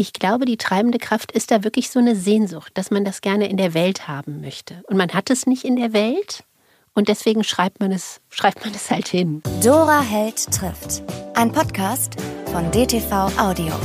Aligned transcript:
Ich 0.00 0.14
glaube, 0.14 0.46
die 0.46 0.56
treibende 0.56 0.96
Kraft 0.96 1.30
ist 1.30 1.50
da 1.50 1.62
wirklich 1.62 1.90
so 1.90 1.98
eine 1.98 2.16
Sehnsucht, 2.16 2.72
dass 2.78 2.90
man 2.90 3.04
das 3.04 3.20
gerne 3.20 3.50
in 3.50 3.58
der 3.58 3.74
Welt 3.74 4.08
haben 4.08 4.40
möchte. 4.40 4.82
Und 4.86 4.96
man 4.96 5.10
hat 5.10 5.28
es 5.28 5.46
nicht 5.46 5.62
in 5.62 5.76
der 5.76 5.92
Welt 5.92 6.42
und 6.94 7.08
deswegen 7.08 7.44
schreibt 7.44 7.80
man 7.80 7.92
es, 7.92 8.22
schreibt 8.30 8.64
man 8.64 8.72
es 8.74 8.90
halt 8.90 9.08
hin. 9.08 9.42
Dora 9.62 10.00
Held 10.00 10.50
trifft. 10.52 11.02
Ein 11.34 11.52
Podcast 11.52 12.16
von 12.46 12.70
DTV 12.70 13.12
Audio. 13.38 13.78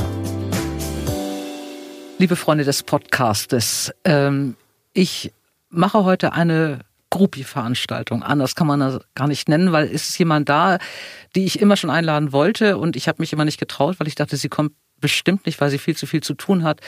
Liebe 2.16 2.36
Freunde 2.36 2.64
des 2.64 2.82
Podcastes, 2.82 3.92
ähm, 4.04 4.56
ich 4.94 5.34
mache 5.68 6.04
heute 6.04 6.32
eine 6.32 6.78
Gruppi-Veranstaltung. 7.10 8.22
Anders 8.22 8.54
kann 8.54 8.66
man 8.66 8.80
das 8.80 9.00
gar 9.14 9.28
nicht 9.28 9.50
nennen, 9.50 9.72
weil 9.72 9.84
es 9.84 10.08
ist 10.08 10.18
jemand 10.18 10.48
da, 10.48 10.78
die 11.34 11.44
ich 11.44 11.60
immer 11.60 11.76
schon 11.76 11.90
einladen 11.90 12.32
wollte 12.32 12.78
und 12.78 12.96
ich 12.96 13.06
habe 13.06 13.20
mich 13.20 13.34
immer 13.34 13.44
nicht 13.44 13.60
getraut, 13.60 14.00
weil 14.00 14.08
ich 14.08 14.14
dachte, 14.14 14.38
sie 14.38 14.48
kommt 14.48 14.72
bestimmt 15.00 15.46
nicht, 15.46 15.60
weil 15.60 15.70
sie 15.70 15.78
viel 15.78 15.96
zu 15.96 16.06
viel 16.06 16.22
zu 16.22 16.34
tun 16.34 16.64
hat, 16.64 16.80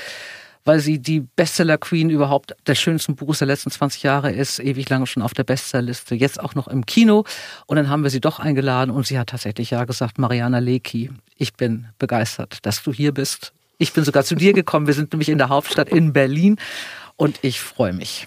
weil 0.65 0.81
sie 0.81 0.99
die 0.99 1.21
Bestseller-Queen 1.21 2.11
überhaupt 2.11 2.55
des 2.67 2.79
schönsten 2.79 3.17
Buches 3.17 3.39
der 3.39 3.47
letzten 3.47 3.71
20 3.71 4.03
Jahre 4.03 4.31
ist, 4.31 4.59
ewig 4.59 4.89
lange 4.89 5.07
schon 5.07 5.23
auf 5.23 5.33
der 5.33 5.45
Bestsellerliste, 5.45 6.15
jetzt 6.15 6.41
auch 6.41 6.55
noch 6.55 6.69
im 6.69 6.85
Kino. 6.85 7.25
Und 7.67 7.77
dann 7.77 7.89
haben 7.89 8.03
wir 8.03 8.11
sie 8.11 8.21
doch 8.21 8.39
eingeladen 8.39 8.91
und 8.91 9.07
sie 9.07 9.19
hat 9.19 9.31
tatsächlich 9.31 9.71
ja 9.71 9.85
gesagt, 9.85 10.19
Mariana 10.19 10.59
Lecki, 10.59 11.11
ich 11.37 11.55
bin 11.55 11.87
begeistert, 11.99 12.59
dass 12.67 12.83
du 12.83 12.93
hier 12.93 13.13
bist. 13.13 13.53
Ich 13.79 13.93
bin 13.93 14.05
sogar 14.05 14.25
zu 14.25 14.35
dir 14.35 14.53
gekommen. 14.53 14.87
Wir 14.87 14.95
sind 14.95 15.13
nämlich 15.13 15.29
in 15.29 15.39
der 15.39 15.49
Hauptstadt 15.49 15.89
in 15.89 16.13
Berlin 16.13 16.57
und 17.17 17.39
ich 17.43 17.61
freue 17.61 17.93
mich. 17.93 18.27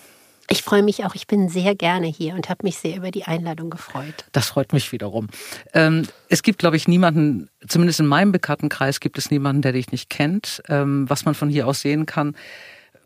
Ich 0.52 0.64
freue 0.64 0.84
mich 0.84 1.06
auch. 1.06 1.16
Ich 1.16 1.28
bin 1.28 1.48
sehr 1.48 1.76
gerne 1.76 2.08
hier 2.08 2.36
und 2.36 2.50
habe 2.50 2.60
mich 2.64 2.78
sehr 2.78 2.98
über 2.98 3.10
die 3.10 3.24
Einladung 3.24 3.70
gefreut. 3.70 4.26
Das 4.34 4.50
freut 4.50 4.74
mich 4.74 4.92
wiederum. 4.92 5.28
Ähm, 5.74 6.08
es 6.28 6.44
gibt, 6.44 6.60
glaube 6.60 6.76
ich, 6.76 6.90
niemanden, 6.90 7.50
zumindest 7.68 8.02
in 8.02 8.08
meinem 8.08 8.34
Bekanntenkreis 8.34 9.00
gibt 9.00 9.18
es 9.18 9.32
niemanden, 9.32 9.62
der 9.62 9.72
dich 9.72 9.92
nicht 9.92 10.10
kennt. 10.10 10.62
Ähm, 10.68 11.10
was 11.10 11.24
man 11.24 11.36
von 11.36 11.50
hier 11.50 11.68
aus 11.68 11.80
sehen 11.80 12.06
kann, 12.06 12.36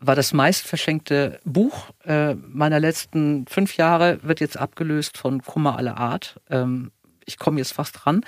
war 0.00 0.16
das 0.16 0.32
meist 0.32 0.66
verschenkte 0.66 1.38
Buch 1.44 1.90
äh, 2.04 2.34
meiner 2.34 2.80
letzten 2.80 3.46
fünf 3.46 3.76
Jahre, 3.76 4.18
wird 4.22 4.40
jetzt 4.40 4.58
abgelöst 4.58 5.16
von 5.16 5.42
Kummer 5.42 5.78
aller 5.78 5.98
Art. 5.98 6.40
Ähm, 6.50 6.90
ich 7.24 7.38
komme 7.38 7.58
jetzt 7.58 7.72
fast 7.72 8.04
dran 8.04 8.22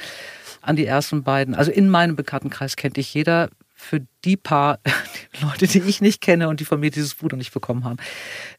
an 0.63 0.77
die 0.77 0.87
ersten 0.87 1.25
beiden. 1.25 1.55
Also 1.55 1.71
in 1.71 1.89
meinem 1.89 2.15
Bekanntenkreis 2.15 2.77
kennt 2.77 2.97
dich 2.97 3.13
jeder 3.15 3.51
für 3.79 4.07
die 4.25 4.37
paar 4.37 4.81
Leute, 5.41 5.67
die 5.67 5.79
ich 5.79 6.01
nicht 6.01 6.21
kenne 6.21 6.49
und 6.49 6.61
die 6.61 6.65
von 6.65 6.81
mir 6.81 6.91
dieses 6.91 7.15
Buch 7.15 7.31
noch 7.31 7.39
nicht 7.39 7.55
bekommen 7.55 7.85
haben, 7.85 7.99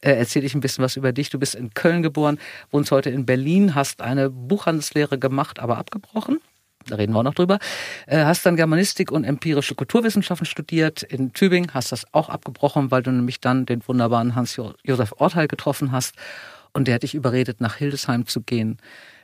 äh, 0.00 0.12
erzähle 0.12 0.46
ich 0.46 0.54
ein 0.54 0.60
bisschen 0.60 0.82
was 0.82 0.96
über 0.96 1.12
dich. 1.12 1.30
Du 1.30 1.38
bist 1.38 1.54
in 1.54 1.74
Köln 1.74 2.02
geboren, 2.02 2.38
wohnst 2.70 2.90
heute 2.90 3.10
in 3.10 3.26
Berlin, 3.26 3.74
hast 3.74 4.00
eine 4.00 4.30
Buchhandelslehre 4.30 5.18
gemacht, 5.18 5.60
aber 5.60 5.78
abgebrochen. 5.78 6.40
Da 6.86 6.96
reden 6.96 7.12
wir 7.12 7.18
auch 7.18 7.24
noch 7.24 7.34
drüber. 7.34 7.58
Äh, 8.06 8.24
hast 8.24 8.46
dann 8.46 8.56
Germanistik 8.56 9.12
und 9.12 9.24
empirische 9.24 9.74
Kulturwissenschaften 9.74 10.46
studiert 10.46 11.02
in 11.02 11.34
Tübingen, 11.34 11.74
hast 11.74 11.92
das 11.92 12.06
auch 12.12 12.30
abgebrochen, 12.30 12.90
weil 12.90 13.02
du 13.02 13.12
nämlich 13.12 13.40
dann 13.40 13.66
den 13.66 13.86
wunderbaren 13.86 14.34
Hans-Josef 14.34 15.12
Orteil 15.18 15.46
getroffen 15.46 15.92
hast 15.92 16.14
und 16.72 16.88
der 16.88 16.94
hat 16.94 17.02
dich 17.02 17.14
überredet, 17.14 17.60
nach 17.60 17.76
Hildesheim 17.76 18.26
zu 18.26 18.40
gehen 18.40 18.78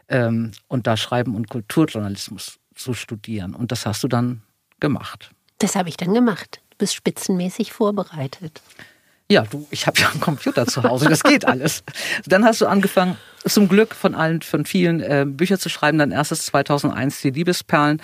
ähm, 0.09 0.53
und 0.69 0.87
da 0.87 0.99
Schreiben 0.99 1.35
und 1.35 1.49
Kulturjournalismus 1.49 2.59
zu 2.75 2.93
studieren. 2.93 3.55
Und 3.55 3.73
das 3.73 3.87
hast 3.87 4.05
du 4.05 4.09
dann 4.09 4.43
gemacht. 4.79 5.31
Das 5.59 5.75
habe 5.75 5.89
ich 5.89 5.97
dann 5.97 6.13
gemacht. 6.13 6.61
Du 6.71 6.77
bist 6.79 6.95
spitzenmäßig 6.95 7.73
vorbereitet. 7.73 8.61
Ja, 9.29 9.43
du, 9.43 9.67
ich 9.71 9.89
habe 9.89 9.99
ja 10.01 10.09
einen 10.09 10.21
Computer 10.21 10.67
zu 10.67 10.85
Hause, 10.85 11.09
das 11.09 11.25
geht 11.25 11.47
alles. 11.47 11.83
Dann 12.27 12.45
hast 12.45 12.61
du 12.61 12.67
angefangen, 12.67 13.17
zum 13.45 13.69
Glück 13.69 13.95
von 13.95 14.15
allen, 14.15 14.43
von 14.43 14.65
vielen 14.65 15.01
äh, 15.01 15.25
Bücher 15.27 15.59
zu 15.59 15.69
schreiben. 15.69 15.99
Dann 15.99 16.13
erstes 16.13 16.47
2001 16.47 17.23
die 17.23 17.31
Liebesperlen, 17.31 18.01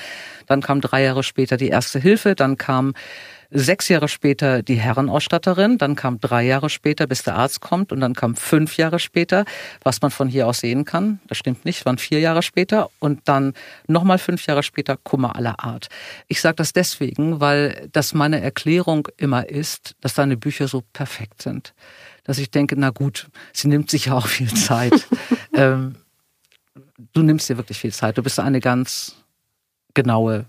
dann 0.47 0.62
kam 0.62 0.81
drei 0.81 1.05
Jahre 1.05 1.22
später 1.22 1.56
die 1.56 1.69
erste 1.69 2.00
Hilfe, 2.00 2.34
dann 2.34 2.56
kam 2.56 2.94
Sechs 3.55 3.89
Jahre 3.89 4.08
später 4.08 4.62
die 4.62 4.77
Herrenausstatterin, 4.77 5.77
dann 5.77 5.95
kam 5.95 6.19
drei 6.19 6.42
Jahre 6.42 6.70
später, 6.70 7.06
bis 7.06 7.22
der 7.22 7.36
Arzt 7.36 7.61
kommt 7.61 7.92
und 7.92 8.00
dann 8.00 8.14
kam 8.14 8.34
fünf 8.34 8.78
Jahre 8.78 8.98
später, 8.98 9.44
was 9.83 10.00
man 10.00 10.11
von 10.11 10.27
hier 10.27 10.47
aus 10.47 10.61
sehen 10.61 10.86
kann. 10.86 11.20
Das 11.27 11.36
stimmt 11.36 11.67
nicht, 11.67 11.84
waren 11.84 11.99
vier 11.99 12.19
Jahre 12.19 12.43
später 12.43 12.88
und 12.99 13.21
dann 13.27 13.53
nochmal 13.87 14.16
fünf 14.16 14.47
Jahre 14.47 14.62
später 14.62 14.97
Kummer 14.97 15.37
aller 15.37 15.62
Art. 15.62 15.88
Ich 16.28 16.41
sage 16.41 16.56
das 16.56 16.72
deswegen, 16.72 17.41
weil 17.41 17.91
das 17.93 18.15
meine 18.15 18.41
Erklärung 18.41 19.09
immer 19.19 19.47
ist, 19.47 19.97
dass 20.00 20.15
deine 20.15 20.38
Bücher 20.38 20.66
so 20.66 20.82
perfekt 20.94 21.43
sind. 21.43 21.75
Dass 22.25 22.38
ich 22.38 22.50
denke, 22.50 22.77
na 22.78 22.88
gut, 22.88 23.28
sie 23.53 23.69
nimmt 23.69 23.91
sich 23.91 24.06
ja 24.06 24.15
auch 24.15 24.28
viel 24.28 24.53
Zeit. 24.54 25.06
ähm, 25.53 25.97
du 27.12 27.22
nimmst 27.22 27.50
dir 27.50 27.59
wirklich 27.59 27.78
viel 27.78 27.93
Zeit. 27.93 28.16
Du 28.16 28.22
bist 28.22 28.41
eine 28.41 28.60
ganz 28.60 29.16
genaue 29.93 30.47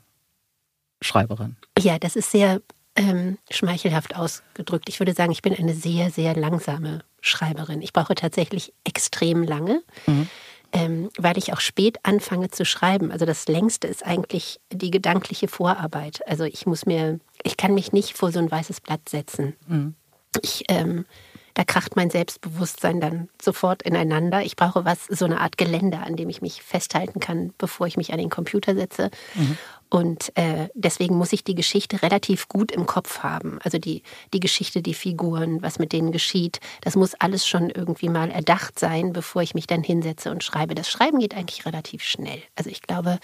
Schreiberin. 1.01 1.57
Ja, 1.77 1.99
das 1.99 2.15
ist 2.15 2.31
sehr 2.31 2.61
ähm, 2.95 3.37
schmeichelhaft 3.49 4.15
ausgedrückt. 4.15 4.89
Ich 4.89 4.99
würde 4.99 5.13
sagen, 5.13 5.31
ich 5.31 5.41
bin 5.41 5.55
eine 5.55 5.73
sehr, 5.73 6.11
sehr 6.11 6.35
langsame 6.35 6.99
Schreiberin. 7.21 7.81
Ich 7.81 7.93
brauche 7.93 8.15
tatsächlich 8.15 8.73
extrem 8.83 9.43
lange, 9.43 9.81
mhm. 10.05 10.27
ähm, 10.71 11.09
weil 11.17 11.37
ich 11.37 11.53
auch 11.53 11.59
spät 11.59 11.97
anfange 12.03 12.51
zu 12.51 12.65
schreiben. 12.65 13.11
Also 13.11 13.25
das 13.25 13.47
längste 13.47 13.87
ist 13.87 14.05
eigentlich 14.05 14.59
die 14.71 14.91
gedankliche 14.91 15.47
Vorarbeit. 15.47 16.27
Also 16.27 16.43
ich 16.43 16.65
muss 16.65 16.85
mir, 16.85 17.19
ich 17.43 17.57
kann 17.57 17.73
mich 17.73 17.93
nicht 17.93 18.17
vor 18.17 18.31
so 18.31 18.39
ein 18.39 18.51
weißes 18.51 18.81
Blatt 18.81 19.09
setzen. 19.09 19.55
Mhm. 19.67 19.95
Ich 20.41 20.65
ähm, 20.69 21.05
da 21.53 21.63
kracht 21.63 21.95
mein 21.95 22.09
Selbstbewusstsein 22.09 22.99
dann 22.99 23.29
sofort 23.41 23.83
ineinander. 23.83 24.41
Ich 24.41 24.55
brauche 24.55 24.85
was, 24.85 25.05
so 25.05 25.25
eine 25.25 25.39
Art 25.39 25.57
Geländer, 25.57 26.01
an 26.01 26.15
dem 26.15 26.29
ich 26.29 26.41
mich 26.41 26.63
festhalten 26.63 27.19
kann, 27.19 27.53
bevor 27.57 27.85
ich 27.85 27.97
mich 27.97 28.11
an 28.11 28.17
den 28.17 28.29
Computer 28.29 28.73
setze. 28.73 29.11
Mhm. 29.35 29.57
Und 29.93 30.35
äh, 30.35 30.69
deswegen 30.73 31.17
muss 31.17 31.33
ich 31.33 31.43
die 31.43 31.53
Geschichte 31.53 32.01
relativ 32.01 32.47
gut 32.47 32.71
im 32.71 32.87
Kopf 32.87 33.19
haben. 33.19 33.59
Also 33.63 33.77
die, 33.77 34.01
die 34.33 34.39
Geschichte, 34.39 34.81
die 34.81 34.95
Figuren, 34.95 35.61
was 35.61 35.77
mit 35.77 35.93
denen 35.93 36.11
geschieht, 36.11 36.59
das 36.81 36.95
muss 36.95 37.13
alles 37.13 37.47
schon 37.47 37.69
irgendwie 37.69 38.09
mal 38.09 38.31
erdacht 38.31 38.79
sein, 38.79 39.13
bevor 39.13 39.43
ich 39.43 39.53
mich 39.53 39.67
dann 39.67 39.83
hinsetze 39.83 40.31
und 40.31 40.43
schreibe. 40.43 40.73
Das 40.73 40.89
Schreiben 40.89 41.19
geht 41.19 41.37
eigentlich 41.37 41.67
relativ 41.67 42.01
schnell. 42.01 42.41
Also 42.55 42.71
ich 42.71 42.81
glaube, 42.81 43.19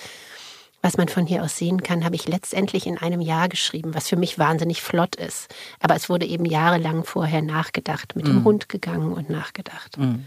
was 0.84 0.96
man 0.96 1.10
von 1.10 1.26
hier 1.26 1.42
aus 1.42 1.58
sehen 1.58 1.82
kann, 1.82 2.06
habe 2.06 2.14
ich 2.14 2.28
letztendlich 2.28 2.86
in 2.86 3.00
einem 3.00 3.20
Jahr 3.22 3.50
geschrieben, 3.50 3.96
was 3.96 4.08
für 4.08 4.16
mich 4.16 4.38
wahnsinnig 4.38 4.84
flott 4.84 5.16
ist. 5.16 5.52
Aber 5.80 5.96
es 5.96 6.08
wurde 6.08 6.28
eben 6.28 6.46
jahrelang 6.46 7.04
vorher 7.04 7.42
nachgedacht, 7.42 8.16
mit 8.16 8.26
mm. 8.26 8.28
dem 8.28 8.36
mhm. 8.36 8.44
Hund 8.44 8.70
gegangen 8.70 9.14
und 9.14 9.32
nachgedacht. 9.32 9.98
Mm. 9.98 10.18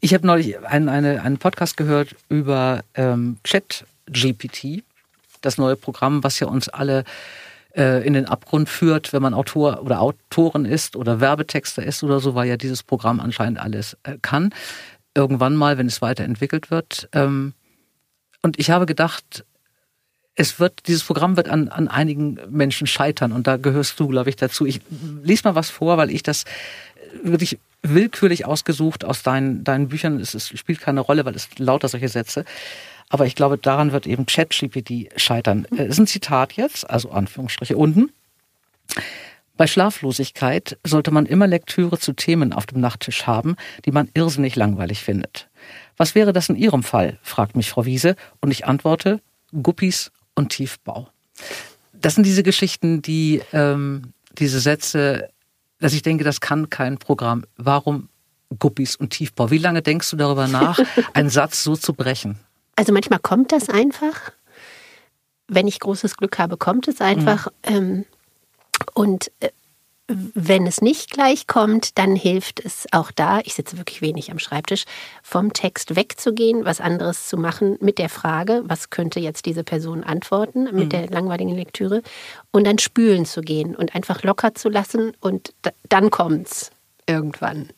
Ich 0.00 0.14
habe 0.14 0.26
neulich 0.26 0.58
einen, 0.66 0.88
eine, 0.88 1.22
einen 1.22 1.38
Podcast 1.38 1.76
gehört 1.76 2.16
über 2.28 2.82
ähm, 2.96 3.38
Chat-GPT 3.44 4.82
das 5.40 5.58
neue 5.58 5.76
Programm, 5.76 6.24
was 6.24 6.40
ja 6.40 6.46
uns 6.46 6.68
alle 6.68 7.04
äh, 7.76 8.06
in 8.06 8.14
den 8.14 8.26
Abgrund 8.26 8.68
führt, 8.68 9.12
wenn 9.12 9.22
man 9.22 9.34
Autor 9.34 9.82
oder 9.82 10.00
Autorin 10.00 10.64
ist 10.64 10.96
oder 10.96 11.20
Werbetexter 11.20 11.82
ist 11.82 12.02
oder 12.02 12.20
so, 12.20 12.34
weil 12.34 12.48
ja 12.48 12.56
dieses 12.56 12.82
Programm 12.82 13.20
anscheinend 13.20 13.58
alles 13.60 13.96
äh, 14.02 14.16
kann. 14.22 14.52
Irgendwann 15.14 15.56
mal, 15.56 15.78
wenn 15.78 15.86
es 15.86 16.02
weiterentwickelt 16.02 16.70
wird. 16.70 17.08
Ähm, 17.12 17.54
und 18.42 18.58
ich 18.58 18.70
habe 18.70 18.86
gedacht, 18.86 19.44
es 20.34 20.60
wird, 20.60 20.86
dieses 20.86 21.02
Programm 21.02 21.36
wird 21.36 21.48
an, 21.48 21.68
an 21.68 21.88
einigen 21.88 22.38
Menschen 22.50 22.86
scheitern 22.86 23.32
und 23.32 23.46
da 23.46 23.56
gehörst 23.56 23.98
du, 23.98 24.06
glaube 24.08 24.28
ich, 24.28 24.36
dazu. 24.36 24.66
Ich 24.66 24.80
lies 25.22 25.44
mal 25.44 25.54
was 25.54 25.70
vor, 25.70 25.96
weil 25.96 26.10
ich 26.10 26.22
das 26.22 26.44
wirklich 27.22 27.58
willkürlich 27.82 28.44
ausgesucht 28.44 29.04
aus 29.04 29.22
deinen, 29.22 29.64
deinen 29.64 29.88
Büchern. 29.88 30.20
Es, 30.20 30.34
es 30.34 30.48
spielt 30.48 30.80
keine 30.80 31.00
Rolle, 31.00 31.24
weil 31.24 31.34
es 31.34 31.48
lauter 31.58 31.88
solche 31.88 32.08
Sätze. 32.08 32.44
Aber 33.08 33.26
ich 33.26 33.34
glaube, 33.34 33.58
daran 33.58 33.92
wird 33.92 34.06
eben 34.06 34.26
ChatGPT 34.26 35.10
scheitern. 35.16 35.66
Äh, 35.76 35.86
ist 35.86 35.98
ein 35.98 36.06
Zitat 36.06 36.54
jetzt, 36.54 36.88
also 36.88 37.10
Anführungsstriche 37.10 37.76
unten. 37.76 38.10
Bei 39.56 39.66
Schlaflosigkeit 39.66 40.78
sollte 40.84 41.10
man 41.10 41.24
immer 41.24 41.46
Lektüre 41.46 41.98
zu 41.98 42.12
Themen 42.12 42.52
auf 42.52 42.66
dem 42.66 42.80
Nachttisch 42.80 43.26
haben, 43.26 43.56
die 43.86 43.90
man 43.90 44.10
irrsinnig 44.12 44.54
langweilig 44.54 45.02
findet. 45.02 45.48
Was 45.96 46.14
wäre 46.14 46.32
das 46.32 46.48
in 46.50 46.56
Ihrem 46.56 46.82
Fall? 46.82 47.18
fragt 47.22 47.56
mich 47.56 47.70
Frau 47.70 47.86
Wiese 47.86 48.16
und 48.40 48.50
ich 48.50 48.66
antworte 48.66 49.20
Guppies 49.62 50.12
und 50.34 50.50
Tiefbau. 50.50 51.08
Das 51.94 52.14
sind 52.14 52.24
diese 52.24 52.42
Geschichten, 52.42 53.00
die 53.00 53.40
ähm, 53.52 54.12
diese 54.38 54.60
Sätze, 54.60 55.30
dass 55.80 55.94
ich 55.94 56.02
denke, 56.02 56.24
das 56.24 56.40
kann 56.40 56.68
kein 56.68 56.98
Programm. 56.98 57.44
Warum 57.56 58.10
Guppies 58.58 58.96
und 58.96 59.10
Tiefbau? 59.10 59.50
Wie 59.50 59.58
lange 59.58 59.80
denkst 59.80 60.10
du 60.10 60.16
darüber 60.16 60.48
nach, 60.48 60.78
einen 61.14 61.30
Satz 61.30 61.64
so 61.64 61.76
zu 61.76 61.94
brechen? 61.94 62.38
Also 62.76 62.92
manchmal 62.92 63.18
kommt 63.18 63.52
das 63.52 63.68
einfach. 63.68 64.32
Wenn 65.48 65.66
ich 65.66 65.80
großes 65.80 66.16
Glück 66.16 66.38
habe, 66.38 66.56
kommt 66.56 66.88
es 66.88 67.00
einfach. 67.00 67.48
Mhm. 67.68 67.74
Ähm, 67.76 68.04
und 68.94 69.30
äh, 69.40 69.50
wenn 70.08 70.66
es 70.66 70.82
nicht 70.82 71.10
gleich 71.10 71.48
kommt, 71.48 71.98
dann 71.98 72.14
hilft 72.14 72.64
es 72.64 72.86
auch 72.92 73.10
da, 73.10 73.40
ich 73.40 73.54
sitze 73.54 73.76
wirklich 73.76 74.02
wenig 74.02 74.30
am 74.30 74.38
Schreibtisch, 74.38 74.84
vom 75.22 75.52
Text 75.52 75.96
wegzugehen, 75.96 76.64
was 76.64 76.80
anderes 76.80 77.26
zu 77.26 77.36
machen 77.36 77.76
mit 77.80 77.98
der 77.98 78.08
Frage, 78.08 78.62
was 78.66 78.90
könnte 78.90 79.18
jetzt 79.18 79.46
diese 79.46 79.64
Person 79.64 80.04
antworten, 80.04 80.64
mit 80.64 80.74
mhm. 80.74 80.88
der 80.90 81.08
langweiligen 81.08 81.56
Lektüre, 81.56 82.02
und 82.52 82.66
dann 82.66 82.78
spülen 82.78 83.24
zu 83.24 83.40
gehen 83.40 83.74
und 83.74 83.96
einfach 83.96 84.22
locker 84.22 84.54
zu 84.54 84.68
lassen 84.68 85.12
und 85.20 85.54
dann 85.88 86.10
kommt's 86.10 86.70
irgendwann. 87.08 87.70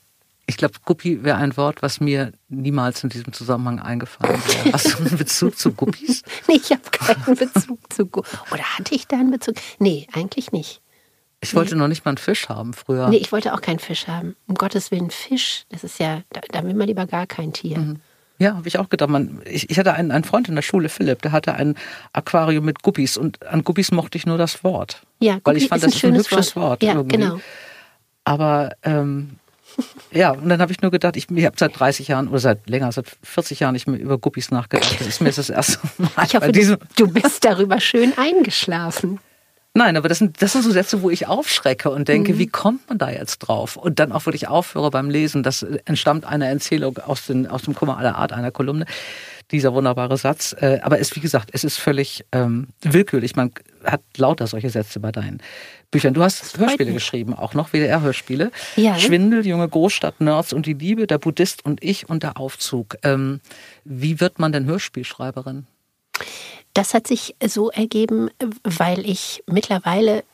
Ich 0.48 0.56
glaube, 0.56 0.74
Guppi 0.86 1.22
wäre 1.22 1.36
ein 1.36 1.56
Wort, 1.58 1.82
was 1.82 2.00
mir 2.00 2.32
niemals 2.48 3.04
in 3.04 3.10
diesem 3.10 3.34
Zusammenhang 3.34 3.80
eingefallen 3.80 4.40
wäre. 4.46 4.72
Hast 4.72 4.94
du 4.94 5.04
einen 5.04 5.18
Bezug 5.18 5.58
zu 5.58 5.72
Guppis? 5.72 6.22
Nee, 6.48 6.56
ich 6.56 6.70
habe 6.70 6.80
keinen 6.90 7.36
Bezug 7.36 7.78
zu 7.92 8.06
Guppis. 8.06 8.32
Oder 8.50 8.62
hatte 8.62 8.94
ich 8.94 9.06
da 9.06 9.16
einen 9.16 9.30
Bezug? 9.30 9.56
Nee, 9.78 10.06
eigentlich 10.14 10.50
nicht. 10.50 10.80
Ich 11.42 11.54
wollte 11.54 11.76
noch 11.76 11.86
nicht 11.86 12.06
mal 12.06 12.12
einen 12.12 12.18
Fisch 12.18 12.48
haben 12.48 12.72
früher. 12.72 13.10
Nee, 13.10 13.18
ich 13.18 13.30
wollte 13.30 13.52
auch 13.52 13.60
keinen 13.60 13.78
Fisch 13.78 14.08
haben. 14.08 14.36
Um 14.46 14.54
Gottes 14.54 14.90
Willen, 14.90 15.10
Fisch, 15.10 15.66
das 15.68 15.84
ist 15.84 16.00
ja, 16.00 16.22
da, 16.30 16.40
da 16.50 16.64
will 16.64 16.72
man 16.72 16.86
lieber 16.88 17.06
gar 17.06 17.26
kein 17.26 17.52
Tier. 17.52 17.78
Mhm. 17.78 18.00
Ja, 18.38 18.56
habe 18.56 18.68
ich 18.68 18.78
auch 18.78 18.88
gedacht. 18.88 19.10
Man, 19.10 19.42
ich, 19.44 19.68
ich 19.68 19.78
hatte 19.78 19.92
einen, 19.92 20.10
einen 20.10 20.24
Freund 20.24 20.48
in 20.48 20.54
der 20.54 20.62
Schule, 20.62 20.88
Philipp, 20.88 21.20
der 21.22 21.32
hatte 21.32 21.54
ein 21.54 21.74
Aquarium 22.14 22.64
mit 22.64 22.82
Guppies 22.82 23.18
und 23.18 23.44
an 23.46 23.64
Guppies 23.64 23.90
mochte 23.90 24.16
ich 24.16 24.24
nur 24.26 24.38
das 24.38 24.64
Wort. 24.64 25.02
Ja, 25.18 25.34
Guppi 25.34 25.44
weil 25.44 25.56
ich 25.58 25.68
fand, 25.68 25.82
ist 25.82 25.84
ein 25.84 25.90
das 25.90 25.94
ist 25.96 26.04
ein 26.04 26.10
schönes 26.12 26.30
hübsches 26.30 26.56
Wort. 26.56 26.64
Wort. 26.64 26.82
Ja, 26.82 26.94
irgendwie. 26.94 27.16
genau. 27.18 27.40
Aber 28.24 28.72
ähm, 28.82 29.37
ja, 30.12 30.30
und 30.32 30.48
dann 30.48 30.60
habe 30.60 30.72
ich 30.72 30.80
nur 30.82 30.90
gedacht, 30.90 31.16
ich, 31.16 31.30
ich 31.30 31.44
habe 31.44 31.56
seit 31.58 31.78
30 31.78 32.08
Jahren 32.08 32.28
oder 32.28 32.38
seit 32.38 32.68
länger, 32.68 32.90
seit 32.92 33.06
40 33.22 33.60
Jahren 33.60 33.72
nicht 33.74 33.86
mehr 33.86 33.98
über 34.00 34.18
Guppies 34.18 34.50
nachgedacht. 34.50 34.96
Das 34.98 35.06
ist 35.06 35.20
mir 35.20 35.28
jetzt 35.28 35.38
das 35.38 35.50
erste 35.50 35.78
Mal. 35.98 36.10
Ich 36.26 36.34
hoffe, 36.34 36.52
diesem, 36.52 36.78
du, 36.96 37.06
du 37.06 37.12
bist 37.12 37.44
darüber 37.44 37.80
schön 37.80 38.12
eingeschlafen. 38.16 39.20
Nein, 39.74 39.96
aber 39.96 40.08
das 40.08 40.18
sind, 40.18 40.42
das 40.42 40.52
sind 40.52 40.62
so 40.62 40.70
Sätze, 40.72 41.02
wo 41.02 41.10
ich 41.10 41.28
aufschrecke 41.28 41.90
und 41.90 42.08
denke, 42.08 42.32
Mhm. 42.34 42.38
wie 42.38 42.46
kommt 42.48 42.88
man 42.88 42.98
da 42.98 43.10
jetzt 43.10 43.38
drauf? 43.40 43.76
Und 43.76 43.98
dann 44.00 44.10
auch 44.12 44.26
wirklich 44.26 44.48
aufhöre 44.48 44.90
beim 44.90 45.08
Lesen. 45.10 45.42
Das 45.42 45.62
entstammt 45.62 46.24
einer 46.24 46.48
Erzählung 46.48 46.98
aus, 46.98 47.26
den, 47.26 47.46
aus 47.46 47.62
dem 47.62 47.74
Kummer 47.74 47.98
aller 47.98 48.16
Art, 48.16 48.32
einer 48.32 48.50
Kolumne. 48.50 48.86
Dieser 49.50 49.72
wunderbare 49.72 50.16
Satz. 50.16 50.54
Äh, 50.60 50.80
Aber 50.82 51.00
es, 51.00 51.14
wie 51.16 51.20
gesagt, 51.20 51.50
es 51.52 51.64
ist 51.64 51.78
völlig 51.78 52.24
ähm, 52.32 52.68
willkürlich. 52.82 53.34
Man 53.34 53.52
hat 53.84 54.02
lauter 54.16 54.46
solche 54.46 54.68
Sätze 54.70 55.00
bei 55.00 55.10
deinen 55.10 55.40
Büchern. 55.90 56.12
Du 56.12 56.22
hast 56.22 56.58
Hörspiele 56.58 56.90
mich. 56.90 57.02
geschrieben, 57.02 57.32
auch 57.34 57.54
noch 57.54 57.72
WDR-Hörspiele. 57.72 58.50
Ja. 58.76 58.98
Schwindel, 58.98 59.46
junge 59.46 59.68
Großstadt, 59.68 60.20
Nerds 60.20 60.52
und 60.52 60.66
die 60.66 60.74
Liebe, 60.74 61.06
der 61.06 61.18
Buddhist 61.18 61.64
und 61.64 61.82
ich 61.82 62.08
und 62.08 62.22
der 62.22 62.36
Aufzug. 62.38 62.96
Ähm, 63.02 63.40
wie 63.84 64.20
wird 64.20 64.38
man 64.38 64.52
denn 64.52 64.66
Hörspielschreiberin? 64.66 65.66
Das 66.74 66.94
hat 66.94 67.06
sich 67.06 67.34
so 67.44 67.70
ergeben, 67.70 68.28
weil 68.62 69.08
ich 69.08 69.42
mittlerweile 69.46 70.24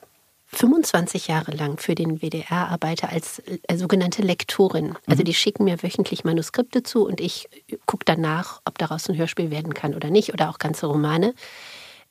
25 0.55 1.29
Jahre 1.29 1.53
lang 1.53 1.79
für 1.79 1.95
den 1.95 2.21
WDR 2.21 2.69
arbeite 2.69 3.09
als 3.09 3.41
äh, 3.41 3.77
sogenannte 3.77 4.23
Lektorin. 4.23 4.97
Also 5.07 5.23
die 5.23 5.35
schicken 5.35 5.65
mir 5.65 5.83
wöchentlich 5.83 6.25
Manuskripte 6.25 6.83
zu 6.83 7.07
und 7.07 7.21
ich 7.21 7.49
gucke 7.87 8.05
danach, 8.05 8.61
ob 8.65 8.79
daraus 8.79 9.09
ein 9.09 9.17
Hörspiel 9.17 9.51
werden 9.51 9.75
kann 9.75 9.95
oder 9.95 10.11
nicht 10.11 10.33
oder 10.33 10.51
auch 10.51 10.59
ganze 10.59 10.87
Romane. 10.87 11.35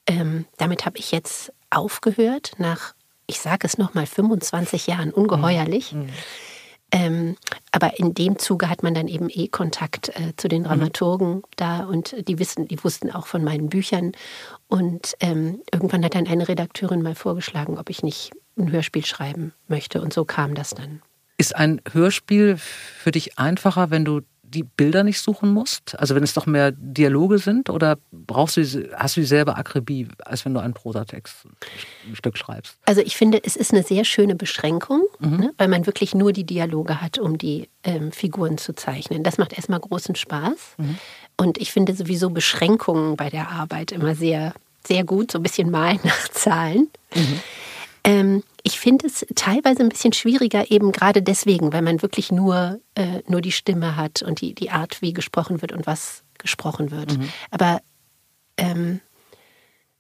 Ähm, 0.08 0.46
damit 0.58 0.86
habe 0.86 0.98
ich 0.98 1.12
jetzt 1.12 1.54
aufgehört 1.70 2.54
nach, 2.58 2.94
ich 3.28 3.40
sage 3.40 3.66
es 3.66 3.78
nochmal, 3.78 4.06
25 4.06 4.88
Jahren, 4.88 5.12
ungeheuerlich. 5.12 5.96
Ähm, 6.94 7.36
aber 7.72 7.98
in 7.98 8.14
dem 8.14 8.38
Zuge 8.38 8.70
hat 8.70 8.84
man 8.84 8.94
dann 8.94 9.08
eben 9.08 9.28
eh 9.30 9.48
Kontakt 9.48 10.10
äh, 10.10 10.36
zu 10.38 10.48
den 10.48 10.64
Dramaturgen 10.64 11.42
da 11.56 11.86
und 11.86 12.16
die 12.28 12.38
wissen, 12.38 12.68
die 12.68 12.82
wussten 12.84 13.10
auch 13.10 13.26
von 13.26 13.44
meinen 13.44 13.68
Büchern. 13.68 14.12
Und 14.68 15.16
ähm, 15.20 15.64
irgendwann 15.72 16.06
hat 16.06 16.14
dann 16.14 16.28
eine 16.28 16.48
Redakteurin 16.48 17.02
mal 17.02 17.16
vorgeschlagen, 17.16 17.80
ob 17.80 17.90
ich 17.90 18.04
nicht 18.04 18.32
ein 18.58 18.72
Hörspiel 18.72 19.04
schreiben 19.04 19.54
möchte. 19.68 20.04
Und 20.04 20.14
so 20.14 20.24
kam 20.24 20.54
das 20.54 20.76
dann. 20.76 21.02
Ist 21.40 21.56
ein 21.56 21.82
Hörspiel 21.92 22.58
für 22.58 23.12
dich 23.12 23.40
einfacher, 23.40 23.90
wenn 23.90 24.06
du 24.06 24.22
die 24.54 24.64
Bilder 24.64 25.04
nicht 25.04 25.20
suchen 25.20 25.54
musst? 25.54 25.98
Also 26.00 26.16
wenn 26.16 26.24
es 26.24 26.34
doch 26.34 26.46
mehr 26.46 26.72
Dialoge 26.72 27.40
sind? 27.40 27.70
Oder 27.70 27.98
brauchst 28.12 28.58
du 28.58 28.64
hast 28.96 29.18
du 29.18 29.22
dieselbe 29.22 29.56
Akribie, 29.56 30.08
als 30.24 30.46
wenn 30.46 30.54
du 30.54 30.60
einen 30.60 30.74
Prosatext, 30.74 31.46
ein 32.08 32.16
Stück 32.16 32.38
schreibst? 32.38 32.78
Also 32.86 33.02
ich 33.02 33.18
finde, 33.18 33.44
es 33.44 33.56
ist 33.56 33.72
eine 33.74 33.84
sehr 33.84 34.06
schöne 34.06 34.36
Beschränkung, 34.36 35.04
ne, 35.20 35.54
weil 35.58 35.68
man 35.68 35.86
wirklich 35.86 36.16
nur 36.16 36.34
die 36.34 36.44
Dialoge 36.46 37.02
hat, 37.02 37.18
um 37.18 37.38
die 37.38 37.70
ähm, 37.84 38.12
Figuren 38.12 38.58
zu 38.58 38.74
zeichnen. 38.74 39.24
Das 39.24 39.38
macht 39.38 39.54
erstmal 39.54 39.80
großen 39.80 40.16
Spaß. 40.16 40.76
Und 41.38 41.58
ich 41.58 41.72
finde 41.72 41.94
sowieso 41.94 42.30
Beschränkungen 42.30 43.16
bei 43.16 43.30
der 43.30 43.50
Arbeit 43.50 43.92
immer 43.92 44.16
sehr, 44.16 44.54
sehr 44.86 45.04
gut, 45.04 45.32
so 45.32 45.40
ein 45.40 45.44
bisschen 45.44 45.72
malen 45.72 46.00
nach 46.04 46.28
Zahlen. 46.30 46.90
Ähm, 48.04 48.44
ich 48.64 48.80
finde 48.80 49.08
es 49.08 49.26
teilweise 49.36 49.82
ein 49.82 49.90
bisschen 49.90 50.14
schwieriger, 50.14 50.72
eben 50.72 50.92
gerade 50.92 51.22
deswegen, 51.22 51.72
weil 51.74 51.82
man 51.82 52.02
wirklich 52.02 52.32
nur, 52.32 52.80
äh, 52.96 53.22
nur 53.28 53.42
die 53.42 53.52
Stimme 53.52 53.96
hat 53.96 54.22
und 54.22 54.42
die, 54.42 54.54
die 54.54 54.72
Art, 54.72 55.02
wie 55.02 55.14
gesprochen 55.14 55.62
wird 55.62 55.72
und 55.72 55.88
was 55.88 56.24
gesprochen 56.38 56.92
wird. 56.92 57.18
Aber 57.52 57.82
ähm, 58.58 59.00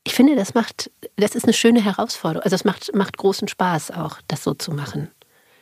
ich 0.03 0.13
finde, 0.13 0.35
das 0.35 0.53
macht, 0.53 0.91
das 1.15 1.35
ist 1.35 1.45
eine 1.45 1.53
schöne 1.53 1.83
Herausforderung. 1.83 2.43
Also 2.43 2.55
es 2.55 2.65
macht, 2.65 2.93
macht 2.93 3.17
großen 3.17 3.47
Spaß 3.47 3.91
auch, 3.91 4.19
das 4.27 4.43
so 4.43 4.53
zu 4.53 4.71
machen. 4.71 5.09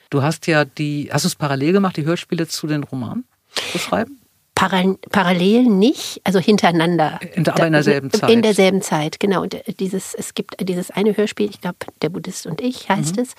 Du 0.10 0.24
hast 0.24 0.48
ja 0.48 0.66
die, 0.66 1.10
hast 1.12 1.26
du 1.26 1.28
es 1.28 1.36
parallel 1.36 1.74
gemacht, 1.74 1.96
die 1.98 2.06
Hörspiele 2.06 2.48
zu 2.48 2.68
den 2.68 2.84
Romanen 2.84 3.26
zu 3.72 3.78
schreiben? 3.78 4.21
Paral 4.62 4.96
parallel 5.12 5.64
nicht, 5.64 6.22
also 6.24 6.38
hintereinander. 6.40 7.20
In 7.34 7.44
der- 7.46 7.56
aber 7.56 7.66
in 7.66 7.74
derselben 7.74 8.12
Zeit. 8.12 8.30
In 8.30 8.42
derselben 8.44 8.82
Zeit, 8.84 9.20
genau. 9.20 9.42
Und 9.42 9.56
äh, 9.56 9.74
dieses, 9.74 10.14
es 10.14 10.36
gibt 10.36 10.56
dieses 10.68 10.92
eine 10.92 11.18
Hörspiel, 11.18 11.50
ich 11.50 11.62
glaube, 11.62 11.78
Der 12.04 12.10
Buddhist 12.10 12.46
und 12.46 12.62
ich 12.62 12.88
heißt 12.88 13.16
Mhm. 13.18 13.24
es. 13.24 13.34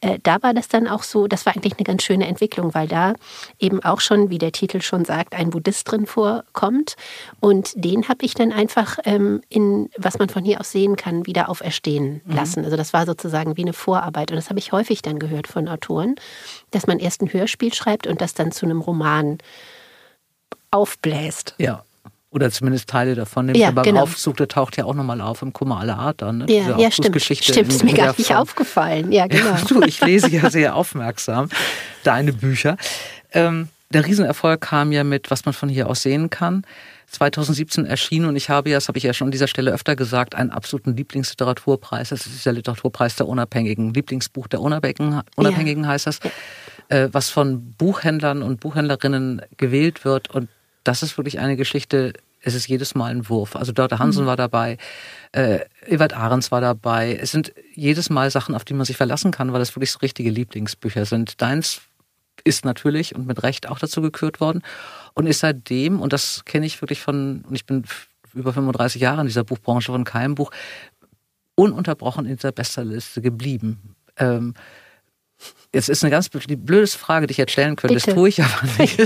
Äh, 0.00 0.20
da 0.22 0.40
war 0.40 0.54
das 0.54 0.68
dann 0.68 0.86
auch 0.86 1.02
so, 1.02 1.26
das 1.26 1.46
war 1.46 1.56
eigentlich 1.56 1.72
eine 1.78 1.82
ganz 1.82 2.04
schöne 2.04 2.28
Entwicklung, 2.28 2.74
weil 2.74 2.86
da 2.86 3.14
eben 3.58 3.82
auch 3.82 3.98
schon, 4.00 4.30
wie 4.30 4.38
der 4.38 4.52
Titel 4.52 4.80
schon 4.80 5.04
sagt, 5.04 5.34
ein 5.34 5.50
Buddhist 5.50 5.90
drin 5.90 6.06
vorkommt. 6.06 6.94
Und 7.40 7.72
den 7.74 8.08
habe 8.08 8.24
ich 8.24 8.34
dann 8.34 8.52
einfach 8.52 8.98
ähm, 9.04 9.40
in, 9.48 9.90
was 9.98 10.20
man 10.20 10.28
von 10.28 10.44
hier 10.44 10.60
aus 10.60 10.70
sehen 10.70 10.94
kann, 10.94 11.26
wieder 11.26 11.48
auferstehen 11.48 12.20
Mhm. 12.24 12.36
lassen. 12.36 12.64
Also 12.64 12.76
das 12.76 12.92
war 12.92 13.04
sozusagen 13.04 13.56
wie 13.56 13.62
eine 13.62 13.72
Vorarbeit. 13.72 14.30
Und 14.30 14.36
das 14.36 14.48
habe 14.48 14.60
ich 14.60 14.70
häufig 14.70 15.02
dann 15.02 15.18
gehört 15.18 15.48
von 15.48 15.66
Autoren, 15.66 16.14
dass 16.70 16.86
man 16.86 17.00
erst 17.00 17.20
ein 17.22 17.32
Hörspiel 17.32 17.74
schreibt 17.74 18.06
und 18.06 18.20
das 18.20 18.34
dann 18.34 18.52
zu 18.52 18.64
einem 18.64 18.80
Roman 18.80 19.38
aufbläst. 20.70 21.54
Ja. 21.58 21.84
Oder 22.30 22.50
zumindest 22.50 22.90
Teile 22.90 23.14
davon. 23.14 23.46
Nämlich 23.46 23.62
Ja, 23.62 23.70
beim 23.70 23.84
genau. 23.84 24.02
Aufzug, 24.02 24.36
der 24.36 24.48
taucht 24.48 24.76
ja 24.76 24.84
auch 24.84 24.94
nochmal 24.94 25.20
auf 25.22 25.40
im 25.40 25.54
Kummer 25.54 25.80
aller 25.80 25.98
Art 25.98 26.20
dann. 26.20 26.38
Ne? 26.38 26.46
Ja, 26.48 26.64
Diese 26.64 26.80
ja 26.80 26.90
stimmt. 26.90 27.22
Stimmt, 27.22 27.68
ist 27.68 27.84
mir 27.84 27.94
gar 27.94 28.14
nicht 28.16 28.34
aufgefallen. 28.34 29.12
Ja, 29.12 29.26
genau. 29.28 29.46
Ja, 29.46 29.60
du, 29.66 29.82
ich 29.82 30.00
lese 30.02 30.28
ja 30.28 30.50
sehr 30.50 30.74
aufmerksam 30.74 31.48
deine 32.04 32.34
Bücher. 32.34 32.76
Ähm, 33.32 33.68
der 33.90 34.04
Riesenerfolg 34.04 34.60
kam 34.60 34.92
ja 34.92 35.04
mit, 35.04 35.30
was 35.30 35.46
man 35.46 35.54
von 35.54 35.70
hier 35.70 35.88
aus 35.88 36.02
sehen 36.02 36.28
kann. 36.28 36.64
2017 37.10 37.86
erschienen 37.86 38.26
und 38.26 38.36
ich 38.36 38.50
habe 38.50 38.68
ja, 38.68 38.76
das 38.76 38.88
habe 38.88 38.98
ich 38.98 39.04
ja 39.04 39.14
schon 39.14 39.28
an 39.28 39.32
dieser 39.32 39.48
Stelle 39.48 39.72
öfter 39.72 39.96
gesagt, 39.96 40.34
einen 40.34 40.50
absoluten 40.50 40.94
Lieblingsliteraturpreis. 40.94 42.10
Das 42.10 42.26
ist 42.26 42.44
der 42.44 42.52
Literaturpreis 42.52 43.16
der 43.16 43.26
Unabhängigen. 43.26 43.94
Lieblingsbuch 43.94 44.46
der 44.48 44.60
Unabhängigen, 44.60 45.22
Unabhängigen 45.36 45.86
heißt 45.86 46.06
das, 46.06 46.20
äh, 46.88 47.08
was 47.12 47.30
von 47.30 47.72
Buchhändlern 47.78 48.42
und 48.42 48.60
Buchhändlerinnen 48.60 49.40
gewählt 49.56 50.04
wird. 50.04 50.28
Und 50.30 50.50
das 50.84 51.02
ist 51.02 51.16
wirklich 51.18 51.38
eine 51.38 51.56
Geschichte, 51.56 52.12
es 52.40 52.54
ist 52.54 52.68
jedes 52.68 52.94
Mal 52.94 53.10
ein 53.10 53.28
Wurf. 53.28 53.56
Also 53.56 53.72
Dörte 53.72 53.98
Hansen 53.98 54.26
war 54.26 54.36
dabei, 54.36 54.78
äh, 55.32 55.60
Ewald 55.86 56.14
Ahrens 56.14 56.50
war 56.50 56.60
dabei. 56.60 57.18
Es 57.20 57.32
sind 57.32 57.52
jedes 57.74 58.10
Mal 58.10 58.30
Sachen, 58.30 58.54
auf 58.54 58.64
die 58.64 58.74
man 58.74 58.86
sich 58.86 58.96
verlassen 58.96 59.30
kann, 59.32 59.52
weil 59.52 59.58
das 59.58 59.74
wirklich 59.74 59.90
so 59.90 59.98
richtige 59.98 60.30
Lieblingsbücher 60.30 61.04
sind. 61.04 61.40
Deins 61.42 61.80
ist 62.44 62.64
natürlich 62.64 63.14
und 63.14 63.26
mit 63.26 63.42
Recht 63.42 63.68
auch 63.68 63.78
dazu 63.78 64.00
gekürt 64.00 64.40
worden 64.40 64.62
und 65.14 65.26
ist 65.26 65.40
seitdem, 65.40 66.00
und 66.00 66.12
das 66.12 66.44
kenne 66.44 66.66
ich 66.66 66.80
wirklich 66.80 67.00
von, 67.00 67.44
und 67.48 67.54
ich 67.54 67.66
bin 67.66 67.84
über 68.34 68.52
35 68.52 69.02
Jahre 69.02 69.20
in 69.20 69.26
dieser 69.26 69.44
Buchbranche 69.44 69.92
von 69.92 70.04
keinem 70.04 70.34
Buch, 70.34 70.50
ununterbrochen 71.56 72.26
in 72.26 72.36
dieser 72.36 72.52
Bestsellerliste 72.52 73.20
geblieben. 73.20 73.96
Ähm, 74.16 74.54
Jetzt 75.72 75.90
ist 75.90 76.02
eine 76.02 76.10
ganz 76.10 76.28
bl- 76.28 76.46
die 76.46 76.56
blödeste 76.56 76.98
Frage, 76.98 77.26
die 77.26 77.32
ich 77.32 77.36
jetzt 77.36 77.52
stellen 77.52 77.76
könnte. 77.76 77.94
Das 77.94 78.04
Bitte. 78.04 78.16
tue 78.16 78.28
ich 78.30 78.42
aber 78.42 78.50
nicht. 78.78 78.98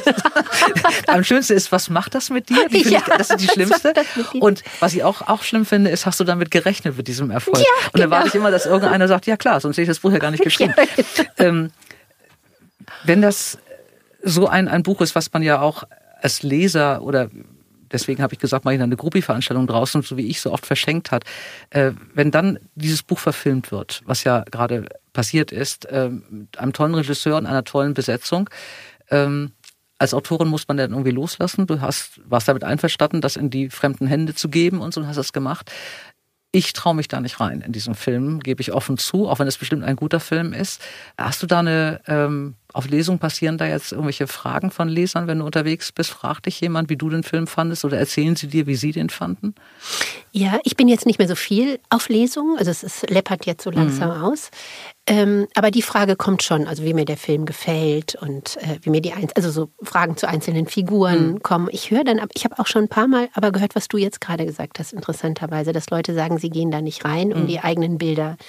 Am 1.08 1.24
schönsten 1.24 1.54
ist, 1.54 1.72
was 1.72 1.90
macht 1.90 2.14
das 2.14 2.30
mit 2.30 2.48
dir? 2.48 2.66
Ja, 2.70 3.00
ich, 3.00 3.16
das 3.18 3.30
ist 3.30 3.40
die 3.40 3.48
schlimmste. 3.48 3.92
das? 3.92 4.06
Und 4.38 4.62
was 4.78 4.94
ich 4.94 5.02
auch, 5.02 5.22
auch 5.22 5.42
schlimm 5.42 5.66
finde, 5.66 5.90
ist, 5.90 6.06
hast 6.06 6.20
du 6.20 6.24
damit 6.24 6.52
gerechnet 6.52 6.96
mit 6.96 7.08
diesem 7.08 7.30
Erfolg? 7.32 7.58
Ja, 7.58 7.64
Und 7.86 7.94
dann 7.94 8.02
genau. 8.02 8.10
warte 8.16 8.28
ich 8.28 8.34
immer, 8.36 8.52
dass 8.52 8.64
irgendeiner 8.66 9.08
sagt, 9.08 9.26
ja 9.26 9.36
klar, 9.36 9.60
sonst 9.60 9.76
hätte 9.76 9.82
ich 9.82 9.88
das 9.88 9.98
Buch 9.98 10.12
ja 10.12 10.18
gar 10.18 10.30
nicht 10.30 10.44
geschrieben. 10.44 10.72
ähm, 11.38 11.72
wenn 13.04 13.22
das 13.22 13.58
so 14.22 14.46
ein, 14.46 14.68
ein 14.68 14.84
Buch 14.84 15.00
ist, 15.00 15.14
was 15.16 15.32
man 15.32 15.42
ja 15.42 15.60
auch 15.60 15.82
als 16.20 16.44
Leser 16.44 17.02
oder 17.02 17.28
deswegen 17.90 18.22
habe 18.22 18.34
ich 18.34 18.38
gesagt, 18.40 18.64
mache 18.64 18.76
ich 18.76 18.80
eine 18.80 18.96
Gruppi-Veranstaltung 18.96 19.66
draußen, 19.66 20.02
so 20.02 20.16
wie 20.16 20.28
ich 20.28 20.40
so 20.40 20.52
oft 20.52 20.64
verschenkt 20.64 21.10
hat, 21.10 21.24
äh, 21.70 21.90
wenn 22.14 22.30
dann 22.30 22.58
dieses 22.76 23.02
Buch 23.02 23.18
verfilmt 23.18 23.72
wird, 23.72 24.02
was 24.06 24.22
ja 24.24 24.44
gerade 24.50 24.86
passiert 25.12 25.52
ist, 25.52 25.86
ähm, 25.90 26.24
mit 26.30 26.58
einem 26.58 26.72
tollen 26.72 26.94
Regisseur 26.94 27.36
und 27.36 27.46
einer 27.46 27.64
tollen 27.64 27.94
Besetzung, 27.94 28.48
ähm, 29.10 29.52
als 30.02 30.14
Autorin 30.14 30.48
muss 30.48 30.66
man 30.66 30.76
dann 30.76 30.90
irgendwie 30.90 31.12
loslassen. 31.12 31.68
Du 31.68 31.80
hast, 31.80 32.20
warst 32.28 32.48
damit 32.48 32.64
einverstanden, 32.64 33.20
das 33.20 33.36
in 33.36 33.50
die 33.50 33.70
fremden 33.70 34.08
Hände 34.08 34.34
zu 34.34 34.48
geben 34.48 34.80
und 34.80 34.92
so 34.92 35.00
und 35.00 35.06
hast 35.06 35.16
das 35.16 35.32
gemacht. 35.32 35.70
Ich 36.50 36.72
traue 36.72 36.96
mich 36.96 37.06
da 37.06 37.20
nicht 37.20 37.38
rein 37.38 37.60
in 37.60 37.70
diesen 37.70 37.94
Film, 37.94 38.40
gebe 38.40 38.60
ich 38.60 38.72
offen 38.72 38.98
zu, 38.98 39.28
auch 39.28 39.38
wenn 39.38 39.46
es 39.46 39.56
bestimmt 39.58 39.84
ein 39.84 39.94
guter 39.94 40.18
Film 40.18 40.52
ist. 40.52 40.82
Hast 41.16 41.42
du 41.42 41.46
da 41.46 41.60
eine, 41.60 42.00
ähm, 42.08 42.56
auf 42.72 42.88
Lesung 42.88 43.18
passieren 43.18 43.58
da 43.58 43.66
jetzt 43.66 43.92
irgendwelche 43.92 44.26
Fragen 44.26 44.70
von 44.70 44.88
Lesern, 44.88 45.26
wenn 45.26 45.38
du 45.38 45.44
unterwegs 45.44 45.92
bist? 45.92 46.10
Fragt 46.10 46.46
dich 46.46 46.60
jemand, 46.60 46.90
wie 46.90 46.96
du 46.96 47.08
den 47.10 47.22
Film 47.22 47.46
fandest 47.46 47.84
oder 47.84 47.98
erzählen 47.98 48.36
sie 48.36 48.46
dir, 48.46 48.66
wie 48.66 48.74
sie 48.74 48.92
den 48.92 49.10
fanden? 49.10 49.54
Ja, 50.32 50.58
ich 50.64 50.76
bin 50.76 50.88
jetzt 50.88 51.06
nicht 51.06 51.18
mehr 51.18 51.28
so 51.28 51.34
viel 51.34 51.78
auf 51.90 52.08
Lesung, 52.08 52.56
also 52.58 52.70
es 52.70 52.82
ist, 52.82 53.10
läppert 53.10 53.46
jetzt 53.46 53.64
so 53.64 53.70
langsam 53.70 54.16
mhm. 54.16 54.24
aus. 54.24 54.50
Ähm, 55.06 55.48
aber 55.54 55.70
die 55.70 55.82
Frage 55.82 56.16
kommt 56.16 56.42
schon, 56.42 56.66
also 56.66 56.84
wie 56.84 56.94
mir 56.94 57.04
der 57.04 57.16
Film 57.16 57.44
gefällt 57.44 58.14
und 58.14 58.56
äh, 58.58 58.78
wie 58.82 58.90
mir 58.90 59.00
die, 59.00 59.12
Einz 59.12 59.32
also 59.34 59.50
so 59.50 59.68
Fragen 59.82 60.16
zu 60.16 60.28
einzelnen 60.28 60.66
Figuren 60.66 61.32
mhm. 61.32 61.42
kommen. 61.42 61.68
Ich 61.72 61.90
höre 61.90 62.04
dann, 62.04 62.20
ich 62.34 62.44
habe 62.44 62.58
auch 62.58 62.66
schon 62.66 62.84
ein 62.84 62.88
paar 62.88 63.08
Mal 63.08 63.28
aber 63.34 63.50
gehört, 63.50 63.74
was 63.74 63.88
du 63.88 63.96
jetzt 63.98 64.20
gerade 64.20 64.46
gesagt 64.46 64.78
hast, 64.78 64.92
interessanterweise, 64.92 65.72
dass 65.72 65.90
Leute 65.90 66.14
sagen, 66.14 66.38
sie 66.38 66.50
gehen 66.50 66.70
da 66.70 66.80
nicht 66.80 67.04
rein, 67.04 67.32
um 67.32 67.42
mhm. 67.42 67.46
die 67.48 67.60
eigenen 67.60 67.98
Bilder 67.98 68.36
äh, 68.38 68.44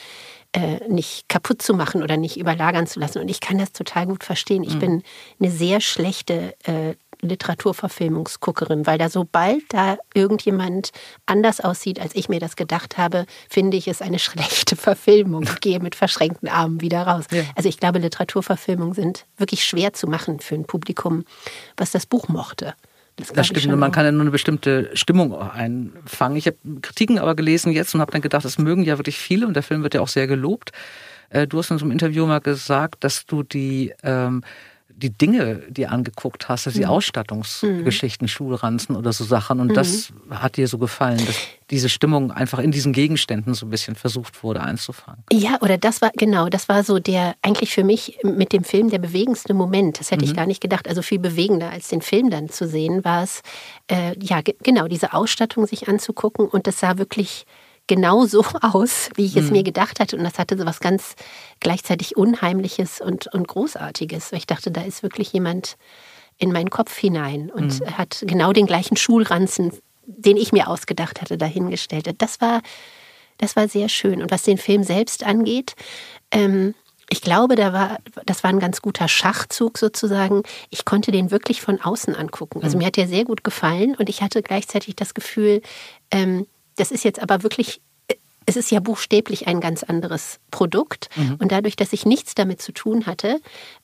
nicht 0.88 1.27
kaputt 1.29 1.62
zu 1.62 1.74
machen 1.74 2.03
oder 2.03 2.17
nicht 2.17 2.38
überlagern 2.38 2.88
zu 2.88 3.00
lassen. 3.00 3.19
Und 3.19 3.29
ich 3.29 3.39
kann 3.39 3.57
das 3.57 3.72
total 3.72 4.05
gut 4.05 4.24
verstehen. 4.24 4.63
Ich 4.63 4.75
mhm. 4.75 4.79
bin 4.79 5.03
eine 5.39 5.51
sehr 5.51 5.81
schlechte 5.81 6.53
äh, 6.63 6.93
Literaturverfilmungsguckerin, 7.24 8.86
weil 8.86 8.98
da 8.98 9.10
sobald 9.10 9.63
da 9.69 9.98
irgendjemand 10.13 10.91
anders 11.25 11.62
aussieht, 11.62 12.00
als 12.00 12.15
ich 12.15 12.29
mir 12.29 12.39
das 12.39 12.55
gedacht 12.55 12.98
habe, 12.98 13.25
finde 13.50 13.77
ich 13.77 13.88
es 13.88 14.01
eine 14.01 14.19
schlechte 14.19 14.75
Verfilmung. 14.75 15.43
Ich 15.43 15.60
gehe 15.60 15.79
mit 15.79 15.95
verschränkten 15.95 16.50
Armen 16.50 16.81
wieder 16.81 17.03
raus. 17.03 17.25
Ja. 17.31 17.43
Also 17.55 17.69
ich 17.69 17.79
glaube, 17.79 18.00
Literaturverfilmungen 18.00 18.93
sind 18.93 19.25
wirklich 19.38 19.65
schwer 19.65 19.93
zu 19.93 20.07
machen 20.07 20.39
für 20.39 20.55
ein 20.55 20.65
Publikum, 20.65 21.25
was 21.77 21.91
das 21.91 22.05
Buch 22.05 22.27
mochte. 22.27 22.75
Das, 23.15 23.32
das 23.32 23.48
stimmt, 23.48 23.74
und 23.74 23.79
man 23.79 23.91
kann 23.91 24.05
ja 24.05 24.12
nur 24.12 24.22
eine 24.22 24.32
bestimmte 24.32 24.89
Stimmung 24.96 25.36
einfangen. 25.39 26.36
Ich 26.36 26.48
habe 26.48 26.58
Kritiken 26.82 27.20
aber 27.20 27.36
gelesen 27.36 27.72
jetzt 27.72 27.93
und 27.93 28.01
habe 28.01 28.12
dann 28.12 28.22
gedacht, 28.22 28.43
das 28.43 28.58
mögen 28.58 28.84
ja 28.84 28.98
wirklich 28.98 29.17
viele 29.17 29.46
und 29.46 29.53
der 29.53 29.62
Film 29.62 29.84
wird 29.84 29.93
ja 29.93 30.01
auch 30.01 30.08
sehr 30.08 30.25
gelobt. 30.25 30.72
Äh, 31.29 31.48
du 31.48 31.60
hast 31.60 31.70
in 31.70 31.77
so 31.77 31.86
einem 31.86 31.91
Interview 31.91 32.25
mal 32.25 32.39
gesagt, 32.39 33.03
dass 33.03 33.25
du 33.25 33.43
die 33.43 33.93
ähm, 34.01 34.43
die 35.03 35.10
Dinge 35.10 35.57
dir 35.69 35.91
angeguckt 35.91 36.48
hast, 36.48 36.65
also 36.65 36.79
die 36.79 36.86
mhm. 36.86 36.91
Ausstattungsgeschichten, 36.91 38.25
mhm. 38.25 38.29
Schulranzen 38.29 38.95
oder 38.95 39.12
so 39.12 39.25
Sachen. 39.25 39.60
Und 39.60 39.67
mhm. 39.67 39.74
das 39.74 40.13
hat 40.29 40.55
dir 40.55 40.67
so 40.67 40.77
gefallen, 40.77 41.24
dass 41.25 41.36
diese 41.69 41.89
Stimmung 41.89 42.31
einfach 42.31 42.60
in 42.60 42.72
diesen 42.72 42.93
Gegenständen 42.93 43.53
so 43.53 43.65
ein 43.65 43.69
bisschen 43.69 43.95
versucht 43.95 44.43
wurde 44.43 44.62
einzufangen. 44.62 45.24
Ja, 45.31 45.57
oder 45.62 45.77
das 45.77 46.01
war, 46.01 46.12
genau, 46.15 46.48
das 46.48 46.69
war 46.69 46.83
so 46.83 47.00
der, 47.00 47.36
eigentlich 47.41 47.74
für 47.74 47.83
mich 47.83 48.17
mit 48.24 48.53
dem 48.53 48.63
Film 48.63 48.89
der 48.89 49.00
bewegendste 49.00 49.53
Moment. 49.53 50.00
Das 50.00 50.10
hätte 50.10 50.24
ich 50.24 50.31
mhm. 50.31 50.38
gar 50.38 50.45
nicht 50.45 50.62
gedacht. 50.62 50.88
Also 50.88 51.01
viel 51.01 51.19
bewegender 51.19 51.69
als 51.69 51.89
den 51.89 52.01
Film 52.01 52.29
dann 52.29 52.48
zu 52.48 52.65
sehen, 52.65 53.03
war 53.03 53.24
es, 53.24 53.41
äh, 53.91 54.17
ja, 54.19 54.39
genau, 54.63 54.88
diese 54.88 55.13
Ausstattung 55.13 55.67
sich 55.67 55.89
anzugucken. 55.89 56.48
Und 56.48 56.65
das 56.65 56.79
sah 56.79 56.98
wirklich 56.98 57.45
genau 57.88 58.25
so 58.25 58.44
aus, 58.62 59.10
wie 59.16 59.25
ich 59.25 59.36
es 59.36 59.46
mhm. 59.46 59.54
mir 59.54 59.63
gedacht 59.63 60.00
hatte. 60.00 60.18
Und 60.18 60.24
das 60.24 60.40
hatte 60.40 60.58
so 60.58 60.66
was 60.66 60.80
ganz 60.80 61.16
gleichzeitig 61.60 62.18
Unheimliches 62.18 63.02
und, 63.02 63.28
und 63.34 63.48
Großartiges. 63.48 64.32
Ich 64.34 64.48
dachte, 64.48 64.72
da 64.72 64.82
ist 64.82 65.04
wirklich 65.04 65.34
jemand 65.34 65.78
in 66.38 66.52
meinen 66.52 66.70
Kopf 66.70 66.98
hinein 66.98 67.52
und 67.52 67.80
mhm. 67.80 67.98
hat 67.98 68.24
genau 68.25 68.54
den 68.54 68.66
gleichen 68.66 68.98
Schulranzen, 68.98 69.72
den 70.06 70.38
ich 70.38 70.52
mir 70.52 70.68
ausgedacht 70.68 71.22
hatte, 71.22 71.38
dahingestellt. 71.38 72.10
Das 72.18 72.42
war, 72.42 72.62
das 73.38 73.56
war 73.56 73.68
sehr 73.68 73.90
schön. 73.90 74.22
Und 74.22 74.32
was 74.32 74.44
den 74.44 74.58
Film 74.58 74.84
selbst 74.84 75.24
angeht, 75.24 75.75
ähm, 76.32 76.74
ich 77.10 77.22
glaube, 77.22 77.56
da 77.56 77.74
war, 77.74 78.00
das 78.25 78.44
war 78.44 78.50
ein 78.50 78.60
ganz 78.60 78.82
guter 78.82 79.08
Schachzug 79.08 79.78
sozusagen. 79.78 80.42
Ich 80.72 80.84
konnte 80.84 81.12
den 81.12 81.30
wirklich 81.30 81.62
von 81.62 81.80
außen 81.80 82.16
angucken. 82.16 82.63
Also 82.63 82.75
mhm. 82.75 82.80
mir 82.80 82.88
hat 82.88 82.98
der 82.98 83.08
sehr 83.08 83.25
gut 83.25 83.44
gefallen 83.44 83.96
und 83.96 84.10
ich 84.10 84.22
hatte 84.22 84.42
gleichzeitig 84.42 84.96
das 84.96 85.13
Gefühl, 85.13 85.62
ähm, 86.10 86.48
das 86.75 86.92
ist 86.92 87.03
jetzt 87.03 87.22
aber 87.22 87.44
wirklich 87.44 87.82
es 88.46 88.56
ist 88.56 88.72
ja 88.72 88.80
buchstäblich 88.80 89.48
ein 89.48 89.60
ganz 89.60 89.84
anderes 89.84 90.39
Produkt. 90.51 91.10
Mhm. 91.15 91.36
Und 91.39 91.51
dadurch, 91.51 91.75
dass 91.75 91.94
ich 91.94 92.06
nichts 92.06 92.36
damit 92.36 92.62
zu 92.62 92.72
tun 92.72 93.06
hatte, 93.06 93.39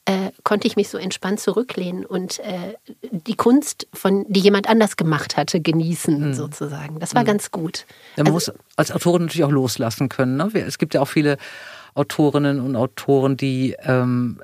äh, 0.06 0.32
konnte 0.44 0.68
ich 0.68 0.76
mich 0.76 0.90
so 0.90 0.98
entspannt 0.98 1.40
zurücklehnen 1.40 2.06
und 2.06 2.40
äh, 2.40 2.76
die 3.12 3.36
Kunst, 3.36 3.88
von, 3.94 4.26
die 4.28 4.40
jemand 4.40 4.68
anders 4.70 4.98
gemacht 4.98 5.38
hatte, 5.38 5.62
genießen, 5.62 6.30
mhm. 6.30 6.34
sozusagen. 6.34 7.00
Das 7.00 7.16
war 7.16 7.24
mhm. 7.24 7.28
ganz 7.28 7.52
gut. 7.52 7.86
Ja, 8.16 8.24
man 8.24 8.34
also, 8.34 8.52
muss 8.52 8.60
als 8.76 8.92
Autorin 8.92 9.24
natürlich 9.24 9.46
auch 9.46 9.52
loslassen 9.52 10.10
können. 10.10 10.38
Ne? 10.38 10.50
Es 10.56 10.78
gibt 10.78 10.94
ja 10.94 11.02
auch 11.02 11.08
viele 11.08 11.38
Autorinnen 11.94 12.60
und 12.60 12.76
Autoren, 12.76 13.38
die 13.38 13.76
ähm, 13.84 14.42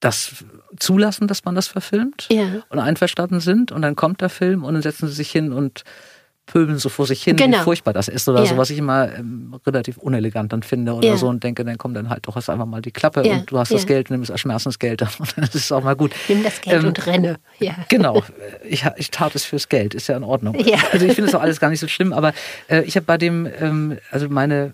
das 0.00 0.44
zulassen, 0.78 1.26
dass 1.26 1.44
man 1.44 1.54
das 1.54 1.66
verfilmt 1.66 2.28
ja. 2.30 2.62
und 2.68 2.78
einverstanden 2.78 3.40
sind. 3.40 3.72
Und 3.72 3.82
dann 3.82 3.96
kommt 3.96 4.20
der 4.20 4.28
Film 4.28 4.64
und 4.64 4.74
dann 4.74 4.82
setzen 4.82 5.08
sie 5.08 5.14
sich 5.14 5.30
hin 5.30 5.52
und 5.52 5.82
pöbeln 6.48 6.78
so 6.78 6.88
vor 6.88 7.06
sich 7.06 7.22
hin, 7.22 7.36
genau. 7.36 7.58
wie 7.58 7.62
furchtbar 7.62 7.92
das 7.92 8.08
ist 8.08 8.28
oder 8.28 8.40
ja. 8.40 8.46
so, 8.46 8.56
was 8.56 8.70
ich 8.70 8.78
immer 8.78 9.14
ähm, 9.14 9.54
relativ 9.66 9.98
unelegant 9.98 10.52
dann 10.52 10.62
finde 10.62 10.94
oder 10.94 11.08
ja. 11.08 11.16
so 11.16 11.28
und 11.28 11.44
denke, 11.44 11.64
dann 11.64 11.78
komm 11.78 11.94
dann 11.94 12.08
halt 12.08 12.26
doch 12.26 12.34
hast 12.34 12.50
einfach 12.50 12.66
mal 12.66 12.82
die 12.82 12.90
Klappe 12.90 13.24
ja. 13.26 13.34
und 13.34 13.50
du 13.50 13.58
hast 13.58 13.72
das 13.72 13.86
Geld, 13.86 14.10
nimm 14.10 14.24
das 14.24 14.40
Schmerzensgeld 14.40 15.02
und 15.18 15.36
dann 15.36 15.44
ist 15.44 15.54
es 15.54 15.70
auch 15.70 15.84
mal 15.84 15.94
gut. 15.94 16.12
Nimm 16.28 16.42
das 16.42 16.60
Geld 16.60 16.82
ähm, 16.82 16.88
und 16.88 17.06
renne. 17.06 17.36
Genau, 17.88 18.24
ich, 18.64 18.84
ich 18.96 19.10
tat 19.10 19.34
es 19.34 19.44
fürs 19.44 19.68
Geld, 19.68 19.94
ist 19.94 20.08
ja 20.08 20.16
in 20.16 20.24
Ordnung. 20.24 20.56
Also 20.92 21.06
ich 21.06 21.12
finde 21.12 21.28
es 21.28 21.34
auch 21.34 21.42
alles 21.42 21.60
gar 21.60 21.70
nicht 21.70 21.80
so 21.80 21.88
schlimm, 21.88 22.12
aber 22.12 22.32
äh, 22.68 22.82
ich 22.82 22.96
habe 22.96 23.06
bei 23.06 23.18
dem, 23.18 23.48
ähm, 23.60 23.98
also 24.10 24.28
meine 24.28 24.72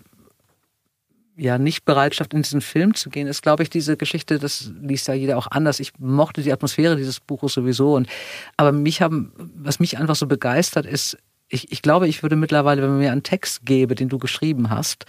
ja, 1.37 1.57
Nicht-Bereitschaft 1.57 2.33
in 2.33 2.41
diesen 2.41 2.61
Film 2.61 2.93
zu 2.93 3.09
gehen, 3.09 3.27
ist, 3.27 3.41
glaube 3.41 3.63
ich, 3.63 3.69
diese 3.69 3.97
Geschichte, 3.97 4.39
das 4.39 4.71
liest 4.81 5.07
ja 5.07 5.13
jeder 5.13 5.37
auch 5.37 5.47
anders. 5.51 5.79
Ich 5.79 5.91
mochte 5.99 6.41
die 6.41 6.53
Atmosphäre 6.53 6.95
dieses 6.95 7.19
Buches 7.19 7.53
sowieso. 7.53 7.95
Und, 7.95 8.07
aber 8.55 8.71
mich 8.71 9.01
haben, 9.01 9.33
was 9.55 9.79
mich 9.79 9.97
einfach 9.97 10.15
so 10.15 10.27
begeistert, 10.27 10.85
ist, 10.85 11.17
ich, 11.55 11.71
ich 11.71 11.81
glaube, 11.81 12.07
ich 12.07 12.21
würde 12.21 12.35
mittlerweile, 12.35 12.81
wenn 12.81 12.89
man 12.89 12.99
mir 12.99 13.11
einen 13.11 13.23
Text 13.23 13.65
gäbe, 13.65 13.95
den 13.95 14.09
du 14.09 14.17
geschrieben 14.19 14.69
hast, 14.69 15.05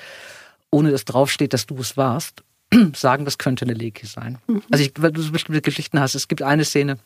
ohne 0.71 0.91
dass 0.91 1.05
draufsteht, 1.05 1.53
dass 1.53 1.67
du 1.67 1.77
es 1.79 1.97
warst, 1.97 2.43
sagen, 2.95 3.25
das 3.25 3.39
könnte 3.39 3.65
eine 3.65 3.75
Leki 3.75 4.07
sein. 4.07 4.39
Mhm. 4.47 4.63
Also 4.71 4.85
ich, 4.85 4.93
weil 4.99 5.13
du 5.13 5.23
so 5.23 5.33
bestimmte 5.33 5.61
Geschichten 5.61 6.01
hast. 6.01 6.15
Es 6.15 6.29
gibt 6.29 6.43
eine 6.43 6.65
Szene, 6.65 6.99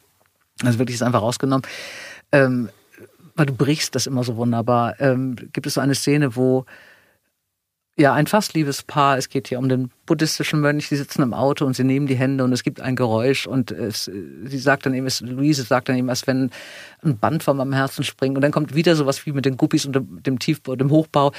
also 0.62 0.78
wirklich 0.78 0.94
ist 0.94 1.02
einfach 1.02 1.22
rausgenommen, 1.22 1.66
ähm, 2.32 2.68
weil 3.34 3.46
du 3.46 3.54
brichst 3.54 3.94
das 3.94 4.06
immer 4.06 4.24
so 4.24 4.36
wunderbar. 4.36 5.00
Ähm, 5.00 5.36
gibt 5.52 5.66
es 5.66 5.74
so 5.74 5.80
eine 5.80 5.94
Szene, 5.94 6.36
wo 6.36 6.66
ja, 8.00 8.14
ein 8.14 8.26
fast 8.26 8.54
liebes 8.54 8.82
Paar. 8.82 9.18
Es 9.18 9.28
geht 9.28 9.48
hier 9.48 9.58
um 9.58 9.68
den 9.68 9.90
buddhistischen 10.06 10.60
Mönch. 10.60 10.88
Die 10.88 10.96
sitzen 10.96 11.22
im 11.22 11.34
Auto 11.34 11.66
und 11.66 11.76
sie 11.76 11.84
nehmen 11.84 12.06
die 12.06 12.14
Hände 12.14 12.44
und 12.44 12.52
es 12.52 12.62
gibt 12.62 12.80
ein 12.80 12.96
Geräusch 12.96 13.46
und 13.46 13.70
es, 13.70 14.04
sie 14.04 14.58
sagt 14.58 14.86
dann 14.86 14.94
eben, 14.94 15.06
es, 15.06 15.20
Luise 15.20 15.62
sagt 15.62 15.90
dann 15.90 15.96
eben, 15.96 16.08
als 16.08 16.26
wenn 16.26 16.50
ein 17.04 17.18
Band 17.18 17.42
von 17.42 17.58
meinem 17.58 17.74
Herzen 17.74 18.02
springt 18.02 18.36
und 18.36 18.42
dann 18.42 18.52
kommt 18.52 18.74
wieder 18.74 18.96
sowas 18.96 19.24
wie 19.26 19.32
mit 19.32 19.44
den 19.44 19.58
Guppies 19.58 19.84
und 19.84 19.94
dem, 19.94 20.22
dem 20.22 20.38
Tiefbau, 20.38 20.76
dem 20.76 20.90
Hochbau. 20.90 21.32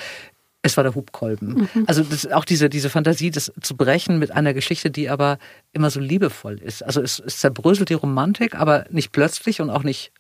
Es 0.62 0.78
war 0.78 0.84
der 0.84 0.94
Hubkolben. 0.94 1.68
Mhm. 1.74 1.86
Also 1.88 2.04
das, 2.04 2.28
auch 2.28 2.46
diese, 2.46 2.70
diese 2.70 2.92
Fantasie, 2.92 3.32
das 3.32 3.52
zu 3.62 3.76
brechen 3.76 4.20
mit 4.20 4.30
einer 4.30 4.54
Geschichte, 4.54 4.92
die 4.92 5.10
aber 5.10 5.40
immer 5.72 5.90
so 5.90 6.00
liebevoll 6.00 6.60
ist. 6.60 6.84
Also 6.84 7.02
es, 7.02 7.20
es 7.20 7.40
zerbröselt 7.40 7.90
die 7.90 7.96
Romantik, 7.96 8.54
aber 8.54 8.86
nicht 8.92 9.12
plötzlich 9.12 9.62
und 9.62 9.72
auch 9.72 9.82
nicht 9.82 10.12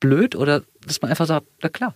blöd 0.00 0.34
oder 0.34 0.62
dass 0.84 1.00
man 1.00 1.10
einfach 1.12 1.26
sagt, 1.26 1.46
na 1.62 1.68
klar, 1.68 1.94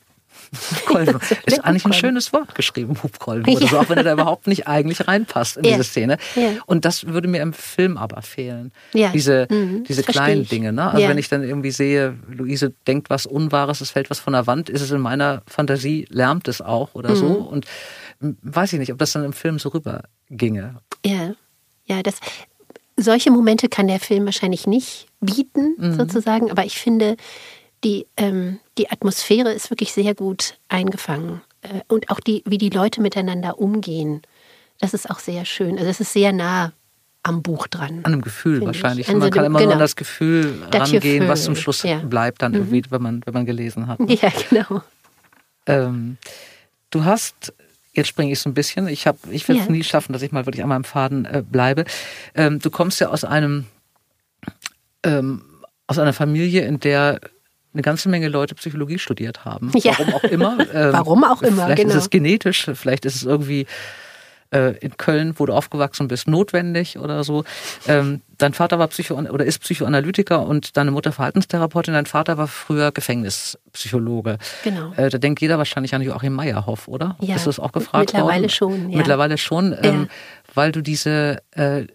Hubkolben. 0.70 1.18
ist 1.46 1.64
eigentlich 1.64 1.84
ein 1.84 1.92
schönes 1.92 2.32
Wort 2.32 2.54
geschrieben, 2.54 2.96
Hubkolben 3.02 3.54
oder 3.54 3.66
so, 3.66 3.78
auch 3.78 3.88
wenn 3.88 3.98
er 3.98 4.04
da 4.04 4.12
überhaupt 4.12 4.46
nicht 4.46 4.68
eigentlich 4.68 5.06
reinpasst 5.08 5.56
in 5.56 5.64
ja. 5.64 5.72
diese 5.72 5.84
Szene. 5.84 6.18
Ja. 6.34 6.50
Und 6.66 6.84
das 6.84 7.06
würde 7.06 7.28
mir 7.28 7.40
im 7.40 7.52
Film 7.52 7.96
aber 7.96 8.22
fehlen. 8.22 8.72
Ja. 8.92 9.10
Diese, 9.12 9.46
mhm. 9.50 9.84
diese 9.84 10.02
kleinen 10.02 10.46
Dinge. 10.46 10.72
Ne? 10.72 10.90
Also 10.90 11.08
wenn 11.08 11.18
ich 11.18 11.28
dann 11.28 11.42
irgendwie 11.42 11.70
sehe, 11.70 12.18
Luise 12.28 12.72
denkt 12.86 13.10
was 13.10 13.26
Unwahres, 13.26 13.80
es 13.80 13.90
fällt 13.90 14.10
was 14.10 14.20
von 14.20 14.32
der 14.34 14.46
Wand, 14.46 14.68
ist 14.68 14.82
es 14.82 14.90
in 14.90 15.00
meiner 15.00 15.42
Fantasie, 15.46 16.06
lärmt 16.10 16.48
es 16.48 16.60
auch 16.60 16.94
oder 16.94 17.10
mhm. 17.10 17.16
so. 17.16 17.26
Und 17.26 17.66
weiß 18.20 18.72
ich 18.74 18.78
nicht, 18.78 18.92
ob 18.92 18.98
das 18.98 19.12
dann 19.12 19.24
im 19.24 19.32
Film 19.32 19.58
so 19.58 19.70
rüberginge. 19.70 20.76
Ja, 21.04 21.34
ja, 21.86 22.02
das, 22.02 22.16
solche 22.96 23.30
Momente 23.30 23.68
kann 23.68 23.88
der 23.88 24.00
Film 24.00 24.24
wahrscheinlich 24.24 24.66
nicht 24.66 25.06
bieten, 25.20 25.74
mhm. 25.78 25.94
sozusagen. 25.94 26.50
Aber 26.50 26.64
ich 26.64 26.78
finde, 26.78 27.16
die, 27.84 28.06
ähm, 28.16 28.60
die 28.78 28.90
Atmosphäre 28.90 29.52
ist 29.52 29.70
wirklich 29.70 29.92
sehr 29.92 30.14
gut 30.14 30.58
eingefangen. 30.68 31.40
Äh, 31.62 31.80
und 31.88 32.10
auch 32.10 32.20
die, 32.20 32.42
wie 32.46 32.58
die 32.58 32.70
Leute 32.70 33.00
miteinander 33.00 33.58
umgehen, 33.58 34.22
das 34.80 34.94
ist 34.94 35.10
auch 35.10 35.18
sehr 35.18 35.44
schön. 35.44 35.78
Also 35.78 35.90
es 35.90 36.00
ist 36.00 36.12
sehr 36.12 36.32
nah 36.32 36.72
am 37.22 37.42
Buch 37.42 37.68
dran. 37.68 38.00
An 38.02 38.12
einem 38.12 38.22
Gefühl 38.22 38.60
wahrscheinlich. 38.62 39.06
Man 39.08 39.30
kann 39.30 39.44
immer 39.44 39.58
genau. 39.58 39.70
nur 39.70 39.74
an 39.74 39.78
das 39.78 39.94
Gefühl 39.94 40.66
das 40.70 40.92
rangehen, 40.92 41.28
was 41.28 41.44
zum 41.44 41.54
Schluss 41.54 41.82
ja. 41.84 41.98
bleibt 41.98 42.42
dann 42.42 42.52
mhm. 42.52 42.58
irgendwie, 42.58 42.82
wenn 42.90 43.02
man, 43.02 43.22
wenn 43.24 43.34
man 43.34 43.46
gelesen 43.46 43.86
hat. 43.86 43.98
Ja, 44.08 44.32
genau. 44.48 44.82
Ähm, 45.66 46.18
du 46.90 47.04
hast 47.04 47.52
Jetzt 47.94 48.08
springe 48.08 48.32
ich 48.32 48.40
so 48.40 48.48
ein 48.48 48.54
bisschen. 48.54 48.88
Ich, 48.88 49.04
ich 49.30 49.48
werde 49.48 49.60
es 49.60 49.66
ja. 49.66 49.70
nie 49.70 49.84
schaffen, 49.84 50.14
dass 50.14 50.22
ich 50.22 50.32
mal 50.32 50.46
wirklich 50.46 50.62
an 50.62 50.70
meinem 50.70 50.84
Faden 50.84 51.26
äh, 51.26 51.42
bleibe. 51.46 51.84
Ähm, 52.34 52.58
du 52.58 52.70
kommst 52.70 53.00
ja 53.00 53.08
aus 53.08 53.22
einem 53.22 53.66
ähm, 55.02 55.42
aus 55.86 55.98
einer 55.98 56.14
Familie, 56.14 56.64
in 56.64 56.80
der 56.80 57.20
eine 57.72 57.82
ganze 57.82 58.08
Menge 58.08 58.28
Leute 58.28 58.54
Psychologie 58.54 58.98
studiert 58.98 59.44
haben. 59.44 59.70
Ja. 59.74 59.92
Warum 59.98 60.14
auch 60.14 60.24
immer. 60.24 60.58
Ähm, 60.72 60.92
Warum 60.92 61.24
auch 61.24 61.42
immer, 61.42 61.64
vielleicht 61.64 61.82
genau. 61.82 61.94
ist 61.94 62.02
es 62.02 62.10
genetisch, 62.10 62.70
vielleicht 62.74 63.04
ist 63.04 63.16
es 63.16 63.24
irgendwie 63.24 63.66
äh, 64.52 64.76
in 64.78 64.96
Köln, 64.96 65.34
wo 65.36 65.46
du 65.46 65.52
aufgewachsen 65.52 66.08
bist, 66.08 66.28
notwendig 66.28 66.98
oder 66.98 67.24
so. 67.24 67.44
Ähm, 67.88 68.20
dein 68.38 68.54
Vater 68.54 68.78
war 68.78 68.88
Psycho 68.88 69.14
oder 69.14 69.44
ist 69.44 69.60
Psychoanalytiker 69.60 70.46
und 70.46 70.76
deine 70.76 70.90
Mutter 70.90 71.12
Verhaltenstherapeutin. 71.12 71.94
Dein 71.94 72.06
Vater 72.06 72.38
war 72.38 72.48
früher 72.48 72.92
Gefängnispsychologe. 72.92 74.38
Genau. 74.62 74.92
Äh, 74.96 75.10
da 75.10 75.18
denkt 75.18 75.40
jeder 75.40 75.58
wahrscheinlich 75.58 75.94
an 75.94 76.02
Joachim 76.02 76.34
Meyerhoff, 76.34 76.88
oder? 76.88 77.16
Ja. 77.20 77.36
Ist 77.36 77.46
das 77.46 77.58
auch 77.58 77.72
gefragt 77.72 78.12
Mittlerweile 78.12 78.42
worden? 78.42 78.50
schon. 78.50 78.90
Ja. 78.90 78.98
Mittlerweile 78.98 79.38
schon, 79.38 79.76
ähm, 79.82 80.02
ja. 80.02 80.06
weil 80.54 80.72
du 80.72 80.82
diese 80.82 81.42
äh, 81.52 81.86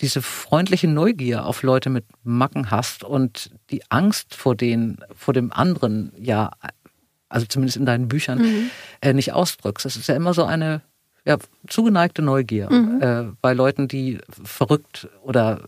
diese 0.00 0.20
freundliche 0.20 0.88
Neugier 0.88 1.46
auf 1.46 1.62
Leute 1.62 1.90
mit 1.90 2.04
Macken 2.22 2.70
hast 2.70 3.04
und 3.04 3.50
die 3.70 3.82
Angst 3.90 4.34
vor 4.34 4.54
den, 4.54 4.98
vor 5.14 5.32
dem 5.32 5.52
anderen 5.52 6.12
ja, 6.18 6.50
also 7.28 7.46
zumindest 7.46 7.76
in 7.76 7.86
deinen 7.86 8.08
Büchern, 8.08 8.38
mhm. 8.38 8.70
äh, 9.00 9.12
nicht 9.12 9.32
ausdrückst. 9.32 9.84
Das 9.84 9.96
ist 9.96 10.08
ja 10.08 10.14
immer 10.14 10.34
so 10.34 10.44
eine 10.44 10.82
ja, 11.24 11.38
zugeneigte 11.66 12.22
Neugier 12.22 12.70
mhm. 12.70 13.02
äh, 13.02 13.24
bei 13.40 13.52
Leuten, 13.52 13.88
die 13.88 14.18
verrückt 14.28 15.08
oder 15.22 15.60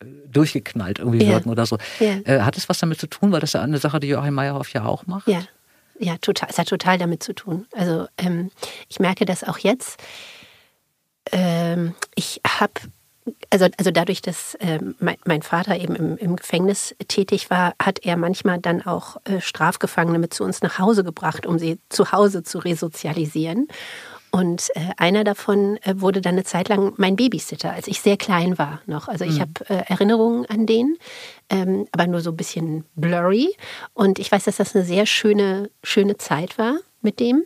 äh, 0.00 0.06
durchgeknallt 0.28 1.00
irgendwie 1.00 1.24
ja. 1.24 1.30
wirken 1.30 1.48
oder 1.50 1.66
so. 1.66 1.78
Ja. 1.98 2.18
Äh, 2.24 2.42
hat 2.42 2.56
es 2.56 2.68
was 2.68 2.78
damit 2.78 3.00
zu 3.00 3.08
tun? 3.08 3.32
Weil 3.32 3.40
das 3.40 3.54
ja 3.54 3.62
eine 3.62 3.78
Sache, 3.78 3.98
die 3.98 4.08
Joachim 4.08 4.34
Meyerhoff 4.34 4.72
ja 4.72 4.84
auch 4.84 5.06
macht. 5.06 5.26
Ja, 5.26 5.42
ja 5.98 6.16
total. 6.18 6.48
Es 6.50 6.58
hat 6.58 6.68
total 6.68 6.98
damit 6.98 7.22
zu 7.22 7.34
tun. 7.34 7.66
Also 7.72 8.06
ähm, 8.18 8.50
ich 8.88 9.00
merke 9.00 9.24
das 9.24 9.42
auch 9.42 9.58
jetzt. 9.58 10.00
Ähm, 11.32 11.94
ich 12.14 12.40
habe 12.46 12.72
also, 13.50 13.66
also 13.76 13.90
dadurch, 13.90 14.22
dass 14.22 14.54
äh, 14.56 14.78
mein, 14.98 15.16
mein, 15.24 15.42
Vater 15.42 15.78
eben 15.78 15.94
im, 15.94 16.16
im, 16.16 16.36
Gefängnis 16.36 16.94
tätig 17.08 17.50
war, 17.50 17.74
hat 17.82 18.00
er 18.04 18.16
manchmal 18.16 18.58
dann 18.58 18.82
auch 18.82 19.16
äh, 19.24 19.40
Strafgefangene 19.40 20.18
mit 20.18 20.32
zu 20.32 20.44
uns 20.44 20.62
nach 20.62 20.78
Hause 20.78 21.04
gebracht, 21.04 21.46
um 21.46 21.58
sie 21.58 21.78
zu 21.88 22.12
Hause 22.12 22.42
zu 22.42 22.58
resozialisieren. 22.58 23.68
Und 24.30 24.68
äh, 24.74 24.80
einer 24.96 25.24
davon 25.24 25.78
äh, 25.82 25.94
wurde 25.96 26.20
dann 26.20 26.34
eine 26.34 26.44
Zeit 26.44 26.68
lang 26.68 26.92
mein 26.96 27.16
Babysitter, 27.16 27.72
als 27.72 27.88
ich 27.88 28.00
sehr 28.00 28.16
klein 28.16 28.58
war 28.58 28.80
noch. 28.86 29.08
Also 29.08 29.24
ich 29.24 29.36
mhm. 29.36 29.40
habe 29.40 29.52
äh, 29.68 29.90
Erinnerungen 29.90 30.46
an 30.46 30.66
den, 30.66 30.96
ähm, 31.50 31.86
aber 31.92 32.06
nur 32.06 32.20
so 32.20 32.30
ein 32.30 32.36
bisschen 32.36 32.84
blurry. 32.94 33.54
Und 33.92 34.18
ich 34.18 34.30
weiß, 34.30 34.44
dass 34.44 34.56
das 34.56 34.74
eine 34.74 34.84
sehr 34.84 35.06
schöne, 35.06 35.70
schöne 35.82 36.16
Zeit 36.16 36.58
war 36.58 36.76
mit 37.02 37.18
dem 37.18 37.44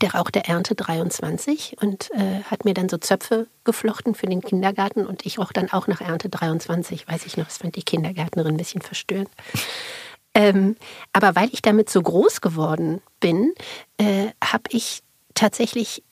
der 0.00 0.14
Rauch 0.14 0.30
der 0.30 0.48
Ernte 0.48 0.74
23 0.74 1.76
und 1.80 2.10
äh, 2.12 2.42
hat 2.44 2.64
mir 2.64 2.74
dann 2.74 2.88
so 2.88 2.98
Zöpfe 2.98 3.46
geflochten 3.64 4.14
für 4.14 4.26
den 4.26 4.40
Kindergarten 4.40 5.06
und 5.06 5.24
ich 5.24 5.38
roch 5.38 5.52
dann 5.52 5.70
auch 5.70 5.86
nach 5.86 6.00
Ernte 6.00 6.28
23, 6.28 7.06
weiß 7.08 7.26
ich 7.26 7.36
noch, 7.36 7.46
das 7.46 7.58
fand 7.58 7.76
die 7.76 7.82
Kindergärtnerin 7.82 8.54
ein 8.54 8.58
bisschen 8.58 8.82
verstörend. 8.82 9.30
Ähm, 10.38 10.76
aber 11.14 11.34
weil 11.34 11.48
ich 11.50 11.62
damit 11.62 11.88
so 11.88 12.02
groß 12.02 12.42
geworden 12.42 13.00
bin, 13.20 13.54
äh, 13.96 14.26
habe 14.44 14.64
ich 14.68 15.02
tatsächlich 15.32 16.02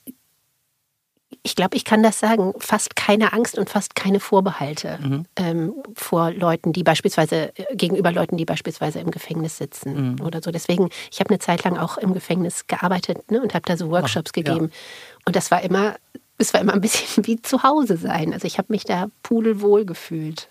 ich 1.45 1.55
glaube, 1.55 1.77
ich 1.77 1.85
kann 1.85 2.01
das 2.01 2.19
sagen, 2.19 2.53
fast 2.57 2.95
keine 2.95 3.31
Angst 3.31 3.59
und 3.59 3.69
fast 3.69 3.93
keine 3.93 4.19
Vorbehalte 4.19 4.97
mhm. 4.99 5.25
ähm, 5.35 5.73
vor 5.93 6.31
Leuten, 6.31 6.73
die 6.73 6.81
beispielsweise, 6.81 7.55
äh, 7.55 7.75
gegenüber 7.75 8.11
Leuten, 8.11 8.35
die 8.35 8.45
beispielsweise 8.45 8.99
im 8.99 9.11
Gefängnis 9.11 9.57
sitzen 9.57 10.15
mhm. 10.15 10.21
oder 10.21 10.41
so. 10.41 10.49
Deswegen, 10.49 10.89
ich 11.11 11.19
habe 11.19 11.29
eine 11.29 11.37
Zeit 11.37 11.63
lang 11.63 11.77
auch 11.77 11.99
im 11.99 12.15
Gefängnis 12.15 12.65
gearbeitet 12.65 13.29
ne, 13.29 13.39
und 13.39 13.53
habe 13.53 13.61
da 13.67 13.77
so 13.77 13.91
Workshops 13.91 14.31
Ach, 14.31 14.33
gegeben. 14.33 14.71
Ja. 14.71 15.17
Und 15.25 15.35
das 15.35 15.51
war 15.51 15.61
immer, 15.61 15.95
es 16.39 16.51
war 16.55 16.61
immer 16.61 16.73
ein 16.73 16.81
bisschen 16.81 17.27
wie 17.27 17.39
zu 17.39 17.61
Hause 17.61 17.97
sein. 17.97 18.33
Also 18.33 18.47
ich 18.47 18.57
habe 18.57 18.73
mich 18.73 18.83
da 18.83 19.07
pudelwohl 19.21 19.85
gefühlt. 19.85 20.49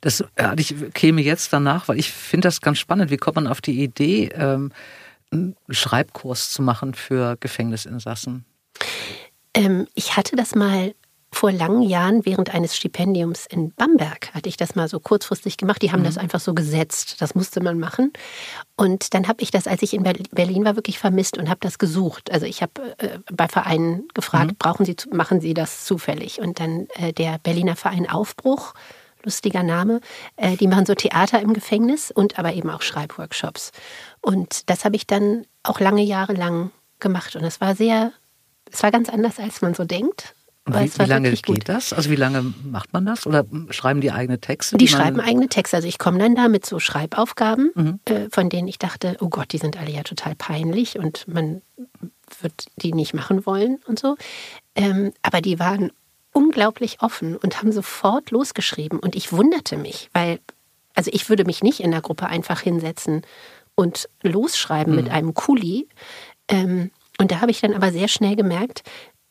Das 0.00 0.22
ja, 0.38 0.54
ich 0.56 0.76
käme 0.94 1.22
jetzt 1.22 1.52
danach, 1.52 1.88
weil 1.88 1.98
ich 1.98 2.12
finde 2.12 2.46
das 2.46 2.60
ganz 2.60 2.78
spannend. 2.78 3.10
Wie 3.10 3.16
kommt 3.16 3.34
man 3.34 3.48
auf 3.48 3.60
die 3.60 3.82
Idee, 3.82 4.30
ähm, 4.36 4.70
einen 5.32 5.56
Schreibkurs 5.70 6.52
zu 6.52 6.62
machen 6.62 6.94
für 6.94 7.36
Gefängnisinsassen? 7.40 8.44
Ähm, 9.56 9.88
ich 9.94 10.16
hatte 10.16 10.36
das 10.36 10.54
mal 10.54 10.94
vor 11.32 11.50
langen 11.50 11.82
Jahren 11.82 12.24
während 12.24 12.54
eines 12.54 12.76
Stipendiums 12.76 13.46
in 13.46 13.72
Bamberg 13.72 14.32
hatte 14.32 14.48
ich 14.48 14.56
das 14.56 14.74
mal 14.74 14.88
so 14.88 15.00
kurzfristig 15.00 15.56
gemacht. 15.56 15.82
Die 15.82 15.92
haben 15.92 16.00
mhm. 16.00 16.06
das 16.06 16.18
einfach 16.18 16.40
so 16.40 16.54
gesetzt. 16.54 17.20
Das 17.20 17.34
musste 17.34 17.60
man 17.60 17.78
machen. 17.78 18.12
Und 18.76 19.12
dann 19.12 19.28
habe 19.28 19.42
ich 19.42 19.50
das, 19.50 19.66
als 19.66 19.82
ich 19.82 19.92
in 19.92 20.02
Berlin 20.02 20.64
war, 20.64 20.76
wirklich 20.76 20.98
vermisst 20.98 21.36
und 21.36 21.48
habe 21.48 21.60
das 21.60 21.78
gesucht. 21.78 22.30
Also 22.30 22.46
ich 22.46 22.62
habe 22.62 22.96
äh, 22.98 23.18
bei 23.30 23.48
Vereinen 23.48 24.08
gefragt, 24.14 24.52
mhm. 24.52 24.56
brauchen 24.58 24.86
Sie, 24.86 24.96
machen 25.12 25.40
Sie 25.40 25.52
das 25.52 25.84
zufällig? 25.84 26.40
Und 26.40 26.60
dann 26.60 26.86
äh, 26.94 27.12
der 27.12 27.38
Berliner 27.38 27.76
Verein 27.76 28.08
Aufbruch, 28.08 28.74
lustiger 29.22 29.62
Name, 29.62 30.00
äh, 30.36 30.56
die 30.56 30.68
machen 30.68 30.86
so 30.86 30.94
Theater 30.94 31.40
im 31.40 31.52
Gefängnis 31.52 32.10
und 32.10 32.38
aber 32.38 32.54
eben 32.54 32.70
auch 32.70 32.82
Schreibworkshops. 32.82 33.72
Und 34.22 34.70
das 34.70 34.84
habe 34.84 34.96
ich 34.96 35.06
dann 35.06 35.44
auch 35.64 35.80
lange 35.80 36.02
Jahre 36.02 36.32
lang 36.32 36.70
gemacht. 36.98 37.36
Und 37.36 37.42
das 37.42 37.60
war 37.60 37.74
sehr 37.74 38.12
es 38.70 38.82
war 38.82 38.90
ganz 38.90 39.08
anders, 39.08 39.38
als 39.38 39.62
man 39.62 39.74
so 39.74 39.84
denkt. 39.84 40.34
Wie, 40.68 40.98
wie, 40.98 41.04
lange 41.04 41.30
geht 41.30 41.46
gut. 41.46 41.68
das? 41.68 41.92
Also 41.92 42.10
wie 42.10 42.16
lange 42.16 42.52
macht 42.64 42.92
man 42.92 43.06
das? 43.06 43.24
Oder 43.24 43.44
schreiben 43.70 44.00
die 44.00 44.10
eigene 44.10 44.40
Texte? 44.40 44.76
Die, 44.76 44.84
die 44.84 44.90
schreiben 44.90 45.20
eigene 45.20 45.48
Texte. 45.48 45.76
Also 45.76 45.86
ich 45.86 45.98
komme 45.98 46.18
dann 46.18 46.34
da 46.34 46.48
mit 46.48 46.66
so 46.66 46.80
Schreibaufgaben, 46.80 47.70
mhm. 47.72 48.00
äh, 48.06 48.26
von 48.32 48.48
denen 48.48 48.66
ich 48.66 48.78
dachte, 48.78 49.16
oh 49.20 49.28
Gott, 49.28 49.52
die 49.52 49.58
sind 49.58 49.78
alle 49.78 49.92
ja 49.92 50.02
total 50.02 50.34
peinlich 50.34 50.98
und 50.98 51.28
man 51.28 51.62
wird 52.40 52.66
die 52.76 52.92
nicht 52.92 53.14
machen 53.14 53.46
wollen 53.46 53.78
und 53.86 54.00
so. 54.00 54.16
Ähm, 54.74 55.12
aber 55.22 55.40
die 55.40 55.60
waren 55.60 55.92
unglaublich 56.32 57.00
offen 57.00 57.36
und 57.36 57.58
haben 57.62 57.70
sofort 57.70 58.32
losgeschrieben. 58.32 58.98
Und 58.98 59.14
ich 59.14 59.32
wunderte 59.32 59.76
mich, 59.76 60.10
weil, 60.12 60.40
also 60.94 61.12
ich 61.14 61.28
würde 61.28 61.44
mich 61.44 61.62
nicht 61.62 61.78
in 61.78 61.92
der 61.92 62.02
Gruppe 62.02 62.26
einfach 62.26 62.60
hinsetzen 62.60 63.22
und 63.76 64.08
losschreiben 64.22 64.94
mhm. 64.94 65.00
mit 65.00 65.10
einem 65.12 65.32
Kuli. 65.32 65.88
Ähm, 66.48 66.90
und 67.18 67.30
da 67.30 67.40
habe 67.40 67.50
ich 67.50 67.60
dann 67.60 67.74
aber 67.74 67.92
sehr 67.92 68.08
schnell 68.08 68.36
gemerkt, 68.36 68.82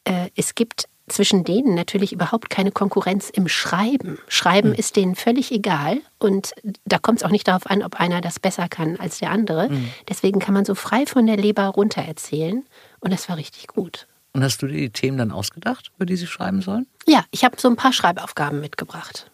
äh, 0.06 0.30
es 0.36 0.56
gibt 0.56 0.86
zwischen 1.08 1.44
denen 1.44 1.76
natürlich 1.76 2.14
überhaupt 2.14 2.50
keine 2.50 2.72
Konkurrenz 2.72 3.30
im 3.30 3.48
Schreiben. 3.48 4.18
Schreiben 4.28 4.70
mhm. 4.70 4.76
ist 4.76 4.96
denen 4.96 5.16
völlig 5.16 5.52
egal 5.52 6.02
und 6.18 6.54
da 6.86 6.98
kommt 6.98 7.20
es 7.20 7.24
auch 7.24 7.30
nicht 7.30 7.48
darauf 7.48 7.68
an, 7.68 7.84
ob 7.84 8.00
einer 8.00 8.22
das 8.22 8.40
besser 8.40 8.68
kann 8.68 8.98
als 8.98 9.20
der 9.20 9.30
andere. 9.32 9.70
Mhm. 9.70 9.90
Deswegen 10.10 10.40
kann 10.40 10.54
man 10.54 10.66
so 10.66 10.74
frei 10.74 11.06
von 11.06 11.28
der 11.28 11.38
Leber 11.38 11.68
runter 11.68 12.02
erzählen 12.02 12.64
und 13.00 13.14
das 13.14 13.30
war 13.30 13.38
richtig 13.38 13.68
gut. 13.68 14.08
Und 14.34 14.44
hast 14.44 14.62
du 14.62 14.68
dir 14.68 14.78
die 14.78 14.90
Themen 14.90 15.18
dann 15.18 15.32
ausgedacht, 15.32 15.92
über 15.96 16.06
die 16.06 16.18
sie 16.18 16.28
schreiben 16.28 16.62
sollen? 16.62 16.88
Ja, 17.08 17.24
ich 17.32 17.46
habe 17.46 17.56
so 17.60 17.70
ein 17.70 17.78
paar 17.78 17.94
Schreibaufgaben 17.94 18.60
mitgebracht. 18.60 19.32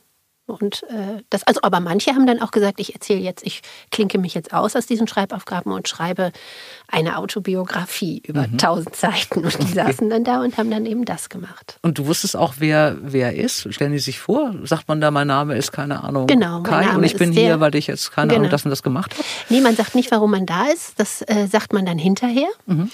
Und 0.52 0.84
äh, 0.84 1.24
das, 1.30 1.44
also, 1.44 1.62
aber 1.64 1.80
manche 1.80 2.12
haben 2.12 2.26
dann 2.26 2.42
auch 2.42 2.52
gesagt, 2.52 2.80
ich 2.80 2.94
erzähle 2.94 3.20
jetzt, 3.20 3.46
ich 3.46 3.62
klinke 3.92 4.18
mich 4.18 4.34
jetzt 4.34 4.54
aus 4.54 4.76
aus 4.76 4.86
diesen 4.86 5.08
Schreibaufgaben 5.08 5.72
und 5.72 5.88
schreibe 5.88 6.32
eine 6.88 7.18
Autobiografie 7.18 8.22
über 8.26 8.48
mhm. 8.48 8.58
tausend 8.58 8.96
Seiten. 8.96 9.44
Und 9.46 9.58
die 9.60 9.64
okay. 9.64 9.74
saßen 9.74 10.10
dann 10.10 10.24
da 10.24 10.42
und 10.42 10.58
haben 10.58 10.70
dann 10.70 10.86
eben 10.86 11.06
das 11.06 11.30
gemacht. 11.30 11.80
Und 11.82 11.98
du 11.98 12.06
wusstest 12.06 12.36
auch, 12.36 12.56
wer 12.60 12.98
wer 13.02 13.36
ist? 13.36 13.74
Stellen 13.74 13.94
die 13.94 14.00
sich 14.00 14.20
vor? 14.20 14.54
Sagt 14.64 14.88
man 14.88 15.02
da, 15.02 15.12
mein 15.12 15.28
Name 15.28 15.56
ist 15.56 15.72
keine 15.72 16.04
Ahnung. 16.04 16.28
Genau. 16.28 16.62
Kai 16.64 16.96
und 16.96 17.04
ich 17.04 17.16
bin 17.16 17.32
hier, 17.32 17.60
weil 17.60 17.74
ich 17.76 17.88
jetzt 17.88 18.12
keine 18.12 18.28
genau. 18.28 18.40
Ahnung 18.42 18.52
das 18.52 18.66
und 18.66 18.70
das 18.70 18.84
gemacht 18.84 19.14
habe? 19.14 19.24
Nee, 19.50 19.62
man 19.62 19.76
sagt 19.76 19.96
nicht, 19.96 20.12
warum 20.12 20.32
man 20.32 20.46
da 20.46 20.66
ist. 20.66 21.00
Das 21.00 21.22
äh, 21.28 21.48
sagt 21.48 21.74
man 21.74 21.86
dann 21.86 21.98
hinterher. 21.98 22.50
Mhm. 22.66 22.92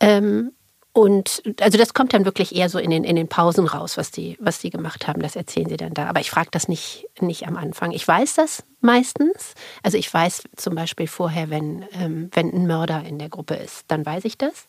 Ähm, 0.00 0.52
und 0.94 1.42
also 1.60 1.78
das 1.78 1.94
kommt 1.94 2.12
dann 2.12 2.26
wirklich 2.26 2.54
eher 2.54 2.68
so 2.68 2.78
in 2.78 2.90
den, 2.90 3.04
in 3.04 3.16
den 3.16 3.28
Pausen 3.28 3.66
raus, 3.66 3.96
was 3.96 4.10
die, 4.10 4.36
was 4.40 4.58
die 4.58 4.68
gemacht 4.68 5.08
haben. 5.08 5.22
Das 5.22 5.36
erzählen 5.36 5.68
sie 5.68 5.78
dann 5.78 5.94
da. 5.94 6.06
Aber 6.06 6.20
ich 6.20 6.30
frage 6.30 6.50
das 6.50 6.68
nicht, 6.68 7.08
nicht 7.20 7.46
am 7.46 7.56
Anfang. 7.56 7.92
Ich 7.92 8.06
weiß 8.06 8.34
das 8.34 8.62
meistens. 8.80 9.54
Also 9.82 9.96
ich 9.96 10.12
weiß 10.12 10.44
zum 10.56 10.74
Beispiel 10.74 11.06
vorher, 11.06 11.48
wenn, 11.48 11.86
ähm, 11.92 12.28
wenn 12.32 12.52
ein 12.52 12.66
Mörder 12.66 13.04
in 13.04 13.18
der 13.18 13.30
Gruppe 13.30 13.54
ist, 13.54 13.84
dann 13.88 14.04
weiß 14.04 14.26
ich 14.26 14.36
das. 14.36 14.68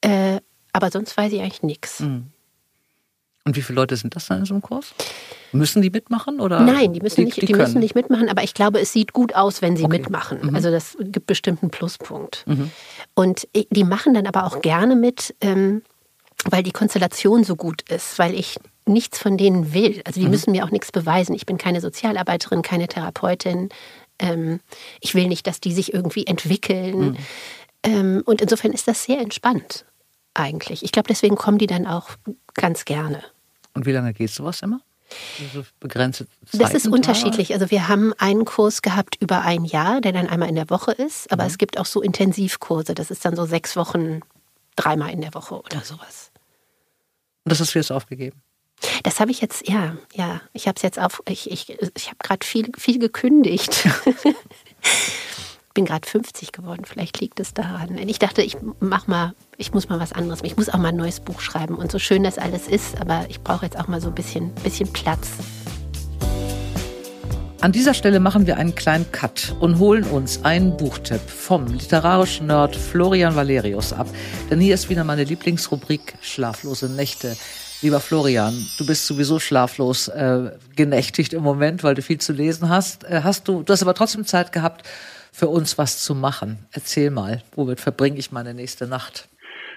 Äh, 0.00 0.40
aber 0.72 0.90
sonst 0.90 1.14
weiß 1.14 1.30
ich 1.32 1.40
eigentlich 1.42 1.62
nichts. 1.62 2.00
Mhm. 2.00 2.32
Und 3.44 3.56
wie 3.56 3.62
viele 3.62 3.76
Leute 3.76 3.96
sind 3.96 4.14
das 4.14 4.26
dann 4.26 4.40
in 4.40 4.44
so 4.44 4.54
einem 4.54 4.62
Kurs? 4.62 4.94
Müssen 5.52 5.80
die 5.80 5.90
mitmachen 5.90 6.40
oder? 6.40 6.60
Nein, 6.60 6.92
die 6.92 7.00
müssen, 7.00 7.16
die, 7.16 7.24
nicht, 7.26 7.40
die, 7.40 7.46
die 7.46 7.54
müssen 7.54 7.80
nicht 7.80 7.94
mitmachen, 7.94 8.28
aber 8.28 8.42
ich 8.42 8.52
glaube, 8.52 8.80
es 8.80 8.92
sieht 8.92 9.12
gut 9.12 9.34
aus, 9.34 9.62
wenn 9.62 9.76
sie 9.76 9.84
okay. 9.84 9.98
mitmachen. 9.98 10.38
Mhm. 10.42 10.54
Also 10.54 10.70
das 10.70 10.96
gibt 11.00 11.26
bestimmt 11.26 11.62
einen 11.62 11.70
Pluspunkt. 11.70 12.44
Mhm. 12.46 12.70
Und 13.14 13.48
die 13.54 13.84
machen 13.84 14.12
dann 14.12 14.26
aber 14.26 14.44
auch 14.44 14.60
gerne 14.60 14.96
mit, 14.96 15.34
ähm, 15.40 15.82
weil 16.44 16.62
die 16.62 16.72
Konstellation 16.72 17.44
so 17.44 17.56
gut 17.56 17.82
ist, 17.90 18.18
weil 18.18 18.34
ich 18.34 18.58
nichts 18.84 19.18
von 19.18 19.38
denen 19.38 19.72
will. 19.72 20.02
Also 20.04 20.20
die 20.20 20.26
mhm. 20.26 20.32
müssen 20.32 20.52
mir 20.52 20.64
auch 20.64 20.70
nichts 20.70 20.92
beweisen. 20.92 21.34
Ich 21.34 21.46
bin 21.46 21.56
keine 21.56 21.80
Sozialarbeiterin, 21.80 22.62
keine 22.62 22.88
Therapeutin. 22.88 23.70
Ähm, 24.18 24.60
ich 25.00 25.14
will 25.14 25.28
nicht, 25.28 25.46
dass 25.46 25.60
die 25.60 25.72
sich 25.72 25.94
irgendwie 25.94 26.26
entwickeln. 26.26 27.00
Mhm. 27.00 27.16
Ähm, 27.82 28.22
und 28.26 28.42
insofern 28.42 28.72
ist 28.72 28.88
das 28.88 29.04
sehr 29.04 29.20
entspannt 29.20 29.86
eigentlich. 30.38 30.82
Ich 30.82 30.92
glaube, 30.92 31.08
deswegen 31.08 31.36
kommen 31.36 31.58
die 31.58 31.66
dann 31.66 31.86
auch 31.86 32.10
ganz 32.54 32.84
gerne. 32.84 33.22
Und 33.74 33.86
wie 33.86 33.92
lange 33.92 34.12
geht 34.12 34.30
sowas 34.30 34.62
immer? 34.62 34.80
Also 35.40 35.64
begrenzte 35.80 36.26
Zeiten, 36.44 36.58
Das 36.58 36.74
ist 36.74 36.86
unterschiedlich. 36.86 37.54
Also 37.54 37.70
wir 37.70 37.88
haben 37.88 38.12
einen 38.18 38.44
Kurs 38.44 38.82
gehabt 38.82 39.16
über 39.20 39.40
ein 39.42 39.64
Jahr, 39.64 40.00
der 40.00 40.12
dann 40.12 40.26
einmal 40.26 40.48
in 40.48 40.54
der 40.54 40.68
Woche 40.68 40.92
ist. 40.92 41.32
Aber 41.32 41.44
mhm. 41.44 41.50
es 41.50 41.58
gibt 41.58 41.78
auch 41.78 41.86
so 41.86 42.02
Intensivkurse. 42.02 42.94
Das 42.94 43.10
ist 43.10 43.24
dann 43.24 43.34
so 43.34 43.46
sechs 43.46 43.76
Wochen, 43.76 44.20
dreimal 44.76 45.10
in 45.10 45.20
der 45.20 45.34
Woche 45.34 45.54
oder 45.56 45.80
sowas. 45.80 46.30
Und 47.44 47.52
das 47.52 47.60
hast 47.60 47.74
du 47.74 47.78
jetzt 47.78 47.90
aufgegeben? 47.90 48.42
Das 49.02 49.18
habe 49.18 49.30
ich 49.30 49.40
jetzt, 49.40 49.68
ja, 49.68 49.96
ja. 50.14 50.40
Ich 50.52 50.68
habe 50.68 50.76
es 50.76 50.82
jetzt 50.82 50.98
auf, 50.98 51.22
ich, 51.28 51.50
ich, 51.50 51.70
ich 51.70 52.06
habe 52.06 52.18
gerade 52.22 52.46
viel, 52.46 52.70
viel 52.76 52.98
gekündigt. 52.98 53.88
bin 55.78 55.84
gerade 55.84 56.08
50 56.08 56.50
geworden, 56.50 56.82
vielleicht 56.84 57.20
liegt 57.20 57.38
es 57.38 57.54
daran. 57.54 57.96
Ich 57.98 58.18
dachte, 58.18 58.42
ich 58.42 58.56
mach 58.80 59.06
mal, 59.06 59.32
ich 59.58 59.72
muss 59.72 59.88
mal 59.88 60.00
was 60.00 60.12
anderes. 60.12 60.40
Ich 60.42 60.56
muss 60.56 60.68
auch 60.68 60.78
mal 60.78 60.88
ein 60.88 60.96
neues 60.96 61.20
Buch 61.20 61.38
schreiben. 61.40 61.76
Und 61.76 61.92
so 61.92 62.00
schön 62.00 62.24
das 62.24 62.36
alles 62.36 62.66
ist, 62.66 63.00
aber 63.00 63.26
ich 63.28 63.42
brauche 63.42 63.64
jetzt 63.64 63.78
auch 63.78 63.86
mal 63.86 64.00
so 64.00 64.08
ein 64.08 64.14
bisschen, 64.16 64.52
bisschen 64.64 64.92
Platz. 64.92 65.28
An 67.60 67.70
dieser 67.70 67.94
Stelle 67.94 68.18
machen 68.18 68.48
wir 68.48 68.56
einen 68.56 68.74
kleinen 68.74 69.12
Cut 69.12 69.54
und 69.60 69.78
holen 69.78 70.02
uns 70.02 70.44
einen 70.44 70.76
Buchtipp 70.76 71.20
vom 71.30 71.68
literarischen 71.68 72.48
Nerd 72.48 72.74
Florian 72.74 73.36
Valerius 73.36 73.92
ab. 73.92 74.08
Denn 74.50 74.58
hier 74.58 74.74
ist 74.74 74.90
wieder 74.90 75.04
meine 75.04 75.22
Lieblingsrubrik 75.22 76.14
Schlaflose 76.22 76.88
Nächte. 76.88 77.36
Lieber 77.82 78.00
Florian, 78.00 78.66
du 78.78 78.84
bist 78.84 79.06
sowieso 79.06 79.38
schlaflos 79.38 80.08
äh, 80.08 80.50
genächtigt 80.74 81.32
im 81.34 81.44
Moment, 81.44 81.84
weil 81.84 81.94
du 81.94 82.02
viel 82.02 82.18
zu 82.18 82.32
lesen 82.32 82.68
hast. 82.68 83.04
Äh, 83.04 83.20
hast 83.22 83.46
du, 83.46 83.62
du 83.62 83.72
hast 83.72 83.82
aber 83.82 83.94
trotzdem 83.94 84.26
Zeit 84.26 84.50
gehabt, 84.50 84.84
für 85.38 85.48
uns 85.48 85.78
was 85.78 86.02
zu 86.02 86.16
machen. 86.16 86.66
Erzähl 86.72 87.10
mal, 87.10 87.44
womit 87.54 87.78
verbringe 87.78 88.18
ich 88.18 88.32
meine 88.32 88.54
nächste 88.54 88.88
Nacht? 88.88 89.28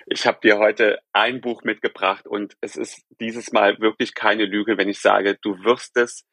Ich 0.07 0.25
habe 0.25 0.39
dir 0.41 0.57
heute 0.57 0.99
ein 1.13 1.39
Buch 1.39 1.63
mitgebracht 1.63 2.25
und 2.25 2.57
es 2.61 2.75
ist 2.75 3.05
dieses 3.19 3.51
Mal 3.51 3.79
wirklich 3.79 4.15
keine 4.15 4.45
Lüge, 4.45 4.79
wenn 4.79 4.89
ich 4.89 4.99
sage, 4.99 5.37
du 5.39 5.63
wirst 5.63 5.97
es 5.97 6.25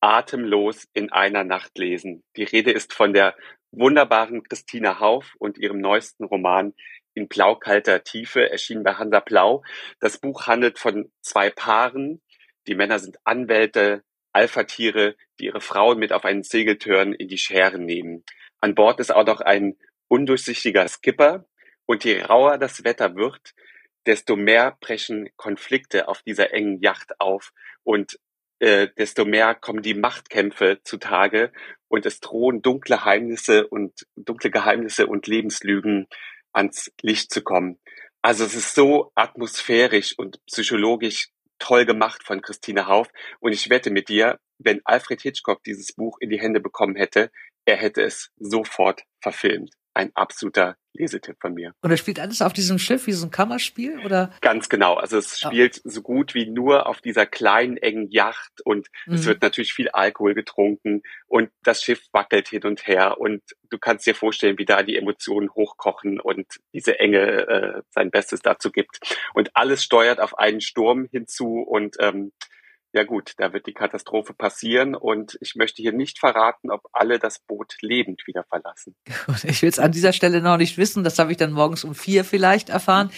atemlos 0.00 0.86
in 0.92 1.10
einer 1.10 1.44
Nacht 1.44 1.78
lesen. 1.78 2.24
Die 2.36 2.44
Rede 2.44 2.72
ist 2.72 2.92
von 2.92 3.14
der 3.14 3.34
wunderbaren 3.72 4.42
Christina 4.42 5.00
Hauf 5.00 5.34
und 5.38 5.56
ihrem 5.56 5.80
neuesten 5.80 6.24
Roman 6.24 6.74
in 7.14 7.26
blaukalter 7.26 8.04
Tiefe, 8.04 8.50
erschienen 8.50 8.84
bei 8.84 8.94
Hansa 8.94 9.20
Blau. 9.20 9.62
Das 10.00 10.18
Buch 10.18 10.46
handelt 10.46 10.78
von 10.78 11.10
zwei 11.22 11.48
Paaren. 11.48 12.20
Die 12.66 12.74
Männer 12.74 12.98
sind 12.98 13.16
Anwälte, 13.24 14.02
Alpha-Tiere, 14.34 15.16
die 15.40 15.46
ihre 15.46 15.62
Frauen 15.62 15.98
mit 15.98 16.12
auf 16.12 16.26
einen 16.26 16.42
Segeltörn 16.42 17.14
in 17.14 17.28
die 17.28 17.38
Scheren 17.38 17.86
nehmen. 17.86 18.24
An 18.64 18.74
Bord 18.74 18.98
ist 18.98 19.14
auch 19.14 19.26
noch 19.26 19.42
ein 19.42 19.76
undurchsichtiger 20.08 20.88
Skipper. 20.88 21.44
Und 21.84 22.02
je 22.02 22.22
rauer 22.22 22.56
das 22.56 22.82
Wetter 22.82 23.14
wird, 23.14 23.54
desto 24.06 24.36
mehr 24.36 24.78
brechen 24.80 25.28
Konflikte 25.36 26.08
auf 26.08 26.22
dieser 26.22 26.54
engen 26.54 26.80
Yacht 26.80 27.20
auf 27.20 27.52
und 27.82 28.18
äh, 28.60 28.88
desto 28.96 29.26
mehr 29.26 29.54
kommen 29.54 29.82
die 29.82 29.92
Machtkämpfe 29.92 30.80
zutage 30.82 31.52
und 31.88 32.06
es 32.06 32.20
drohen 32.20 32.62
dunkle 32.62 32.96
Geheimnisse 32.96 33.66
und 33.66 34.06
dunkle 34.16 34.50
Geheimnisse 34.50 35.08
und 35.08 35.26
Lebenslügen 35.26 36.06
ans 36.54 36.90
Licht 37.02 37.34
zu 37.34 37.42
kommen. 37.42 37.78
Also 38.22 38.44
es 38.44 38.54
ist 38.54 38.74
so 38.74 39.12
atmosphärisch 39.14 40.18
und 40.18 40.42
psychologisch 40.46 41.28
toll 41.58 41.84
gemacht 41.84 42.22
von 42.24 42.40
Christine 42.40 42.86
Hauf. 42.86 43.08
Und 43.40 43.52
ich 43.52 43.68
wette 43.68 43.90
mit 43.90 44.08
dir, 44.08 44.38
wenn 44.58 44.80
Alfred 44.84 45.20
Hitchcock 45.20 45.62
dieses 45.64 45.92
Buch 45.92 46.16
in 46.20 46.30
die 46.30 46.40
Hände 46.40 46.60
bekommen 46.60 46.96
hätte, 46.96 47.30
er 47.64 47.76
hätte 47.76 48.02
es 48.02 48.30
sofort 48.38 49.04
verfilmt 49.20 49.74
ein 49.94 50.10
absoluter 50.14 50.76
Lesetipp 50.92 51.36
von 51.40 51.54
mir. 51.54 51.72
Und 51.80 51.90
er 51.90 51.96
spielt 51.96 52.20
alles 52.20 52.42
auf 52.42 52.52
diesem 52.52 52.78
Schiff 52.78 53.06
wie 53.06 53.12
so 53.12 53.26
ein 53.26 53.30
Kammerspiel 53.30 54.00
oder? 54.04 54.30
Ganz 54.40 54.68
genau. 54.68 54.94
Also 54.94 55.18
es 55.18 55.40
spielt 55.40 55.80
oh. 55.84 55.88
so 55.88 56.02
gut 56.02 56.34
wie 56.34 56.48
nur 56.48 56.86
auf 56.86 57.00
dieser 57.00 57.26
kleinen 57.26 57.76
engen 57.76 58.10
Yacht 58.10 58.60
und 58.64 58.88
mhm. 59.06 59.14
es 59.14 59.26
wird 59.26 59.42
natürlich 59.42 59.72
viel 59.72 59.88
Alkohol 59.88 60.34
getrunken 60.34 61.02
und 61.26 61.50
das 61.62 61.82
Schiff 61.82 62.02
wackelt 62.12 62.48
hin 62.48 62.64
und 62.64 62.86
her 62.86 63.18
und 63.18 63.42
du 63.70 63.78
kannst 63.78 64.06
dir 64.06 64.14
vorstellen, 64.14 64.58
wie 64.58 64.66
da 64.66 64.82
die 64.82 64.96
Emotionen 64.96 65.50
hochkochen 65.50 66.20
und 66.20 66.46
diese 66.72 66.98
Enge 66.98 67.48
äh, 67.48 67.82
sein 67.90 68.10
Bestes 68.10 68.40
dazu 68.40 68.70
gibt. 68.70 69.00
Und 69.32 69.50
alles 69.54 69.82
steuert 69.82 70.20
auf 70.20 70.38
einen 70.38 70.60
Sturm 70.60 71.08
hinzu 71.10 71.60
und 71.60 71.96
ähm, 72.00 72.32
ja 72.94 73.02
gut, 73.02 73.34
da 73.38 73.52
wird 73.52 73.66
die 73.66 73.72
Katastrophe 73.72 74.34
passieren 74.34 74.94
und 74.94 75.36
ich 75.40 75.56
möchte 75.56 75.82
hier 75.82 75.92
nicht 75.92 76.20
verraten, 76.20 76.70
ob 76.70 76.82
alle 76.92 77.18
das 77.18 77.40
Boot 77.40 77.74
lebend 77.80 78.26
wieder 78.26 78.44
verlassen. 78.44 78.94
Ich 79.44 79.62
will 79.62 79.68
es 79.68 79.78
an 79.78 79.92
dieser 79.92 80.12
Stelle 80.12 80.40
noch 80.40 80.56
nicht 80.56 80.78
wissen, 80.78 81.02
das 81.02 81.18
habe 81.18 81.32
ich 81.32 81.36
dann 81.36 81.52
morgens 81.52 81.84
um 81.84 81.94
vier 81.94 82.24
vielleicht 82.24 82.68
erfahren. 82.68 83.10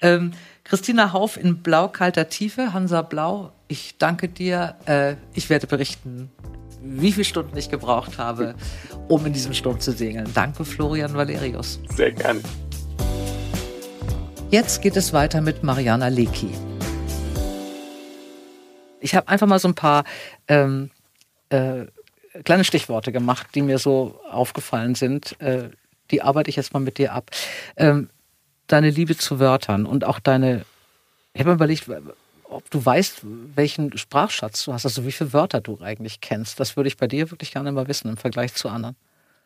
Ähm, 0.00 0.32
Christina 0.64 1.12
Hauf 1.12 1.36
in 1.36 1.62
blau-kalter 1.62 2.28
Tiefe, 2.28 2.72
Hansa 2.72 3.02
Blau, 3.02 3.52
ich 3.68 3.96
danke 3.96 4.28
dir. 4.28 4.76
Äh, 4.86 5.14
ich 5.34 5.48
werde 5.50 5.66
berichten, 5.66 6.30
wie 6.82 7.12
viele 7.12 7.24
Stunden 7.24 7.56
ich 7.56 7.70
gebraucht 7.70 8.18
habe, 8.18 8.56
um 9.08 9.24
in 9.24 9.32
diesem 9.32 9.54
Sturm 9.54 9.78
zu 9.78 9.92
segeln. 9.92 10.28
Danke, 10.34 10.64
Florian 10.64 11.14
Valerius. 11.14 11.80
Sehr 11.94 12.10
gerne. 12.10 12.40
Jetzt 14.50 14.82
geht 14.82 14.96
es 14.96 15.12
weiter 15.12 15.40
mit 15.40 15.62
Mariana 15.62 16.08
Lecki. 16.08 16.50
Ich 19.02 19.14
habe 19.14 19.28
einfach 19.28 19.46
mal 19.46 19.58
so 19.58 19.68
ein 19.68 19.74
paar 19.74 20.04
ähm, 20.48 20.90
äh, 21.50 21.86
kleine 22.44 22.64
Stichworte 22.64 23.12
gemacht, 23.12 23.48
die 23.54 23.62
mir 23.62 23.78
so 23.78 24.20
aufgefallen 24.30 24.94
sind. 24.94 25.40
Äh, 25.40 25.70
die 26.10 26.22
arbeite 26.22 26.50
ich 26.50 26.56
jetzt 26.56 26.72
mal 26.72 26.80
mit 26.80 26.98
dir 26.98 27.12
ab. 27.12 27.30
Ähm, 27.76 28.10
deine 28.66 28.90
Liebe 28.90 29.16
zu 29.16 29.38
Wörtern 29.38 29.86
und 29.86 30.04
auch 30.04 30.20
deine. 30.20 30.64
Ich 31.34 31.40
habe 31.40 31.50
mir 31.50 31.56
überlegt, 31.56 31.88
ob 32.48 32.70
du 32.70 32.84
weißt, 32.84 33.20
welchen 33.54 33.96
Sprachschatz 33.96 34.64
du 34.64 34.72
hast, 34.72 34.84
also 34.84 35.06
wie 35.06 35.12
viele 35.12 35.32
Wörter 35.32 35.60
du 35.60 35.80
eigentlich 35.80 36.20
kennst. 36.20 36.60
Das 36.60 36.76
würde 36.76 36.88
ich 36.88 36.96
bei 36.96 37.06
dir 37.06 37.30
wirklich 37.30 37.52
gerne 37.52 37.72
mal 37.72 37.88
wissen 37.88 38.08
im 38.08 38.16
Vergleich 38.16 38.54
zu 38.54 38.68
anderen. 38.68 38.96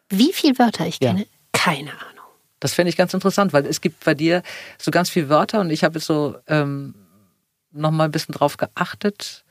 Wie 0.09 0.33
viele 0.33 0.59
Wörter 0.59 0.87
ich 0.87 1.01
kenne? 1.01 1.21
Ja. 1.21 1.27
Keine 1.53 1.90
Ahnung. 1.90 2.25
Das 2.61 2.75
fände 2.75 2.90
ich 2.90 2.97
ganz 2.97 3.14
interessant, 3.14 3.53
weil 3.53 3.66
es 3.66 3.81
gibt 3.81 4.05
bei 4.05 4.14
dir 4.14 4.42
so 4.79 4.90
ganz 4.90 5.11
viele 5.11 5.29
Wörter 5.29 5.61
und 5.61 5.71
ich 5.71 5.85
habe 5.85 5.99
jetzt 5.99 6.07
so 6.07 6.37
ähm, 6.49 6.95
noch 7.73 7.90
mal 7.90 8.05
ein 8.05 8.11
bisschen 8.11 8.35
drauf 8.35 8.57
geachtet, 8.57 9.45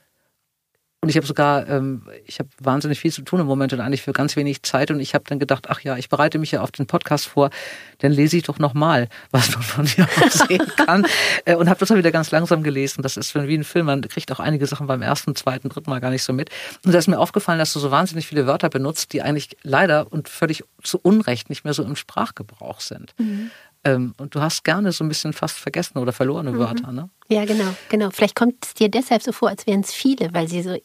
und 1.06 1.10
ich 1.10 1.18
habe 1.18 1.28
sogar, 1.28 1.70
ähm, 1.70 2.02
ich 2.26 2.40
habe 2.40 2.50
wahnsinnig 2.60 3.00
viel 3.00 3.12
zu 3.12 3.22
tun 3.22 3.40
im 3.40 3.46
Moment 3.46 3.72
und 3.74 3.80
eigentlich 3.80 4.02
für 4.02 4.12
ganz 4.12 4.36
wenig 4.36 4.64
Zeit. 4.64 4.90
Und 4.90 5.00
ich 5.00 5.14
habe 5.14 5.24
dann 5.28 5.38
gedacht, 5.38 5.68
ach 5.70 5.82
ja, 5.82 5.98
ich 5.98 6.10
bereite 6.10 6.40
mich 6.40 6.50
ja 6.50 6.62
auf 6.62 6.72
den 6.72 6.88
Podcast 6.88 7.28
vor, 7.28 7.52
dann 8.00 8.12
lese 8.12 8.38
ich 8.38 8.42
doch 8.42 8.58
nochmal, 8.58 9.08
was 9.32 9.54
man 9.54 9.62
von 9.62 9.86
dir 9.86 10.08
sehen 10.30 10.66
kann. 10.84 11.06
Äh, 11.46 11.56
und 11.56 11.70
habe 11.70 11.80
das 11.80 11.90
dann 11.90 11.98
wieder 11.98 12.12
ganz 12.12 12.32
langsam 12.32 12.64
gelesen. 12.64 13.02
Das 13.02 13.18
ist 13.18 13.36
wie 13.36 13.56
ein 13.56 13.64
Film, 13.64 13.86
man 13.88 14.02
kriegt 14.02 14.32
auch 14.32 14.40
einige 14.40 14.66
Sachen 14.66 14.88
beim 14.88 15.02
ersten, 15.02 15.36
zweiten, 15.36 15.70
dritten 15.70 15.90
Mal 15.90 16.00
gar 16.00 16.10
nicht 16.10 16.24
so 16.24 16.34
mit. 16.34 16.50
Und 16.86 16.94
da 16.94 16.98
ist 16.98 17.08
mir 17.08 17.20
aufgefallen, 17.20 17.60
dass 17.60 17.74
du 17.74 17.80
so 17.80 17.92
wahnsinnig 17.92 18.26
viele 18.26 18.48
Wörter 18.48 18.70
benutzt, 18.70 19.14
die 19.14 19.22
eigentlich 19.22 19.58
leider 19.62 20.12
und 20.12 20.30
völlig 20.30 20.64
zu 20.82 21.00
Unrecht 21.00 21.50
nicht 21.50 21.64
mehr 21.64 21.74
so 21.74 21.84
im 21.84 21.96
Sprachgebrauch 21.96 22.80
sind. 22.80 23.14
Mhm. 23.18 23.52
Ähm, 23.86 24.16
und 24.18 24.34
du 24.34 24.42
hast 24.42 24.64
gerne 24.64 24.92
so 24.92 25.04
ein 25.04 25.08
bisschen 25.08 25.32
fast 25.32 25.58
vergessene 25.58 26.02
oder 26.02 26.12
verlorene 26.12 26.52
mhm. 26.52 26.58
Wörter, 26.58 26.92
ne? 26.92 27.10
Ja, 27.30 27.46
genau, 27.46 27.76
genau. 27.90 28.10
Vielleicht 28.10 28.36
kommt 28.36 28.66
es 28.66 28.74
dir 28.74 28.90
deshalb 28.90 29.22
so 29.22 29.32
vor, 29.32 29.50
als 29.50 29.68
wären 29.68 29.82
es 29.82 29.94
viele, 29.94 30.34
weil 30.34 30.48
sie 30.48 30.64
so 30.64 30.76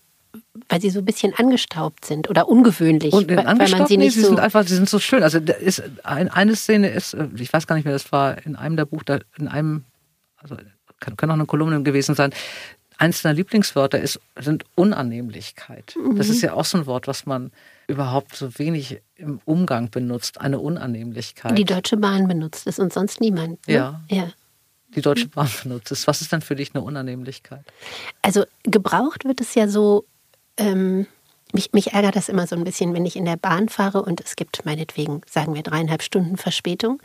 weil 0.68 0.80
sie 0.80 0.90
so 0.90 1.00
ein 1.00 1.04
bisschen 1.04 1.34
angestaubt 1.34 2.04
sind 2.04 2.30
oder 2.30 2.48
ungewöhnlich. 2.48 3.12
Und 3.12 3.28
weil, 3.28 3.44
weil 3.44 3.56
man 3.56 3.86
sie 3.86 3.96
nicht 3.96 3.98
nee, 3.98 4.08
sie 4.10 4.20
so 4.20 4.28
sind 4.28 4.40
einfach, 4.40 4.66
sie 4.66 4.76
sind 4.76 4.88
so 4.88 4.98
schön. 4.98 5.22
Also 5.22 5.38
ist 5.38 5.82
ein, 6.04 6.28
eine 6.28 6.54
Szene 6.54 6.88
ist, 6.88 7.14
äh, 7.14 7.28
ich 7.36 7.52
weiß 7.52 7.66
gar 7.66 7.74
nicht 7.74 7.84
mehr, 7.84 7.94
das 7.94 8.12
war 8.12 8.44
in 8.46 8.56
einem 8.56 8.76
der 8.76 8.84
Buch, 8.84 9.02
da 9.02 9.18
in 9.38 9.48
einem, 9.48 9.84
also 10.36 10.56
kann, 11.00 11.16
können 11.16 11.32
auch 11.32 11.36
eine 11.36 11.46
Kolumne 11.46 11.82
gewesen 11.82 12.14
sein. 12.14 12.32
Eins 12.98 13.22
deiner 13.22 13.34
Lieblingswörter 13.34 13.98
ist, 13.98 14.20
sind 14.38 14.64
Unannehmlichkeit. 14.74 15.94
Mhm. 15.96 16.16
Das 16.16 16.28
ist 16.28 16.42
ja 16.42 16.52
auch 16.52 16.66
so 16.66 16.78
ein 16.78 16.86
Wort, 16.86 17.08
was 17.08 17.24
man 17.24 17.50
überhaupt 17.88 18.36
so 18.36 18.58
wenig 18.58 19.00
im 19.16 19.40
Umgang 19.46 19.90
benutzt. 19.90 20.40
Eine 20.40 20.60
Unannehmlichkeit. 20.60 21.56
Die 21.56 21.64
Deutsche 21.64 21.96
Bahn 21.96 22.28
benutzt 22.28 22.66
es 22.66 22.78
und 22.78 22.92
sonst 22.92 23.20
niemand. 23.20 23.66
Ne? 23.66 23.74
Ja. 23.74 24.00
ja. 24.10 24.28
Die 24.94 25.00
Deutsche 25.00 25.28
Bahn 25.28 25.48
benutzt 25.62 25.90
es. 25.92 26.06
Was 26.06 26.20
ist 26.20 26.30
denn 26.30 26.42
für 26.42 26.56
dich 26.56 26.74
eine 26.74 26.84
Unannehmlichkeit? 26.84 27.64
Also 28.22 28.44
gebraucht 28.64 29.24
wird 29.24 29.40
es 29.40 29.54
ja 29.54 29.66
so 29.66 30.04
ähm, 30.56 31.06
mich, 31.52 31.72
mich 31.72 31.92
ärgert 31.92 32.16
das 32.16 32.28
immer 32.28 32.46
so 32.46 32.56
ein 32.56 32.64
bisschen, 32.64 32.94
wenn 32.94 33.06
ich 33.06 33.16
in 33.16 33.24
der 33.24 33.36
Bahn 33.36 33.68
fahre 33.68 34.02
und 34.02 34.20
es 34.20 34.36
gibt 34.36 34.64
meinetwegen, 34.64 35.22
sagen 35.28 35.54
wir, 35.54 35.62
dreieinhalb 35.62 36.02
Stunden 36.02 36.36
Verspätung. 36.36 37.02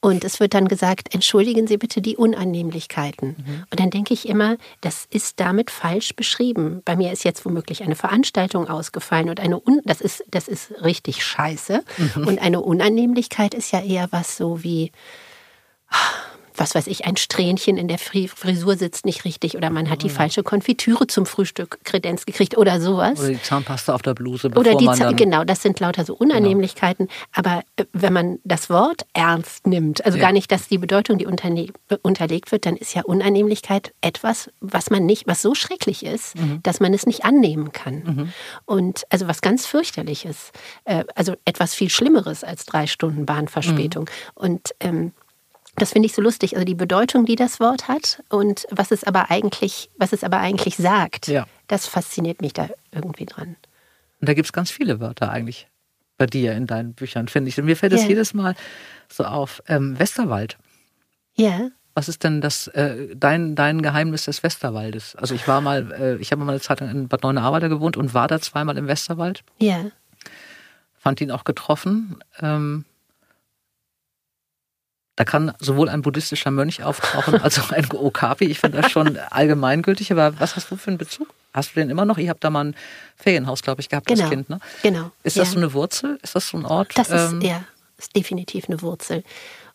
Und 0.00 0.24
es 0.24 0.40
wird 0.40 0.54
dann 0.54 0.66
gesagt, 0.66 1.14
entschuldigen 1.14 1.68
Sie 1.68 1.76
bitte 1.76 2.02
die 2.02 2.16
Unannehmlichkeiten. 2.16 3.36
Mhm. 3.38 3.64
Und 3.70 3.78
dann 3.78 3.90
denke 3.90 4.14
ich 4.14 4.28
immer, 4.28 4.56
das 4.80 5.06
ist 5.10 5.38
damit 5.38 5.70
falsch 5.70 6.16
beschrieben. 6.16 6.82
Bei 6.84 6.96
mir 6.96 7.12
ist 7.12 7.24
jetzt 7.24 7.44
womöglich 7.44 7.84
eine 7.84 7.94
Veranstaltung 7.94 8.68
ausgefallen 8.68 9.30
und 9.30 9.38
eine 9.38 9.60
Un 9.64 9.80
das 9.84 10.00
ist 10.00 10.24
das 10.28 10.48
ist 10.48 10.72
richtig 10.82 11.24
scheiße. 11.24 11.84
Mhm. 12.16 12.26
Und 12.26 12.42
eine 12.42 12.60
Unannehmlichkeit 12.62 13.54
ist 13.54 13.70
ja 13.70 13.80
eher 13.80 14.08
was 14.10 14.36
so 14.36 14.64
wie 14.64 14.90
was 16.56 16.74
weiß 16.74 16.86
ich, 16.86 17.04
ein 17.04 17.16
Strähnchen 17.16 17.76
in 17.76 17.88
der 17.88 17.98
Frisur 17.98 18.76
sitzt 18.76 19.06
nicht 19.06 19.24
richtig 19.24 19.56
oder 19.56 19.70
man 19.70 19.88
hat 19.88 20.02
die 20.02 20.10
falsche 20.10 20.42
Konfitüre 20.42 21.06
zum 21.06 21.26
Frühstück 21.26 21.78
Kredenz 21.84 22.26
gekriegt 22.26 22.56
oder 22.56 22.80
sowas. 22.80 23.20
Oder 23.20 23.30
die 23.30 23.42
Zahnpasta 23.42 23.94
auf 23.94 24.02
der 24.02 24.14
Bluse. 24.14 24.48
Oder 24.54 24.74
die 24.74 24.84
man 24.84 25.16
genau, 25.16 25.44
das 25.44 25.62
sind 25.62 25.80
lauter 25.80 26.04
so 26.04 26.14
Unannehmlichkeiten. 26.14 27.06
Genau. 27.06 27.18
Aber 27.32 27.62
äh, 27.76 27.84
wenn 27.92 28.12
man 28.12 28.38
das 28.44 28.70
Wort 28.70 29.02
ernst 29.12 29.66
nimmt, 29.66 30.04
also 30.04 30.18
ja. 30.18 30.24
gar 30.24 30.32
nicht, 30.32 30.50
dass 30.52 30.68
die 30.68 30.78
Bedeutung, 30.78 31.18
die 31.18 31.26
unterlegt 31.26 32.52
wird, 32.52 32.66
dann 32.66 32.76
ist 32.76 32.94
ja 32.94 33.02
Unannehmlichkeit 33.02 33.94
etwas, 34.00 34.50
was 34.60 34.90
man 34.90 35.06
nicht, 35.06 35.26
was 35.26 35.42
so 35.42 35.54
schrecklich 35.54 36.04
ist, 36.04 36.36
mhm. 36.36 36.60
dass 36.62 36.80
man 36.80 36.92
es 36.94 37.06
nicht 37.06 37.24
annehmen 37.24 37.72
kann. 37.72 37.94
Mhm. 38.04 38.32
Und 38.64 39.04
also 39.10 39.28
was 39.28 39.40
ganz 39.40 39.66
fürchterliches, 39.66 40.52
äh, 40.84 41.04
also 41.14 41.34
etwas 41.44 41.74
viel 41.74 41.90
Schlimmeres 41.90 42.44
als 42.44 42.66
drei 42.66 42.86
Stunden 42.86 43.26
Bahnverspätung. 43.26 44.04
Mhm. 44.04 44.08
Und 44.34 44.74
ähm, 44.80 45.12
das 45.76 45.92
finde 45.92 46.06
ich 46.06 46.14
so 46.14 46.22
lustig, 46.22 46.54
also 46.54 46.64
die 46.64 46.74
Bedeutung, 46.74 47.24
die 47.24 47.36
das 47.36 47.58
Wort 47.58 47.88
hat 47.88 48.22
und 48.28 48.66
was 48.70 48.90
es 48.90 49.04
aber 49.04 49.30
eigentlich, 49.30 49.90
was 49.96 50.12
es 50.12 50.22
aber 50.22 50.38
eigentlich 50.38 50.76
sagt. 50.76 51.28
Ja. 51.28 51.46
Das 51.68 51.86
fasziniert 51.86 52.42
mich 52.42 52.52
da 52.52 52.68
irgendwie 52.92 53.26
dran. 53.26 53.56
Und 54.20 54.28
da 54.28 54.34
gibt 54.34 54.46
es 54.46 54.52
ganz 54.52 54.70
viele 54.70 55.00
Wörter 55.00 55.30
eigentlich 55.30 55.68
bei 56.18 56.26
dir 56.26 56.52
in 56.52 56.66
deinen 56.66 56.94
Büchern, 56.94 57.26
finde 57.28 57.48
ich. 57.48 57.58
Und 57.58 57.64
mir 57.64 57.76
fällt 57.76 57.92
es 57.92 58.06
jedes 58.06 58.34
Mal 58.34 58.54
so 59.08 59.24
auf. 59.24 59.62
Ähm, 59.66 59.98
Westerwald. 59.98 60.58
Ja. 61.34 61.70
Was 61.94 62.08
ist 62.08 62.22
denn 62.22 62.40
das 62.40 62.68
äh, 62.68 63.14
dein, 63.16 63.54
dein 63.54 63.82
Geheimnis 63.82 64.26
des 64.26 64.42
Westerwaldes? 64.42 65.16
Also 65.16 65.34
ich 65.34 65.48
war 65.48 65.60
mal, 65.60 65.92
äh, 65.92 66.16
ich 66.16 66.32
habe 66.32 66.44
mal 66.44 66.52
eine 66.52 66.60
Zeit 66.60 66.80
lang 66.80 66.90
in 66.90 67.08
Bad 67.08 67.22
Neuenahr 67.22 67.60
gewohnt 67.60 67.96
und 67.96 68.14
war 68.14 68.28
da 68.28 68.40
zweimal 68.40 68.78
im 68.78 68.86
Westerwald. 68.86 69.42
Ja. 69.58 69.86
Fand 70.98 71.20
ihn 71.20 71.30
auch 71.30 71.44
getroffen. 71.44 72.22
Ähm, 72.40 72.84
Da 75.22 75.24
kann 75.24 75.52
sowohl 75.60 75.88
ein 75.88 76.02
buddhistischer 76.02 76.50
Mönch 76.50 76.82
auftauchen 76.82 77.40
als 77.42 77.56
auch 77.60 77.70
ein 77.70 77.86
Okapi. 77.92 78.46
Ich 78.46 78.58
finde 78.58 78.82
das 78.82 78.90
schon 78.90 79.16
allgemeingültig. 79.30 80.10
Aber 80.10 80.40
was 80.40 80.56
hast 80.56 80.68
du 80.72 80.76
für 80.76 80.88
einen 80.88 80.98
Bezug? 80.98 81.28
Hast 81.54 81.70
du 81.70 81.80
den 81.80 81.90
immer 81.90 82.04
noch? 82.04 82.18
Ich 82.18 82.28
habe 82.28 82.40
da 82.40 82.50
mal 82.50 82.64
ein 82.64 82.74
Ferienhaus, 83.14 83.62
glaube 83.62 83.82
ich, 83.82 83.88
gehabt 83.88 84.08
genau. 84.08 84.22
als 84.22 84.30
Kind. 84.30 84.50
Ne? 84.50 84.58
Genau. 84.82 85.12
Ist 85.22 85.36
das 85.36 85.46
ja. 85.46 85.52
so 85.52 85.58
eine 85.58 85.72
Wurzel? 85.74 86.18
Ist 86.22 86.34
das 86.34 86.48
so 86.48 86.56
ein 86.56 86.64
Ort? 86.64 86.98
Das 86.98 87.10
ist, 87.10 87.34
ähm, 87.34 87.40
ja, 87.40 87.62
ist 87.98 88.16
definitiv 88.16 88.64
eine 88.68 88.82
Wurzel. 88.82 89.22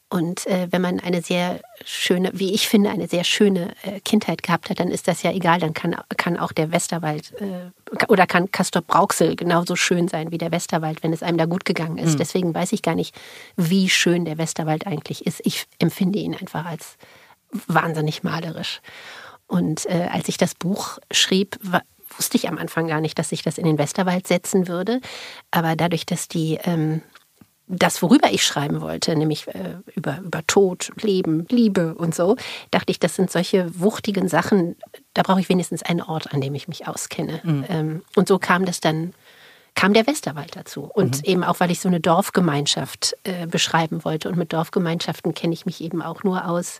Und 0.10 0.48
äh, 0.48 0.68
wenn 0.72 0.82
man 0.82 1.02
eine 1.02 1.22
sehr 1.22 1.60
schöne, 1.84 2.32
wie 2.34 2.54
ich 2.54 2.70
finde, 2.70 2.90
eine 2.92 3.10
sehr 3.10 3.26
schöne 3.26 3.74
äh, 3.84 4.00
Kindheit 4.00 4.42
gehabt 4.42 4.70
hat, 4.70 4.80
dann 4.80 4.90
ist 4.90 5.10
das 5.10 5.22
ja 5.22 5.32
egal. 5.32 5.60
Dann 5.60 5.74
kann, 5.74 5.98
kann 6.16 6.38
auch 6.38 6.54
der 6.54 6.72
Westerwald 6.72 7.34
äh, 7.42 8.06
oder 8.08 8.26
kann 8.26 8.50
Castor 8.52 8.82
Brauxel 8.82 9.36
genauso 9.36 9.76
schön 9.76 10.08
sein 10.08 10.32
wie 10.32 10.38
der 10.38 10.52
Westerwald, 10.52 11.04
wenn 11.04 11.12
es 11.12 11.24
einem 11.24 11.38
da 11.38 11.46
gut 11.46 11.66
gegangen 11.66 11.98
ist. 11.98 12.14
Mhm. 12.14 12.18
Deswegen 12.20 12.56
weiß 12.56 12.72
ich 12.72 12.84
gar 12.84 12.96
nicht, 12.96 13.14
wie 13.58 13.90
schön 13.90 14.24
der 14.24 14.38
Westerwald 14.38 14.88
eigentlich 14.88 15.26
ist. 15.26 15.42
Ich 15.44 15.66
empfinde 15.80 16.20
ihn 16.20 16.36
einfach 16.36 16.66
als 16.66 16.96
wahnsinnig 17.68 18.24
malerisch. 18.24 18.82
Und 19.46 19.86
äh, 19.88 20.08
als 20.12 20.30
ich 20.30 20.38
das 20.38 20.56
Buch 20.56 21.00
schrieb, 21.12 21.58
war, 21.62 21.82
wusste 22.16 22.38
ich 22.38 22.48
am 22.48 22.58
Anfang 22.58 22.88
gar 22.88 23.02
nicht, 23.02 23.20
dass 23.20 23.34
ich 23.34 23.42
das 23.42 23.58
in 23.58 23.66
den 23.66 23.78
Westerwald 23.78 24.26
setzen 24.26 24.70
würde. 24.70 25.02
Aber 25.52 25.76
dadurch, 25.76 26.06
dass 26.06 26.30
die 26.30 26.60
ähm, 26.64 27.02
das, 27.68 28.02
worüber 28.02 28.32
ich 28.32 28.44
schreiben 28.44 28.82
wollte, 28.82 29.16
nämlich 29.16 29.48
äh, 29.48 29.76
über, 29.94 30.20
über 30.24 30.46
Tod, 30.48 30.92
Leben, 31.02 31.46
Liebe 31.50 31.96
und 31.96 32.16
so, 32.16 32.38
dachte 32.72 32.92
ich, 32.92 33.00
das 33.00 33.16
sind 33.16 33.30
solche 33.30 33.80
wuchtigen 33.80 34.30
Sachen, 34.30 34.78
da 35.14 35.22
brauche 35.22 35.42
ich 35.42 35.50
wenigstens 35.50 35.84
einen 35.84 36.02
Ort, 36.02 36.34
an 36.34 36.40
dem 36.40 36.56
ich 36.56 36.68
mich 36.68 36.88
auskenne. 36.88 37.42
Mhm. 37.44 37.66
Ähm, 37.68 38.02
und 38.16 38.28
so 38.28 38.40
kam 38.40 38.66
das 38.66 38.80
dann, 38.80 39.14
kam 39.76 39.94
der 39.94 40.08
Westerwald 40.08 40.56
dazu. 40.56 40.90
Und 40.94 41.18
mhm. 41.18 41.24
eben 41.26 41.44
auch, 41.44 41.60
weil 41.60 41.72
ich 41.72 41.82
so 41.82 41.90
eine 41.90 42.00
Dorfgemeinschaft 42.00 43.18
äh, 43.24 43.48
beschreiben 43.48 44.06
wollte. 44.06 44.30
Und 44.30 44.38
mit 44.38 44.54
Dorfgemeinschaften 44.54 45.34
kenne 45.34 45.54
ich 45.54 45.66
mich 45.66 45.82
eben 45.82 46.02
auch 46.02 46.24
nur 46.24 46.48
aus 46.48 46.80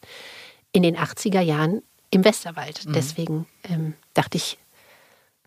in 0.72 0.84
den 0.84 0.98
80er 0.98 1.42
Jahren 1.42 1.82
im 2.12 2.24
Westerwald. 2.24 2.86
Mhm. 2.86 2.94
Deswegen 2.94 3.46
ähm, 3.70 3.94
dachte 4.14 4.38
ich, 4.38 4.58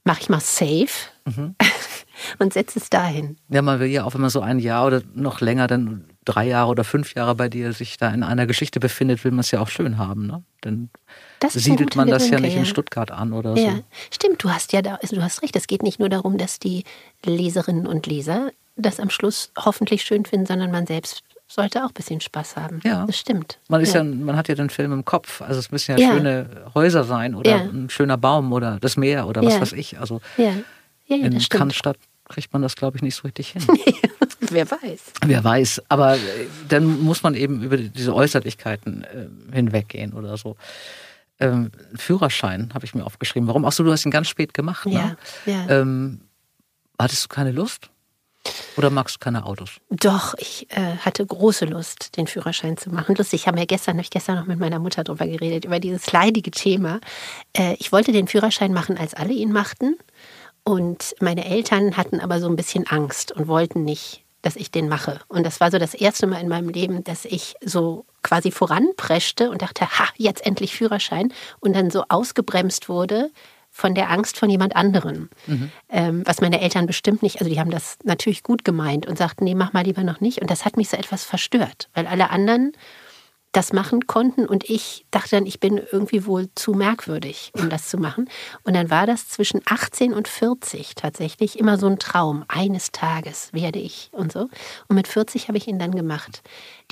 mache 0.04 0.20
ich 0.20 0.28
mal 0.28 0.40
safe. 0.40 0.88
Und 2.38 2.52
setzt 2.52 2.76
es 2.76 2.90
dahin. 2.90 3.36
Ja, 3.48 3.62
man 3.62 3.80
will 3.80 3.88
ja 3.88 4.04
auch, 4.04 4.14
wenn 4.14 4.20
man 4.20 4.30
so 4.30 4.40
ein 4.40 4.58
Jahr 4.58 4.86
oder 4.86 5.02
noch 5.14 5.40
länger, 5.40 5.66
dann 5.66 6.04
drei 6.24 6.46
Jahre 6.46 6.70
oder 6.70 6.84
fünf 6.84 7.14
Jahre 7.14 7.34
bei 7.34 7.48
dir 7.48 7.72
sich 7.72 7.96
da 7.96 8.10
in 8.10 8.22
einer 8.22 8.46
Geschichte 8.46 8.80
befindet, 8.80 9.24
will 9.24 9.32
man 9.32 9.40
es 9.40 9.50
ja 9.50 9.60
auch 9.60 9.68
schön 9.68 9.98
haben. 9.98 10.26
Ne? 10.26 10.42
Dann 10.60 10.90
siedelt 11.48 11.96
man 11.96 12.08
das 12.08 12.24
Gedanke, 12.24 12.42
ja 12.42 12.48
nicht 12.48 12.54
ja. 12.54 12.60
in 12.60 12.66
Stuttgart 12.66 13.10
an 13.10 13.32
oder 13.32 13.56
ja. 13.56 13.76
so. 13.76 13.84
Stimmt, 14.10 14.42
du 14.44 14.50
hast 14.50 14.72
ja 14.72 14.82
da, 14.82 14.98
du 15.02 15.22
hast 15.22 15.42
recht. 15.42 15.56
Es 15.56 15.66
geht 15.66 15.82
nicht 15.82 15.98
nur 15.98 16.08
darum, 16.08 16.38
dass 16.38 16.58
die 16.58 16.84
Leserinnen 17.24 17.86
und 17.86 18.06
Leser 18.06 18.50
das 18.76 19.00
am 19.00 19.10
Schluss 19.10 19.52
hoffentlich 19.58 20.02
schön 20.02 20.24
finden, 20.24 20.46
sondern 20.46 20.70
man 20.70 20.86
selbst 20.86 21.22
sollte 21.48 21.84
auch 21.84 21.88
ein 21.88 21.94
bisschen 21.94 22.20
Spaß 22.20 22.56
haben. 22.56 22.80
Ja. 22.84 23.04
Das 23.06 23.18
stimmt. 23.18 23.58
Man, 23.68 23.80
ist 23.80 23.94
ja. 23.94 24.02
ja 24.02 24.04
man 24.04 24.36
hat 24.36 24.48
ja 24.48 24.54
den 24.54 24.70
Film 24.70 24.92
im 24.92 25.04
Kopf. 25.04 25.42
Also 25.42 25.58
es 25.58 25.72
müssen 25.72 25.92
ja, 25.92 25.98
ja. 25.98 26.12
schöne 26.12 26.64
Häuser 26.74 27.04
sein 27.04 27.34
oder 27.34 27.56
ein 27.56 27.90
schöner 27.90 28.16
Baum 28.16 28.52
oder 28.52 28.78
das 28.80 28.96
Meer 28.96 29.26
oder 29.26 29.42
was 29.42 29.60
weiß 29.60 29.72
ich. 29.72 29.98
Also 29.98 30.20
ja. 30.36 30.52
Ja, 31.06 31.16
in 31.16 31.36
Cannstatt 31.48 31.96
kriegt 32.30 32.52
man 32.52 32.62
das, 32.62 32.76
glaube 32.76 32.96
ich, 32.96 33.02
nicht 33.02 33.14
so 33.14 33.22
richtig 33.22 33.50
hin. 33.50 33.66
Wer 34.40 34.70
weiß. 34.70 35.00
Wer 35.26 35.44
weiß. 35.44 35.82
Aber 35.88 36.16
äh, 36.16 36.18
dann 36.68 37.00
muss 37.02 37.22
man 37.22 37.34
eben 37.34 37.62
über 37.62 37.76
diese 37.76 38.14
Äußerlichkeiten 38.14 39.04
äh, 39.04 39.54
hinweggehen 39.54 40.12
oder 40.14 40.36
so. 40.36 40.56
Ähm, 41.38 41.70
Führerschein 41.94 42.72
habe 42.74 42.84
ich 42.84 42.94
mir 42.94 43.04
aufgeschrieben. 43.04 43.46
Warum? 43.48 43.64
Ach 43.64 43.72
so, 43.72 43.84
du 43.84 43.92
hast 43.92 44.04
ihn 44.04 44.10
ganz 44.10 44.28
spät 44.28 44.54
gemacht. 44.54 44.86
Ne? 44.86 45.16
Ja, 45.46 45.52
ja. 45.52 45.68
Ähm, 45.68 46.22
hattest 46.98 47.24
du 47.24 47.28
keine 47.28 47.52
Lust? 47.52 47.90
Oder 48.76 48.88
magst 48.88 49.16
du 49.16 49.18
keine 49.18 49.44
Autos? 49.44 49.72
Doch, 49.90 50.34
ich 50.38 50.66
äh, 50.70 50.96
hatte 50.98 51.24
große 51.24 51.66
Lust, 51.66 52.16
den 52.16 52.26
Führerschein 52.26 52.78
zu 52.78 52.90
machen. 52.90 53.14
Lustig, 53.14 53.42
ich 53.42 53.46
habe 53.46 53.58
ja 53.58 53.66
gestern, 53.66 53.98
hab 53.98 54.04
ich 54.04 54.10
gestern 54.10 54.36
noch 54.36 54.46
mit 54.46 54.58
meiner 54.58 54.78
Mutter 54.78 55.04
darüber 55.04 55.26
geredet, 55.26 55.66
über 55.66 55.78
dieses 55.78 56.10
leidige 56.12 56.50
Thema. 56.50 57.00
Äh, 57.52 57.74
ich 57.78 57.92
wollte 57.92 58.12
den 58.12 58.28
Führerschein 58.28 58.72
machen, 58.72 58.96
als 58.96 59.12
alle 59.12 59.34
ihn 59.34 59.52
machten. 59.52 59.96
Und 60.64 61.14
meine 61.20 61.46
Eltern 61.46 61.96
hatten 61.96 62.20
aber 62.20 62.40
so 62.40 62.48
ein 62.48 62.56
bisschen 62.56 62.86
Angst 62.86 63.32
und 63.32 63.48
wollten 63.48 63.84
nicht, 63.84 64.24
dass 64.42 64.56
ich 64.56 64.70
den 64.70 64.88
mache. 64.88 65.20
Und 65.28 65.44
das 65.44 65.60
war 65.60 65.70
so 65.70 65.78
das 65.78 65.94
erste 65.94 66.26
Mal 66.26 66.40
in 66.40 66.48
meinem 66.48 66.68
Leben, 66.68 67.04
dass 67.04 67.24
ich 67.24 67.54
so 67.62 68.04
quasi 68.22 68.50
voranpreschte 68.50 69.50
und 69.50 69.62
dachte, 69.62 69.86
ha, 69.86 70.08
jetzt 70.16 70.44
endlich 70.44 70.74
Führerschein. 70.74 71.32
Und 71.60 71.74
dann 71.74 71.90
so 71.90 72.04
ausgebremst 72.08 72.88
wurde 72.88 73.30
von 73.70 73.94
der 73.94 74.10
Angst 74.10 74.36
von 74.36 74.50
jemand 74.50 74.74
anderem. 74.76 75.30
Mhm. 75.46 75.70
Ähm, 75.88 76.22
was 76.26 76.40
meine 76.40 76.60
Eltern 76.60 76.86
bestimmt 76.86 77.22
nicht, 77.22 77.40
also 77.40 77.50
die 77.50 77.60
haben 77.60 77.70
das 77.70 77.98
natürlich 78.02 78.42
gut 78.42 78.64
gemeint 78.64 79.06
und 79.06 79.16
sagten, 79.16 79.44
nee, 79.44 79.54
mach 79.54 79.72
mal 79.72 79.84
lieber 79.84 80.02
noch 80.02 80.20
nicht. 80.20 80.40
Und 80.40 80.50
das 80.50 80.64
hat 80.64 80.76
mich 80.76 80.88
so 80.88 80.96
etwas 80.96 81.24
verstört, 81.24 81.88
weil 81.94 82.06
alle 82.06 82.30
anderen 82.30 82.72
das 83.52 83.72
machen 83.72 84.06
konnten 84.06 84.46
und 84.46 84.70
ich 84.70 85.04
dachte 85.10 85.30
dann, 85.30 85.46
ich 85.46 85.58
bin 85.58 85.78
irgendwie 85.90 86.24
wohl 86.24 86.48
zu 86.54 86.72
merkwürdig, 86.72 87.50
um 87.58 87.68
das 87.68 87.88
zu 87.88 87.98
machen. 87.98 88.28
Und 88.62 88.74
dann 88.74 88.90
war 88.90 89.06
das 89.06 89.28
zwischen 89.28 89.60
18 89.64 90.12
und 90.12 90.28
40 90.28 90.94
tatsächlich 90.94 91.58
immer 91.58 91.76
so 91.76 91.88
ein 91.88 91.98
Traum. 91.98 92.44
Eines 92.46 92.92
Tages 92.92 93.52
werde 93.52 93.80
ich 93.80 94.10
und 94.12 94.30
so. 94.30 94.48
Und 94.86 94.94
mit 94.94 95.08
40 95.08 95.48
habe 95.48 95.58
ich 95.58 95.66
ihn 95.66 95.80
dann 95.80 95.96
gemacht. 95.96 96.42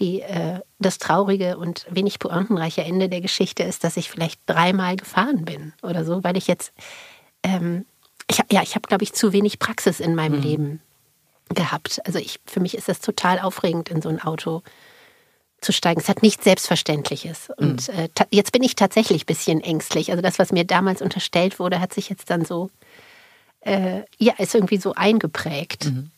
Die, 0.01 0.21
äh, 0.23 0.61
das 0.81 0.99
traurige 0.99 1.59
und 1.59 1.87
wenig 1.91 2.19
pointenreiche 2.19 2.83
Ende 2.83 3.09
der 3.09 3.21
Geschichte 3.21 3.63
ist, 3.63 3.85
dass 3.85 3.97
ich 3.97 4.11
vielleicht 4.11 4.41
dreimal 4.47 4.97
gefahren 4.97 5.45
bin 5.45 5.75
oder 5.83 6.05
so, 6.05 6.25
weil 6.25 6.37
ich 6.37 6.49
jetzt, 6.49 6.73
ähm, 7.45 7.87
ich 8.29 8.39
ja, 8.51 8.63
ich 8.63 8.75
habe 8.75 8.89
glaube 8.89 9.05
ich 9.05 9.13
zu 9.13 9.33
wenig 9.33 9.61
Praxis 9.61 10.01
in 10.01 10.17
meinem 10.17 10.39
mhm. 10.39 10.43
Leben 10.43 10.83
gehabt. 11.55 12.01
Also 12.05 12.19
ich, 12.19 12.41
für 12.47 12.59
mich 12.59 12.77
ist 12.77 12.89
das 12.89 13.01
total 13.01 13.39
aufregend 13.39 13.91
in 13.91 14.03
so 14.03 14.09
ein 14.09 14.21
Auto 14.21 14.63
zu 15.61 15.73
steigen. 15.73 16.01
Es 16.01 16.09
hat 16.09 16.23
nichts 16.23 16.45
Selbstverständliches. 16.45 17.51
Und 17.57 17.89
mhm. 17.89 17.99
äh, 17.99 18.09
jetzt 18.31 18.53
bin 18.53 18.63
ich 18.63 18.77
tatsächlich 18.77 19.23
ein 19.23 19.27
bisschen 19.27 19.61
ängstlich. 19.61 20.11
Also 20.11 20.23
das, 20.23 20.39
was 20.39 20.53
mir 20.53 20.65
damals 20.65 21.03
unterstellt 21.03 21.59
wurde, 21.59 21.81
hat 21.81 21.93
sich 21.93 22.09
jetzt 22.09 22.31
dann 22.31 22.45
so, 22.45 22.71
äh, 23.61 24.03
ja, 24.19 24.35
ist 24.39 24.55
irgendwie 24.55 24.79
so 24.79 24.95
eingeprägt. 24.95 25.87
Mhm. 25.87 26.11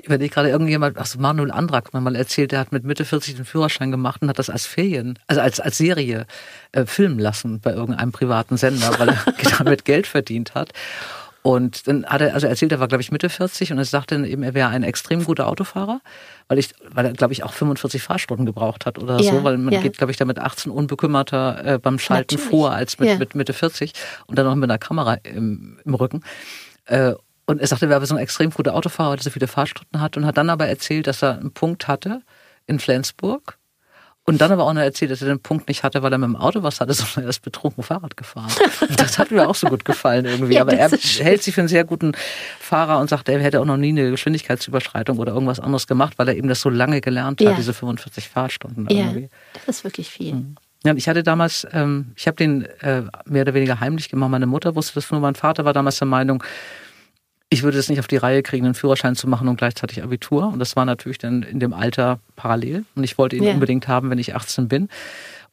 Ich 0.00 0.06
überlege 0.06 0.32
gerade 0.32 0.48
irgendjemand, 0.48 0.96
ach 0.96 1.06
so, 1.06 1.18
Manuel 1.18 1.50
Andrak 1.50 1.86
hat 1.86 1.94
mir 1.94 2.00
mal 2.00 2.14
erzählt, 2.14 2.52
der 2.52 2.60
hat 2.60 2.70
mit 2.70 2.84
Mitte 2.84 3.04
40 3.04 3.34
den 3.34 3.44
Führerschein 3.44 3.90
gemacht 3.90 4.22
und 4.22 4.28
hat 4.28 4.38
das 4.38 4.48
als 4.48 4.64
Ferien, 4.64 5.18
also 5.26 5.40
als, 5.40 5.58
als 5.58 5.76
Serie 5.76 6.26
äh, 6.70 6.86
filmen 6.86 7.18
lassen 7.18 7.58
bei 7.60 7.72
irgendeinem 7.72 8.12
privaten 8.12 8.56
Sender, 8.56 8.96
weil 8.98 9.08
er 9.08 9.24
damit 9.58 9.84
Geld 9.84 10.06
verdient 10.06 10.54
hat. 10.54 10.72
Und 11.48 11.88
dann 11.88 12.04
hat 12.04 12.20
er, 12.20 12.34
also 12.34 12.46
erzählt, 12.46 12.72
er 12.72 12.78
war, 12.78 12.88
glaube 12.88 13.00
ich, 13.00 13.10
Mitte 13.10 13.30
40 13.30 13.72
und 13.72 13.78
er 13.78 13.86
sagte 13.86 14.16
dann 14.16 14.26
eben, 14.26 14.42
er 14.42 14.52
wäre 14.52 14.68
ein 14.68 14.82
extrem 14.82 15.24
guter 15.24 15.46
Autofahrer, 15.46 16.02
weil 16.46 16.58
ich, 16.58 16.74
weil 16.90 17.06
er, 17.06 17.14
glaube 17.14 17.32
ich, 17.32 17.42
auch 17.42 17.54
45 17.54 18.02
Fahrstunden 18.02 18.44
gebraucht 18.44 18.84
hat 18.84 18.98
oder 18.98 19.18
ja, 19.18 19.32
so, 19.32 19.44
weil 19.44 19.56
man 19.56 19.72
ja. 19.72 19.80
geht, 19.80 19.96
glaube 19.96 20.10
ich, 20.10 20.18
da 20.18 20.26
mit 20.26 20.38
18 20.38 20.70
unbekümmerter 20.70 21.64
äh, 21.64 21.78
beim 21.78 21.98
Schalten 21.98 22.34
Natürlich. 22.34 22.50
vor 22.50 22.72
als 22.72 22.98
mit, 22.98 23.08
ja. 23.08 23.16
mit 23.16 23.34
Mitte 23.34 23.54
40 23.54 23.94
und 24.26 24.38
dann 24.38 24.44
noch 24.44 24.56
mit 24.56 24.68
einer 24.68 24.78
Kamera 24.78 25.14
im, 25.22 25.78
im 25.86 25.94
Rücken. 25.94 26.22
Äh, 26.84 27.14
und 27.46 27.62
er 27.62 27.66
sagte, 27.66 27.86
er 27.86 27.92
wäre 27.92 28.04
so 28.04 28.14
ein 28.14 28.20
extrem 28.20 28.50
guter 28.50 28.74
Autofahrer, 28.74 29.16
der 29.16 29.22
so 29.22 29.30
viele 29.30 29.48
Fahrstunden 29.48 30.02
hat 30.02 30.18
und 30.18 30.26
hat 30.26 30.36
dann 30.36 30.50
aber 30.50 30.66
erzählt, 30.66 31.06
dass 31.06 31.22
er 31.22 31.38
einen 31.38 31.52
Punkt 31.52 31.88
hatte 31.88 32.20
in 32.66 32.78
Flensburg, 32.78 33.56
und 34.28 34.42
dann 34.42 34.52
aber 34.52 34.64
auch 34.64 34.72
noch 34.74 34.82
erzählt, 34.82 35.10
dass 35.10 35.22
er 35.22 35.28
den 35.28 35.40
Punkt 35.40 35.68
nicht 35.68 35.82
hatte, 35.82 36.02
weil 36.02 36.12
er 36.12 36.18
mit 36.18 36.28
dem 36.28 36.36
Auto 36.36 36.62
was 36.62 36.80
hatte, 36.80 36.92
sondern 36.94 37.24
er 37.24 37.30
ist 37.30 37.40
betrunken 37.40 37.82
Fahrrad 37.82 38.16
gefahren. 38.16 38.52
Das 38.96 39.18
hat 39.18 39.30
mir 39.30 39.48
auch 39.48 39.54
so 39.54 39.68
gut 39.68 39.86
gefallen 39.86 40.26
irgendwie. 40.26 40.54
Ja, 40.54 40.62
aber 40.62 40.74
er 40.74 40.90
hält 40.90 41.42
sich 41.42 41.54
für 41.54 41.62
einen 41.62 41.68
sehr 41.68 41.84
guten 41.84 42.12
Fahrer 42.60 42.98
und 43.00 43.08
sagt, 43.08 43.30
er 43.30 43.40
hätte 43.40 43.60
auch 43.60 43.64
noch 43.64 43.78
nie 43.78 43.88
eine 43.88 44.10
Geschwindigkeitsüberschreitung 44.10 45.18
oder 45.18 45.32
irgendwas 45.32 45.60
anderes 45.60 45.86
gemacht, 45.86 46.14
weil 46.18 46.28
er 46.28 46.36
eben 46.36 46.48
das 46.48 46.60
so 46.60 46.68
lange 46.68 47.00
gelernt 47.00 47.40
hat, 47.40 47.48
ja. 47.48 47.54
diese 47.54 47.72
45 47.72 48.28
Fahrstunden 48.28 48.86
irgendwie. 48.86 49.22
Ja, 49.22 49.28
das 49.66 49.78
ist 49.78 49.84
wirklich 49.84 50.10
viel. 50.10 50.34
Mhm. 50.34 50.56
Ja, 50.84 50.94
ich 50.94 51.08
hatte 51.08 51.22
damals, 51.22 51.66
ähm, 51.72 52.12
ich 52.14 52.26
habe 52.26 52.36
den 52.36 52.64
äh, 52.82 53.04
mehr 53.24 53.42
oder 53.42 53.54
weniger 53.54 53.80
heimlich 53.80 54.10
gemacht. 54.10 54.30
Meine 54.30 54.46
Mutter 54.46 54.76
wusste 54.76 54.94
das 54.94 55.10
nur, 55.10 55.20
mein 55.20 55.34
Vater 55.34 55.64
war 55.64 55.72
damals 55.72 55.98
der 55.98 56.06
Meinung, 56.06 56.44
ich 57.50 57.62
würde 57.62 57.78
es 57.78 57.88
nicht 57.88 57.98
auf 57.98 58.06
die 58.06 58.16
Reihe 58.16 58.42
kriegen, 58.42 58.66
einen 58.66 58.74
Führerschein 58.74 59.16
zu 59.16 59.26
machen 59.26 59.48
und 59.48 59.56
gleichzeitig 59.56 60.02
Abitur. 60.02 60.48
Und 60.48 60.58
das 60.58 60.76
war 60.76 60.84
natürlich 60.84 61.18
dann 61.18 61.42
in 61.42 61.60
dem 61.60 61.72
Alter 61.72 62.20
parallel. 62.36 62.84
Und 62.94 63.04
ich 63.04 63.16
wollte 63.16 63.36
ihn 63.36 63.44
ja. 63.44 63.52
unbedingt 63.52 63.88
haben, 63.88 64.10
wenn 64.10 64.18
ich 64.18 64.34
18 64.34 64.68
bin. 64.68 64.88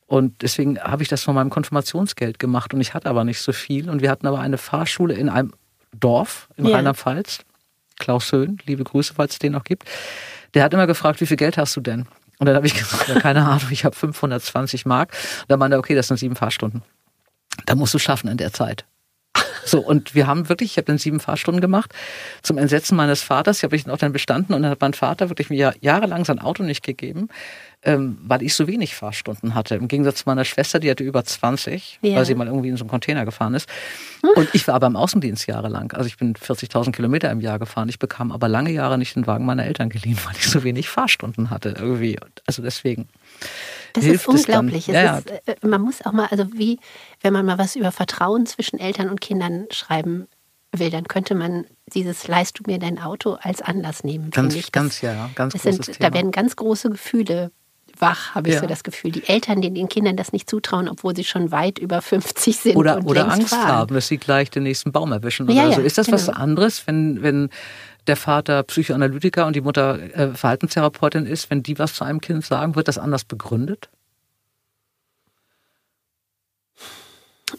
Und 0.05 0.41
deswegen 0.41 0.79
habe 0.79 1.03
ich 1.03 1.09
das 1.09 1.23
von 1.23 1.35
meinem 1.35 1.49
Konfirmationsgeld 1.49 2.37
gemacht. 2.37 2.73
Und 2.73 2.81
ich 2.81 2.93
hatte 2.93 3.09
aber 3.09 3.23
nicht 3.23 3.39
so 3.39 3.53
viel. 3.53 3.89
Und 3.89 4.01
wir 4.01 4.11
hatten 4.11 4.27
aber 4.27 4.39
eine 4.39 4.57
Fahrschule 4.57 5.13
in 5.13 5.29
einem 5.29 5.53
Dorf 5.97 6.49
in 6.57 6.65
ja. 6.65 6.75
Rheinland-Pfalz. 6.75 7.39
Klaus 7.97 8.29
Höhn, 8.33 8.57
liebe 8.65 8.83
Grüße, 8.83 9.13
falls 9.15 9.33
es 9.33 9.39
den 9.39 9.53
noch 9.53 9.63
gibt. 9.63 9.85
Der 10.53 10.63
hat 10.63 10.73
immer 10.73 10.87
gefragt, 10.87 11.21
wie 11.21 11.25
viel 11.25 11.37
Geld 11.37 11.57
hast 11.57 11.77
du 11.77 11.81
denn? 11.81 12.07
Und 12.39 12.45
dann 12.47 12.57
habe 12.57 12.67
ich 12.67 12.73
gesagt, 12.77 13.07
ja, 13.07 13.19
keine 13.21 13.45
Ahnung, 13.45 13.69
ich 13.71 13.85
habe 13.85 13.95
520 13.95 14.85
Mark. 14.85 15.13
Und 15.41 15.45
dann 15.51 15.59
meinte 15.59 15.77
er, 15.77 15.79
okay, 15.79 15.95
das 15.95 16.09
sind 16.09 16.17
sieben 16.17 16.35
Fahrstunden. 16.35 16.81
Da 17.65 17.75
musst 17.75 17.93
du 17.93 17.99
schaffen 17.99 18.27
in 18.27 18.35
der 18.35 18.51
Zeit. 18.51 18.85
So, 19.65 19.79
und 19.79 20.13
wir 20.13 20.27
haben 20.27 20.47
wirklich, 20.47 20.71
ich 20.71 20.77
habe 20.77 20.85
dann 20.85 20.99
sieben 20.99 21.19
Fahrstunden 21.19 21.59
gemacht, 21.59 21.93
zum 22.43 22.57
Entsetzen 22.57 22.95
meines 22.95 23.23
Vaters, 23.23 23.63
habe 23.63 23.75
ich 23.75 23.89
auch 23.89 23.97
dann 23.97 24.13
bestanden 24.13 24.53
und 24.53 24.61
dann 24.61 24.71
hat 24.71 24.81
mein 24.81 24.93
Vater 24.93 25.29
wirklich 25.29 25.49
mir 25.49 25.73
jahrelang 25.81 26.23
sein 26.23 26.39
Auto 26.39 26.63
nicht 26.63 26.83
gegeben, 26.83 27.29
ähm, 27.83 28.17
weil 28.23 28.43
ich 28.43 28.53
so 28.53 28.67
wenig 28.67 28.95
Fahrstunden 28.95 29.55
hatte. 29.55 29.75
Im 29.75 29.87
Gegensatz 29.87 30.19
zu 30.19 30.23
meiner 30.27 30.45
Schwester, 30.45 30.79
die 30.79 30.89
hatte 30.89 31.03
über 31.03 31.23
20, 31.23 31.99
ja. 32.01 32.15
weil 32.15 32.25
sie 32.25 32.35
mal 32.35 32.47
irgendwie 32.47 32.69
in 32.69 32.77
so 32.77 32.83
einen 32.83 32.89
Container 32.89 33.25
gefahren 33.25 33.55
ist. 33.55 33.67
Und 34.35 34.49
ich 34.53 34.67
war 34.67 34.75
aber 34.75 34.87
im 34.87 34.95
Außendienst 34.95 35.47
jahrelang. 35.47 35.91
Also 35.93 36.07
ich 36.07 36.17
bin 36.17 36.33
40.000 36.33 36.91
Kilometer 36.91 37.31
im 37.31 37.41
Jahr 37.41 37.59
gefahren. 37.59 37.89
Ich 37.89 37.99
bekam 37.99 38.31
aber 38.31 38.47
lange 38.47 38.71
Jahre 38.71 38.97
nicht 38.97 39.15
den 39.15 39.27
Wagen 39.27 39.45
meiner 39.45 39.65
Eltern 39.65 39.89
geliehen, 39.89 40.17
weil 40.25 40.35
ich 40.37 40.47
so 40.47 40.63
wenig 40.63 40.89
Fahrstunden 40.89 41.49
hatte 41.49 41.75
irgendwie. 41.77 42.17
Also 42.45 42.61
deswegen. 42.61 43.07
Das 43.93 44.03
ist 44.03 44.27
unglaublich. 44.27 44.87
Ja, 44.87 45.19
ist, 45.19 45.29
äh, 45.29 45.55
man 45.61 45.81
muss 45.81 46.05
auch 46.05 46.11
mal, 46.11 46.27
also 46.27 46.47
wie, 46.53 46.79
wenn 47.25 47.33
man 47.33 47.45
mal 47.45 47.57
was 47.57 47.75
über 47.75 47.91
Vertrauen 47.91 48.45
zwischen 48.45 48.79
Eltern 48.79 49.09
und 49.09 49.19
Kindern 49.19 49.65
schreiben 49.71 50.27
will, 50.71 50.91
dann 50.91 51.05
könnte 51.05 51.33
man 51.33 51.65
dieses 51.93 52.27
Leist 52.27 52.59
du 52.59 52.63
mir 52.67 52.77
dein 52.77 53.01
Auto 53.01 53.37
als 53.41 53.61
Anlass 53.61 54.03
nehmen. 54.03 54.29
Ganz, 54.29 54.53
ich. 54.53 54.71
ganz, 54.71 55.01
ja, 55.01 55.29
ganz 55.33 55.53
das 55.53 55.63
sind, 55.63 55.81
Thema. 55.81 55.97
Da 55.99 56.13
werden 56.13 56.31
ganz 56.31 56.55
große 56.55 56.91
Gefühle 56.91 57.51
wach, 57.97 58.35
habe 58.35 58.49
ich 58.49 58.55
ja. 58.55 58.61
so 58.61 58.67
das 58.67 58.83
Gefühl. 58.83 59.11
Die 59.11 59.27
Eltern, 59.27 59.61
denen 59.61 59.73
den 59.73 59.89
Kindern 59.89 60.17
das 60.17 60.33
nicht 60.33 60.49
zutrauen, 60.49 60.87
obwohl 60.87 61.15
sie 61.15 61.23
schon 61.23 61.51
weit 61.51 61.79
über 61.79 62.01
50 62.01 62.57
sind. 62.57 62.75
Oder, 62.75 62.97
und 62.97 63.05
oder 63.05 63.31
Angst 63.31 63.49
fahren. 63.49 63.67
haben, 63.67 63.95
dass 63.95 64.07
sie 64.07 64.17
gleich 64.17 64.51
den 64.51 64.63
nächsten 64.63 64.91
Baum 64.91 65.11
erwischen 65.11 65.45
oder 65.45 65.53
ja, 65.53 65.71
so. 65.71 65.81
Ist 65.81 65.97
das 65.97 66.07
genau. 66.07 66.17
was 66.17 66.29
anderes, 66.29 66.85
wenn, 66.85 67.23
wenn 67.23 67.49
der 68.05 68.17
Vater 68.17 68.61
Psychoanalytiker 68.63 69.47
und 69.47 69.55
die 69.55 69.61
Mutter 69.61 69.99
äh, 70.13 70.27
Verhaltenstherapeutin 70.33 71.25
ist, 71.25 71.49
wenn 71.49 71.63
die 71.63 71.79
was 71.79 71.95
zu 71.95 72.03
einem 72.03 72.21
Kind 72.21 72.45
sagen, 72.45 72.75
wird 72.75 72.87
das 72.87 72.97
anders 72.97 73.23
begründet? 73.23 73.89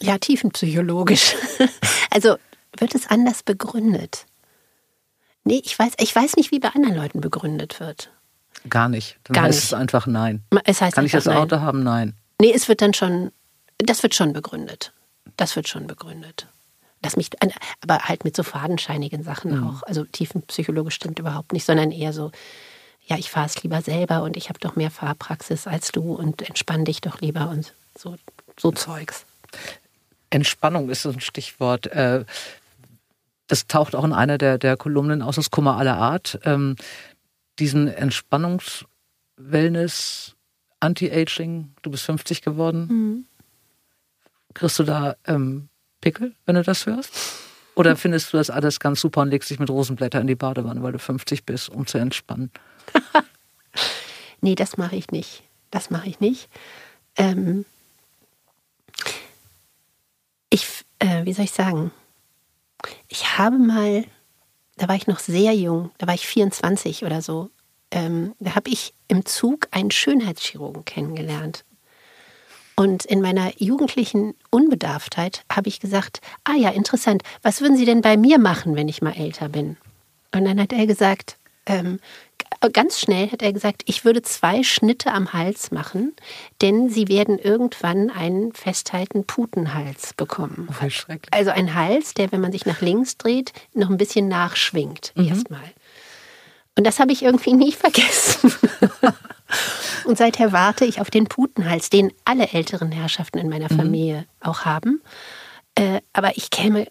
Ja, 0.00 0.18
tiefenpsychologisch. 0.18 1.34
also 2.10 2.36
wird 2.76 2.94
es 2.94 3.06
anders 3.08 3.42
begründet? 3.42 4.26
Nee, 5.44 5.62
ich 5.64 5.78
weiß, 5.78 5.92
ich 5.98 6.14
weiß 6.14 6.36
nicht, 6.36 6.50
wie 6.50 6.58
bei 6.58 6.68
anderen 6.68 6.96
Leuten 6.96 7.20
begründet 7.20 7.78
wird. 7.80 8.10
Gar 8.68 8.88
nicht. 8.88 9.18
Dann 9.24 9.34
Gar 9.34 9.44
heißt 9.44 9.58
nicht. 9.58 9.64
es 9.64 9.72
einfach 9.74 10.06
nein. 10.06 10.42
Es 10.64 10.80
heißt 10.80 10.94
Kann 10.94 11.06
ich 11.06 11.12
das 11.12 11.26
nein. 11.26 11.36
Auto 11.36 11.60
haben? 11.60 11.82
Nein. 11.82 12.14
Nee, 12.40 12.52
es 12.52 12.68
wird 12.68 12.82
dann 12.82 12.94
schon, 12.94 13.32
das 13.78 14.02
wird 14.02 14.14
schon 14.14 14.32
begründet. 14.32 14.92
Das 15.36 15.54
wird 15.56 15.68
schon 15.68 15.86
begründet. 15.86 16.48
Das 17.02 17.16
mich, 17.16 17.30
aber 17.82 17.98
halt 18.00 18.24
mit 18.24 18.34
so 18.34 18.42
fadenscheinigen 18.42 19.22
Sachen 19.22 19.60
mhm. 19.60 19.68
auch. 19.68 19.82
Also 19.84 20.04
tiefenpsychologisch 20.04 20.94
stimmt 20.94 21.18
überhaupt 21.18 21.52
nicht, 21.52 21.64
sondern 21.64 21.92
eher 21.92 22.12
so, 22.12 22.32
ja, 23.06 23.16
ich 23.16 23.30
fahre 23.30 23.46
es 23.46 23.62
lieber 23.62 23.82
selber 23.82 24.22
und 24.22 24.36
ich 24.36 24.48
habe 24.48 24.58
doch 24.58 24.74
mehr 24.74 24.90
Fahrpraxis 24.90 25.66
als 25.66 25.92
du 25.92 26.14
und 26.14 26.42
entspann 26.42 26.84
dich 26.84 27.00
doch 27.00 27.20
lieber 27.20 27.50
und 27.50 27.72
so, 27.96 28.16
so 28.58 28.72
Zeugs. 28.72 29.24
Entspannung 30.30 30.88
ist 30.90 31.02
so 31.02 31.10
ein 31.10 31.20
Stichwort. 31.20 31.86
Äh, 31.88 32.24
das 33.46 33.66
taucht 33.66 33.94
auch 33.94 34.04
in 34.04 34.12
einer 34.12 34.36
der, 34.38 34.56
der 34.58 34.76
Kolumnen 34.76 35.22
aus, 35.22 35.36
das 35.36 35.50
Kummer 35.50 35.76
aller 35.76 35.96
Art. 35.96 36.38
Ähm, 36.44 36.76
diesen 37.58 37.88
Entspannungs-Wellness, 37.88 40.36
Anti-Aging, 40.80 41.72
du 41.82 41.90
bist 41.90 42.04
50 42.04 42.42
geworden. 42.42 42.86
Mhm. 42.88 43.24
Kriegst 44.54 44.78
du 44.78 44.84
da 44.84 45.16
ähm, 45.26 45.68
Pickel, 46.00 46.32
wenn 46.44 46.54
du 46.56 46.62
das 46.62 46.86
hörst? 46.86 47.12
Oder 47.74 47.96
findest 47.96 48.32
du 48.32 48.38
das 48.38 48.50
alles 48.50 48.80
ganz 48.80 49.00
super 49.00 49.22
und 49.22 49.30
legst 49.30 49.50
dich 49.50 49.58
mit 49.58 49.70
Rosenblätter 49.70 50.20
in 50.20 50.26
die 50.26 50.34
Badewanne, 50.34 50.82
weil 50.82 50.92
du 50.92 50.98
50 50.98 51.44
bist, 51.44 51.68
um 51.68 51.86
zu 51.86 51.98
entspannen? 51.98 52.50
nee, 54.40 54.54
das 54.54 54.76
mache 54.76 54.96
ich 54.96 55.10
nicht. 55.10 55.42
Das 55.70 55.90
mache 55.90 56.08
ich 56.08 56.20
nicht. 56.20 56.48
Ähm 57.16 57.64
ich, 60.50 60.84
äh, 60.98 61.24
wie 61.24 61.32
soll 61.32 61.44
ich 61.44 61.52
sagen? 61.52 61.90
Ich 63.08 63.38
habe 63.38 63.58
mal, 63.58 64.04
da 64.76 64.88
war 64.88 64.96
ich 64.96 65.06
noch 65.06 65.18
sehr 65.18 65.54
jung, 65.54 65.90
da 65.98 66.06
war 66.06 66.14
ich 66.14 66.26
24 66.26 67.04
oder 67.04 67.22
so. 67.22 67.50
Ähm, 67.90 68.34
da 68.40 68.54
habe 68.54 68.70
ich 68.70 68.94
im 69.08 69.24
Zug 69.24 69.68
einen 69.70 69.90
Schönheitschirurgen 69.90 70.84
kennengelernt. 70.84 71.64
Und 72.74 73.06
in 73.06 73.22
meiner 73.22 73.52
jugendlichen 73.56 74.34
Unbedarftheit 74.50 75.44
habe 75.50 75.68
ich 75.68 75.80
gesagt, 75.80 76.20
ah 76.44 76.54
ja, 76.54 76.68
interessant, 76.70 77.22
was 77.42 77.62
würden 77.62 77.76
Sie 77.76 77.86
denn 77.86 78.02
bei 78.02 78.18
mir 78.18 78.38
machen, 78.38 78.76
wenn 78.76 78.88
ich 78.88 79.00
mal 79.00 79.14
älter 79.14 79.48
bin? 79.48 79.78
Und 80.34 80.44
dann 80.44 80.60
hat 80.60 80.74
er 80.74 80.86
gesagt, 80.86 81.38
ähm, 81.66 81.98
ganz 82.72 82.98
schnell 82.98 83.30
hat 83.30 83.42
er 83.42 83.52
gesagt, 83.52 83.82
ich 83.86 84.04
würde 84.04 84.22
zwei 84.22 84.62
Schnitte 84.62 85.12
am 85.12 85.32
Hals 85.32 85.70
machen, 85.70 86.14
denn 86.62 86.88
Sie 86.88 87.08
werden 87.08 87.38
irgendwann 87.38 88.10
einen 88.10 88.52
festhalten 88.52 89.24
Putenhals 89.24 90.14
bekommen. 90.14 90.68
Oh, 90.70 90.88
schrecklich. 90.88 91.32
Also 91.32 91.50
ein 91.50 91.74
Hals, 91.74 92.14
der, 92.14 92.32
wenn 92.32 92.40
man 92.40 92.52
sich 92.52 92.66
nach 92.66 92.80
links 92.80 93.16
dreht, 93.16 93.52
noch 93.74 93.90
ein 93.90 93.98
bisschen 93.98 94.28
nachschwingt 94.28 95.12
mhm. 95.14 95.28
erstmal. 95.28 95.72
Und 96.76 96.86
das 96.86 96.98
habe 97.00 97.12
ich 97.12 97.22
irgendwie 97.22 97.54
nie 97.54 97.72
vergessen. 97.72 98.52
Und 100.04 100.18
seither 100.18 100.52
warte 100.52 100.84
ich 100.84 101.00
auf 101.00 101.10
den 101.10 101.26
Putenhals, 101.26 101.90
den 101.90 102.12
alle 102.24 102.48
älteren 102.48 102.90
Herrschaften 102.90 103.38
in 103.38 103.48
meiner 103.48 103.72
mhm. 103.72 103.76
Familie 103.76 104.18
mhm. 104.20 104.26
auch 104.40 104.64
haben. 104.64 105.02
Äh, 105.74 106.00
aber 106.12 106.36
ich 106.36 106.50
käme, 106.50 106.86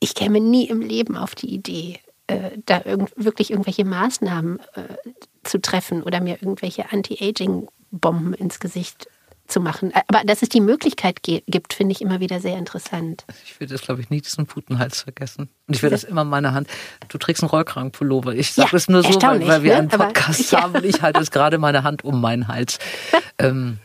ich 0.00 0.14
käme 0.14 0.40
nie 0.40 0.68
im 0.68 0.80
Leben 0.80 1.16
auf 1.16 1.34
die 1.34 1.52
Idee, 1.52 2.00
äh, 2.28 2.58
da 2.64 2.82
irg 2.84 3.10
wirklich 3.16 3.50
irgendwelche 3.50 3.84
Maßnahmen 3.84 4.60
äh, 4.74 5.10
zu 5.42 5.60
treffen 5.60 6.02
oder 6.02 6.20
mir 6.20 6.40
irgendwelche 6.40 6.92
Anti-Aging-Bomben 6.92 8.34
ins 8.34 8.60
Gesicht 8.60 9.08
zu 9.48 9.60
machen. 9.60 9.92
Aber 10.08 10.24
dass 10.24 10.42
es 10.42 10.50
die 10.50 10.60
Möglichkeit 10.60 11.22
gibt, 11.22 11.72
finde 11.72 11.92
ich 11.92 12.02
immer 12.02 12.20
wieder 12.20 12.38
sehr 12.38 12.58
interessant. 12.58 13.24
Ich 13.44 13.58
würde 13.58 13.72
das, 13.72 13.80
glaube 13.80 14.02
ich, 14.02 14.10
nie 14.10 14.20
diesen 14.20 14.46
Putenhals 14.46 15.02
vergessen. 15.02 15.48
Und 15.66 15.74
ich 15.74 15.82
werde 15.82 15.94
das 15.94 16.04
immer 16.04 16.22
in 16.22 16.28
meiner 16.28 16.52
Hand. 16.52 16.68
Du 17.08 17.18
trägst 17.18 17.42
einen 17.42 17.50
Rollkragenpullover. 17.50 18.34
Ich 18.34 18.52
sage 18.52 18.68
ja, 18.68 18.72
das 18.72 18.88
nur 18.88 19.02
so, 19.02 19.20
weil, 19.22 19.46
weil 19.48 19.62
wir 19.62 19.72
ne? 19.72 19.78
einen 19.78 19.88
Podcast 19.88 20.52
Aber, 20.54 20.62
haben 20.62 20.74
und 20.74 20.84
ich 20.84 21.00
halte 21.00 21.20
jetzt 21.20 21.32
gerade 21.32 21.58
meine 21.58 21.82
Hand 21.82 22.04
um 22.04 22.20
meinen 22.20 22.46
Hals. 22.46 22.78
ähm, 23.38 23.78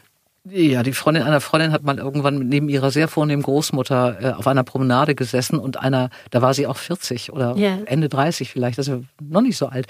ja, 0.49 0.84
die 0.84 0.91
Freundin 0.91 1.23
einer 1.23 1.39
Freundin 1.39 1.71
hat 1.71 1.84
mal 1.84 1.97
irgendwann 1.97 2.49
neben 2.49 2.67
ihrer 2.67 2.91
sehr 2.91 3.08
vornehmen 3.08 3.43
Großmutter 3.43 4.17
äh, 4.21 4.34
auf 4.34 4.45
einer 4.45 4.63
Promenade 4.63 5.15
gesessen 5.15 5.58
und 5.58 5.79
einer, 5.79 6.10
da 6.32 6.41
war 6.41 6.53
sie 6.53 6.67
auch 6.67 6.75
40 6.75 7.32
oder 7.32 7.56
yeah. 7.56 7.79
Ende 7.86 8.10
30 8.10 8.51
vielleicht, 8.51 8.77
also 8.77 9.03
noch 9.21 9.41
nicht 9.41 9.58
so 9.58 9.67
alt, 9.67 9.88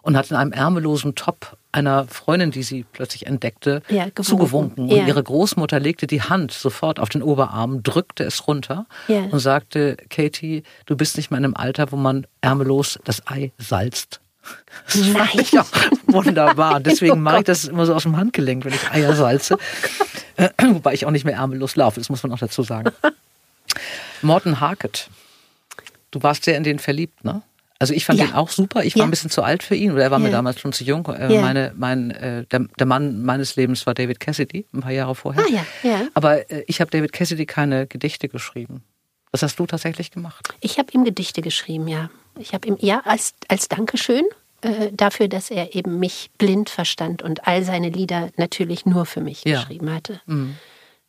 und 0.00 0.16
hat 0.16 0.30
in 0.30 0.36
einem 0.36 0.52
ärmellosen 0.52 1.16
Top 1.16 1.58
einer 1.70 2.06
Freundin, 2.06 2.50
die 2.50 2.62
sie 2.62 2.84
plötzlich 2.90 3.26
entdeckte, 3.26 3.82
ja, 3.90 4.06
zugewunken. 4.22 4.84
Und 4.84 4.96
ja. 4.96 5.06
ihre 5.06 5.22
Großmutter 5.22 5.78
legte 5.78 6.06
die 6.06 6.22
Hand 6.22 6.52
sofort 6.52 6.98
auf 6.98 7.10
den 7.10 7.22
Oberarm, 7.22 7.82
drückte 7.82 8.24
es 8.24 8.48
runter 8.48 8.86
ja. 9.06 9.24
und 9.30 9.38
sagte, 9.38 9.98
Katie, 10.08 10.62
du 10.86 10.96
bist 10.96 11.18
nicht 11.18 11.30
mehr 11.30 11.38
in 11.38 11.44
einem 11.44 11.56
Alter, 11.56 11.92
wo 11.92 11.96
man 11.96 12.26
ärmellos 12.40 12.98
das 13.04 13.26
Ei 13.26 13.52
salzt. 13.58 14.20
Das 14.86 14.96
Nein. 14.96 15.28
ich 15.34 15.58
auch 15.58 15.68
wunderbar. 16.06 16.80
Deswegen 16.80 17.12
oh 17.12 17.16
mache 17.16 17.38
ich 17.38 17.44
das 17.44 17.64
immer 17.64 17.86
so 17.86 17.94
aus 17.94 18.02
dem 18.02 18.16
Handgelenk, 18.16 18.64
wenn 18.64 18.74
ich 18.74 18.90
Eier 18.90 19.14
salze. 19.14 19.58
Wobei 20.62 20.94
ich 20.94 21.06
auch 21.06 21.10
nicht 21.10 21.24
mehr 21.24 21.34
ärmellos 21.34 21.76
laufe, 21.76 22.00
das 22.00 22.08
muss 22.08 22.22
man 22.22 22.32
auch 22.32 22.38
dazu 22.38 22.62
sagen. 22.62 22.90
Morten 24.22 24.60
Harket. 24.60 25.08
Du 26.10 26.22
warst 26.22 26.44
sehr 26.44 26.56
in 26.56 26.64
den 26.64 26.78
verliebt, 26.78 27.24
ne? 27.24 27.42
Also 27.78 27.94
ich 27.94 28.04
fand 28.04 28.18
ja. 28.18 28.26
ihn 28.26 28.32
auch 28.34 28.50
super. 28.50 28.84
Ich 28.84 28.94
war 28.94 29.00
ja. 29.00 29.04
ein 29.06 29.10
bisschen 29.10 29.30
zu 29.30 29.42
alt 29.42 29.62
für 29.62 29.74
ihn, 29.74 29.92
oder 29.92 30.02
er 30.02 30.10
war 30.10 30.18
ja. 30.18 30.26
mir 30.26 30.30
damals 30.30 30.60
schon 30.60 30.74
zu 30.74 30.84
jung. 30.84 31.06
Äh, 31.06 31.40
meine, 31.40 31.72
mein, 31.76 32.10
äh, 32.10 32.44
der, 32.44 32.66
der, 32.78 32.86
Mann 32.86 33.24
meines 33.24 33.56
Lebens 33.56 33.86
war 33.86 33.94
David 33.94 34.20
Cassidy, 34.20 34.66
ein 34.74 34.80
paar 34.80 34.92
Jahre 34.92 35.14
vorher. 35.14 35.42
Ah, 35.42 35.48
ja. 35.50 35.64
Ja. 35.82 36.02
Aber 36.12 36.50
äh, 36.50 36.62
ich 36.66 36.82
habe 36.82 36.90
David 36.90 37.12
Cassidy 37.12 37.46
keine 37.46 37.86
Gedichte 37.86 38.28
geschrieben. 38.28 38.84
Was 39.32 39.42
hast 39.42 39.58
du 39.58 39.64
tatsächlich 39.64 40.10
gemacht? 40.10 40.48
Ich 40.60 40.78
habe 40.78 40.92
ihm 40.92 41.04
Gedichte 41.04 41.40
geschrieben, 41.40 41.88
ja. 41.88 42.10
Ich 42.38 42.54
habe 42.54 42.68
ihm, 42.68 42.76
ja, 42.80 43.00
als, 43.04 43.34
als 43.48 43.68
Dankeschön 43.68 44.24
äh, 44.62 44.90
dafür, 44.92 45.28
dass 45.28 45.50
er 45.50 45.74
eben 45.74 45.98
mich 45.98 46.30
blind 46.38 46.70
verstand 46.70 47.22
und 47.22 47.46
all 47.46 47.64
seine 47.64 47.90
Lieder 47.90 48.30
natürlich 48.36 48.86
nur 48.86 49.06
für 49.06 49.20
mich 49.20 49.42
geschrieben 49.42 49.92
hatte. 49.92 50.20
Mhm. 50.26 50.56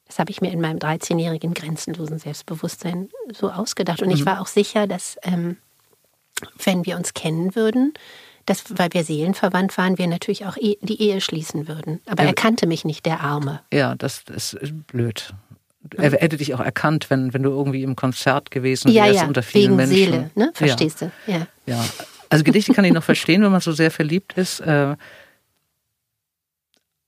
Das 0.07 0.19
habe 0.19 0.31
ich 0.31 0.41
mir 0.41 0.51
in 0.51 0.59
meinem 0.59 0.77
13-jährigen 0.77 1.53
grenzenlosen 1.53 2.19
Selbstbewusstsein 2.19 3.09
so 3.33 3.49
ausgedacht. 3.49 4.01
Und 4.01 4.09
mhm. 4.09 4.15
ich 4.15 4.25
war 4.25 4.41
auch 4.41 4.47
sicher, 4.47 4.85
dass 4.85 5.17
ähm, 5.23 5.57
wenn 6.63 6.85
wir 6.85 6.97
uns 6.97 7.13
kennen 7.13 7.55
würden, 7.55 7.93
dass, 8.45 8.77
weil 8.77 8.89
wir 8.91 9.03
seelenverwandt 9.03 9.77
waren, 9.77 9.97
wir 9.97 10.07
natürlich 10.07 10.45
auch 10.45 10.57
e 10.57 10.77
die 10.81 11.01
Ehe 11.01 11.21
schließen 11.21 11.67
würden. 11.67 12.01
Aber 12.07 12.23
er 12.23 12.33
kannte 12.33 12.67
mich 12.67 12.85
nicht, 12.85 13.05
der 13.05 13.21
Arme. 13.21 13.61
Ja, 13.71 13.95
das 13.95 14.23
ist 14.27 14.57
blöd. 14.87 15.33
Er 15.97 16.11
hätte 16.11 16.37
dich 16.37 16.53
auch 16.53 16.59
erkannt, 16.59 17.09
wenn, 17.09 17.33
wenn 17.33 17.43
du 17.43 17.49
irgendwie 17.49 17.83
im 17.83 17.95
Konzert 17.95 18.51
gewesen 18.51 18.93
wärst 18.93 18.95
ja, 18.95 19.21
ja. 19.21 19.27
unter 19.27 19.41
vielen 19.41 19.71
Wegen 19.71 19.75
Menschen. 19.77 19.95
Seele, 19.95 20.31
ne? 20.35 20.51
Verstehst 20.53 21.01
ja. 21.01 21.11
du? 21.25 21.31
Ja. 21.31 21.47
ja. 21.65 21.85
Also 22.29 22.43
Gedichte 22.43 22.73
kann 22.73 22.85
ich 22.85 22.93
noch 22.93 23.03
verstehen, 23.03 23.41
wenn 23.41 23.51
man 23.51 23.61
so 23.61 23.71
sehr 23.71 23.91
verliebt 23.91 24.33
ist. 24.33 24.59
Äh, 24.61 24.95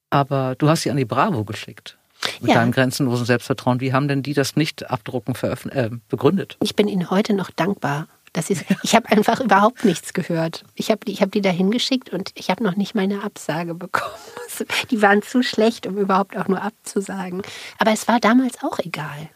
aber 0.09 0.55
du 0.57 0.69
hast 0.69 0.81
sie 0.81 0.91
an 0.91 0.97
die 0.97 1.05
Bravo 1.05 1.43
geschickt. 1.43 1.97
Mit 2.39 2.51
ja. 2.51 2.55
deinem 2.55 2.71
grenzenlosen 2.71 3.25
Selbstvertrauen. 3.25 3.79
Wie 3.81 3.93
haben 3.93 4.07
denn 4.07 4.23
die 4.23 4.33
das 4.33 4.55
nicht 4.55 4.89
abdrucken 4.89 5.35
äh, 5.69 5.89
begründet? 6.07 6.57
Ich 6.61 6.75
bin 6.75 6.87
ihnen 6.87 7.09
heute 7.09 7.33
noch 7.33 7.51
dankbar. 7.51 8.07
Das 8.33 8.49
ist, 8.49 8.65
ich 8.81 8.95
habe 8.95 9.09
einfach 9.09 9.39
überhaupt 9.39 9.85
nichts 9.85 10.13
gehört. 10.13 10.63
Ich 10.73 10.89
habe 10.89 11.05
die, 11.05 11.11
ich 11.11 11.21
hab 11.21 11.31
die 11.31 11.41
da 11.41 11.51
hingeschickt 11.51 12.09
und 12.09 12.31
ich 12.33 12.49
habe 12.49 12.63
noch 12.63 12.75
nicht 12.75 12.95
meine 12.95 13.23
Absage 13.23 13.75
bekommen. 13.75 14.11
Die 14.91 15.01
waren 15.01 15.21
zu 15.21 15.43
schlecht, 15.43 15.87
um 15.87 15.97
überhaupt 15.97 16.35
auch 16.35 16.47
nur 16.47 16.61
abzusagen. 16.61 17.41
Aber 17.77 17.91
es 17.91 18.07
war 18.07 18.19
damals 18.19 18.63
auch 18.63 18.79
egal. 18.79 19.29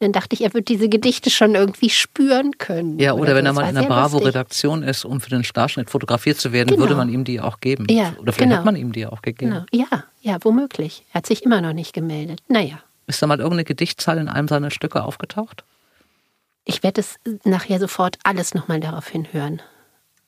Dann 0.00 0.12
dachte 0.12 0.34
ich, 0.34 0.42
er 0.42 0.54
wird 0.54 0.68
diese 0.68 0.88
Gedichte 0.88 1.28
schon 1.28 1.54
irgendwie 1.54 1.90
spüren 1.90 2.56
können. 2.56 2.98
Ja, 2.98 3.12
oder, 3.12 3.22
oder 3.22 3.34
wenn 3.34 3.44
so. 3.44 3.50
er 3.50 3.52
mal 3.52 3.68
in 3.68 3.76
einer 3.76 3.86
Bravo-Redaktion 3.86 4.82
ist, 4.82 5.04
um 5.04 5.20
für 5.20 5.28
den 5.28 5.44
Starschnitt 5.44 5.90
fotografiert 5.90 6.38
zu 6.38 6.52
werden, 6.52 6.68
genau. 6.68 6.80
würde 6.80 6.94
man 6.94 7.10
ihm 7.10 7.24
die 7.24 7.38
auch 7.38 7.60
geben. 7.60 7.86
Ja, 7.90 8.14
oder 8.18 8.32
vielleicht 8.32 8.38
genau. 8.38 8.56
hat 8.56 8.64
man 8.64 8.76
ihm 8.76 8.92
die 8.92 9.06
auch 9.06 9.20
gegeben. 9.20 9.50
Genau. 9.50 9.64
Ja, 9.72 10.04
ja, 10.22 10.38
womöglich. 10.42 11.04
Er 11.12 11.16
hat 11.16 11.26
sich 11.26 11.42
immer 11.42 11.60
noch 11.60 11.74
nicht 11.74 11.92
gemeldet. 11.92 12.40
Naja. 12.48 12.80
Ist 13.06 13.20
da 13.20 13.26
mal 13.26 13.38
irgendeine 13.38 13.64
Gedichtzahl 13.64 14.16
in 14.16 14.28
einem 14.28 14.48
seiner 14.48 14.70
Stücke 14.70 15.02
aufgetaucht? 15.04 15.64
Ich 16.64 16.82
werde 16.82 17.00
es 17.00 17.16
nachher 17.44 17.78
sofort 17.80 18.18
alles 18.22 18.54
nochmal 18.54 18.80
darauf 18.80 19.08
hinhören. 19.08 19.60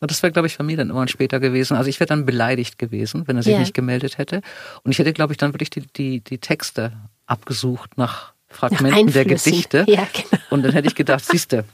Das 0.00 0.22
wäre, 0.24 0.32
glaube 0.32 0.48
ich, 0.48 0.56
von 0.56 0.66
mir 0.66 0.76
dann 0.76 0.88
irgendwann 0.88 1.06
später 1.08 1.38
gewesen. 1.38 1.76
Also 1.76 1.88
ich 1.88 2.00
wäre 2.00 2.08
dann 2.08 2.26
beleidigt 2.26 2.76
gewesen, 2.78 3.28
wenn 3.28 3.36
er 3.36 3.44
sich 3.44 3.52
Ja. 3.52 3.60
nicht 3.60 3.74
gemeldet 3.74 4.18
hätte. 4.18 4.42
Und 4.82 4.90
ich 4.90 4.98
hätte, 4.98 5.12
glaube 5.12 5.32
ich, 5.32 5.36
dann 5.36 5.52
wirklich 5.54 5.70
die, 5.70 5.82
die, 5.86 6.20
die 6.20 6.38
Texte 6.38 6.92
abgesucht 7.26 7.96
nach 7.96 8.32
Fragmenten 8.48 9.12
der 9.12 9.22
Einflüssen. 9.22 9.52
Gedichte. 9.52 9.84
Ja, 9.86 10.06
genau. 10.12 10.42
Und 10.50 10.64
dann 10.64 10.72
hätte 10.72 10.88
ich 10.88 10.96
gedacht, 10.96 11.24
siehste, 11.24 11.64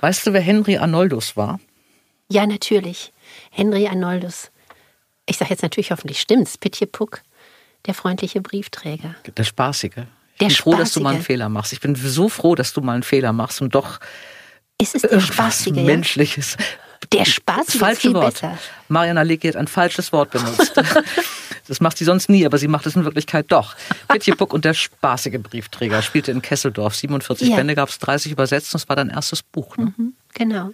weißt 0.00 0.26
du, 0.28 0.32
wer 0.32 0.40
Henry 0.40 0.76
Arnoldus 0.78 1.36
war? 1.36 1.58
Ja, 2.30 2.46
natürlich. 2.46 3.12
Henry 3.50 3.88
Arnoldus. 3.88 4.52
Ich 5.26 5.38
sage 5.38 5.50
jetzt 5.50 5.62
natürlich 5.62 5.90
hoffentlich 5.90 6.20
stimmt's. 6.20 6.56
Pitje 6.56 6.86
Puck, 6.86 7.22
der 7.86 7.94
freundliche 7.94 8.40
Briefträger. 8.40 9.16
Der 9.36 9.44
Spaßige. 9.44 10.04
Ich 10.48 10.56
bin 10.64 10.72
froh, 10.72 10.76
dass 10.76 10.92
du 10.92 11.00
mal 11.00 11.10
einen 11.10 11.18
Spaßige. 11.18 11.26
Fehler 11.26 11.48
machst. 11.48 11.72
Ich 11.72 11.80
bin 11.80 11.94
so 11.94 12.28
froh, 12.28 12.54
dass 12.54 12.72
du 12.72 12.80
mal 12.80 12.94
einen 12.94 13.02
Fehler 13.02 13.32
machst 13.32 13.60
und 13.60 13.74
doch 13.74 13.98
Ist 14.80 14.94
es 14.94 15.02
der 15.02 15.12
irgendwas 15.12 15.34
Spaßige? 15.34 15.76
Ja? 15.76 15.82
Menschliches. 15.82 16.56
Der 17.12 17.24
Spaßige 17.24 17.74
ist 17.74 17.80
falsche 17.80 18.00
viel 18.02 18.14
Wort. 18.14 18.34
besser. 18.34 18.58
Mariana 18.88 19.22
Lecki 19.22 19.48
hat 19.48 19.56
ein 19.56 19.66
falsches 19.68 20.12
Wort 20.12 20.30
benutzt. 20.30 20.72
das 21.68 21.80
macht 21.80 21.98
sie 21.98 22.04
sonst 22.04 22.28
nie, 22.28 22.46
aber 22.46 22.58
sie 22.58 22.68
macht 22.68 22.86
es 22.86 22.94
in 22.96 23.04
Wirklichkeit 23.04 23.46
doch. 23.48 23.74
Pitje 24.08 24.36
Puck 24.36 24.52
und 24.54 24.64
der 24.64 24.74
spaßige 24.74 25.38
Briefträger 25.42 26.00
spielte 26.02 26.30
in 26.30 26.42
Kesseldorf. 26.42 26.94
47 26.94 27.48
Ja. 27.48 27.56
Bände 27.56 27.74
gab 27.74 27.88
es 27.88 27.98
30 27.98 28.32
übersetzt 28.32 28.72
und 28.74 28.80
es 28.80 28.88
war 28.88 28.96
dein 28.96 29.10
erstes 29.10 29.42
Buch. 29.42 29.76
Ne? 29.76 29.92
Mhm, 29.96 30.14
genau. 30.34 30.70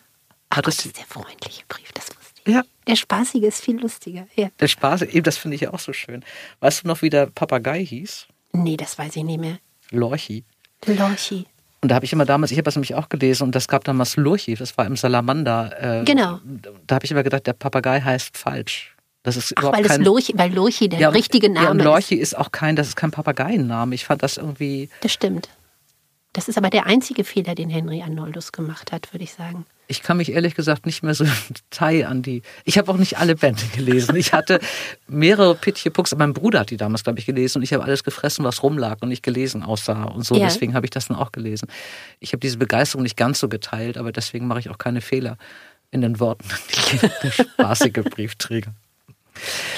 Hat 0.52 0.66
das 0.66 0.84
ist 0.84 0.96
der 0.96 1.04
freundliche 1.06 1.62
Brief, 1.68 1.90
das 1.92 2.06
wusste 2.08 2.40
ich. 2.44 2.54
Ja. 2.54 2.62
Der 2.86 2.96
Spaßige 2.96 3.42
ist 3.44 3.62
viel 3.64 3.80
lustiger. 3.80 4.26
Ja. 4.36 4.48
Der 4.60 4.68
Spaß, 4.68 5.02
eben 5.02 5.22
das 5.24 5.36
finde 5.38 5.54
ich 5.56 5.62
ja 5.62 5.72
auch 5.74 5.78
so 5.78 5.92
schön. 5.92 6.24
Weißt 6.60 6.84
du 6.84 6.88
noch, 6.88 7.02
wie 7.02 7.10
der 7.10 7.26
Papagei 7.26 7.84
hieß? 7.84 8.26
Nee, 8.62 8.76
das 8.76 8.98
weiß 8.98 9.16
ich 9.16 9.24
nicht 9.24 9.40
mehr. 9.40 9.58
Lorchi. 9.90 10.44
Lorchi. 10.86 11.46
Und 11.80 11.90
da 11.90 11.94
habe 11.94 12.04
ich 12.04 12.12
immer 12.12 12.24
damals, 12.24 12.50
ich 12.50 12.58
habe 12.58 12.64
das 12.64 12.74
nämlich 12.76 12.94
auch 12.94 13.08
gelesen 13.08 13.44
und 13.44 13.54
das 13.54 13.68
gab 13.68 13.84
damals 13.84 14.16
Lurchi, 14.16 14.54
das 14.54 14.76
war 14.76 14.86
im 14.86 14.96
Salamander. 14.96 16.00
Äh, 16.00 16.04
Genau. 16.04 16.40
Da 16.86 16.96
habe 16.96 17.04
ich 17.04 17.10
immer 17.12 17.22
gedacht, 17.22 17.46
der 17.46 17.52
Papagei 17.52 18.00
heißt 18.00 18.36
falsch. 18.36 18.94
Das 19.22 19.36
ist 19.36 19.52
Ach, 19.56 19.62
überhaupt 19.62 19.78
weil, 19.78 19.84
kein 19.84 20.02
Lorchi, 20.02 20.32
weil 20.36 20.52
Lorchi 20.52 20.88
der 20.88 20.98
Ja, 21.00 21.08
richtige 21.10 21.46
Ja, 21.46 21.70
und 21.70 21.78
Name 21.78 21.80
ist. 21.80 21.84
Lorchi 21.84 22.14
ist 22.16 22.36
auch 22.36 22.50
kein, 22.50 22.76
das 22.76 22.88
ist 22.88 22.96
kein 22.96 23.10
Papageienname. 23.10 23.94
Ich 23.94 24.04
fand 24.04 24.22
das 24.22 24.36
irgendwie, 24.38 24.88
Das 25.02 25.12
stimmt. 25.12 25.48
Das 26.32 26.48
ist 26.48 26.58
aber 26.58 26.70
der 26.70 26.86
einzige 26.86 27.24
Fehler, 27.24 27.54
den 27.54 27.68
Henry 27.70 28.02
Arnoldus 28.02 28.52
gemacht 28.52 28.92
hat, 28.92 29.12
würde 29.12 29.24
ich 29.24 29.32
sagen. 29.32 29.64
Ich 29.88 30.02
kann 30.02 30.18
mich 30.18 30.32
ehrlich 30.32 30.54
gesagt 30.54 30.86
nicht 30.86 31.02
mehr 31.02 31.14
so 31.14 31.24
im 31.24 31.32
Detail 31.50 32.06
an 32.06 32.22
die. 32.22 32.42
Ich 32.64 32.78
habe 32.78 32.92
auch 32.92 32.98
nicht 32.98 33.18
alle 33.18 33.34
Bände 33.34 33.62
gelesen. 33.74 34.14
Ich 34.16 34.32
hatte 34.32 34.60
mehrere 35.08 35.54
Pitje 35.54 35.90
Pucks. 35.90 36.14
Mein 36.14 36.34
Bruder 36.34 36.60
hat 36.60 36.70
die 36.70 36.76
damals, 36.76 37.02
glaube 37.02 37.18
ich, 37.18 37.26
gelesen 37.26 37.58
und 37.58 37.64
ich 37.64 37.72
habe 37.72 37.82
alles 37.82 38.04
gefressen, 38.04 38.44
was 38.44 38.62
rumlag 38.62 38.98
und 39.00 39.08
nicht 39.08 39.22
gelesen 39.22 39.62
aussah 39.62 40.04
und 40.04 40.24
so. 40.24 40.36
Ja. 40.36 40.44
Deswegen 40.44 40.74
habe 40.74 40.86
ich 40.86 40.90
das 40.90 41.08
dann 41.08 41.16
auch 41.16 41.32
gelesen. 41.32 41.68
Ich 42.20 42.32
habe 42.32 42.40
diese 42.40 42.58
Begeisterung 42.58 43.02
nicht 43.02 43.16
ganz 43.16 43.40
so 43.40 43.48
geteilt, 43.48 43.96
aber 43.96 44.12
deswegen 44.12 44.46
mache 44.46 44.60
ich 44.60 44.70
auch 44.70 44.78
keine 44.78 45.00
Fehler 45.00 45.38
in 45.90 46.02
den 46.02 46.20
Worten. 46.20 46.48
Der 47.22 47.30
spaßige 47.30 48.04
Briefträger. 48.04 48.74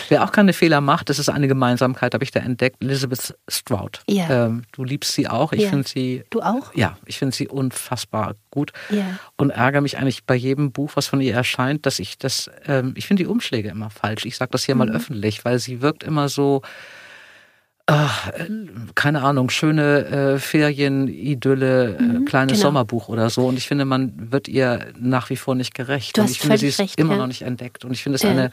Wer 0.08 0.24
auch 0.24 0.32
keine 0.32 0.52
Fehler 0.52 0.80
macht, 0.80 1.08
das 1.08 1.18
ist 1.18 1.28
eine 1.28 1.48
Gemeinsamkeit, 1.48 2.14
habe 2.14 2.24
ich 2.24 2.30
da 2.30 2.40
entdeckt, 2.40 2.76
Elizabeth 2.82 3.34
Strout. 3.48 3.90
Ja. 4.08 4.46
Ähm, 4.46 4.62
du 4.72 4.84
liebst 4.84 5.12
sie 5.12 5.28
auch. 5.28 5.52
Ich 5.52 5.62
Ja. 5.62 5.70
finde 5.70 5.88
sie 5.88 6.24
Du 6.30 6.40
auch? 6.40 6.74
ja, 6.74 6.96
ich 7.06 7.18
finde 7.18 7.34
sie 7.36 7.48
unfassbar 7.48 8.34
gut 8.50 8.72
Ja. 8.90 9.18
und 9.36 9.50
ärgere 9.50 9.80
mich 9.80 9.98
eigentlich 9.98 10.24
bei 10.24 10.34
jedem 10.34 10.72
Buch, 10.72 10.92
was 10.94 11.06
von 11.06 11.20
ihr 11.20 11.34
erscheint, 11.34 11.86
dass 11.86 11.98
ich 11.98 12.18
das, 12.18 12.50
ähm, 12.66 12.94
ich 12.96 13.06
finde 13.06 13.22
die 13.22 13.28
Umschläge 13.28 13.68
immer 13.68 13.90
falsch. 13.90 14.24
Ich 14.26 14.36
sage 14.36 14.50
das 14.52 14.64
hier 14.64 14.74
Mhm. 14.74 14.78
mal 14.80 14.90
öffentlich, 14.90 15.44
weil 15.44 15.58
sie 15.58 15.80
wirkt 15.82 16.02
immer 16.02 16.28
so, 16.28 16.62
ach, 17.86 18.28
äh, 18.28 18.46
keine 18.94 19.22
Ahnung, 19.22 19.50
schöne 19.50 20.06
äh, 20.06 20.38
Ferienidylle, 20.38 21.96
äh, 21.96 22.24
kleines 22.24 22.58
genau. 22.58 22.68
Sommerbuch 22.68 23.08
oder 23.08 23.30
so. 23.30 23.46
Und 23.46 23.56
ich 23.56 23.66
finde, 23.68 23.84
man 23.84 24.30
wird 24.32 24.48
ihr 24.48 24.92
nach 24.98 25.30
wie 25.30 25.36
vor 25.36 25.54
nicht 25.54 25.74
gerecht. 25.74 26.16
Du 26.16 26.22
und 26.22 26.30
ich 26.30 26.40
finde, 26.40 26.58
sie 26.58 26.68
ist 26.68 26.78
recht, 26.78 26.98
immer 27.00 27.14
ja. 27.14 27.18
noch 27.18 27.26
nicht 27.26 27.42
entdeckt. 27.42 27.84
Und 27.84 27.92
ich 27.92 28.02
finde 28.02 28.16
es 28.16 28.22
Ja. 28.22 28.30
eine 28.30 28.50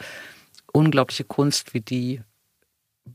unglaubliche 0.74 1.24
Kunst, 1.24 1.74
wie 1.74 1.82
die 1.82 2.22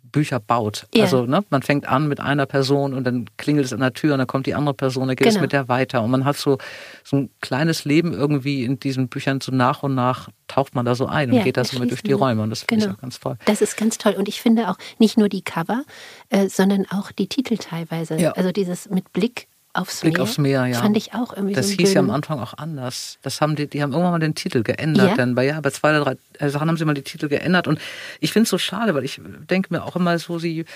Bücher 0.04 0.40
baut. 0.40 0.86
Ja. 0.94 1.04
Also 1.04 1.26
ne, 1.26 1.44
man 1.50 1.60
fängt 1.62 1.86
an 1.86 2.08
mit 2.08 2.18
einer 2.18 2.46
Person 2.46 2.94
und 2.94 3.04
dann 3.04 3.26
klingelt 3.36 3.66
es 3.66 3.74
an 3.74 3.80
der 3.80 3.92
Tür 3.92 4.14
und 4.14 4.18
dann 4.18 4.26
kommt 4.26 4.46
die 4.46 4.54
andere 4.54 4.74
Person, 4.74 5.06
dann 5.06 5.16
geht 5.16 5.26
es 5.26 5.34
Genau. 5.34 5.42
mit 5.42 5.52
der 5.52 5.68
weiter. 5.68 6.02
Und 6.02 6.10
man 6.10 6.24
hat 6.24 6.36
so, 6.38 6.56
so 7.04 7.16
ein 7.16 7.30
kleines 7.42 7.84
Leben 7.84 8.14
irgendwie 8.14 8.64
in 8.64 8.80
diesen 8.80 9.08
Büchern 9.08 9.40
so 9.42 9.52
nach 9.52 9.82
und 9.82 9.94
nach 9.94 10.30
taucht 10.48 10.74
man 10.74 10.86
da 10.86 10.94
so 10.94 11.06
ein 11.06 11.30
und 11.30 11.36
Ja, 11.36 11.42
geht 11.44 11.58
da 11.58 11.64
so 11.64 11.78
mit 11.78 11.90
durch 11.90 12.02
die. 12.02 12.12
Räume. 12.12 12.42
Und 12.42 12.50
das 12.50 12.60
finde 12.62 12.84
Genau. 12.86 12.92
ich 12.92 12.98
auch 12.98 13.02
ganz 13.02 13.20
toll. 13.20 13.36
Das 13.44 13.60
ist 13.60 13.76
ganz 13.76 13.98
toll. 13.98 14.14
Und 14.14 14.28
ich 14.28 14.40
finde 14.40 14.70
auch 14.70 14.76
nicht 14.98 15.18
nur 15.18 15.28
die 15.28 15.42
Cover, 15.42 15.84
äh, 16.30 16.48
sondern 16.48 16.86
auch 16.90 17.12
die 17.12 17.26
Titel 17.26 17.56
teilweise. 17.58 18.16
Ja. 18.16 18.32
Also 18.32 18.50
dieses 18.50 18.88
mit 18.88 19.12
Blick 19.12 19.48
aufs 19.74 20.00
Blick 20.02 20.14
Meer. 20.14 20.22
aufs 20.22 20.38
Meer, 20.38 20.66
ja. 20.66 20.80
Fand 20.80 20.96
ich 20.96 21.14
auch 21.14 21.34
irgendwie 21.34 21.54
Das 21.54 21.68
so 21.68 21.76
hieß 21.76 21.94
ja 21.94 22.00
am 22.00 22.06
blöden- 22.06 22.16
Anfang 22.16 22.40
auch 22.40 22.54
anders. 22.58 23.18
Das 23.22 23.40
haben 23.40 23.56
die, 23.56 23.66
die 23.66 23.82
haben 23.82 23.92
irgendwann 23.92 24.12
mal 24.12 24.18
den 24.18 24.34
Titel 24.34 24.62
geändert. 24.62 25.10
Ja? 25.10 25.14
Dann 25.16 25.34
bei, 25.34 25.46
ja, 25.46 25.60
bei 25.60 25.70
zwei 25.70 25.90
oder 25.98 26.04
drei 26.04 26.44
äh, 26.46 26.50
Sachen 26.50 26.68
haben 26.68 26.76
sie 26.76 26.84
mal 26.84 26.94
die 26.94 27.02
Titel 27.02 27.28
geändert. 27.28 27.66
Und 27.68 27.80
ich 28.20 28.32
finde 28.32 28.44
es 28.44 28.50
so 28.50 28.58
schade, 28.58 28.94
weil 28.94 29.04
ich 29.04 29.20
denke 29.50 29.72
mir 29.72 29.82
auch 29.84 29.96
immer 29.96 30.18
so, 30.18 30.38
sie, 30.38 30.66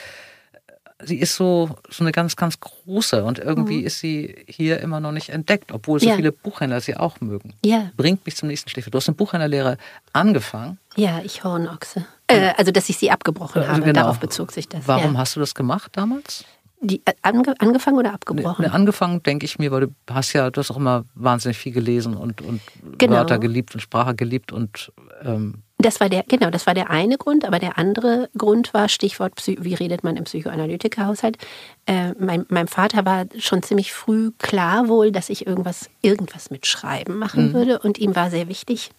sie 1.05 1.17
ist 1.19 1.35
so, 1.35 1.77
so 1.91 2.05
eine 2.05 2.13
ganz, 2.13 2.37
ganz 2.37 2.59
große 2.59 3.23
und 3.23 3.39
irgendwie 3.39 3.81
ist 3.81 3.99
sie 3.99 4.35
hier 4.49 4.81
immer 4.81 4.99
noch 5.01 5.13
nicht 5.13 5.29
entdeckt, 5.29 5.73
obwohl 5.73 6.01
so 6.01 6.07
Mhm. 6.07 6.11
Ja. 6.11 6.17
viele 6.17 6.33
Buchhändler 6.33 6.81
sie 6.81 6.97
auch 6.97 7.21
mögen. 7.21 7.53
Ja. 7.65 7.91
Bringt 7.99 8.25
mich 8.25 8.37
zum 8.37 8.49
nächsten 8.49 8.71
Stichwort. 8.71 8.95
Du 8.95 8.97
hast 8.99 9.09
eine 9.09 9.15
Buchhändlerlehre 9.17 9.77
angefangen. 10.15 10.79
Ja, 10.97 11.21
ich 11.23 11.45
Hornochse. 11.45 12.07
Äh, 12.29 12.53
also, 12.57 12.73
dass 12.73 12.89
ich 12.89 12.97
sie 12.97 13.11
abgebrochen 13.11 13.61
Also 13.61 13.73
habe. 13.75 13.83
genau. 13.83 14.01
Darauf 14.01 14.19
bezog 14.21 14.53
sich 14.53 14.69
das. 14.69 14.89
Warum 14.89 15.13
ja. 15.13 15.19
hast 15.21 15.37
du 15.37 15.41
das 15.41 15.55
gemacht 15.55 15.93
damals? 15.95 16.45
Die, 16.81 17.01
äh, 17.07 17.13
ange, 17.23 17.55
angefangen 17.59 17.99
oder 17.99 18.13
abgebrochen? 18.13 18.65
Ne, 18.65 18.73
angefangen, 18.73 19.23
denke 19.23 19.47
ich 19.47 19.59
mir, 19.59 19.71
weil 19.71 19.87
du 19.87 19.95
hast 20.11 20.33
ja, 20.35 20.51
du 20.51 20.61
hast 20.61 20.71
auch 20.71 20.77
immer 20.77 21.05
wahnsinnig 21.15 21.57
viel 21.57 21.73
gelesen 21.73 22.15
und, 22.17 22.43
und 22.43 22.61
Genau. 22.99 23.17
Wörter 23.17 23.39
geliebt 23.39 23.75
und 23.75 23.81
Sprache 23.81 24.15
geliebt 24.15 24.53
und 24.53 24.93
ähm, 25.23 25.63
Das 25.79 26.01
war 26.01 26.09
der, 26.11 26.25
genau, 26.25 26.51
das 26.51 26.67
war 26.67 26.75
der 26.75 26.91
eine 26.91 27.17
Grund, 27.17 27.45
aber 27.47 27.59
der 27.59 27.79
andere 27.79 28.29
Grund 28.37 28.75
war, 28.75 28.89
Stichwort, 28.89 29.33
wie 29.47 29.75
redet 29.75 30.05
man 30.05 30.17
im 30.17 30.25
Psychoanalytikerhaushalt. 30.25 31.39
Äh, 31.87 32.13
mein, 32.19 32.45
meinem 32.49 32.69
Vater 32.69 33.05
war 33.07 33.25
schon 33.39 33.63
ziemlich 33.63 33.93
früh 33.95 34.31
klar 34.39 34.89
wohl, 34.89 35.13
dass 35.13 35.31
ich 35.31 35.47
irgendwas, 35.47 35.89
irgendwas 36.03 36.51
mit 36.51 36.67
Schreiben 36.67 37.19
machen 37.19 37.55
würde 37.55 37.79
und 37.79 37.99
ihm 37.99 38.15
war 38.15 38.31
sehr 38.31 38.49
wichtig, 38.49 38.91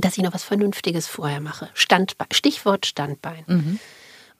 dass 0.00 0.16
ich 0.16 0.22
noch 0.24 0.32
was 0.34 0.44
Vernünftiges 0.44 1.06
vorher 1.08 1.40
mache. 1.40 1.68
Standbein, 1.74 2.28
Stichwort 2.32 2.86
Standbein. 2.86 3.78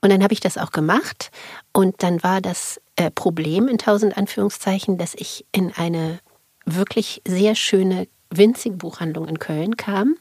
Und 0.02 0.10
dann 0.10 0.22
habe 0.22 0.34
ich 0.34 0.40
das 0.40 0.58
auch 0.58 0.72
gemacht 0.72 1.30
und 1.72 2.02
dann 2.02 2.22
war 2.22 2.40
das 2.40 2.80
äh, 2.96 3.10
Problem 3.10 3.68
in 3.68 3.78
tausend 3.78 4.18
Anführungszeichen, 4.18 4.98
dass 4.98 5.14
ich 5.14 5.46
in 5.52 5.72
eine 5.72 6.18
wirklich 6.66 7.22
sehr 7.26 7.54
schöne 7.54 8.08
winzige 8.28 8.76
Buchhandlung 8.76 9.28
in 9.28 9.38
Köln 9.38 9.76
kam. 9.76 10.16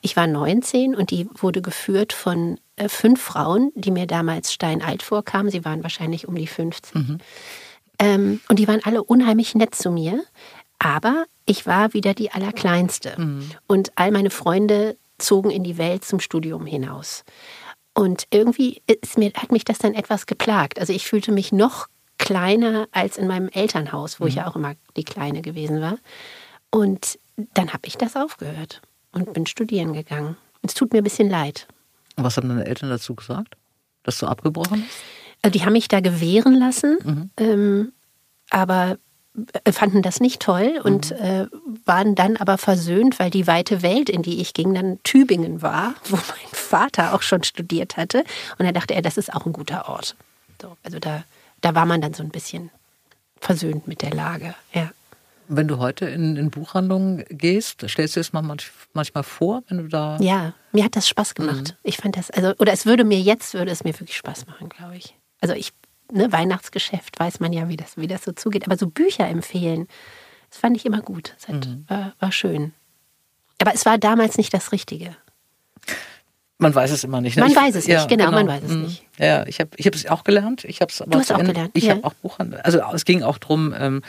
Ich 0.00 0.16
war 0.16 0.26
19 0.26 0.94
und 0.94 1.10
die 1.10 1.28
wurde 1.34 1.60
geführt 1.60 2.12
von 2.12 2.58
äh, 2.76 2.88
fünf 2.88 3.20
Frauen, 3.20 3.72
die 3.74 3.90
mir 3.90 4.06
damals 4.06 4.52
steinalt 4.52 5.02
vorkamen. 5.02 5.50
Sie 5.50 5.64
waren 5.64 5.82
wahrscheinlich 5.82 6.26
um 6.26 6.34
die 6.34 6.46
50. 6.46 6.94
Ähm, 7.98 8.40
und 8.48 8.58
die 8.58 8.66
waren 8.66 8.80
alle 8.82 9.02
unheimlich 9.02 9.54
nett 9.54 9.74
zu 9.74 9.90
mir. 9.90 10.22
Aber 10.78 11.26
ich 11.44 11.66
war 11.66 11.92
wieder 11.92 12.14
die 12.14 12.30
Allerkleinste. 12.30 13.16
Und 13.66 13.92
all 13.96 14.10
meine 14.12 14.30
Freunde 14.30 14.96
zogen 15.18 15.50
in 15.50 15.62
die 15.62 15.76
Welt 15.76 16.04
zum 16.04 16.20
Studium 16.20 16.64
hinaus. 16.64 17.24
Und 17.94 18.26
irgendwie 18.30 18.82
mir, 19.16 19.32
hat 19.34 19.52
mich 19.52 19.64
das 19.64 19.78
dann 19.78 19.94
etwas 19.94 20.26
geplagt. 20.26 20.78
Also 20.78 20.92
ich 20.92 21.06
fühlte 21.06 21.32
mich 21.32 21.52
noch 21.52 21.88
kleiner 22.18 22.86
als 22.92 23.16
in 23.16 23.26
meinem 23.26 23.48
Elternhaus, 23.48 24.20
wo 24.20 24.26
ich 24.26 24.36
ja 24.36 24.46
auch 24.46 24.56
immer 24.56 24.74
die 24.96 25.04
Kleine 25.04 25.42
gewesen 25.42 25.80
war. 25.80 25.98
Und 26.70 27.18
dann 27.54 27.72
habe 27.72 27.86
ich 27.86 27.96
das 27.96 28.16
aufgehört 28.16 28.82
und 29.12 29.32
bin 29.32 29.46
studieren 29.46 29.92
gegangen. 29.92 30.36
Es 30.62 30.74
tut 30.74 30.92
mir 30.92 30.98
ein 30.98 31.04
bisschen 31.04 31.30
leid. 31.30 31.66
was 32.16 32.36
haben 32.36 32.48
deine 32.48 32.66
Eltern 32.66 32.90
dazu 32.90 33.14
gesagt? 33.14 33.56
Dass 34.02 34.18
du 34.18 34.26
abgebrochen 34.26 34.84
hast? 34.86 35.02
Also 35.42 35.58
die 35.58 35.64
haben 35.64 35.72
mich 35.72 35.88
da 35.88 36.00
gewähren 36.00 36.54
lassen, 36.54 37.30
ähm, 37.38 37.92
aber 38.50 38.92
äh, 38.92 38.96
fanden 39.70 40.02
das 40.02 40.20
nicht 40.20 40.42
toll 40.42 40.80
und 40.82 41.12
äh, 41.12 41.46
waren 41.84 42.14
dann 42.14 42.36
aber 42.36 42.58
versöhnt, 42.58 43.18
weil 43.18 43.30
die 43.30 43.46
weite 43.46 43.82
Welt, 43.82 44.10
in 44.10 44.22
die 44.22 44.40
ich 44.40 44.54
ging, 44.54 44.74
dann 44.74 44.98
Tübingen 45.02 45.62
war, 45.62 45.94
wo 46.08 46.16
mein 46.16 46.52
Vater 46.52 47.14
auch 47.14 47.22
schon 47.22 47.44
studiert 47.44 47.96
hatte. 47.96 48.24
Und 48.58 48.66
da 48.66 48.72
dachte 48.72 48.94
er, 48.94 49.02
das 49.02 49.16
ist 49.16 49.32
auch 49.32 49.46
ein 49.46 49.52
guter 49.52 49.88
Ort. 49.88 50.16
So, 50.60 50.76
also 50.82 50.98
da, 50.98 51.24
da 51.60 51.74
war 51.74 51.86
man 51.86 52.00
dann 52.00 52.14
so 52.14 52.22
ein 52.22 52.30
bisschen 52.30 52.70
versöhnt 53.40 53.86
mit 53.86 54.02
der 54.02 54.10
Lage. 54.10 54.54
Ja. 54.72 54.90
Wenn 55.48 55.66
du 55.66 55.78
heute 55.78 56.06
in, 56.06 56.36
in 56.36 56.50
Buchhandlungen 56.50 57.24
gehst, 57.28 57.84
stellst 57.88 58.16
du 58.16 58.20
es 58.20 58.32
mal 58.32 58.42
manch, 58.42 58.70
manchmal 58.92 59.24
vor, 59.24 59.62
wenn 59.68 59.78
du 59.78 59.88
da. 59.88 60.16
Ja, 60.20 60.54
mir 60.70 60.84
hat 60.84 60.94
das 60.94 61.08
Spaß 61.08 61.34
gemacht. 61.34 61.76
Ich 61.82 61.96
fand 61.96 62.16
das, 62.16 62.30
also, 62.30 62.54
oder 62.58 62.72
es 62.72 62.86
würde 62.86 63.04
mir 63.04 63.20
jetzt, 63.20 63.54
würde 63.54 63.72
es 63.72 63.82
mir 63.82 63.98
wirklich 63.98 64.16
Spaß 64.16 64.46
machen, 64.46 64.68
glaube 64.68 64.96
ich. 64.96 65.16
Also 65.40 65.54
ich 65.54 65.72
ne, 66.12 66.32
Weihnachtsgeschäft 66.32 67.18
weiß 67.20 67.40
man 67.40 67.52
ja, 67.52 67.68
wie 67.68 67.76
das, 67.76 67.96
wie 67.96 68.06
das 68.06 68.24
so 68.24 68.32
zugeht. 68.32 68.66
Aber 68.66 68.76
so 68.76 68.86
Bücher 68.88 69.26
empfehlen, 69.28 69.86
das 70.50 70.58
fand 70.58 70.76
ich 70.76 70.84
immer 70.86 71.00
gut. 71.00 71.34
Das 71.36 71.48
hat, 71.48 71.66
Mhm. 71.66 71.84
war, 71.88 72.12
war 72.18 72.32
schön. 72.32 72.72
Aber 73.60 73.74
es 73.74 73.84
war 73.86 73.98
damals 73.98 74.36
nicht 74.38 74.52
das 74.54 74.72
Richtige. 74.72 75.16
Man 76.58 76.74
weiß 76.74 76.90
es 76.90 77.04
immer 77.04 77.20
nicht. 77.22 77.36
ne? 77.36 77.42
Man 77.42 77.50
Ich- 77.52 77.56
weiß 77.56 77.74
es 77.74 77.86
nicht, 77.88 78.08
genau, 78.08 78.30
man 78.30 78.46
weiß 78.46 78.62
es 78.64 78.70
Mhm. 78.72 78.82
nicht. 78.82 79.04
Ja, 79.18 79.46
ich 79.46 79.60
habe 79.60 79.70
ich 79.76 79.86
es 79.86 80.06
auch 80.06 80.24
gelernt. 80.24 80.64
Ich 80.64 80.80
habe 80.82 80.92
es 80.92 81.00
aber 81.00 81.10
Du 81.12 81.18
hast 81.18 81.32
auch 81.32 81.38
Ende- 81.38 81.52
gelernt, 81.52 81.70
Ich 81.74 81.84
ja. 81.84 81.94
habe 81.94 82.04
auch 82.04 82.12
Buchhandel. 82.14 82.60
Also 82.60 82.80
es 82.94 83.04
ging 83.06 83.22
auch 83.22 83.38
drum. 83.38 83.74
Ähm, 83.78 84.02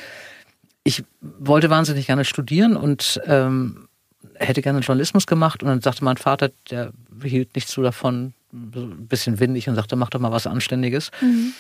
ich 0.84 1.04
wollte 1.22 1.70
wahnsinnig 1.70 2.08
gerne 2.08 2.26
studieren 2.26 2.76
und 2.76 3.22
ähm, 3.26 3.88
hätte 4.36 4.62
gerne 4.62 4.80
Journalismus 4.80 5.28
gemacht. 5.28 5.64
Und 5.64 5.70
dann 5.70 5.82
sagte 5.82 6.04
mein 6.04 6.18
Vater, 6.18 6.52
der 6.70 6.92
hielt 7.24 7.56
nichts 7.56 7.72
so 7.72 7.82
davon, 7.84 8.34
ein 8.54 9.08
bisschen 9.08 9.40
windig 9.40 9.68
und 9.70 9.76
sagte, 9.76 9.96
mach 9.96 10.10
doch 10.10 10.20
mal 10.20 10.32
was 10.32 10.48
Anständiges. 10.48 11.12
Mhm. 11.22 11.54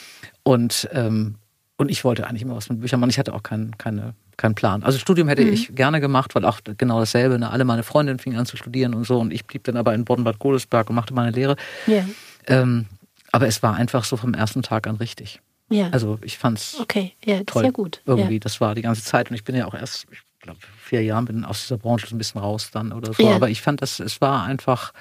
Und 0.43 0.89
ähm, 0.93 1.35
und 1.77 1.89
ich 1.89 2.03
wollte 2.03 2.27
eigentlich 2.27 2.43
immer 2.43 2.55
was 2.55 2.69
mit 2.69 2.79
Büchern 2.79 2.99
machen. 2.99 3.09
Ich 3.09 3.17
hatte 3.17 3.33
auch 3.33 3.41
keinen 3.41 3.75
keine, 3.77 4.13
keinen 4.37 4.53
Plan. 4.53 4.83
Also 4.83 4.99
Studium 4.99 5.27
hätte 5.27 5.43
Mhm. 5.43 5.53
ich 5.53 5.73
gerne 5.73 5.99
gemacht, 5.99 6.35
weil 6.35 6.45
auch 6.45 6.59
genau 6.77 6.99
dasselbe. 6.99 7.39
Ne? 7.39 7.49
Alle 7.49 7.65
meine 7.65 7.81
Freundinnen 7.81 8.19
fingen 8.19 8.37
an 8.37 8.45
zu 8.45 8.55
studieren 8.55 8.93
und 8.93 9.05
so. 9.05 9.19
Und 9.19 9.33
ich 9.33 9.45
blieb 9.45 9.63
dann 9.63 9.77
aber 9.77 9.95
in 9.95 10.05
Bonn-Bad 10.05 10.37
Godesberg 10.37 10.89
und 10.89 10.95
machte 10.95 11.13
meine 11.15 11.31
Lehre. 11.31 11.55
Ja. 11.87 12.05
Ähm, 12.45 12.85
aber 13.31 13.47
es 13.47 13.63
war 13.63 13.75
einfach 13.75 14.03
so 14.03 14.15
vom 14.15 14.33
ersten 14.35 14.61
Tag 14.61 14.85
an 14.85 14.97
richtig. 14.97 15.41
Ja. 15.69 15.89
Also 15.91 16.19
ich 16.21 16.37
fand's 16.37 16.77
okay, 16.79 17.13
ja, 17.25 17.41
toll. 17.45 17.63
ja 17.63 17.71
gut. 17.71 18.01
Irgendwie, 18.05 18.33
Ja. 18.33 18.39
das 18.39 18.61
war 18.61 18.75
die 18.75 18.81
ganze 18.83 19.03
Zeit. 19.03 19.29
Und 19.31 19.35
ich 19.35 19.43
bin 19.43 19.55
ja 19.55 19.65
auch 19.65 19.73
erst, 19.73 20.05
ich 20.11 20.19
glaube, 20.41 20.59
vier 20.83 21.01
Jahren 21.01 21.25
bin 21.25 21.45
aus 21.45 21.61
dieser 21.61 21.77
Branche 21.77 22.05
so 22.07 22.13
ein 22.15 22.17
bisschen 22.19 22.41
raus 22.41 22.69
dann 22.71 22.91
oder 22.91 23.13
so. 23.13 23.23
Ja. 23.23 23.35
Aber 23.35 23.49
ich 23.49 23.61
fand 23.61 23.81
das, 23.81 23.99
es 23.99 24.21
war 24.21 24.43
einfach 24.43 24.91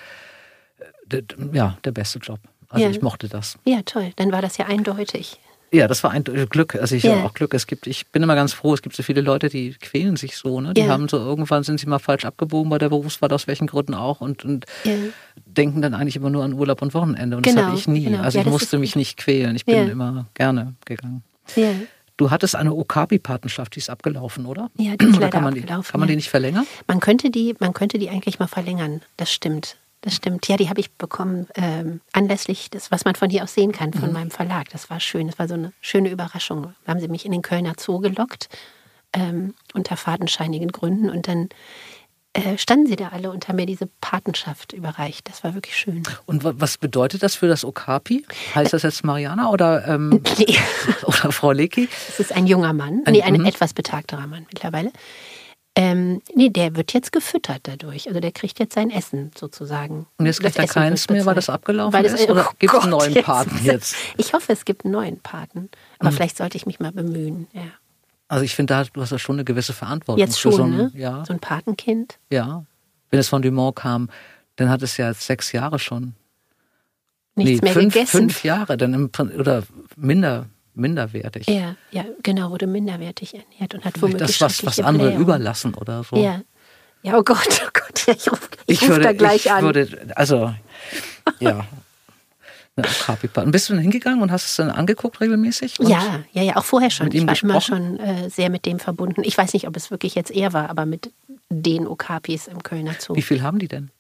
ja, 1.53 1.77
der 1.85 1.93
beste 1.93 2.19
Job. 2.19 2.39
Also 2.69 2.85
Ja. 2.85 2.91
ich 2.91 3.03
mochte 3.03 3.29
das. 3.29 3.59
ja, 3.65 3.83
toll. 3.85 4.13
Dann 4.17 4.31
war 4.33 4.43
das 4.43 4.57
ja 4.59 4.67
eindeutig. 4.67 5.39
Ja, 5.73 5.87
das 5.87 6.03
war 6.03 6.11
ein 6.11 6.25
Glück. 6.25 6.75
Also 6.75 6.97
ich 6.97 7.05
Ja. 7.05 7.15
habe 7.17 7.25
auch 7.27 7.33
Glück. 7.33 7.55
Es 7.55 7.69
gibt, 7.69 7.87
ich 7.87 8.09
bin 8.09 8.25
immer 8.25 8.35
ganz 8.35 8.53
froh, 8.53 8.75
es 8.75 8.83
gibt 8.83 8.97
so 8.97 9.05
viele 9.05 9.21
Leute, 9.21 9.49
die 9.49 9.71
quälen 9.75 10.17
sich 10.17 10.37
so, 10.37 10.61
ne? 10.61 10.75
Die 10.75 10.81
Ja. 10.81 10.89
haben 10.89 11.09
so 11.09 11.17
irgendwann 11.17 11.63
sind 11.63 11.79
sie 11.79 11.87
mal 11.87 12.01
falsch 12.01 12.25
abgebogen 12.25 12.69
bei 12.71 12.79
der 12.79 12.89
Berufswahl, 12.89 13.33
aus 13.33 13.47
welchen 13.47 13.69
Gründen 13.69 13.95
auch, 13.95 14.21
und, 14.21 14.45
und 14.45 14.67
Ja. 14.85 14.95
denken 15.47 15.81
dann 15.81 15.95
eigentlich 15.95 16.17
immer 16.17 16.31
nur 16.31 16.43
an 16.43 16.55
Urlaub 16.55 16.83
und 16.83 16.93
Wochenende. 16.93 17.37
Und 17.37 17.47
das 17.47 17.55
Genau, 17.55 17.67
hatte 17.69 17.77
ich 17.79 17.87
nie. 17.87 18.05
genau. 18.05 18.21
Also 18.21 18.39
Ja, 18.39 18.43
ich 18.43 18.45
das 18.47 18.53
musste 18.53 18.79
mich 18.79 18.97
nicht 18.97 19.17
quälen. 19.17 19.55
Ich 19.55 19.65
bin 19.65 19.89
immer 19.89 20.27
gerne 20.35 20.75
gegangen. 20.87 21.23
Du 22.17 22.31
hattest 22.31 22.55
eine 22.57 22.75
Okapi-Patenschaft, 22.75 23.75
die 23.77 23.79
ist 23.79 23.91
abgelaufen, 23.91 24.47
oder? 24.47 24.71
Ja, 24.77 24.97
die 24.97 25.07
ist 25.07 25.17
Oder 25.17 25.29
kann 25.31 25.43
man 25.45 25.55
die, 25.55 25.63
Kann 25.63 25.83
man 25.95 26.09
die 26.09 26.17
nicht 26.17 26.31
verlängern? 26.31 26.67
Man 26.89 26.99
könnte 27.01 27.31
die, 27.31 27.55
man 27.61 27.73
könnte 27.75 27.99
die 27.99 28.11
eigentlich 28.11 28.39
mal 28.41 28.47
verlängern. 28.49 29.01
Das 29.17 29.33
stimmt. 29.33 29.77
Das 30.03 30.15
stimmt. 30.15 30.49
Ja, 30.49 30.57
die 30.57 30.69
habe 30.71 30.81
ich 30.81 30.91
bekommen 30.93 31.47
ähm, 31.57 32.01
anlässlich 32.13 32.71
des, 32.71 32.91
was 32.91 33.05
man 33.05 33.15
von 33.17 33.29
hier 33.29 33.43
aus 33.45 33.53
sehen 33.55 33.73
kann, 33.73 33.91
Mhm. 33.91 33.99
von 34.01 34.13
meinem 34.13 34.31
Verlag. 34.31 34.69
Das 34.71 34.89
war 34.89 34.99
schön. 35.01 35.27
Das 35.27 35.39
war 35.39 35.47
so 35.47 35.55
eine 35.55 35.73
schöne 35.81 36.09
Überraschung. 36.11 36.75
Da 36.85 36.93
haben 36.93 37.01
sie 37.01 37.09
mich 37.09 37.27
in 37.27 37.33
den 37.33 37.43
Kölner 37.43 37.75
Zoo 37.79 37.99
gelockt, 37.99 38.49
ähm, 39.13 39.55
unter 39.75 39.97
fadenscheinigen 39.99 40.73
Gründen. 40.73 41.11
Und 41.11 41.29
dann 41.29 41.51
äh, 42.33 42.57
standen 42.57 42.87
sie 42.87 42.95
da 42.97 43.09
alle 43.09 43.31
und 43.33 43.49
haben 43.49 43.57
mir 43.57 43.67
diese 43.67 43.89
Patenschaft 44.01 44.73
überreicht. 44.73 45.29
Das 45.29 45.43
war 45.45 45.55
wirklich 45.55 45.77
schön. 45.77 46.05
Und 46.27 46.45
wa- 46.45 46.53
was 46.57 46.79
bedeutet 46.79 47.23
das 47.25 47.35
für 47.35 47.49
das 47.49 47.65
Okapi? 47.65 48.25
Heißt 48.55 48.73
das 48.73 48.85
jetzt 48.85 49.05
Mariana 49.05 49.51
oder, 49.51 49.87
ähm, 49.89 50.23
Nee, 50.39 50.57
oder 51.03 51.33
Frau 51.33 51.51
Lecky? 51.51 51.89
das 52.07 52.21
ist 52.21 52.33
ein 52.33 52.47
junger 52.47 52.73
Mann. 52.73 53.03
Ein- 53.05 53.13
nee, 53.15 53.23
ein 53.23 53.35
mhm. 53.35 53.47
etwas 53.47 53.75
betagterer 53.75 54.27
Mann 54.29 54.47
mittlerweile. 54.51 54.93
Ähm, 55.81 56.21
nee, 56.35 56.51
der 56.51 56.77
wird 56.77 56.93
jetzt 56.93 57.11
gefüttert 57.13 57.61
dadurch. 57.63 58.07
Also 58.09 58.21
der 58.21 58.33
kriegt 58.33 58.59
jetzt 58.59 58.75
sein 58.75 58.91
Essen 58.91 59.31
sozusagen. 59.37 60.07
Und 60.19 60.27
jetzt 60.27 60.41
kriegt 60.41 60.57
er 60.59 60.67
keins 60.67 61.09
mehr, 61.09 61.25
weil 61.25 61.35
das 61.35 61.49
abgelaufen 61.49 61.93
Weil 61.93 62.03
das- 62.03 62.21
ist? 62.21 62.29
Oder 62.29 62.47
oh 62.51 62.53
gibt 62.59 62.75
es 62.75 62.81
einen 62.81 62.91
neuen 62.91 63.13
jetzt- 63.15 63.25
Paten 63.25 63.59
jetzt? 63.65 63.95
Ich 64.19 64.33
hoffe, 64.33 64.53
es 64.53 64.65
gibt 64.65 64.85
einen 64.85 64.93
neuen 64.93 65.21
Paten. 65.21 65.71
Aber 65.99 66.13
vielleicht 66.13 66.37
sollte 66.37 66.57
ich 66.57 66.67
mich 66.67 66.81
mal 66.81 66.93
bemühen. 66.93 67.47
Ja. 67.53 67.63
Also 68.29 68.45
ich 68.45 68.55
finde, 68.55 68.75
da 68.75 68.85
du 68.85 69.01
hast 69.01 69.11
ja 69.11 69.19
schon 69.19 69.37
eine 69.37 69.45
gewisse 69.45 69.73
Verantwortung. 69.73 70.19
Jetzt 70.25 70.37
für 70.37 70.51
schon, 70.51 70.53
so 70.53 70.63
ein, 70.65 70.71
ne? 70.77 70.91
Ja, 70.95 71.25
So 71.25 71.33
ein 71.33 71.41
Patenkind. 71.41 72.19
ja. 72.31 72.65
Wenn 73.13 73.19
es 73.19 73.29
von 73.29 73.43
Dumont 73.43 73.75
kam, 73.75 74.09
dann 74.57 74.69
hat 74.71 74.83
es 74.83 74.97
ja 74.97 75.13
sechs 75.15 75.51
Jahre 75.51 75.81
schon. 75.81 76.15
Nichts 77.35 77.63
mehr 77.63 77.73
fünf, 77.73 77.95
gegessen. 77.95 78.19
fünf 78.19 78.45
Jahre, 78.45 78.77
dann 78.77 78.93
im, 78.95 79.11
oder 79.39 79.63
minder, 79.97 80.47
minderwertig. 80.75 81.47
Ja, 81.49 81.77
ja, 81.91 82.05
genau, 82.23 82.51
wurde 82.51 82.67
minderwertig 82.67 83.35
ernährt 83.35 83.75
und 83.75 83.85
hat 83.85 84.01
womöglich 84.01 84.39
das, 84.39 84.63
was, 84.63 84.65
was 84.65 84.81
andere 84.81 85.09
Blähungen. 85.09 85.23
überlassen 85.23 85.75
oder 85.75 86.05
so. 86.05 86.17
Ja. 86.17 86.41
Ja, 87.03 87.17
oh 87.17 87.23
Gott, 87.23 87.63
oh 87.65 87.71
Gott, 87.73 88.07
ja, 88.07 88.15
ich 88.17 88.31
rufe 88.31 88.49
ich 88.67 88.83
ruf 88.83 88.89
würde, 88.89 89.05
da 89.05 89.13
gleich 89.15 89.47
ich 89.47 89.53
an. 89.53 89.65
Würde, 89.65 89.89
also, 90.17 90.55
ja. 91.39 91.65
Eine 92.77 92.87
Okapi-Paten. 92.87 93.51
Bist 93.51 93.69
du 93.69 93.73
denn 93.73 93.83
hingegangen 93.83 94.23
und 94.23 94.31
hast 94.31 94.47
es 94.47 94.57
dann 94.57 94.71
angeguckt 94.71 95.21
regelmäßig? 95.21 95.81
Und 95.81 95.89
Ja, 95.89 96.21
ja, 96.33 96.43
ja, 96.43 96.57
auch 96.57 96.65
vorher 96.65 96.91
schon. 96.91 97.07
mit 97.07 97.15
ihm 97.15 97.29
ich 97.29 97.43
war 97.43 97.43
immer 97.43 97.55
gesprochen? 97.59 97.99
schon 97.99 98.01
äh, 98.01 98.31
sehr 98.31 98.49
mit 98.51 98.65
dem 98.65 98.79
verbunden. 98.79 99.23
Ich 99.25 99.37
weiß 99.37 99.53
nicht, 99.55 99.67
ob 99.67 99.77
es 99.77 99.91
wirklich 99.91 100.15
jetzt 100.15 100.31
er 100.31 100.53
war, 100.53 100.71
aber 100.71 100.87
mit 100.87 101.11
den 101.49 101.87
Okapis 101.87 102.47
im 102.47 102.63
Kölner 102.63 102.95
Zoo. 102.99 103.17
Wie 103.17 103.23
viel 103.23 103.43
haben 103.43 103.59
die 103.59 103.69
denn? 103.69 103.91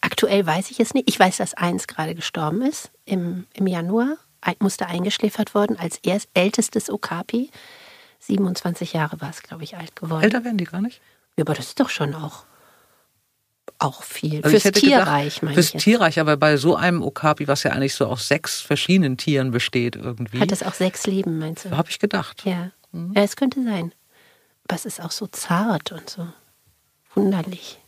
Aktuell 0.00 0.44
weiß 0.46 0.70
ich 0.70 0.80
es 0.80 0.94
nicht. 0.94 1.08
Ich 1.08 1.18
weiß, 1.18 1.38
dass 1.38 1.54
eins 1.54 1.86
gerade 1.86 2.14
gestorben 2.14 2.62
ist 2.62 2.90
im, 3.04 3.46
im 3.54 3.66
Januar. 3.66 4.16
Musste 4.60 4.86
eingeschläfert 4.86 5.54
worden 5.54 5.78
als 5.78 5.98
erst 6.02 6.28
ältestes 6.34 6.90
Okapi. 6.90 7.50
27 8.20 8.92
Jahre 8.94 9.20
war 9.20 9.30
es, 9.30 9.42
glaube 9.42 9.64
ich, 9.64 9.76
alt 9.76 9.94
geworden. 9.96 10.22
Älter 10.22 10.44
werden 10.44 10.58
die 10.58 10.64
gar 10.64 10.80
nicht? 10.80 11.00
Ja, 11.36 11.44
aber 11.44 11.54
das 11.54 11.66
ist 11.68 11.80
doch 11.80 11.88
schon 11.88 12.14
auch, 12.14 12.44
auch 13.78 14.02
viel. 14.02 14.42
Also 14.44 14.58
Fürs 14.58 14.72
Tierreich, 14.74 15.34
gedacht, 15.36 15.42
meine 15.42 15.54
Fürs 15.54 15.66
ich 15.68 15.74
jetzt. 15.74 15.82
Tierreich, 15.84 16.18
aber 16.18 16.36
bei 16.36 16.56
so 16.56 16.74
einem 16.76 17.02
Okapi, 17.02 17.46
was 17.46 17.62
ja 17.62 17.70
eigentlich 17.72 17.94
so 17.94 18.06
aus 18.06 18.26
sechs 18.26 18.60
verschiedenen 18.60 19.16
Tieren 19.16 19.50
besteht 19.52 19.94
irgendwie, 19.96 20.40
Hat 20.40 20.50
es 20.52 20.62
auch 20.62 20.74
sechs 20.74 21.06
Leben, 21.06 21.38
meinst 21.38 21.64
du? 21.66 21.70
habe 21.76 21.90
ich 21.90 21.98
gedacht. 21.98 22.44
Ja. 22.44 22.70
Mhm. 22.92 23.12
ja, 23.14 23.22
es 23.22 23.36
könnte 23.36 23.62
sein. 23.62 23.92
Aber 24.64 24.74
es 24.76 24.84
ist 24.84 25.00
auch 25.00 25.12
so 25.12 25.26
zart 25.28 25.92
und 25.92 26.08
so 26.10 26.26
wunderlich. 27.14 27.78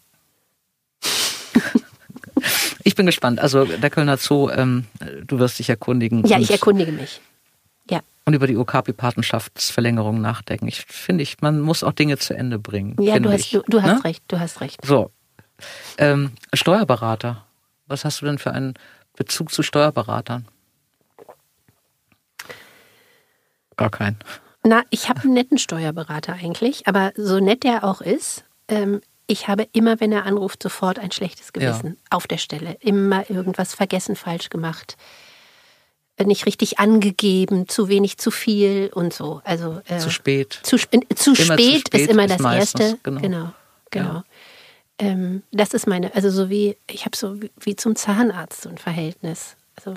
Ich 2.82 2.94
bin 2.94 3.06
gespannt. 3.06 3.40
Also 3.40 3.64
der 3.64 3.90
Kölner 3.90 4.16
Zoo, 4.16 4.48
ähm, 4.50 4.86
du 5.26 5.38
wirst 5.38 5.58
dich 5.58 5.68
erkundigen 5.68 6.26
Ja, 6.26 6.38
ich 6.38 6.50
erkundige 6.50 6.92
mich. 6.92 7.20
Ja, 7.90 8.00
und 8.24 8.34
über 8.34 8.46
die 8.46 8.56
Okapi-Patenschaftsverlängerung 8.56 10.20
nachdenken. 10.20 10.68
Ich 10.68 10.82
finde, 10.82 11.22
ich, 11.22 11.40
man 11.40 11.60
muss 11.60 11.82
auch 11.82 11.92
Dinge 11.92 12.16
zu 12.18 12.34
Ende 12.34 12.58
bringen. 12.58 12.96
ja 13.00 13.18
du, 13.18 13.30
hast, 13.30 13.52
du, 13.52 13.62
du 13.66 13.82
hast 13.82 13.98
ne? 13.98 14.04
recht, 14.04 14.22
du 14.28 14.38
hast 14.38 14.60
recht. 14.60 14.84
So. 14.84 15.10
Ähm, 15.98 16.32
Steuerberater. 16.52 17.44
Was 17.86 18.04
hast 18.04 18.22
du 18.22 18.26
denn 18.26 18.38
für 18.38 18.52
einen 18.52 18.74
Bezug 19.16 19.52
zu 19.52 19.62
Steuerberatern? 19.62 20.46
Gar 23.76 23.90
keinen. 23.90 24.16
Na, 24.62 24.84
ich 24.90 25.08
habe 25.08 25.22
einen 25.22 25.34
netten 25.34 25.58
Steuerberater 25.58 26.34
eigentlich, 26.34 26.86
aber 26.86 27.12
so 27.16 27.40
nett 27.40 27.64
der 27.64 27.82
auch 27.82 28.00
ist, 28.00 28.44
ähm, 28.68 29.00
ich 29.30 29.46
habe 29.46 29.68
immer, 29.72 30.00
wenn 30.00 30.10
er 30.10 30.26
anruft, 30.26 30.62
sofort 30.62 30.98
ein 30.98 31.12
schlechtes 31.12 31.52
Gewissen 31.52 31.96
auf 32.10 32.26
der 32.26 32.38
Stelle. 32.38 32.76
Immer 32.80 33.30
irgendwas 33.30 33.74
vergessen, 33.74 34.16
falsch 34.16 34.50
gemacht, 34.50 34.96
äh, 36.16 36.24
nicht 36.24 36.46
richtig 36.46 36.80
angegeben, 36.80 37.68
zu 37.68 37.88
wenig, 37.88 38.18
zu 38.18 38.32
viel 38.32 38.90
und 38.92 39.14
so. 39.14 39.40
Also 39.44 39.80
äh, 39.86 39.98
Zu 39.98 40.10
spät. 40.10 40.58
Zu, 40.64 40.76
äh, 40.76 40.80
zu, 40.80 40.90
Immer 40.90 41.14
zu 41.14 41.34
spät, 41.36 41.88
spät 41.88 42.00
ist 42.00 42.10
immer 42.10 42.24
ist 42.24 42.32
das 42.32 42.40
meistens, 42.40 42.80
Erste. 42.80 42.98
genau. 43.04 43.20
genau. 43.20 43.52
genau. 43.90 44.14
Ja. 44.14 44.24
Ähm, 44.98 45.44
das 45.52 45.74
ist 45.74 45.86
meine, 45.86 46.12
also 46.14 46.28
so 46.28 46.50
wie, 46.50 46.76
ich 46.88 47.04
habe 47.04 47.16
so 47.16 47.40
wie, 47.40 47.52
wie 47.60 47.76
zum 47.76 47.94
Zahnarzt 47.94 48.62
so 48.62 48.68
ein 48.68 48.78
Verhältnis. 48.78 49.54
Also 49.76 49.94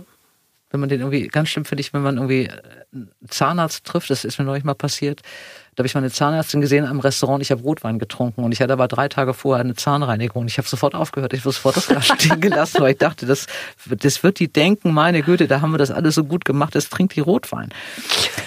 wenn 0.73 0.79
man 0.79 0.89
den 0.89 1.01
irgendwie, 1.01 1.27
ganz 1.27 1.49
schlimm 1.49 1.65
finde 1.65 1.81
ich, 1.81 1.93
wenn 1.93 2.01
man 2.01 2.17
irgendwie 2.17 2.49
einen 2.91 3.09
Zahnarzt 3.29 3.85
trifft, 3.85 4.09
das 4.09 4.25
ist 4.25 4.39
mir 4.39 4.45
neulich 4.45 4.63
mal 4.63 4.73
passiert, 4.73 5.21
da 5.75 5.81
habe 5.81 5.87
ich 5.87 5.93
mal 5.93 5.99
eine 5.99 6.09
Zahnärztin 6.09 6.61
gesehen 6.61 6.85
am 6.85 6.99
Restaurant, 6.99 7.43
ich 7.43 7.51
habe 7.51 7.61
Rotwein 7.61 7.99
getrunken 7.99 8.43
und 8.43 8.51
ich 8.51 8.59
hatte 8.59 8.73
aber 8.73 8.87
drei 8.87 9.07
Tage 9.07 9.35
vorher 9.35 9.63
eine 9.63 9.75
Zahnreinigung. 9.75 10.47
Ich 10.47 10.57
habe 10.57 10.67
sofort 10.67 10.95
aufgehört, 10.95 11.33
ich 11.33 11.41
habe 11.41 11.51
sofort 11.51 11.77
das 11.77 11.87
Glas 11.87 12.07
stehen 12.19 12.41
gelassen, 12.41 12.81
weil 12.81 12.93
ich 12.93 12.97
dachte, 12.97 13.27
das, 13.27 13.45
das 13.85 14.23
wird 14.23 14.39
die 14.39 14.51
denken, 14.51 14.93
meine 14.93 15.21
Güte, 15.21 15.47
da 15.47 15.61
haben 15.61 15.71
wir 15.71 15.77
das 15.77 15.91
alles 15.91 16.15
so 16.15 16.23
gut 16.23 16.43
gemacht, 16.43 16.73
jetzt 16.73 16.91
trinkt 16.91 17.15
die 17.15 17.19
Rotwein. 17.21 17.69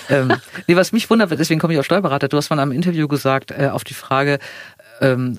ähm, 0.09 0.33
nee, 0.67 0.75
was 0.75 0.91
mich 0.91 1.09
wundert, 1.09 1.31
deswegen 1.31 1.61
komme 1.61 1.75
ich 1.75 1.79
auf 1.79 1.87
Steuerberater, 1.87 2.27
du 2.27 2.37
hast 2.37 2.51
mal 2.51 2.57
in 2.57 2.61
einem 2.61 2.73
Interview 2.73 3.07
gesagt, 3.07 3.53
äh, 3.53 3.69
auf 3.73 3.85
die 3.85 3.95
Frage, 3.95 4.41
ähm, 5.01 5.39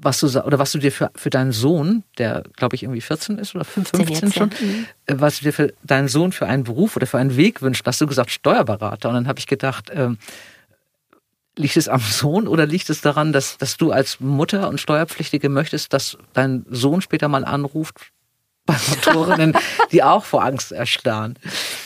was 0.00 0.20
du 0.20 0.26
oder 0.44 0.58
was 0.58 0.72
du 0.72 0.78
dir 0.78 0.92
für, 0.92 1.10
für 1.14 1.30
deinen 1.30 1.52
Sohn, 1.52 2.04
der 2.18 2.44
glaube 2.56 2.76
ich 2.76 2.82
irgendwie 2.82 3.00
14 3.00 3.38
ist 3.38 3.54
oder 3.54 3.64
15, 3.64 4.06
15 4.06 4.28
jetzt, 4.28 4.38
schon, 4.38 4.50
ja. 4.50 4.66
Mhm. 4.66 4.86
äh, 5.06 5.14
was 5.20 5.38
du 5.38 5.44
dir 5.44 5.52
für 5.52 5.74
deinen 5.82 6.08
Sohn 6.08 6.32
für 6.32 6.46
einen 6.46 6.64
Beruf 6.64 6.96
oder 6.96 7.06
für 7.06 7.18
einen 7.18 7.36
Weg 7.36 7.62
wünschst, 7.62 7.86
hast 7.86 8.00
du 8.00 8.06
gesagt 8.06 8.30
Steuerberater. 8.30 9.08
Und 9.08 9.14
dann 9.14 9.28
habe 9.28 9.38
ich 9.38 9.46
gedacht, 9.46 9.90
ähm, 9.92 10.18
liegt 11.56 11.76
es 11.76 11.88
am 11.88 12.00
Sohn 12.00 12.46
oder 12.46 12.66
liegt 12.66 12.88
es 12.90 13.00
daran, 13.00 13.32
dass, 13.32 13.58
dass 13.58 13.76
du 13.76 13.90
als 13.90 14.20
Mutter 14.20 14.68
und 14.68 14.80
Steuerpflichtige 14.80 15.48
möchtest, 15.48 15.92
dass 15.92 16.16
dein 16.32 16.64
Sohn 16.70 17.00
später 17.00 17.28
mal 17.28 17.44
anruft 17.44 18.12
bei 18.68 18.76
Motorinnen, 18.90 19.56
die 19.92 20.02
auch 20.02 20.24
vor 20.24 20.44
Angst 20.44 20.70
erstarren? 20.72 21.36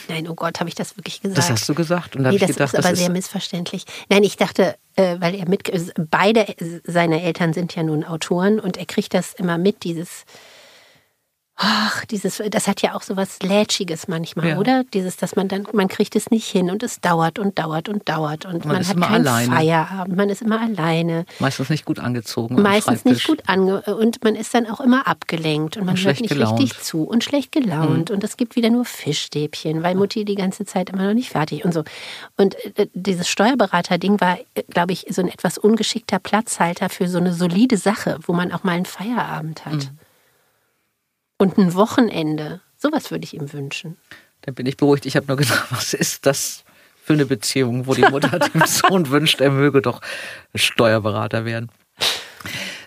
nein, 0.09 0.27
oh 0.29 0.35
Gott, 0.35 0.59
habe 0.59 0.69
ich 0.69 0.75
das 0.75 0.97
wirklich 0.97 1.21
gesagt? 1.21 1.37
Das 1.37 1.49
hast 1.49 1.67
du 1.67 1.73
gesagt. 1.73 2.15
Und 2.15 2.23
Nee, 2.23 2.37
das 2.37 2.49
gedacht, 2.49 2.73
ist 2.73 2.79
aber 2.79 2.89
das 2.89 2.99
sehr 2.99 3.07
ist 3.07 3.13
missverständlich. 3.13 3.85
Nein, 4.09 4.23
ich 4.23 4.37
dachte, 4.37 4.75
äh, 4.95 5.15
weil 5.19 5.33
er 5.35 5.47
mit, 5.47 5.71
beide 6.11 6.45
seine 6.83 7.23
Eltern 7.23 7.53
sind 7.53 7.75
ja 7.75 7.83
nun 7.83 8.03
Autoren 8.03 8.59
und 8.59 8.77
er 8.77 8.85
kriegt 8.85 9.13
das 9.13 9.33
immer 9.33 9.57
mit, 9.57 9.83
dieses, 9.83 10.25
ach, 11.65 12.03
dieses, 12.05 12.41
das 12.49 12.67
hat 12.67 12.81
ja 12.81 12.93
auch 12.93 13.01
so 13.01 13.15
was 13.15 13.41
Lätschiges 13.41 14.09
manchmal, 14.09 14.49
Ja. 14.49 14.57
oder? 14.57 14.83
Dieses, 14.93 15.15
dass 15.15 15.35
man 15.37 15.47
dann, 15.47 15.65
man 15.71 15.87
kriegt 15.87 16.15
es 16.15 16.29
nicht 16.29 16.45
hin 16.45 16.69
und 16.69 16.83
es 16.83 16.99
dauert 16.99 17.39
und 17.39 17.57
dauert 17.57 17.87
und 17.87 18.07
dauert 18.09 18.45
und 18.45 18.65
Man 18.65 18.73
man, 18.73 18.81
ist 18.81 18.89
hat 18.89 18.97
immer 18.97 19.07
keinen 19.07 19.25
alleine. 19.27 19.55
Feierabend, 19.55 20.17
man 20.17 20.29
ist 20.29 20.41
immer 20.41 20.59
alleine. 20.61 21.25
Meistens 21.39 21.69
nicht 21.69 21.85
gut 21.85 21.99
angezogen. 21.99 22.61
Meistens 22.61 23.05
nicht 23.05 23.25
gut 23.25 23.43
ange 23.47 23.81
und 23.83 24.23
man 24.23 24.35
ist 24.35 24.53
dann 24.53 24.67
auch 24.69 24.81
immer 24.81 25.07
abgelenkt 25.07 25.77
und 25.77 25.85
man 25.85 25.95
Und 25.95 26.03
hört 26.03 26.19
nicht 26.19 26.29
gelaunt. 26.33 26.59
Mhm. 26.59 26.63
richtig 26.65 26.83
zu 26.83 27.03
und 27.03 27.23
schlecht 27.23 27.51
gelaunt 27.53 28.11
und 28.11 28.23
es 28.23 28.35
gibt 28.35 28.55
wieder 28.57 28.69
nur 28.69 28.83
Fischstäbchen, 28.85 29.83
weil 29.83 29.95
Mutti 29.95 30.25
die 30.25 30.35
ganze 30.35 30.65
Zeit 30.65 30.89
immer 30.89 31.07
noch 31.07 31.13
nicht 31.13 31.29
fertig 31.29 31.63
und 31.63 31.73
so. 31.73 31.83
Und 32.35 32.55
äh, 32.77 32.87
dieses 32.93 33.29
Steuerberater-Ding 33.29 34.19
war, 34.19 34.37
glaube 34.69 34.91
ich, 34.93 35.05
so 35.09 35.21
ein 35.21 35.29
etwas 35.29 35.57
ungeschickter 35.57 36.19
Platzhalter 36.19 36.89
für 36.89 37.07
so 37.07 37.19
eine 37.19 37.33
solide 37.33 37.77
Sache, 37.77 38.17
wo 38.25 38.33
man 38.33 38.51
auch 38.51 38.63
mal 38.63 38.73
einen 38.73 38.85
Feierabend 38.85 39.65
hat. 39.65 39.73
Mhm. 39.75 39.89
Und 41.37 41.57
ein 41.57 41.73
Wochenende. 41.73 42.61
Sowas 42.77 43.11
würde 43.11 43.23
ich 43.25 43.33
ihm 43.33 43.51
wünschen. 43.53 43.97
Dann 44.41 44.55
bin 44.55 44.65
ich 44.65 44.77
beruhigt. 44.77 45.05
Ich 45.05 45.15
habe 45.15 45.27
nur 45.27 45.37
gedacht, 45.37 45.65
was 45.71 45.93
ist 45.93 46.25
das 46.25 46.63
für 47.03 47.13
eine 47.13 47.25
Beziehung, 47.25 47.87
wo 47.87 47.93
die 47.93 48.01
Mutter 48.03 48.39
dem 48.39 48.61
Sohn 48.65 49.09
wünscht, 49.09 49.41
er 49.41 49.51
möge 49.51 49.81
doch 49.81 50.01
Steuerberater 50.55 51.43
werden. 51.45 51.69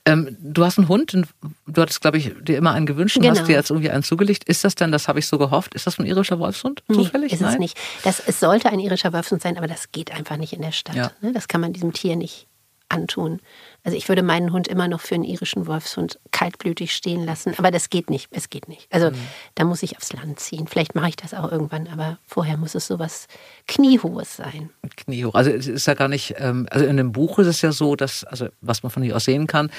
Ähm, 0.08 0.36
du 0.40 0.64
hast 0.64 0.78
einen 0.78 0.86
Hund, 0.88 1.12
und 1.14 1.26
du 1.66 1.82
hattest, 1.82 2.00
glaube 2.00 2.18
ich, 2.18 2.32
dir 2.40 2.56
immer 2.56 2.72
einen 2.72 2.86
gewünscht 2.86 3.16
und 3.16 3.24
Genau. 3.24 3.36
hast 3.36 3.48
dir 3.48 3.54
jetzt 3.54 3.70
irgendwie 3.70 3.90
einen 3.90 4.04
zugelegt. 4.04 4.44
Ist 4.44 4.64
das 4.64 4.76
denn, 4.76 4.92
das 4.92 5.08
habe 5.08 5.18
ich 5.18 5.26
so 5.26 5.36
gehofft, 5.36 5.74
ist 5.74 5.86
das 5.86 5.98
ein 5.98 6.06
irischer 6.06 6.38
Wolfshund? 6.38 6.82
Zufällig? 6.90 7.32
Nee, 7.32 7.36
ist 7.38 7.42
es 7.42 7.58
nicht. 7.58 7.76
Das, 8.04 8.20
es 8.24 8.38
sollte 8.38 8.70
ein 8.70 8.78
irischer 8.78 9.12
Wolfshund 9.12 9.42
sein, 9.42 9.58
aber 9.58 9.66
das 9.66 9.90
geht 9.90 10.12
einfach 10.12 10.36
nicht 10.36 10.52
in 10.52 10.62
der 10.62 10.70
Stadt. 10.72 10.94
Ja. 10.94 11.10
Ne? 11.20 11.32
Das 11.32 11.48
kann 11.48 11.60
man 11.60 11.72
diesem 11.72 11.92
Tier 11.92 12.14
nicht 12.14 12.46
antun. 12.88 13.40
Also 13.86 13.96
ich 13.96 14.08
würde 14.08 14.24
meinen 14.24 14.52
Hund 14.52 14.66
immer 14.66 14.88
noch 14.88 15.00
für 15.00 15.14
einen 15.14 15.22
irischen 15.22 15.68
Wolfshund 15.68 16.18
kaltblütig 16.32 16.92
stehen 16.92 17.24
lassen, 17.24 17.54
aber 17.56 17.70
das 17.70 17.88
geht 17.88 18.10
nicht. 18.10 18.26
Es 18.32 18.50
geht 18.50 18.68
nicht. 18.68 18.88
Also 18.92 19.12
Mhm. 19.12 19.16
da 19.54 19.62
muss 19.64 19.80
ich 19.84 19.96
aufs 19.96 20.12
Land 20.12 20.40
ziehen. 20.40 20.66
Vielleicht 20.66 20.96
mache 20.96 21.08
ich 21.10 21.14
das 21.14 21.32
auch 21.34 21.52
irgendwann, 21.52 21.86
aber 21.86 22.18
vorher 22.26 22.56
muss 22.56 22.74
es 22.74 22.88
sowas 22.88 23.28
Kniehohes 23.68 24.36
sein. 24.38 24.70
Knie 24.96 25.24
hoch. 25.24 25.34
Also 25.34 25.50
es 25.50 25.68
ist 25.68 25.86
ja 25.86 25.94
gar 25.94 26.08
nicht, 26.08 26.34
ähm, 26.38 26.66
also 26.70 26.84
in 26.84 26.96
dem 26.96 27.12
Buch 27.12 27.38
ist 27.38 27.46
es 27.46 27.62
ja 27.62 27.70
so, 27.70 27.94
dass, 27.94 28.24
also 28.24 28.48
was 28.60 28.82
man 28.82 28.90
von 28.90 29.04
hier 29.04 29.14
aus 29.14 29.24
sehen 29.24 29.46
kann, 29.46 29.70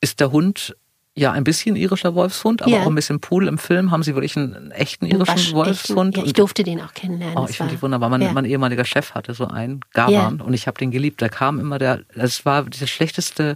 ist 0.00 0.18
der 0.18 0.32
Hund 0.32 0.76
ja 1.16 1.30
ein 1.32 1.44
bisschen 1.44 1.76
irischer 1.76 2.14
Wolfshund, 2.14 2.62
aber 2.62 2.70
Ja. 2.72 2.82
auch 2.82 2.86
ein 2.88 2.94
bisschen 2.94 3.20
Pool. 3.20 3.46
Im 3.46 3.56
Film 3.58 3.90
haben 3.92 4.02
sie 4.02 4.14
wirklich 4.14 4.36
einen, 4.36 4.54
einen 4.54 4.70
echten 4.72 5.06
irischen 5.06 5.28
Waschechten. 5.28 5.54
Wolfshund. 5.56 6.16
Ja, 6.16 6.24
ich 6.24 6.32
durfte 6.32 6.64
den 6.64 6.80
auch 6.80 6.92
kennenlernen. 6.92 7.38
Oh, 7.38 7.46
ich 7.48 7.56
finde 7.56 7.74
die 7.74 7.82
wunderbar. 7.82 8.08
Mein, 8.08 8.22
ja. 8.22 8.32
mein 8.32 8.44
ehemaliger 8.44 8.84
Chef 8.84 9.14
hatte 9.14 9.32
so 9.34 9.46
einen, 9.46 9.80
Gavan, 9.92 10.40
und 10.40 10.54
ich 10.54 10.66
habe 10.66 10.76
den 10.78 10.90
geliebt. 10.90 11.22
Da 11.22 11.28
kam 11.28 11.60
immer 11.60 11.78
der, 11.78 12.00
das 12.16 12.44
war 12.44 12.64
der 12.64 12.86
schlechteste 12.86 13.54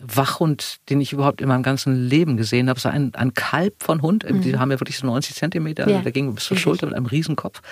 Wachhund, 0.00 0.76
den 0.90 1.00
ich 1.00 1.12
überhaupt 1.12 1.40
in 1.40 1.48
meinem 1.48 1.62
ganzen 1.62 2.06
Leben 2.08 2.36
gesehen 2.36 2.68
habe. 2.68 2.78
So 2.78 2.88
ein, 2.88 3.14
ein 3.14 3.34
Kalb 3.34 3.82
von 3.82 4.02
Hund, 4.02 4.24
die 4.28 4.56
haben 4.58 4.70
ja 4.70 4.78
wirklich 4.78 4.98
so 4.98 5.06
90 5.06 5.34
Zentimeter, 5.34 5.86
Mhm. 5.86 5.92
Ja, 5.92 5.98
der 6.02 6.12
ging 6.12 6.34
bis 6.34 6.44
zur. 6.44 6.56
Schulter 6.56 6.86
mit 6.86 6.94
einem 6.94 7.06
Riesenkopf. 7.06 7.62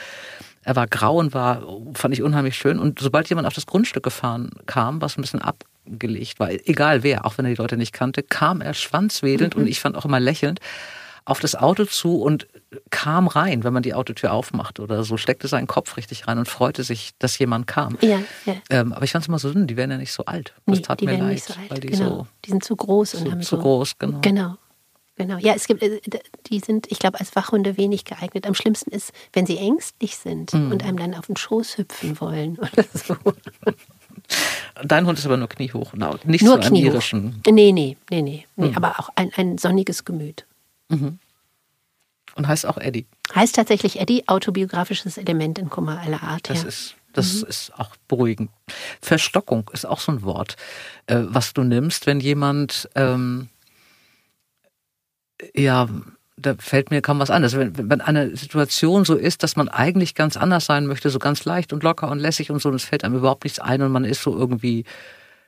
Er 0.63 0.75
war 0.77 0.87
grau 0.87 1.19
und 1.19 1.35
war, 1.35 1.63
fand 1.93 2.15
ich 2.15 2.23
unheimlich 2.23 2.57
schön. 2.57 2.79
Und 2.79 2.99
sobald 2.99 3.29
jemand 3.29 3.47
auf 3.47 3.53
das 3.53 3.67
Grundstück 3.67 4.03
gefahren 4.03 4.51
kam, 4.67 5.03
was 5.03 5.19
ein 5.19 5.21
bisschen 5.21 5.43
abgelegt 5.91 6.41
war, 6.41 6.51
egal 6.51 7.03
wer, 7.03 7.25
auch 7.27 7.39
wenn 7.39 7.45
er 7.45 7.51
die 7.53 7.57
Leute 7.61 7.77
nicht 7.77 7.93
kannte, 7.93 8.23
kam 8.23 8.61
er 8.61 8.75
schwanzwedelnd 8.75 9.55
Mhm. 9.57 9.63
und 9.63 9.69
ich 9.69 9.81
fand 9.81 9.97
auch 9.97 10.05
immer 10.05 10.21
lächelnd 10.21 10.61
auf 11.27 11.41
das 11.41 11.55
Auto 11.55 11.87
zu 11.87 12.21
und 12.21 12.47
kam 12.91 13.29
rein, 13.29 13.65
wenn 13.65 13.73
man 13.73 13.83
die 13.83 13.95
Autotür 13.95 14.33
aufmacht 14.33 14.79
oder 14.79 15.05
so, 15.05 15.17
steckte 15.17 15.49
seinen 15.49 15.67
Kopf 15.67 15.97
richtig 15.97 16.29
rein 16.29 16.37
und 16.39 16.49
freute 16.49 16.85
sich, 16.85 17.13
dass 17.19 17.39
jemand 17.39 17.67
kam. 17.67 17.97
Ja, 18.03 18.19
ja. 18.45 18.57
Ähm, 18.69 18.93
aber 18.93 19.05
ich 19.05 19.13
fand 19.13 19.25
es 19.25 19.29
immer 19.29 19.39
so, 19.39 19.53
hm, 19.55 19.67
die 19.67 19.77
werden 19.79 19.91
ja 19.93 19.97
nicht 19.97 20.13
so 20.13 20.27
alt. 20.27 20.53
Das 20.67 20.77
Nee, 20.77 20.83
tat 20.83 21.01
die 21.01 21.07
mir 21.07 21.13
werden 21.13 21.23
leid, 21.27 21.35
nicht 21.35 21.45
so 21.47 21.55
alt. 21.55 21.71
weil 21.71 21.81
die 21.81 21.87
genau. 21.89 22.09
so 22.09 22.27
die 22.45 22.51
sind 22.51 22.63
zu 22.65 22.77
groß 22.77 23.15
und 23.15 23.25
zu- 23.25 23.31
haben 23.33 23.41
zu 23.43 23.57
so 23.57 23.63
groß, 23.63 23.99
genau. 23.99 24.19
Genau. 24.21 24.57
Genau. 25.17 25.39
Ja, 25.39 25.55
es 25.55 25.69
gibt, 25.69 25.81
äh, 25.83 26.01
die 26.49 26.59
sind, 26.59 26.91
ich 26.91 26.99
glaube, 26.99 27.21
als 27.21 27.37
Wachhunde 27.37 27.77
wenig 27.77 28.05
geeignet. 28.05 28.49
Am 28.49 28.55
schlimmsten 28.55 28.91
ist, 28.91 29.13
wenn 29.33 29.47
sie 29.47 29.57
ängstlich 29.59 30.17
sind 30.17 30.53
Mhm. 30.53 30.73
und 30.73 30.83
einem 30.85 30.97
dann 30.99 31.15
auf 31.15 31.27
den 31.27 31.37
Schoß 31.37 31.79
hüpfen 31.79 32.21
wollen 32.21 32.59
oder 32.59 32.85
so. 32.93 33.17
Dein 34.83 35.07
Hund 35.07 35.19
ist 35.19 35.27
aber 35.27 35.37
nur 35.37 35.49
kniehoch, 35.49 35.93
nicht 36.25 36.43
Nur 36.43 36.55
so 36.55 36.61
einem 36.61 36.69
kniehoch. 36.69 36.93
irischen. 36.95 37.41
Nee, 37.47 37.73
nee, 37.73 37.97
nee, 38.11 38.23
nee. 38.23 38.45
nee 38.57 38.67
Mhm. 38.69 38.77
Aber 38.77 38.99
auch 38.99 39.09
ein, 39.15 39.31
ein 39.37 39.59
sonniges 39.59 40.05
Gemüt. 40.05 40.47
Und 40.89 42.49
heißt 42.49 42.67
auch 42.67 42.79
Eddie. 42.79 43.07
Heißt 43.35 43.55
tatsächlich 43.55 44.01
Eddie, 44.01 44.27
autobiografisches 44.29 45.17
Element 45.19 45.59
in 45.59 45.71
Kummer 45.71 46.01
aller 46.01 46.23
Art. 46.23 46.51
Das 46.51 46.63
ja. 46.63 46.69
ist 46.69 46.97
das 47.13 47.43
Mhm. 47.43 47.49
ist 47.49 47.73
auch 47.79 47.95
beruhigend. 48.09 48.51
Verstockung 49.01 49.71
ist 49.73 49.87
auch 49.87 50.01
so 50.01 50.11
ein 50.13 50.23
Wort, 50.23 50.57
äh, 51.07 51.21
was 51.21 51.55
du 51.55 51.63
nimmst, 51.63 52.07
wenn 52.09 52.19
jemand 52.19 52.89
ähm, 52.97 53.49
ja 55.55 55.89
da 56.37 56.55
fällt 56.59 56.91
mir 56.91 57.01
kaum 57.01 57.19
was 57.21 57.31
an. 57.31 57.43
Also 57.45 57.59
wenn, 57.59 57.91
wenn 57.91 58.01
eine 58.01 58.37
Situation 58.37 59.05
so 59.05 59.15
ist, 59.15 59.43
dass 59.43 59.57
man 59.57 59.69
eigentlich 59.69 60.15
ganz 60.15 60.37
anders 60.37 60.67
sein 60.67 60.87
möchte, 60.87 61.11
so 61.11 61.19
ganz 61.19 61.45
leicht 61.45 61.73
und 61.73 61.83
locker 61.83 62.11
und 62.11 62.19
lässig 62.19 62.51
und 62.51 62.61
so, 62.61 62.69
und 62.69 62.75
es 62.75 62.85
fällt 62.85 63.05
einem 63.05 63.17
überhaupt 63.17 63.45
nichts 63.45 63.61
ein 63.61 63.83
und 63.83 63.93
man 63.93 64.05
ist 64.05 64.23
so 64.23 64.37
irgendwie 64.37 64.85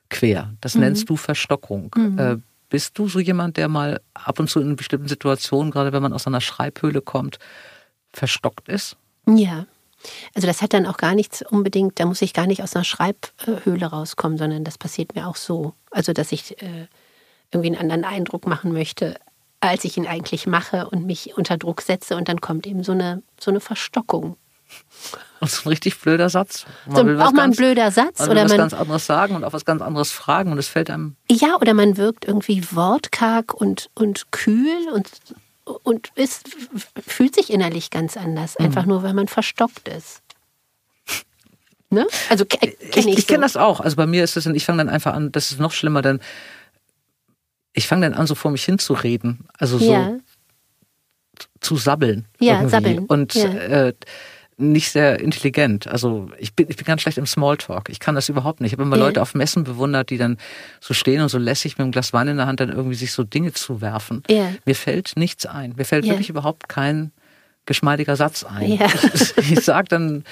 quer. 0.08 0.52
Das 0.60 0.74
Mhm. 0.74 0.82
nennst 0.82 1.08
du 1.08 1.16
Verstockung. 1.16 1.92
Äh, 2.16 2.36
bist 2.68 2.98
du 2.98 3.08
so 3.08 3.18
jemand, 3.18 3.56
der 3.56 3.68
mal 3.68 4.00
ab 4.14 4.38
und 4.38 4.48
zu 4.48 4.60
in 4.60 4.76
bestimmten 4.76 5.08
Situationen, 5.08 5.70
gerade 5.72 5.92
wenn 5.92 6.02
man 6.02 6.12
aus 6.12 6.26
einer 6.26 6.40
Schreibhöhle 6.40 7.00
kommt, 7.00 7.38
verstockt 8.12 8.68
ist? 8.68 8.96
Ja. 9.28 9.66
Also 10.34 10.46
das 10.46 10.62
hat 10.62 10.72
dann 10.72 10.86
auch 10.86 10.98
gar 10.98 11.14
nichts 11.14 11.42
unbedingt, 11.42 11.98
da 11.98 12.06
muss 12.06 12.22
ich 12.22 12.32
gar 12.32 12.46
nicht 12.46 12.62
aus 12.62 12.76
einer 12.76 12.84
Schreibhöhle 12.84 13.86
rauskommen, 13.86 14.38
sondern 14.38 14.62
das 14.62 14.78
passiert 14.78 15.14
mir 15.16 15.26
auch 15.26 15.36
so. 15.36 15.74
Also 15.90 16.12
dass 16.12 16.30
ich 16.32 16.62
äh, 16.62 16.86
irgendwie 17.50 17.76
einen 17.76 17.90
anderen 17.90 18.04
Eindruck 18.04 18.46
machen 18.46 18.72
möchte, 18.72 19.16
als 19.60 19.84
ich 19.84 19.96
ihn 19.96 20.06
eigentlich 20.06 20.46
mache 20.46 20.88
und 20.88 21.06
mich 21.06 21.36
unter 21.36 21.56
Druck 21.56 21.80
setze 21.82 22.16
und 22.16 22.28
dann 22.28 22.40
kommt 22.40 22.66
eben 22.66 22.84
so 22.84 22.92
eine, 22.92 23.22
so 23.40 23.50
eine 23.50 23.60
Verstockung. 23.60 24.36
Und 25.40 25.50
so 25.50 25.62
ein 25.62 25.68
richtig 25.68 26.00
blöder 26.00 26.28
Satz. 26.28 26.66
Man 26.86 26.96
So, 26.96 27.06
will 27.06 27.20
auch 27.22 27.32
mal 27.32 27.42
ein 27.44 27.50
blöder 27.52 27.90
Satz 27.90 28.18
Man 28.18 28.28
will 28.28 28.32
oder 28.36 28.44
was 28.44 28.50
man, 28.50 28.58
ganz 28.58 28.74
anderes 28.74 29.06
sagen 29.06 29.36
und 29.36 29.44
auch 29.44 29.52
was 29.52 29.64
ganz 29.64 29.80
anderes 29.80 30.10
fragen 30.12 30.50
und 30.52 30.58
es 30.58 30.68
fällt 30.68 30.90
einem. 30.90 31.16
ja, 31.30 31.56
oder 31.60 31.72
man 31.74 31.96
wirkt 31.96 32.24
irgendwie 32.24 32.64
wortkarg 32.72 33.54
und, 33.54 33.88
und 33.94 34.32
kühl 34.32 34.88
und, 34.92 35.08
und 35.64 36.10
ist, 36.16 36.48
fühlt 37.06 37.34
sich 37.34 37.50
innerlich 37.50 37.90
ganz 37.90 38.16
anders, 38.16 38.56
Mhm. 38.58 38.66
einfach 38.66 38.86
nur, 38.86 39.02
weil 39.02 39.14
man 39.14 39.28
verstockt 39.28 39.88
ist. 39.88 40.22
Ne? 41.88 42.04
Also 42.28 42.44
kenne 42.44 42.74
ich, 42.80 43.06
ich, 43.06 43.20
so. 43.20 43.26
kenne 43.26 43.42
das 43.42 43.56
auch. 43.56 43.78
Also 43.80 43.94
bei 43.96 44.06
mir 44.06 44.24
ist 44.24 44.36
es, 44.36 44.46
und 44.46 44.56
ich 44.56 44.64
fange 44.66 44.78
dann 44.78 44.88
einfach 44.88 45.14
an, 45.14 45.30
das 45.30 45.52
ist 45.52 45.60
noch 45.60 45.70
schlimmer, 45.72 46.02
denn 46.02 46.20
ich 47.76 47.86
fange 47.86 48.08
dann 48.10 48.18
an, 48.18 48.26
so 48.26 48.34
vor 48.34 48.50
mich 48.50 48.64
hinzureden. 48.64 49.46
Also 49.58 49.78
so 49.78 49.92
Ja. 49.92 50.16
zu 51.60 51.76
sabbeln. 51.76 52.26
Ja, 52.40 52.54
irgendwie. 52.54 52.70
sabbeln, 52.70 52.98
Und 53.06 53.34
ja. 53.34 53.44
äh, 53.48 53.92
nicht 54.58 54.90
sehr 54.90 55.20
intelligent. 55.20 55.86
Also 55.86 56.30
ich 56.38 56.54
bin, 56.54 56.66
ich 56.70 56.76
bin 56.76 56.86
ganz 56.86 57.02
schlecht 57.02 57.18
im 57.18 57.26
Smalltalk. 57.26 57.90
Ich 57.90 58.00
kann 58.00 58.14
das 58.14 58.30
überhaupt 58.30 58.60
nicht. 58.62 58.70
Ich 58.72 58.78
habe 58.78 58.84
immer 58.84 58.96
Ja. 58.96 59.04
Leute 59.04 59.20
auf 59.20 59.34
Messen 59.34 59.64
bewundert, 59.64 60.08
die 60.08 60.16
dann 60.16 60.38
so 60.80 60.94
stehen 60.94 61.20
und 61.20 61.28
so 61.28 61.36
lässig 61.36 61.76
mit 61.76 61.84
einem 61.84 61.92
Glas 61.92 62.14
Wein 62.14 62.28
in 62.28 62.38
der 62.38 62.46
Hand 62.46 62.60
dann 62.60 62.70
irgendwie 62.70 62.94
sich 62.96 63.12
so 63.12 63.22
Dinge 63.22 63.52
zuwerfen. 63.52 64.22
Ja. 64.30 64.50
Mir 64.64 64.74
fällt 64.74 65.12
nichts 65.16 65.44
ein. 65.44 65.74
Mir 65.76 65.84
fällt 65.84 66.06
wirklich 66.06 66.30
überhaupt 66.30 66.70
kein 66.70 67.12
geschmeidiger 67.66 68.16
Satz 68.16 68.44
ein. 68.44 68.72
Ja. 68.72 68.86
Ich, 69.14 69.50
ich 69.52 69.60
sage 69.60 69.88
dann 69.88 70.24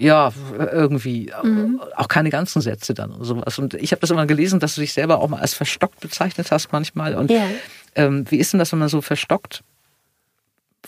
ja 0.00 0.32
irgendwie 0.72 1.30
Mhm. 1.42 1.80
auch 1.96 2.08
keine 2.08 2.30
ganzen 2.30 2.60
Sätze 2.62 2.94
dann 2.94 3.10
und 3.12 3.24
sowas. 3.24 3.58
Und 3.58 3.74
ich 3.74 3.92
habe 3.92 4.00
das 4.00 4.10
immer 4.10 4.26
gelesen, 4.26 4.58
dass 4.60 4.74
du 4.74 4.80
dich 4.80 4.92
selber 4.92 5.20
auch 5.20 5.28
mal 5.28 5.40
als 5.40 5.54
verstockt 5.54 6.00
bezeichnet 6.00 6.50
hast 6.50 6.72
manchmal. 6.72 7.14
Und 7.14 7.30
Ja. 7.30 7.44
ähm, 7.94 8.24
wie 8.30 8.36
ist 8.38 8.52
denn 8.52 8.58
das, 8.58 8.72
wenn 8.72 8.78
man 8.78 8.88
so 8.88 9.00
verstockt 9.02 9.62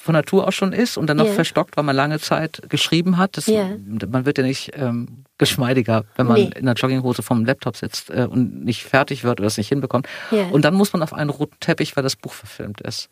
von 0.01 0.15
Natur 0.15 0.49
aus 0.49 0.55
schon 0.55 0.73
ist 0.73 0.97
und 0.97 1.07
dann 1.09 1.19
noch 1.19 1.27
Ja. 1.27 1.33
verstockt, 1.35 1.77
weil 1.77 1.85
man 1.85 1.95
lange 1.95 2.19
Zeit 2.19 2.63
geschrieben 2.71 3.19
hat? 3.19 3.37
Das, 3.37 3.47
Ja. 3.47 3.69
Man 4.09 4.25
wird 4.25 4.39
ja 4.39 4.45
nicht 4.45 4.73
ähm, 4.75 5.25
geschmeidiger, 5.37 6.05
wenn 6.17 6.27
man 6.27 6.37
Nee. 6.37 6.51
in 6.57 6.65
der 6.65 6.75
Jogginghose 6.75 7.23
vom 7.23 7.45
Laptop 7.45 7.77
sitzt 7.77 8.09
äh, 8.11 8.27
und 8.29 8.65
nicht 8.65 8.85
fertig 8.85 9.23
wird 9.25 9.41
oder 9.41 9.47
es 9.49 9.59
nicht 9.59 9.69
hinbekommt. 9.69 10.09
Und 10.51 10.65
dann 10.65 10.73
muss 10.75 10.93
man 10.95 11.03
auf 11.03 11.13
einen 11.13 11.29
roten 11.31 11.57
Teppich, 11.61 11.95
weil 11.97 12.03
das 12.03 12.17
Buch 12.17 12.33
verfilmt 12.33 12.81
ist. 12.81 13.09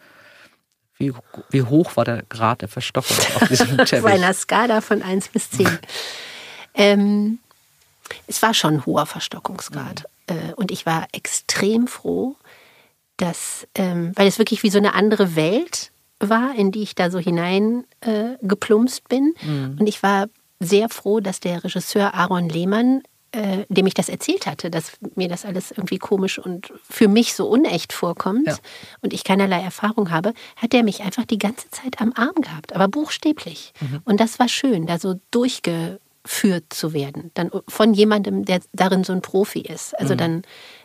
Wie, 1.00 1.12
wie 1.50 1.62
hoch 1.62 1.96
war 1.96 2.04
der 2.04 2.22
Grad 2.28 2.60
der 2.60 2.68
Verstockung 2.68 3.16
auf 3.34 3.48
diesem 3.48 3.68
Auf 3.80 3.88
Teppich? 3.88 4.04
einer 4.06 4.32
Skala 4.34 4.80
von 4.82 5.02
1 5.02 5.28
bis 5.28 5.50
10. 5.50 5.78
ähm, 6.74 7.38
es 8.26 8.42
war 8.42 8.54
schon 8.54 8.74
ein 8.74 8.86
hoher 8.86 9.06
Verstockungsgrad. 9.06 10.04
Äh, 10.26 10.52
und 10.56 10.70
ich 10.70 10.84
war 10.86 11.06
extrem 11.12 11.86
froh, 11.86 12.36
dass, 13.16 13.66
ähm, 13.74 14.12
weil 14.14 14.28
es 14.28 14.38
wirklich 14.38 14.62
wie 14.62 14.70
so 14.70 14.78
eine 14.78 14.94
andere 14.94 15.34
Welt 15.36 15.90
war, 16.20 16.54
in 16.54 16.70
die 16.70 16.82
ich 16.82 16.94
da 16.94 17.10
so 17.10 17.18
hinein 17.18 17.84
äh, 18.02 18.36
geplumpst 18.42 19.08
bin. 19.08 19.34
Und 19.78 19.86
ich 19.86 20.02
war 20.02 20.26
sehr 20.58 20.90
froh, 20.90 21.20
dass 21.20 21.40
der 21.40 21.64
Regisseur 21.64 22.12
Aaron 22.12 22.50
Lehmann, 22.50 23.02
äh, 23.32 23.64
dem 23.68 23.86
ich 23.86 23.94
das 23.94 24.08
erzählt 24.08 24.46
hatte, 24.46 24.70
dass 24.70 24.92
mir 25.14 25.28
das 25.28 25.44
alles 25.44 25.70
irgendwie 25.70 25.98
komisch 25.98 26.38
und 26.38 26.72
für 26.82 27.06
mich 27.08 27.34
so 27.34 27.46
unecht 27.48 27.92
vorkommt 27.92 28.46
Ja. 28.48 28.56
und 29.02 29.12
ich 29.12 29.22
keinerlei 29.24 29.60
Erfahrung 29.60 30.10
habe, 30.10 30.34
hat 30.56 30.74
er 30.74 30.82
mich 30.82 31.02
einfach 31.02 31.24
die 31.24 31.38
ganze 31.38 31.70
Zeit 31.70 32.00
am 32.00 32.12
Arm 32.16 32.34
gehabt, 32.42 32.74
aber 32.74 32.88
buchstäblich. 32.88 33.72
Und 34.04 34.18
das 34.20 34.38
war 34.38 34.48
schön, 34.48 34.86
da 34.86 34.98
so 34.98 35.20
durchgeführt 35.30 36.64
zu 36.70 36.92
werden. 36.92 37.30
Dann 37.34 37.50
von 37.68 37.94
jemandem, 37.94 38.44
der 38.44 38.60
darin 38.72 39.04
so 39.04 39.12
ein 39.12 39.22
Profi 39.22 39.60
ist. 39.60 39.98
Also 39.98 40.14
dann, 40.14 40.42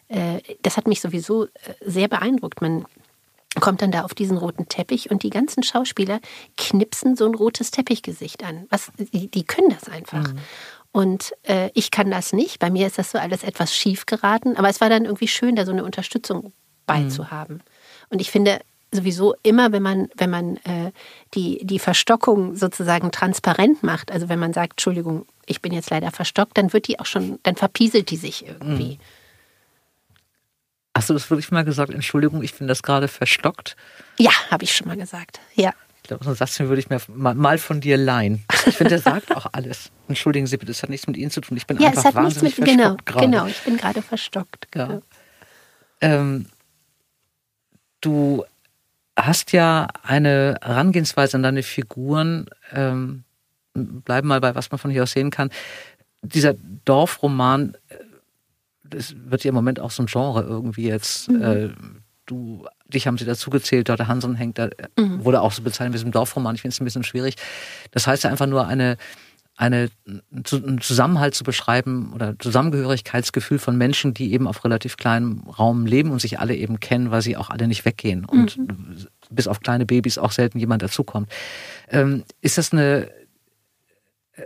äh, 0.08 0.40
das 0.62 0.78
hat 0.78 0.88
mich 0.88 1.02
sowieso 1.02 1.46
äh, 1.46 1.50
sehr 1.82 2.08
beeindruckt. 2.08 2.62
Man 2.62 2.86
kommt 3.62 3.82
dann 3.82 3.92
da 3.92 4.04
auf 4.04 4.14
diesen 4.14 4.38
roten 4.38 4.68
Teppich 4.68 5.10
und 5.12 5.24
die 5.24 5.30
ganzen 5.30 5.64
Schauspieler 5.64 6.20
knipsen 6.58 7.16
so 7.16 7.26
ein 7.26 7.34
rotes 7.36 7.72
Teppichgesicht 7.72 8.44
an. 8.44 8.66
Was, 8.70 8.92
die, 8.98 9.30
die 9.30 9.44
können 9.46 9.70
das 9.70 9.88
einfach. 9.90 10.28
Mhm. 10.34 10.40
Und 10.96 11.34
äh, 11.44 11.72
ich 11.74 11.92
kann 11.92 12.10
das 12.10 12.32
nicht. 12.32 12.60
Bei 12.60 12.70
mir 12.70 12.88
ist 12.88 12.98
das 12.98 13.12
so 13.12 13.18
alles 13.18 13.44
etwas 13.44 13.76
schief 13.76 14.06
geraten. 14.06 14.56
Aber 14.56 14.70
es 14.70 14.80
war 14.80 14.90
dann 14.90 15.04
irgendwie 15.04 15.28
schön, 15.28 15.58
da 15.58 15.66
so 15.66 15.74
eine 15.74 15.84
Unterstützung 15.84 16.54
beizuhaben. 16.86 17.58
Mhm. 17.58 17.62
Und 18.12 18.22
ich 18.22 18.32
finde 18.32 18.62
sowieso 18.94 19.36
immer, 19.44 19.74
wenn 19.74 19.84
man, 19.84 20.08
wenn 20.16 20.30
man 20.30 20.56
äh, 20.64 20.94
die, 21.34 21.60
die 21.66 21.80
Verstockung 21.80 22.56
sozusagen 22.56 23.12
transparent 23.12 23.84
macht, 23.84 24.10
also 24.10 24.30
wenn 24.30 24.40
man 24.40 24.54
sagt, 24.54 24.76
Entschuldigung, 24.76 25.26
ich 25.46 25.62
bin 25.62 25.74
jetzt 25.74 25.90
leider 25.90 26.12
verstockt, 26.12 26.58
dann 26.58 26.72
wird 26.72 26.88
die 26.88 26.98
auch 26.98 27.06
schon, 27.06 27.40
dann 27.44 27.58
verpieselt 27.58 28.10
die 28.10 28.16
sich 28.16 28.48
irgendwie. 28.48 28.94
Mhm. 28.94 29.00
Hast 30.96 31.10
du 31.10 31.14
das 31.14 31.30
wirklich 31.30 31.52
mal 31.52 31.66
gesagt? 31.66 31.94
Entschuldigung, 31.94 32.42
ich 32.42 32.56
bin 32.56 32.70
das 32.70 32.84
gerade 32.84 33.10
verstockt? 33.10 33.76
Ja, 34.18 34.32
habe 34.50 34.64
ich 34.64 34.74
schon 34.74 34.88
mal 34.88 34.96
gesagt. 34.96 35.42
Ja. 35.56 35.74
Ich 36.06 36.08
glaube, 36.08 36.24
so 36.24 36.30
einen 36.30 36.38
Satz 36.38 36.60
würde 36.60 36.78
ich 36.78 36.88
mir 36.92 37.02
mal 37.08 37.58
von 37.58 37.82
dir 37.82 37.98
leihen. 37.98 38.46
Ich 38.68 38.78
finde, 38.78 38.90
der 38.90 39.00
sagt 39.00 39.36
auch 39.36 39.48
alles. 39.54 39.90
Entschuldigen 40.08 40.46
Sie 40.46 40.56
bitte, 40.56 40.72
das 40.72 40.84
hat 40.84 40.92
nichts 40.92 41.08
mit 41.08 41.18
Ihnen 41.18 41.32
zu 41.32 41.42
tun. 41.42 41.58
Ich 41.58 41.66
bin 41.66 41.80
ja, 41.80 41.88
einfach 41.88 42.02
es 42.02 42.06
hat 42.06 42.14
wahnsinnig 42.14 42.44
nichts 42.44 42.60
mit, 42.60 42.70
genau, 42.70 42.96
gerade. 43.06 43.26
Genau, 43.26 43.48
ich 43.48 43.60
bin 43.64 43.76
gerade 43.76 44.04
verstockt. 44.04 44.68
Ja. 44.76 44.86
Genau. 44.86 45.02
Ähm, 46.02 46.46
du 48.02 48.46
hast 49.18 49.52
ja 49.52 49.88
eine 50.04 50.60
Herangehensweise 50.62 51.38
an 51.38 51.42
deine 51.42 51.64
Figuren, 51.64 52.52
ähm, 52.72 53.24
bleiben 53.74 54.28
mal 54.28 54.42
bei 54.42 54.54
was 54.54 54.70
man 54.70 54.78
von 54.78 54.92
hier 54.92 55.02
aus 55.02 55.12
sehen 55.14 55.32
kann. 55.32 55.50
Dieser 56.22 56.54
Dorfroman 56.86 57.76
äh, 57.90 57.96
das 58.84 59.16
wird 59.18 59.44
ja 59.44 59.50
im 59.50 59.56
Moment 59.56 59.80
auch 59.80 59.90
so 59.90 60.04
ein 60.04 60.06
Genre 60.06 60.44
irgendwie 60.44 60.88
jetzt. 60.88 61.32
Mhm. 61.32 61.42
Äh, 61.42 61.70
du, 62.26 62.68
dich 62.88 63.08
haben 63.08 63.18
sie 63.18 63.26
dazu 63.26 63.50
gezählt, 63.50 63.90
Dörte 63.90 64.08
Hansen 64.08 64.36
hängt 64.36 64.58
da, 64.58 64.70
mhm. 64.98 65.24
wurde 65.24 65.42
auch 65.42 65.52
so 65.52 65.62
bezeichnet 65.62 65.94
wie 65.94 66.00
so 66.00 66.06
ein 66.06 66.12
Dorfroman. 66.12 66.56
Ich 66.56 66.62
finde 66.62 66.74
es 66.74 66.82
ein 66.82 66.86
bisschen 66.86 67.04
schwierig. 67.04 67.36
Das 67.92 68.08
heißt 68.08 68.24
ja 68.24 68.30
einfach 68.30 68.48
nur 68.48 68.68
eine, 68.68 68.98
eine, 69.58 69.90
einen 70.06 70.82
Zusammenhalt 70.82 71.34
zu 71.34 71.44
beschreiben 71.44 72.12
oder 72.14 72.38
Zusammengehörigkeitsgefühl 72.40 73.60
von 73.60 73.78
Menschen, 73.78 74.14
die 74.14 74.34
eben 74.34 74.48
auf 74.48 74.66
relativ 74.66 74.98
kleinem 74.98 75.44
Raum 75.48 75.86
leben 75.86 76.12
und 76.12 76.20
sich 76.20 76.40
alle 76.40 76.56
eben 76.56 76.80
kennen, 76.80 77.12
weil 77.12 77.22
sie 77.22 77.38
auch 77.38 77.50
alle 77.50 77.68
nicht 77.68 77.86
weggehen 77.86 78.26
und 78.26 78.58
mhm. 78.58 79.08
bis 79.30 79.48
auf 79.48 79.62
kleine 79.62 79.86
Babys 79.86 80.18
auch 80.18 80.32
selten 80.32 80.60
jemand 80.60 80.82
dazukommt. 80.82 81.32
Ähm, 81.90 82.24
ist 82.42 82.58
das 82.58 82.74
eine 82.74 83.10
äh, 84.36 84.44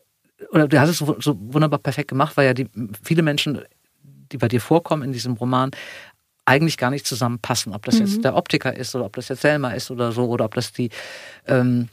oder 0.51 0.67
du 0.67 0.79
hast 0.79 0.89
es 0.89 0.97
so, 0.99 1.19
so 1.19 1.37
wunderbar 1.39 1.79
perfekt 1.79 2.09
gemacht, 2.09 2.37
weil 2.37 2.45
ja 2.45 2.53
die 2.53 2.69
viele 3.03 3.23
Menschen 3.23 3.61
die 4.31 4.37
bei 4.37 4.47
dir 4.47 4.61
vorkommen 4.61 5.03
in 5.03 5.11
diesem 5.11 5.33
Roman, 5.33 5.71
eigentlich 6.49 6.77
gar 6.77 6.89
nicht 6.89 7.05
zusammenpassen. 7.05 7.73
Ob 7.73 7.85
das 7.85 7.99
mhm. 7.99 8.07
jetzt 8.07 8.23
der 8.23 8.35
Optiker 8.35 8.75
ist 8.75 8.95
oder 8.95 9.05
ob 9.05 9.15
das 9.15 9.29
jetzt 9.29 9.41
Selma 9.41 9.71
ist 9.71 9.91
oder 9.91 10.11
so 10.11 10.25
oder 10.25 10.45
ob 10.45 10.55
das 10.55 10.73
die 10.73 10.89
ähm, 11.47 11.89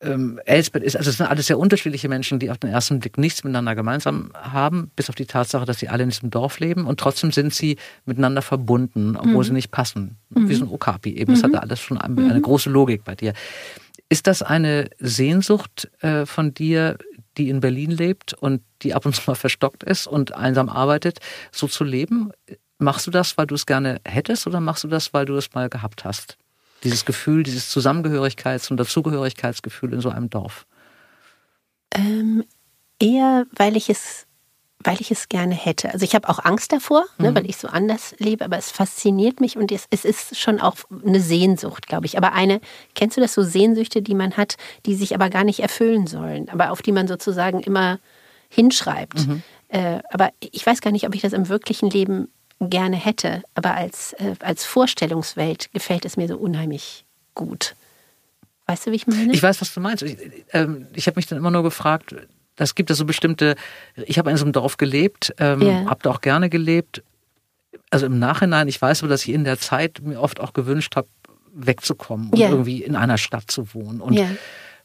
ähm, 0.00 0.40
Elsbeth 0.46 0.82
ist. 0.82 0.96
Also 0.96 1.10
es 1.10 1.18
sind 1.18 1.26
alles 1.26 1.46
sehr 1.46 1.58
unterschiedliche 1.58 2.08
Menschen, 2.08 2.38
die 2.38 2.50
auf 2.50 2.58
den 2.58 2.70
ersten 2.70 3.00
Blick 3.00 3.18
nichts 3.18 3.44
miteinander 3.44 3.74
gemeinsam 3.74 4.32
haben, 4.34 4.90
bis 4.96 5.10
auf 5.10 5.14
die 5.14 5.26
Tatsache, 5.26 5.66
dass 5.66 5.78
sie 5.78 5.88
alle 5.88 6.04
in 6.04 6.10
diesem 6.10 6.30
Dorf 6.30 6.58
leben 6.58 6.86
und 6.86 6.98
trotzdem 6.98 7.32
sind 7.32 7.54
sie 7.54 7.76
miteinander 8.06 8.40
verbunden, 8.40 9.16
obwohl 9.16 9.44
mhm. 9.44 9.48
sie 9.48 9.52
nicht 9.52 9.70
passen. 9.70 10.16
Mhm. 10.30 10.48
Wie 10.48 10.54
so 10.54 10.64
ein 10.64 10.70
Okapi 10.70 11.14
eben. 11.14 11.32
Mhm. 11.32 11.36
Das 11.36 11.44
hatte 11.44 11.62
alles 11.62 11.80
schon 11.80 11.98
eine, 11.98 12.30
eine, 12.30 12.40
große 12.40 12.70
Logik 12.70 13.04
bei 13.04 13.14
dir. 13.14 13.34
Ist 14.08 14.26
das 14.26 14.42
eine 14.42 14.88
Sehnsucht 14.98 15.90
äh, 16.00 16.24
von 16.24 16.54
dir, 16.54 16.96
die 17.36 17.50
in 17.50 17.60
Berlin 17.60 17.90
lebt 17.90 18.32
und 18.32 18.62
die 18.82 18.94
ab 18.94 19.04
und 19.04 19.14
zu 19.14 19.22
mal 19.26 19.34
verstockt 19.34 19.82
ist 19.82 20.06
und 20.06 20.34
einsam 20.34 20.68
arbeitet, 20.68 21.18
so 21.52 21.66
zu 21.66 21.84
leben? 21.84 22.30
Machst 22.84 23.06
du 23.06 23.10
das, 23.10 23.38
weil 23.38 23.46
du 23.46 23.54
es 23.54 23.66
gerne 23.66 24.00
hättest 24.04 24.46
oder 24.46 24.60
machst 24.60 24.84
du 24.84 24.88
das, 24.88 25.14
weil 25.14 25.24
du 25.24 25.36
es 25.36 25.54
mal 25.54 25.68
gehabt 25.68 26.04
hast? 26.04 26.36
Dieses 26.82 27.04
Gefühl, 27.04 27.42
dieses 27.42 27.74
Zusammengehörigkeits- 27.74 28.70
und 28.70 28.76
Dazugehörigkeitsgefühl 28.76 29.94
in 29.94 30.00
so 30.00 30.10
einem 30.10 30.28
Dorf? 30.28 30.66
Ähm, 31.94 32.44
eher, 33.00 33.46
weil 33.56 33.76
ich 33.76 33.88
es 33.88 34.26
weil 34.86 35.00
ich 35.00 35.10
es 35.10 35.30
gerne 35.30 35.54
hätte. 35.54 35.90
Also 35.94 36.04
ich 36.04 36.14
habe 36.14 36.28
auch 36.28 36.44
Angst 36.44 36.70
davor, 36.70 37.06
ne, 37.16 37.30
mhm. 37.30 37.36
weil 37.36 37.48
ich 37.48 37.56
so 37.56 37.68
anders 37.68 38.14
lebe, 38.18 38.44
aber 38.44 38.58
es 38.58 38.70
fasziniert 38.70 39.40
mich 39.40 39.56
und 39.56 39.72
es, 39.72 39.86
es 39.88 40.04
ist 40.04 40.36
schon 40.36 40.60
auch 40.60 40.76
eine 41.06 41.20
Sehnsucht, 41.20 41.86
glaube 41.86 42.04
ich. 42.04 42.18
Aber 42.18 42.32
eine, 42.32 42.60
kennst 42.94 43.16
du 43.16 43.22
das 43.22 43.32
so 43.32 43.42
Sehnsüchte, 43.42 44.02
die 44.02 44.14
man 44.14 44.36
hat, 44.36 44.56
die 44.84 44.94
sich 44.94 45.14
aber 45.14 45.30
gar 45.30 45.44
nicht 45.44 45.60
erfüllen 45.60 46.06
sollen, 46.06 46.50
aber 46.50 46.70
auf 46.70 46.82
die 46.82 46.92
man 46.92 47.08
sozusagen 47.08 47.60
immer 47.60 47.98
hinschreibt. 48.50 49.26
Mhm. 49.26 49.42
Äh, 49.68 50.00
aber 50.10 50.30
ich 50.40 50.66
weiß 50.66 50.82
gar 50.82 50.90
nicht, 50.90 51.06
ob 51.06 51.14
ich 51.14 51.22
das 51.22 51.32
im 51.32 51.48
wirklichen 51.48 51.88
Leben 51.88 52.28
gerne 52.60 52.96
hätte, 52.96 53.42
aber 53.54 53.74
als, 53.74 54.12
äh, 54.14 54.34
als 54.40 54.64
Vorstellungswelt 54.64 55.70
gefällt 55.72 56.04
es 56.04 56.16
mir 56.16 56.28
so 56.28 56.36
unheimlich 56.36 57.04
gut. 57.34 57.74
Weißt 58.66 58.86
du, 58.86 58.92
wie 58.92 58.96
ich 58.96 59.06
meine? 59.06 59.32
Ich 59.32 59.42
weiß, 59.42 59.60
was 59.60 59.74
du 59.74 59.80
meinst. 59.80 60.02
Ich, 60.02 60.16
äh, 60.52 60.66
ich 60.94 61.06
habe 61.06 61.16
mich 61.16 61.26
dann 61.26 61.38
immer 61.38 61.50
nur 61.50 61.62
gefragt, 61.62 62.14
das 62.56 62.74
gibt 62.74 62.88
ja 62.90 62.96
so 62.96 63.04
bestimmte, 63.04 63.56
ich 64.06 64.18
habe 64.18 64.30
in 64.30 64.36
so 64.36 64.44
einem 64.44 64.52
Dorf 64.52 64.76
gelebt, 64.76 65.34
ähm, 65.38 65.60
yeah. 65.60 65.86
habe 65.86 66.00
da 66.02 66.10
auch 66.10 66.20
gerne 66.20 66.48
gelebt. 66.48 67.02
Also 67.90 68.06
im 68.06 68.18
Nachhinein, 68.18 68.68
ich 68.68 68.80
weiß 68.80 69.02
aber, 69.02 69.10
dass 69.10 69.22
ich 69.22 69.34
in 69.34 69.44
der 69.44 69.58
Zeit 69.58 70.00
mir 70.02 70.20
oft 70.20 70.40
auch 70.40 70.52
gewünscht 70.52 70.96
habe, 70.96 71.08
wegzukommen 71.52 72.30
und 72.30 72.38
yeah. 72.38 72.50
irgendwie 72.50 72.82
in 72.82 72.96
einer 72.96 73.18
Stadt 73.18 73.50
zu 73.50 73.74
wohnen 73.74 74.00
und 74.00 74.16
yeah. 74.16 74.30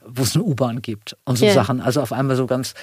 wo 0.05 0.23
es 0.23 0.35
eine 0.35 0.43
U-Bahn 0.43 0.81
gibt 0.81 1.15
und 1.25 1.37
so 1.37 1.49
Sachen. 1.49 1.81
Also 1.81 2.01
auf 2.01 2.11
einmal 2.11 2.35
so 2.35 2.47
ganz 2.47 2.73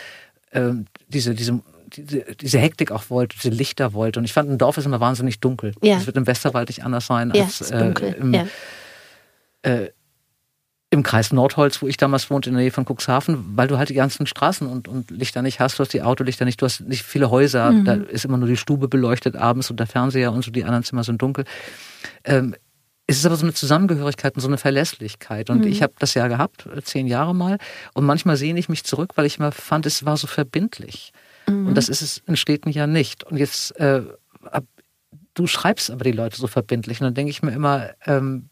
ähm, 0.53 0.87
diese, 1.09 1.35
diese 1.35 1.61
diese, 1.97 2.37
diese 2.37 2.59
Hektik 2.59 2.93
auch 2.93 3.11
wollte, 3.11 3.37
diese 3.37 3.55
Lichter 3.55 3.93
wollte. 3.93 4.21
Und 4.21 4.25
ich 4.25 4.33
fand, 4.33 4.51
ein 4.51 4.59
Dorf 4.59 4.79
ist 4.79 4.87
immer 4.87 5.01
wahnsinnig 5.01 5.41
dunkel. 5.41 5.73
Es 5.81 5.89
ja. 5.89 6.07
wird 6.07 6.17
im 6.17 6.27
Westerwald 6.27 6.69
nicht 6.69 6.85
anders 6.85 7.07
sein 7.07 7.33
ja, 7.35 7.45
als 7.45 7.71
äh, 7.71 7.93
im, 8.19 8.35
ja. 8.35 8.47
äh, 9.63 9.91
im 10.91 11.03
Kreis 11.03 11.33
Nordholz, 11.33 11.83
wo 11.83 11.89
ich 11.89 11.97
damals 11.97 12.31
wohnte, 12.31 12.51
in 12.51 12.55
der 12.55 12.63
Nähe 12.63 12.71
von 12.71 12.85
Cuxhaven, 12.85 13.57
weil 13.57 13.69
du 13.69 13.79
halt 13.79 13.89
die 13.89 13.95
ganzen 13.95 14.27
Straßen 14.27 14.67
und, 14.67 14.89
und 14.89 15.11
Lichter 15.11 15.43
nicht 15.43 15.61
hast, 15.61 15.79
du 15.79 15.83
hast 15.83 15.93
die 15.93 16.03
Autolichter 16.03 16.45
nicht, 16.45 16.63
du 16.63 16.67
hast 16.67 16.81
nicht 16.81 17.03
viele 17.03 17.31
Häuser, 17.31 17.73
mhm. 17.73 17.85
da 17.85 17.95
ist 17.95 18.25
immer 18.25 18.39
nur 18.39 18.49
die 18.49 18.57
Stube 18.57 18.89
beleuchtet 18.89 19.37
abends 19.37 19.71
und 19.71 19.81
der 19.81 19.87
Fernseher 19.87 20.33
und 20.33 20.45
so, 20.45 20.51
die 20.51 20.65
anderen 20.65 20.85
Zimmer 20.85 21.03
sind 21.03 21.21
dunkel. 21.21 21.45
Ähm, 22.25 22.55
es 23.09 23.19
ist 23.19 23.27
aber 23.27 23.37
so 23.37 23.45
eine 23.45 23.55
Zusammengehörigkeit 23.55 24.35
und 24.35 24.41
so 24.41 24.49
eine 24.49 24.59
Verlässlichkeit. 24.59 25.49
Und 25.49 25.61
mhm. 25.61 25.69
ich 25.69 25.83
habe 25.83 25.93
das 25.99 26.15
ja 26.15 26.27
gehabt, 26.27 26.67
äh, 26.67 26.83
zehn 26.83 27.07
Jahre 27.07 27.35
mal. 27.35 27.59
Und 27.95 28.05
manchmal 28.05 28.37
sehne 28.37 28.59
ich 28.59 28.69
mich 28.69 28.85
zurück, 28.85 29.13
weil 29.15 29.27
ich 29.27 29.39
immer 29.39 29.53
fand, 29.53 29.87
es 29.87 30.05
war 30.05 30.17
so 30.17 30.27
verbindlich. 30.27 31.13
Mhm. 31.49 31.69
Und 31.69 31.75
das 31.75 31.89
ist 31.89 32.03
es 32.03 32.19
in 32.27 32.37
Städten 32.37 32.71
ja 32.71 32.87
nicht. 32.87 33.25
Und 33.25 33.37
jetzt, 33.37 33.73
äh, 33.79 34.03
du 35.35 35.47
schreibst 35.47 35.91
aber 35.91 36.05
die 36.05 36.13
Leute 36.13 36.37
so 36.37 36.47
verbindlich. 36.47 37.01
Und 37.01 37.05
dann 37.05 37.15
denke 37.15 37.31
ich 37.31 37.43
mir 37.43 37.53
immer, 37.53 37.91
ähm, 38.07 38.49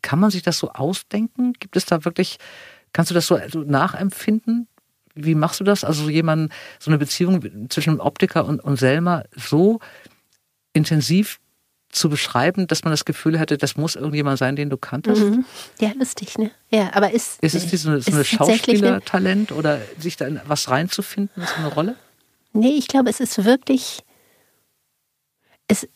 kann 0.00 0.18
man 0.18 0.30
sich 0.30 0.42
das 0.42 0.58
so 0.58 0.70
ausdenken? 0.70 1.52
Gibt 1.54 1.76
es 1.76 1.84
da 1.84 2.04
wirklich, 2.04 2.38
kannst 2.92 3.10
du 3.10 3.14
das 3.14 3.26
so 3.26 3.36
also 3.36 3.60
nachempfinden? 3.60 4.68
Wie 5.14 5.34
machst 5.34 5.60
du 5.60 5.64
das? 5.64 5.84
Also 5.84 6.08
jemanden, 6.08 6.48
so 6.78 6.90
eine 6.90 6.98
Beziehung 6.98 7.68
zwischen 7.68 8.00
Optiker 8.00 8.46
und, 8.46 8.60
und 8.60 8.76
Selma 8.78 9.24
so 9.36 9.80
intensiv 10.72 11.38
zu 11.92 12.08
beschreiben, 12.08 12.66
dass 12.66 12.84
man 12.84 12.90
das 12.90 13.04
Gefühl 13.04 13.38
hätte, 13.38 13.58
das 13.58 13.76
muss 13.76 13.94
irgendjemand 13.96 14.38
sein, 14.38 14.56
den 14.56 14.70
du 14.70 14.76
kanntest? 14.76 15.22
Mhm. 15.22 15.44
Ja, 15.78 15.92
lustig, 15.98 16.38
ne? 16.38 16.50
Ja, 16.70 16.90
aber 16.94 17.12
ist. 17.12 17.40
Ist 17.42 17.54
es 17.54 17.82
so 17.82 17.90
eine, 17.90 18.00
so 18.00 18.12
eine 18.12 18.24
Schauspielertalent 18.24 19.52
oder 19.52 19.80
sich 19.98 20.16
da 20.16 20.26
in 20.26 20.40
was 20.46 20.68
reinzufinden, 20.70 21.42
so 21.46 21.54
eine 21.58 21.68
Rolle? 21.68 21.96
Nee, 22.52 22.76
ich 22.76 22.88
glaube, 22.88 23.10
es 23.10 23.20
ist 23.20 23.44
wirklich. 23.44 24.02
Es, 25.68 25.86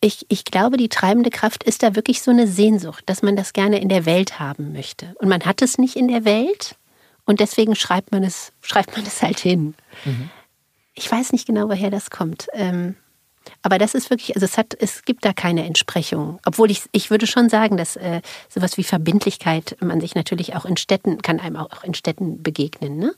ich, 0.00 0.26
ich 0.28 0.44
glaube, 0.44 0.76
die 0.76 0.88
treibende 0.88 1.30
Kraft 1.30 1.62
ist 1.62 1.82
da 1.82 1.94
wirklich 1.94 2.20
so 2.22 2.30
eine 2.30 2.46
Sehnsucht, 2.46 3.04
dass 3.06 3.22
man 3.22 3.36
das 3.36 3.52
gerne 3.52 3.80
in 3.80 3.88
der 3.88 4.04
Welt 4.04 4.38
haben 4.38 4.72
möchte. 4.72 5.14
Und 5.18 5.28
man 5.28 5.42
hat 5.42 5.62
es 5.62 5.78
nicht 5.78 5.96
in 5.96 6.08
der 6.08 6.24
Welt 6.24 6.76
und 7.24 7.40
deswegen 7.40 7.74
schreibt 7.74 8.12
man 8.12 8.22
es, 8.22 8.52
schreibt 8.60 8.96
man 8.96 9.06
es 9.06 9.22
halt 9.22 9.38
hin. 9.38 9.74
Mhm. 10.04 10.30
Ich 10.94 11.10
weiß 11.10 11.32
nicht 11.32 11.46
genau, 11.46 11.68
woher 11.68 11.90
das 11.90 12.10
kommt. 12.10 12.48
Ähm, 12.52 12.96
aber 13.62 13.78
das 13.78 13.94
ist 13.94 14.10
wirklich, 14.10 14.34
also 14.34 14.44
es 14.44 14.58
hat, 14.58 14.76
es 14.78 15.04
gibt 15.04 15.24
da 15.24 15.32
keine 15.32 15.64
Entsprechung. 15.64 16.38
Obwohl 16.44 16.70
ich, 16.70 16.82
ich 16.92 17.10
würde 17.10 17.26
schon 17.26 17.48
sagen, 17.48 17.76
dass 17.76 17.96
äh, 17.96 18.20
sowas 18.48 18.76
wie 18.76 18.84
Verbindlichkeit 18.84 19.76
man 19.80 20.00
sich 20.00 20.14
natürlich 20.14 20.54
auch 20.54 20.64
in 20.64 20.76
Städten, 20.76 21.22
kann 21.22 21.40
einem 21.40 21.56
auch 21.56 21.84
in 21.84 21.94
Städten 21.94 22.42
begegnen. 22.42 22.98
Ne? 22.98 23.14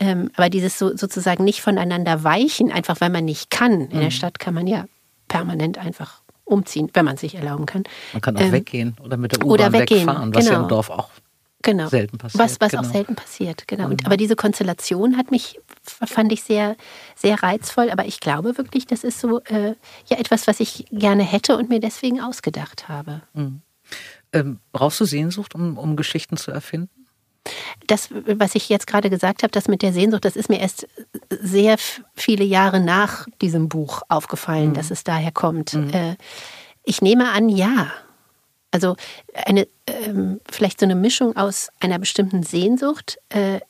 Ähm, 0.00 0.30
aber 0.36 0.50
dieses 0.50 0.78
so, 0.78 0.96
sozusagen 0.96 1.44
nicht 1.44 1.62
voneinander 1.62 2.24
weichen, 2.24 2.72
einfach 2.72 3.00
weil 3.00 3.10
man 3.10 3.24
nicht 3.24 3.50
kann. 3.50 3.82
In 3.82 3.96
mhm. 3.96 4.02
der 4.02 4.10
Stadt 4.10 4.38
kann 4.38 4.54
man 4.54 4.66
ja 4.66 4.86
permanent 5.28 5.78
einfach 5.78 6.22
umziehen, 6.44 6.90
wenn 6.92 7.04
man 7.04 7.14
es 7.14 7.22
sich 7.22 7.34
erlauben 7.34 7.66
kann. 7.66 7.84
Man 8.12 8.20
kann 8.20 8.36
auch 8.36 8.40
ähm, 8.40 8.52
weggehen 8.52 8.96
oder 9.02 9.16
mit 9.16 9.32
der 9.32 9.44
U-Bahn 9.44 9.72
wegfahren, 9.72 10.34
was 10.34 10.44
genau. 10.44 10.56
ja 10.56 10.62
im 10.62 10.68
Dorf 10.68 10.90
auch 10.90 11.08
genau. 11.62 11.88
selten 11.88 12.18
passiert. 12.18 12.44
Was, 12.44 12.60
was 12.60 12.70
genau. 12.70 12.82
auch 12.82 12.92
selten 12.92 13.14
passiert, 13.16 13.66
genau. 13.66 13.86
Und, 13.86 14.06
aber 14.06 14.16
diese 14.16 14.36
Konstellation 14.36 15.16
hat 15.16 15.30
mich, 15.30 15.58
fand 15.86 16.32
ich 16.32 16.42
sehr, 16.42 16.76
sehr 17.14 17.42
reizvoll. 17.42 17.90
Aber 17.90 18.06
ich 18.06 18.20
glaube 18.20 18.58
wirklich, 18.58 18.86
das 18.86 19.04
ist 19.04 19.20
so 19.20 19.40
äh, 19.44 19.74
ja 20.06 20.18
etwas, 20.18 20.46
was 20.46 20.60
ich 20.60 20.86
gerne 20.90 21.22
hätte 21.22 21.56
und 21.56 21.68
mir 21.68 21.80
deswegen 21.80 22.20
ausgedacht 22.20 22.88
habe. 22.88 23.22
Mhm. 23.34 23.62
Ähm, 24.32 24.60
brauchst 24.72 25.00
du 25.00 25.04
Sehnsucht, 25.04 25.54
um, 25.54 25.78
um 25.78 25.96
Geschichten 25.96 26.36
zu 26.36 26.50
erfinden? 26.50 27.04
das, 27.86 28.08
was 28.10 28.54
ich 28.54 28.68
jetzt 28.68 28.86
gerade 28.86 29.10
gesagt 29.10 29.42
habe, 29.42 29.50
das 29.50 29.68
mit 29.68 29.82
der 29.82 29.92
Sehnsucht, 29.92 30.24
das 30.24 30.36
ist 30.36 30.48
mir 30.48 30.60
erst 30.60 30.86
sehr 31.30 31.76
viele 32.14 32.44
Jahre 32.44 32.80
nach 32.80 33.26
diesem 33.42 33.68
Buch 33.68 34.02
aufgefallen, 34.08 34.70
mhm. 34.70 34.74
dass 34.74 34.90
es 34.90 35.04
daher 35.04 35.32
kommt. 35.32 35.74
Mhm. 35.74 35.90
Äh, 35.90 36.16
ich 36.84 37.02
nehme 37.02 37.30
an, 37.30 37.48
ja. 37.48 37.92
Also 38.70 38.96
eine 39.34 39.68
ähm, 39.86 40.40
vielleicht 40.50 40.80
so 40.80 40.86
eine 40.86 40.96
Mischung 40.96 41.36
aus 41.36 41.68
einer 41.80 41.98
bestimmten 41.98 42.42
Sehnsucht, 42.42 43.18
äh, 43.28 43.60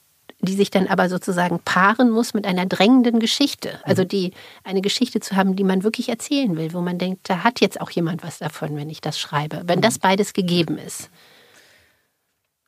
die 0.41 0.55
sich 0.55 0.70
dann 0.70 0.87
aber 0.87 1.09
sozusagen 1.09 1.61
paaren 1.61 2.11
muss 2.11 2.35
mit 2.35 2.47
einer 2.47 2.66
drängenden 2.66 3.18
Geschichte. 3.20 3.80
Also 3.85 4.03
mhm. 4.03 4.09
die 4.09 4.32
eine 4.62 4.82
Geschichte 4.82 5.20
zu 5.20 5.37
haben, 5.37 5.57
die 5.57 5.64
man 5.64 5.82
wirklich 5.82 6.09
erzählen 6.09 6.57
will, 6.57 6.72
wo 6.72 6.80
man 6.80 6.99
denkt, 6.99 7.28
da 7.28 7.45
hat 7.45 7.61
jetzt 7.61 7.80
auch 7.80 7.91
jemand 7.91 8.22
was 8.22 8.39
davon, 8.39 8.76
wenn 8.76 8.91
ich 8.91 9.01
das 9.01 9.18
schreibe. 9.18 9.62
Wenn 9.66 9.80
das 9.80 9.97
mhm. 9.97 10.01
beides 10.01 10.32
gegeben 10.32 10.78
ist, 10.78 11.11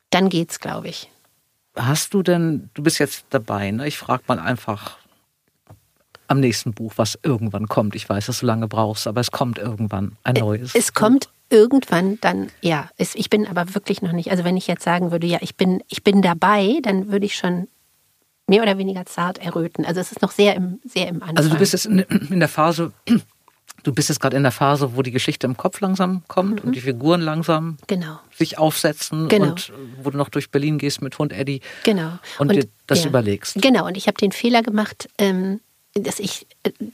dann 0.09 0.29
geht's, 0.29 0.59
glaube 0.59 0.87
ich. 0.87 1.09
Hast 1.75 2.13
du 2.13 2.23
denn, 2.23 2.69
du 2.73 2.81
bist 2.81 2.99
jetzt 2.99 3.25
dabei, 3.29 3.71
ne? 3.71 3.87
Ich 3.87 3.97
frage 3.97 4.23
mal 4.27 4.39
einfach 4.39 4.97
am 6.27 6.39
nächsten 6.39 6.73
Buch, 6.73 6.93
was 6.95 7.19
irgendwann 7.23 7.67
kommt. 7.67 7.95
Ich 7.95 8.07
weiß, 8.07 8.25
dass 8.25 8.39
du 8.39 8.45
lange 8.45 8.67
brauchst, 8.67 9.07
aber 9.07 9.21
es 9.21 9.31
kommt 9.31 9.59
irgendwann 9.59 10.17
ein 10.23 10.35
neues. 10.35 10.75
Es 10.75 10.93
kommt 10.93 11.29
irgendwann 11.49 12.19
dann, 12.21 12.49
ja, 12.61 12.89
es, 12.97 13.15
ich 13.15 13.29
bin 13.29 13.47
aber 13.47 13.73
wirklich 13.73 14.01
noch 14.01 14.11
nicht, 14.11 14.31
also 14.31 14.43
wenn 14.43 14.57
ich 14.57 14.67
jetzt 14.67 14.83
sagen 14.83 15.11
würde, 15.11 15.27
ja, 15.27 15.39
ich 15.41 15.55
bin, 15.55 15.83
ich 15.87 16.03
bin 16.03 16.21
dabei, 16.21 16.79
dann 16.81 17.11
würde 17.11 17.25
ich 17.25 17.35
schon 17.35 17.67
mehr 18.47 18.63
oder 18.63 18.77
weniger 18.77 19.05
zart 19.05 19.37
erröten. 19.39 19.85
Also 19.85 19.99
es 19.99 20.11
ist 20.11 20.21
noch 20.21 20.31
sehr 20.31 20.55
im, 20.55 20.79
sehr 20.85 21.07
im 21.09 21.21
Anfang. 21.21 21.37
Also 21.37 21.49
du 21.49 21.57
bist 21.57 21.73
jetzt 21.73 21.85
in, 21.85 21.99
in 21.99 22.39
der 22.39 22.49
Phase, 22.49 22.93
du 23.83 23.93
bist 23.93 24.09
jetzt 24.09 24.19
gerade 24.19 24.37
in 24.37 24.43
der 24.43 24.51
Phase, 24.51 24.95
wo 24.95 25.01
die 25.01 25.11
Geschichte 25.11 25.45
im 25.47 25.57
Kopf 25.57 25.81
langsam 25.81 26.23
kommt 26.27 26.61
mhm. 26.61 26.67
und 26.67 26.75
die 26.75 26.81
Figuren 26.81 27.21
langsam 27.21 27.77
genau. 27.87 28.19
sich 28.33 28.57
aufsetzen 28.57 29.27
genau. 29.27 29.47
und 29.47 29.73
wo 30.01 30.09
du 30.09 30.17
noch 30.17 30.29
durch 30.29 30.49
Berlin 30.49 30.77
gehst 30.77 31.01
mit 31.01 31.17
Hund 31.19 31.33
Eddie 31.33 31.61
genau. 31.83 32.19
und, 32.39 32.49
und 32.49 32.55
dir 32.55 32.67
das 32.87 33.03
ja. 33.03 33.09
überlegst. 33.09 33.55
Genau, 33.61 33.85
und 33.85 33.97
ich 33.97 34.07
habe 34.07 34.17
den 34.17 34.31
Fehler 34.31 34.63
gemacht, 34.63 35.09
ähm, 35.17 35.59
dass 35.93 36.19
ich, 36.19 36.47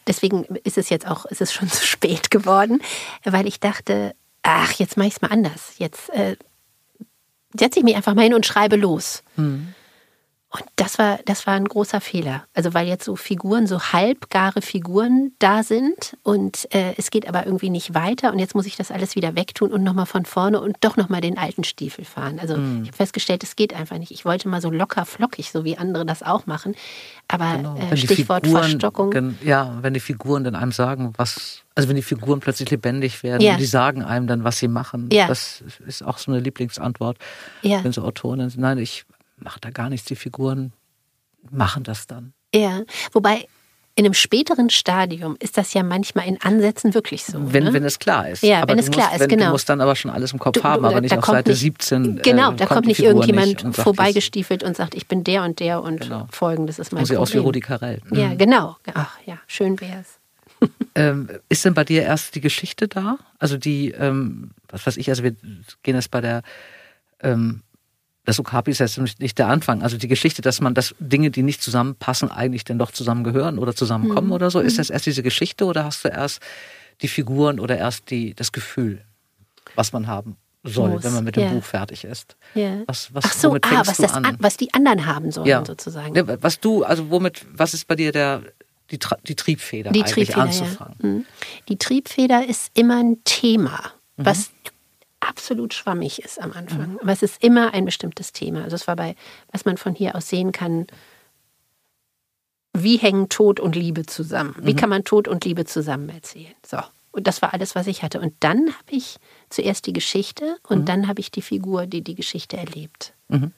deswegen 0.08 0.44
ist 0.64 0.78
es 0.78 0.90
jetzt 0.90 1.08
auch, 1.08 1.26
ist 1.26 1.42
es 1.42 1.54
schon 1.54 1.70
zu 1.70 1.86
spät 1.86 2.32
geworden, 2.32 2.82
weil 3.24 3.48
ich 3.48 3.60
dachte, 3.60 4.16
ach, 4.44 4.74
jetzt 4.74 4.98
mache 4.98 5.08
ich 5.08 5.16
es 5.16 5.22
mal 5.22 5.32
anders. 5.32 5.76
Jetzt 5.78 6.10
äh, 6.10 6.36
setze 7.58 7.80
ich 7.80 7.86
mich 7.86 7.96
einfach 7.96 8.14
mal 8.14 8.24
hin 8.24 8.34
und 8.34 8.46
schreibe 8.46 8.76
los. 8.76 9.24
Mhm. 9.36 9.74
Und 10.56 10.66
das 10.76 11.00
war, 11.00 11.18
das 11.26 11.48
war 11.48 11.56
ein 11.56 11.66
großer 11.66 12.00
Fehler. 12.00 12.44
Also 12.54 12.76
weil 12.76 12.88
jetzt 12.88 13.06
so 13.06 13.16
Figuren, 13.16 13.66
so 13.66 13.82
halbgare 13.92 14.62
Figuren 14.62 15.32
da 15.40 15.64
sind 15.64 16.16
und 16.22 16.72
äh, 16.76 16.94
es 16.96 17.10
geht 17.10 17.28
aber 17.28 17.48
irgendwie 17.48 17.72
nicht 17.72 17.96
weiter 17.96 18.32
und 18.32 18.38
jetzt 18.38 18.54
muss 18.54 18.68
ich 18.68 18.76
das 18.76 18.92
alles 18.92 19.16
wieder 19.16 19.36
wegtun 19.36 19.72
und 19.72 19.82
nochmal 19.82 20.06
von 20.06 20.26
vorne 20.26 20.62
und 20.62 20.78
doch 20.82 20.96
nochmal 20.96 21.22
den 21.22 21.40
alten 21.40 21.64
Stiefel 21.64 22.06
fahren. 22.06 22.38
Also 22.40 22.56
mm. 22.56 22.84
ich 22.84 22.90
habe 22.90 22.98
festgestellt, 22.98 23.42
es 23.42 23.56
geht 23.56 23.74
einfach 23.74 23.98
nicht. 23.98 24.12
Ich 24.12 24.26
wollte 24.26 24.48
mal 24.48 24.62
so 24.62 24.70
locker 24.70 25.06
flockig, 25.06 25.52
so 25.52 25.66
wie 25.66 25.76
andere 25.80 26.06
das 26.06 26.22
auch 26.22 26.46
machen. 26.46 26.76
Aber 27.28 27.58
genau. 27.58 27.76
äh, 27.78 27.98
Stichwort 27.98 28.46
Figuren, 28.46 28.64
Verstockung. 28.64 29.36
Ja, 29.44 29.80
wenn 29.82 29.96
die 29.96 30.00
Figuren 30.00 30.44
dann 30.44 30.54
einem 30.54 30.72
sagen, 30.72 31.14
was, 31.18 31.64
also 31.74 31.90
wenn 31.90 31.96
die 31.96 32.04
Figuren 32.04 32.42
plötzlich 32.42 32.70
lebendig 32.70 33.24
werden 33.24 33.42
ja. 33.42 33.54
und 33.54 33.60
die 33.60 33.66
sagen 33.66 34.04
einem 34.04 34.28
dann, 34.28 34.44
was 34.44 34.60
sie 34.60 34.68
machen. 34.68 35.10
Ja. 35.12 35.26
Das 35.26 35.64
ist 35.88 36.04
auch 36.04 36.20
so 36.20 36.32
eine 36.32 36.42
Lieblingsantwort. 36.42 37.18
Ja. 37.64 37.84
Wenn 37.84 37.92
so 37.92 38.04
Autoren 38.04 38.48
sagen, 38.48 38.62
nein, 38.62 38.78
ich 38.78 39.04
macht 39.44 39.66
da 39.66 39.70
gar 39.70 39.90
nichts. 39.90 40.08
Die 40.08 40.16
Figuren 40.16 40.74
machen 41.52 41.84
das 41.84 42.08
dann. 42.08 42.34
Ja, 42.54 42.84
wobei 43.12 43.48
in 43.96 44.06
einem 44.06 44.16
späteren 44.16 44.72
Stadium 44.72 45.36
ist 45.40 45.56
das 45.56 45.74
ja 45.76 45.84
manchmal 45.84 46.28
in 46.28 46.42
Ansätzen 46.42 46.96
wirklich 46.96 47.24
so. 47.24 47.54
Wenn, 47.54 47.66
ne? 47.66 47.74
wenn 47.74 47.84
es 47.84 48.00
klar 48.00 48.28
ist. 48.28 48.42
Ja, 48.42 48.64
aber 48.64 48.72
wenn 48.72 48.80
es 48.80 48.90
klar 48.90 49.10
musst, 49.10 49.22
ist, 49.22 49.30
genau. 49.30 49.46
Du 49.46 49.52
musst 49.52 49.70
dann 49.70 49.82
aber 49.82 49.96
schon 49.96 50.10
alles 50.10 50.34
im 50.34 50.40
Kopf 50.40 50.54
du, 50.54 50.64
haben, 50.64 50.84
aber 50.84 51.00
nicht 51.00 51.16
auf 51.16 51.26
Seite 51.26 51.52
nicht, 51.52 51.60
17. 51.60 52.22
Genau, 52.24 52.52
äh, 52.52 52.56
da 52.56 52.66
kommt 52.66 52.88
nicht 52.88 53.00
irgendjemand 53.00 53.64
nicht 53.64 53.76
vorbeigestiefelt 53.76 54.64
und 54.64 54.76
sagt, 54.76 54.96
ich 54.96 55.08
bin 55.08 55.24
der 55.24 55.44
und 55.44 55.60
der 55.60 55.84
und 55.84 56.02
genau. 56.02 56.28
folgendes 56.32 56.80
ist 56.80 56.92
mein 56.92 57.04
Problem. 57.04 57.20
aus 57.20 57.34
wie 57.36 57.38
Rudi 57.38 57.60
Carell. 57.60 58.02
Mhm. 58.10 58.18
Ja, 58.18 58.34
genau. 58.34 58.78
Ach 58.96 59.18
ja, 59.28 59.38
schön 59.46 59.80
wär's. 59.80 60.20
ähm, 60.96 61.30
ist 61.50 61.64
denn 61.64 61.76
bei 61.76 61.84
dir 61.84 62.02
erst 62.02 62.34
die 62.34 62.42
Geschichte 62.42 62.88
da? 62.88 63.20
Also 63.38 63.58
die, 63.58 63.92
ähm, 63.92 64.52
was 64.70 64.88
weiß 64.88 64.98
ich, 64.98 65.10
also 65.10 65.22
wir 65.22 65.36
gehen 65.84 65.96
jetzt 65.96 66.10
bei 66.10 66.22
der 66.22 66.42
ähm, 67.22 67.62
das 68.26 68.40
Okapi 68.40 68.72
ist 68.72 68.80
jetzt 68.80 68.98
nicht 69.20 69.38
der 69.38 69.48
Anfang. 69.48 69.82
Also 69.82 69.98
die 69.98 70.08
Geschichte, 70.08 70.42
dass 70.42 70.62
man, 70.62 70.74
dass 70.74 70.96
Dinge, 71.00 71.30
die 71.30 71.44
nicht 71.44 71.62
zusammenpassen, 71.62 72.32
eigentlich 72.32 72.64
denn 72.64 72.80
doch 72.80 72.92
zusammengehören 72.92 73.60
oder 73.60 73.76
zusammenkommen 73.76 74.28
mhm. 74.28 74.34
oder 74.34 74.50
so. 74.50 74.60
Ist 74.60 74.74
mhm. 74.74 74.78
das 74.78 74.90
erst 74.90 75.06
diese 75.06 75.24
Geschichte 75.24 75.66
oder 75.66 75.84
hast 75.84 76.06
du 76.06 76.10
erst 76.10 76.42
die 77.02 77.08
Figuren 77.08 77.60
oder 77.60 77.78
erst 77.78 78.10
die, 78.12 78.34
das 78.34 78.52
Gefühl, 78.52 79.04
was 79.76 79.92
man 79.92 80.08
haben 80.08 80.38
soll, 80.64 80.92
Muss. 80.92 81.04
wenn 81.04 81.14
man 81.14 81.24
mit 81.26 81.36
dem 81.36 81.44
yeah. 81.44 81.54
Buch 81.54 81.64
fertig 81.64 82.06
ist? 82.06 82.38
Yeah. 82.56 82.84
Was, 82.88 83.14
was, 83.14 83.26
Ach 83.26 83.34
so, 83.34 83.56
ah, 83.62 83.82
was, 83.86 83.98
das 83.98 84.14
an? 84.14 84.38
was 84.40 84.56
die 84.56 84.74
anderen 84.74 85.06
haben 85.06 85.32
sollen, 85.32 85.48
ja. 85.48 85.66
sozusagen. 85.66 86.16
Ja, 86.16 86.42
was 86.42 86.60
du, 86.62 86.84
also 86.84 87.10
womit, 87.10 87.46
was 87.52 87.74
ist 87.74 87.88
bei 87.88 87.96
dir 87.96 88.14
der, 88.14 88.44
die, 88.90 89.00
die 89.28 89.36
Triebfeder 89.36 89.92
die 89.92 90.00
eigentlich 90.00 90.14
Triebfeder, 90.14 90.42
anzufangen? 90.42 90.96
Ja. 91.02 91.10
Mhm. 91.10 91.26
Die 91.68 91.78
Triebfeder 91.78 92.48
ist 92.48 92.72
immer 92.78 93.04
ein 93.04 93.18
Thema, 93.26 93.92
mhm. 94.16 94.26
was 94.26 94.52
absolut 95.28 95.74
schwammig 95.74 96.24
ist 96.24 96.42
am 96.42 96.52
Anfang. 96.54 96.94
Mhm. 96.94 97.00
Aber 97.02 97.12
es 97.12 97.24
ist 97.24 97.44
immer 97.44 97.74
ein 97.74 97.86
bestimmtes 97.86 98.32
Thema. 98.32 98.64
Also 98.64 98.76
es 98.76 98.88
war 98.88 98.96
bei, 98.96 99.16
was 99.52 99.66
man 99.66 99.78
von 99.78 99.96
hier 99.96 100.16
aus 100.16 100.30
sehen 100.30 100.52
kann, 100.52 100.88
wie 102.74 102.98
hängen 102.98 103.30
Tod 103.30 103.60
und 103.60 103.76
Liebe 103.76 104.06
zusammen? 104.06 104.56
Wie 104.60 104.74
mhm. 104.74 104.78
kann 104.78 104.90
man 104.90 105.04
Tod 105.04 105.28
und 105.28 105.46
Liebe 105.46 105.66
zusammen 105.66 106.10
erzählen? 106.10 106.54
So. 106.66 106.80
Und 107.12 107.28
das 107.28 107.44
war 107.44 107.54
alles, 107.54 107.76
was 107.76 107.86
ich 107.86 108.02
hatte. 108.02 108.20
Und 108.20 108.34
dann 108.40 108.68
habe 108.68 108.92
ich 108.92 109.18
zuerst 109.50 109.86
die 109.86 109.94
Geschichte 109.94 110.58
und 110.68 110.82
mhm. 110.82 110.86
dann 110.86 111.08
habe 111.08 111.20
ich 111.20 111.30
die 111.30 111.44
Figur, 111.44 111.86
die 111.86 112.02
die 112.02 112.16
Geschichte 112.16 112.58
erlebt. 112.58 113.14
Mhm. 113.30 113.52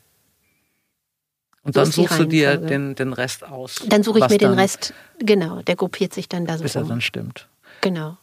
Und 1.63 1.73
so 1.73 1.79
dann 1.79 1.91
suchst 1.91 2.19
du 2.19 2.25
dir 2.25 2.57
den, 2.57 2.93
den 2.93 3.13
Rest 3.13 3.43
aus. 3.43 3.83
Dann 3.87 4.03
suche 4.03 4.19
ich 4.19 4.29
mir 4.29 4.37
den 4.37 4.53
Rest, 4.53 4.93
genau, 5.17 5.61
der 5.63 5.75
gruppiert 5.75 6.13
sich 6.13 6.29
dann 6.29 6.45
da 6.45 6.57
so. 6.57 6.63
Bis 6.63 6.75
er 6.75 6.83
dann 6.83 7.01
stimmt. 7.01 7.47
Genau. 7.81 8.17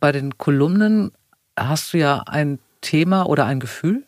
Bei 0.00 0.12
den 0.12 0.38
Kolumnen 0.38 1.12
hast 1.56 1.92
du 1.92 1.98
ja 1.98 2.22
ein 2.26 2.60
Thema 2.80 3.26
oder 3.26 3.44
ein 3.46 3.60
Gefühl. 3.60 4.04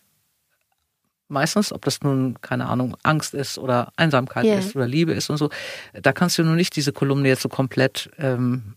Meistens, 1.29 1.73
ob 1.73 1.85
das 1.85 2.01
nun, 2.03 2.41
keine 2.41 2.67
Ahnung, 2.67 2.97
Angst 3.05 3.35
ist 3.35 3.57
oder 3.59 3.93
Einsamkeit 3.97 4.45
yeah. 4.45 4.59
ist 4.59 4.75
oder 4.75 4.89
Liebe 4.89 5.13
ist 5.13 5.31
und 5.31 5.37
so. 5.37 5.49
Da 5.93 6.13
kannst 6.13 6.37
du 6.39 6.43
nur 6.43 6.57
nicht 6.57 6.75
diese 6.75 6.93
Kolumne 6.93 7.29
jetzt 7.29 7.43
so 7.43 7.49
komplett 7.49 8.11
ähm, 8.19 8.75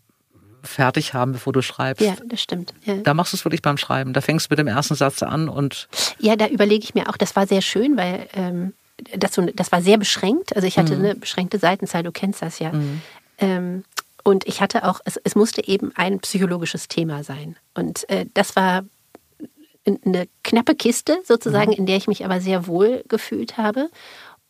fertig 0.61 1.13
haben, 1.13 1.31
bevor 1.33 1.51
du 1.51 1.61
schreibst. 1.61 2.05
Ja, 2.05 2.15
das 2.25 2.41
stimmt. 2.41 2.73
Ja. 2.85 2.97
Da 2.97 3.13
machst 3.15 3.33
du 3.33 3.37
es 3.37 3.45
wirklich 3.45 3.63
beim 3.63 3.77
Schreiben. 3.77 4.13
Da 4.13 4.21
fängst 4.21 4.47
du 4.47 4.51
mit 4.51 4.59
dem 4.59 4.67
ersten 4.67 4.95
Satz 4.95 5.23
an 5.23 5.49
und. 5.49 5.87
Ja, 6.19 6.35
da 6.35 6.47
überlege 6.47 6.83
ich 6.83 6.93
mir 6.93 7.09
auch, 7.09 7.17
das 7.17 7.35
war 7.35 7.47
sehr 7.47 7.61
schön, 7.61 7.97
weil 7.97 8.27
ähm, 8.33 8.73
das, 9.17 9.33
so, 9.33 9.41
das 9.41 9.71
war 9.71 9.81
sehr 9.81 9.97
beschränkt. 9.97 10.55
Also 10.55 10.67
ich 10.67 10.77
hatte 10.77 10.95
mhm. 10.95 11.05
eine 11.05 11.15
beschränkte 11.15 11.57
Seitenzahl, 11.59 12.03
du 12.03 12.11
kennst 12.11 12.41
das 12.41 12.59
ja. 12.59 12.71
Mhm. 12.71 13.01
Ähm, 13.39 13.83
und 14.23 14.47
ich 14.47 14.61
hatte 14.61 14.87
auch, 14.87 15.01
es, 15.03 15.17
es, 15.17 15.35
musste 15.35 15.67
eben 15.67 15.91
ein 15.95 16.19
psychologisches 16.19 16.87
Thema 16.87 17.23
sein. 17.23 17.57
Und 17.73 18.09
äh, 18.09 18.25
das 18.33 18.55
war 18.55 18.83
eine 19.85 20.27
knappe 20.43 20.75
Kiste 20.75 21.19
sozusagen, 21.25 21.71
mhm. 21.71 21.77
in 21.77 21.85
der 21.85 21.97
ich 21.97 22.07
mich 22.07 22.23
aber 22.25 22.41
sehr 22.41 22.67
wohl 22.67 23.03
gefühlt 23.07 23.57
habe. 23.57 23.89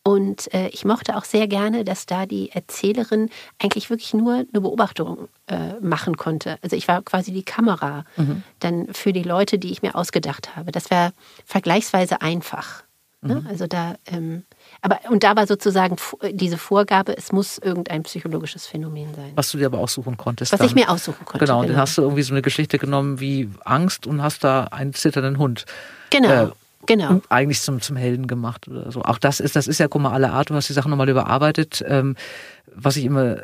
Und 0.06 0.52
äh, 0.52 0.68
ich 0.68 0.84
mochte 0.84 1.16
auch 1.16 1.24
sehr 1.24 1.48
gerne, 1.48 1.82
dass 1.82 2.04
da 2.04 2.26
die 2.26 2.50
Erzählerin 2.50 3.30
eigentlich 3.58 3.88
wirklich 3.88 4.12
nur 4.12 4.34
eine 4.34 4.60
Beobachtung 4.60 5.28
äh, 5.46 5.80
machen 5.80 6.18
konnte. 6.18 6.58
Also 6.60 6.76
ich 6.76 6.88
war 6.88 7.00
quasi 7.00 7.32
die 7.32 7.42
Kamera 7.42 8.04
mhm. 8.16 8.42
dann 8.60 8.92
für 8.92 9.14
die 9.14 9.22
Leute, 9.22 9.58
die 9.58 9.72
ich 9.72 9.80
mir 9.80 9.94
ausgedacht 9.94 10.56
habe. 10.56 10.72
Das 10.72 10.90
war 10.90 11.12
vergleichsweise 11.46 12.20
einfach. 12.20 12.84
Ne? 13.22 13.36
Mhm. 13.36 13.46
Also 13.46 13.66
da 13.66 13.94
ähm, 14.04 14.44
aber 14.84 15.00
und 15.08 15.24
da 15.24 15.34
war 15.34 15.46
sozusagen 15.46 15.96
diese 16.30 16.58
Vorgabe, 16.58 17.16
es 17.16 17.32
muss 17.32 17.56
irgendein 17.56 18.02
psychologisches 18.02 18.66
Phänomen 18.66 19.14
sein. 19.14 19.32
Was 19.34 19.50
du 19.50 19.56
dir 19.56 19.66
aber 19.66 19.78
aussuchen 19.78 20.18
konntest. 20.18 20.52
Was 20.52 20.58
dann. 20.58 20.68
ich 20.68 20.74
mir 20.74 20.90
aussuchen 20.90 21.24
konnte. 21.24 21.44
Genau, 21.44 21.60
und 21.60 21.66
genau. 21.66 21.76
dann 21.76 21.82
hast 21.82 21.96
du 21.96 22.02
irgendwie 22.02 22.22
so 22.22 22.34
eine 22.34 22.42
Geschichte 22.42 22.78
genommen 22.78 23.18
wie 23.18 23.48
Angst 23.64 24.06
und 24.06 24.22
hast 24.22 24.44
da 24.44 24.64
einen 24.64 24.92
zitternden 24.92 25.38
Hund. 25.38 25.64
Genau. 26.10 26.28
Äh, 26.28 26.50
Genau. 26.86 27.22
Eigentlich 27.30 27.62
zum, 27.62 27.80
zum 27.80 27.96
Helden 27.96 28.26
gemacht 28.26 28.68
oder 28.68 28.92
so. 28.92 29.00
Auch 29.00 29.16
das 29.16 29.40
ist, 29.40 29.56
das 29.56 29.68
ist 29.68 29.78
ja, 29.78 29.88
guck 29.88 30.02
mal, 30.02 30.12
alle 30.12 30.32
Art, 30.32 30.50
du 30.50 30.54
hast 30.54 30.68
die 30.68 30.74
Sachen 30.74 30.90
nochmal 30.90 31.08
überarbeitet. 31.08 31.82
Ähm, 31.88 32.14
was 32.74 32.96
ich 32.96 33.06
immer, 33.06 33.38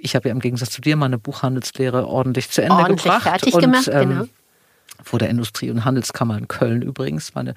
ich 0.00 0.16
habe 0.16 0.28
ja 0.28 0.34
im 0.34 0.40
Gegensatz 0.40 0.70
zu 0.70 0.80
dir 0.80 0.96
meine 0.96 1.18
Buchhandelslehre 1.18 2.06
ordentlich 2.06 2.48
zu 2.48 2.62
Ende 2.62 2.76
ordentlich 2.76 3.02
gebracht. 3.02 3.24
fertig 3.24 3.52
und, 3.52 3.60
gemacht, 3.60 3.88
ähm, 3.92 4.08
genau. 4.08 4.24
Vor 5.02 5.18
der 5.18 5.28
Industrie- 5.28 5.70
und 5.70 5.84
Handelskammer 5.84 6.38
in 6.38 6.48
Köln 6.48 6.80
übrigens 6.80 7.34
meine 7.34 7.54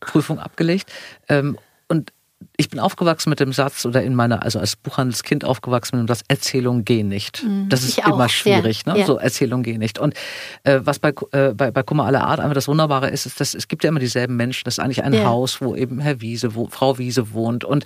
Prüfung 0.00 0.38
abgelegt. 0.38 0.92
Ähm, 1.30 1.56
und 1.88 2.12
ich 2.58 2.68
bin 2.70 2.80
aufgewachsen 2.80 3.30
mit 3.30 3.40
dem 3.40 3.52
Satz 3.52 3.84
oder 3.84 4.02
in 4.02 4.14
meiner, 4.14 4.42
also 4.42 4.58
als 4.58 4.76
Buchhandelskind 4.76 5.44
aufgewachsen 5.44 5.96
mit 5.96 6.06
dem 6.06 6.08
Satz, 6.08 6.24
Erzählungen 6.28 6.84
gehen 6.84 7.08
nicht. 7.08 7.42
Mhm, 7.44 7.68
das 7.68 7.82
ist 7.82 7.98
immer 7.98 8.28
schwierig, 8.28 8.82
ja, 8.86 8.92
ne? 8.92 9.00
Ja. 9.00 9.06
So 9.06 9.16
Erzählungen 9.18 9.62
gehen 9.62 9.78
nicht. 9.78 9.98
Und 9.98 10.14
äh, 10.64 10.80
was 10.82 10.98
bei, 10.98 11.12
äh, 11.32 11.52
bei, 11.54 11.70
bei 11.70 11.82
Kummer 11.82 12.04
aller 12.04 12.24
Art 12.24 12.40
einfach 12.40 12.54
das 12.54 12.68
Wunderbare 12.68 13.08
ist, 13.10 13.26
ist, 13.26 13.40
dass 13.40 13.54
es 13.54 13.68
gibt 13.68 13.84
ja 13.84 13.88
immer 13.88 14.00
dieselben 14.00 14.36
Menschen. 14.36 14.64
Das 14.64 14.74
ist 14.74 14.84
eigentlich 14.84 15.02
ein 15.02 15.12
ja. 15.12 15.24
Haus, 15.24 15.60
wo 15.60 15.74
eben 15.74 15.98
Herr 15.98 16.20
Wiese, 16.20 16.54
wo 16.54 16.66
Frau 16.66 16.98
Wiese 16.98 17.32
wohnt 17.32 17.64
und, 17.64 17.84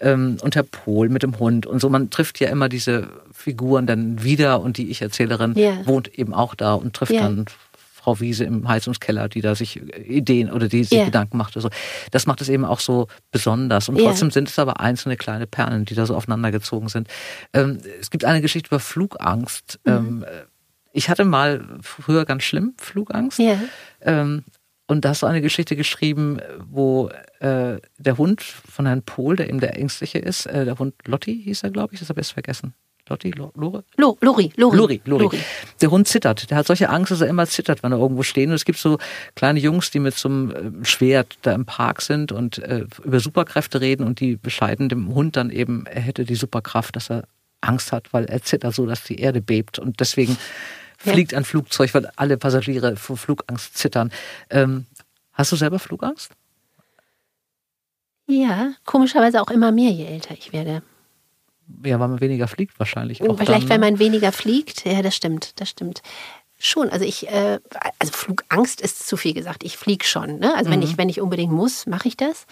ähm, 0.00 0.36
und 0.42 0.54
Herr 0.54 0.64
Pohl 0.64 1.08
mit 1.08 1.22
dem 1.22 1.38
Hund 1.38 1.66
und 1.66 1.80
so. 1.80 1.88
Man 1.88 2.10
trifft 2.10 2.40
ja 2.40 2.48
immer 2.48 2.68
diese 2.68 3.08
Figuren 3.32 3.86
dann 3.86 4.22
wieder 4.22 4.60
und 4.60 4.78
die 4.78 4.90
Ich-Erzählerin 4.90 5.54
wohnt 5.84 6.16
eben 6.18 6.34
auch 6.34 6.54
da 6.54 6.74
und 6.74 6.94
trifft 6.94 7.14
dann 7.14 7.46
Frau 8.02 8.18
Wiese 8.18 8.44
im 8.44 8.66
Heizungskeller, 8.66 9.28
die 9.28 9.40
da 9.40 9.54
sich 9.54 9.80
Ideen 9.80 10.50
oder 10.50 10.66
die 10.66 10.82
sich 10.82 10.98
yeah. 10.98 11.04
Gedanken 11.04 11.36
macht. 11.36 11.56
Oder 11.56 11.62
so. 11.62 11.70
Das 12.10 12.26
macht 12.26 12.40
es 12.40 12.48
eben 12.48 12.64
auch 12.64 12.80
so 12.80 13.06
besonders. 13.30 13.88
Und 13.88 13.98
trotzdem 13.98 14.26
yeah. 14.26 14.34
sind 14.34 14.48
es 14.48 14.58
aber 14.58 14.80
einzelne 14.80 15.16
kleine 15.16 15.46
Perlen, 15.46 15.84
die 15.84 15.94
da 15.94 16.04
so 16.04 16.16
aufeinandergezogen 16.16 16.88
sind. 16.88 17.06
Ähm, 17.52 17.78
es 18.00 18.10
gibt 18.10 18.24
eine 18.24 18.40
Geschichte 18.40 18.68
über 18.68 18.80
Flugangst. 18.80 19.78
Mhm. 19.84 19.92
Ähm, 19.92 20.24
ich 20.92 21.08
hatte 21.08 21.24
mal 21.24 21.64
früher 21.80 22.24
ganz 22.24 22.42
schlimm 22.42 22.74
Flugangst. 22.76 23.38
Yeah. 23.38 23.60
Ähm, 24.00 24.42
Und 24.88 25.04
da 25.04 25.10
hast 25.10 25.22
du 25.22 25.26
eine 25.26 25.40
Geschichte 25.40 25.76
geschrieben, 25.76 26.40
wo 26.68 27.08
äh, 27.38 27.80
der 27.98 28.18
Hund 28.18 28.42
von 28.42 28.84
Herrn 28.84 29.02
Pohl, 29.02 29.36
der 29.36 29.48
eben 29.48 29.60
der 29.60 29.78
Ängstliche 29.78 30.18
ist, 30.18 30.46
äh, 30.46 30.64
der 30.64 30.78
Hund 30.78 30.94
Lotti 31.06 31.40
hieß 31.44 31.62
er, 31.62 31.70
glaube 31.70 31.94
ich, 31.94 32.00
das 32.00 32.08
habe 32.10 32.20
ich 32.20 32.26
jetzt 32.26 32.34
vergessen. 32.34 32.74
Lotti, 33.08 33.32
Lore? 33.32 33.84
Lo, 33.96 34.16
Lori, 34.20 34.52
Lori. 34.56 34.76
Lori, 34.76 35.02
Lori. 35.04 35.38
Der 35.80 35.90
Hund 35.90 36.06
zittert. 36.06 36.50
Der 36.50 36.56
hat 36.56 36.66
solche 36.66 36.88
Angst, 36.88 37.10
dass 37.10 37.20
er 37.20 37.26
immer 37.26 37.46
zittert, 37.46 37.82
wenn 37.82 37.92
er 37.92 37.98
irgendwo 37.98 38.22
steht. 38.22 38.48
Und 38.48 38.54
es 38.54 38.64
gibt 38.64 38.78
so 38.78 38.98
kleine 39.34 39.58
Jungs, 39.58 39.90
die 39.90 39.98
mit 39.98 40.14
so 40.14 40.28
einem 40.28 40.82
äh, 40.82 40.84
Schwert 40.84 41.36
da 41.42 41.52
im 41.52 41.64
Park 41.64 42.00
sind 42.00 42.30
und 42.30 42.58
äh, 42.58 42.86
über 43.02 43.18
Superkräfte 43.18 43.80
reden 43.80 44.06
und 44.06 44.20
die 44.20 44.36
bescheiden 44.36 44.88
dem 44.88 45.14
Hund 45.14 45.36
dann 45.36 45.50
eben, 45.50 45.84
er 45.86 46.00
hätte 46.00 46.24
die 46.24 46.36
Superkraft, 46.36 46.94
dass 46.94 47.10
er 47.10 47.24
Angst 47.60 47.92
hat, 47.92 48.12
weil 48.12 48.24
er 48.26 48.42
zittert 48.42 48.74
so, 48.74 48.86
dass 48.86 49.02
die 49.02 49.18
Erde 49.18 49.40
bebt. 49.40 49.78
Und 49.80 49.98
deswegen 49.98 50.36
ja. 51.04 51.12
fliegt 51.12 51.34
ein 51.34 51.44
Flugzeug, 51.44 51.92
weil 51.94 52.10
alle 52.16 52.36
Passagiere 52.36 52.96
vor 52.96 53.16
Flugangst 53.16 53.76
zittern. 53.76 54.12
Ähm, 54.48 54.86
hast 55.32 55.50
du 55.50 55.56
selber 55.56 55.80
Flugangst? 55.80 56.32
Ja, 58.26 58.74
komischerweise 58.84 59.42
auch 59.42 59.50
immer 59.50 59.72
mehr, 59.72 59.90
je 59.90 60.06
älter 60.06 60.34
ich 60.34 60.52
werde. 60.52 60.82
Ja, 61.84 61.98
weil 62.00 62.08
man 62.08 62.20
weniger 62.20 62.48
fliegt 62.48 62.78
wahrscheinlich. 62.78 63.22
Auch 63.22 63.38
Vielleicht, 63.38 63.64
dann, 63.64 63.68
weil 63.70 63.78
ne? 63.78 63.90
man 63.92 63.98
weniger 63.98 64.32
fliegt. 64.32 64.84
Ja, 64.84 65.02
das 65.02 65.16
stimmt, 65.16 65.60
das 65.60 65.68
stimmt. 65.68 66.02
Schon, 66.58 66.90
also 66.90 67.04
ich, 67.04 67.28
äh, 67.28 67.58
also 67.98 68.12
Flugangst 68.12 68.80
ist 68.80 69.06
zu 69.06 69.16
viel 69.16 69.34
gesagt. 69.34 69.64
Ich 69.64 69.76
fliege 69.76 70.04
schon. 70.04 70.38
Ne? 70.38 70.54
Also 70.54 70.68
mhm. 70.68 70.74
wenn 70.74 70.82
ich, 70.82 70.98
wenn 70.98 71.08
ich 71.08 71.20
unbedingt 71.20 71.52
muss, 71.52 71.86
mache 71.86 72.08
ich 72.08 72.16
das. 72.16 72.46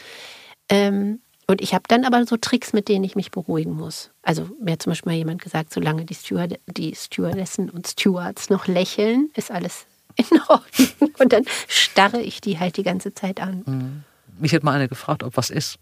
Ähm, 0.68 1.20
und 1.46 1.60
ich 1.60 1.74
habe 1.74 1.84
dann 1.88 2.04
aber 2.04 2.24
so 2.26 2.36
Tricks, 2.36 2.72
mit 2.72 2.88
denen 2.88 3.04
ich 3.04 3.16
mich 3.16 3.32
beruhigen 3.32 3.72
muss. 3.72 4.10
Also 4.22 4.48
mir 4.60 4.72
hat 4.72 4.82
zum 4.82 4.92
Beispiel 4.92 5.12
mal 5.12 5.18
jemand 5.18 5.42
gesagt, 5.42 5.72
solange 5.72 6.04
die, 6.04 6.14
Steward, 6.14 6.60
die 6.66 6.94
Stewardessen 6.94 7.68
und 7.70 7.88
Stewards 7.88 8.50
noch 8.50 8.68
lächeln, 8.68 9.30
ist 9.34 9.50
alles 9.50 9.86
in 10.16 10.40
Ordnung. 10.48 11.10
Und 11.18 11.32
dann 11.32 11.44
starre 11.68 12.20
ich 12.20 12.40
die 12.40 12.58
halt 12.58 12.76
die 12.76 12.82
ganze 12.82 13.14
Zeit 13.14 13.40
an. 13.40 13.62
Mhm. 13.66 14.04
Mich 14.38 14.54
hat 14.54 14.62
mal 14.62 14.72
eine 14.72 14.88
gefragt, 14.88 15.22
ob 15.22 15.36
was 15.36 15.50
ist 15.50 15.78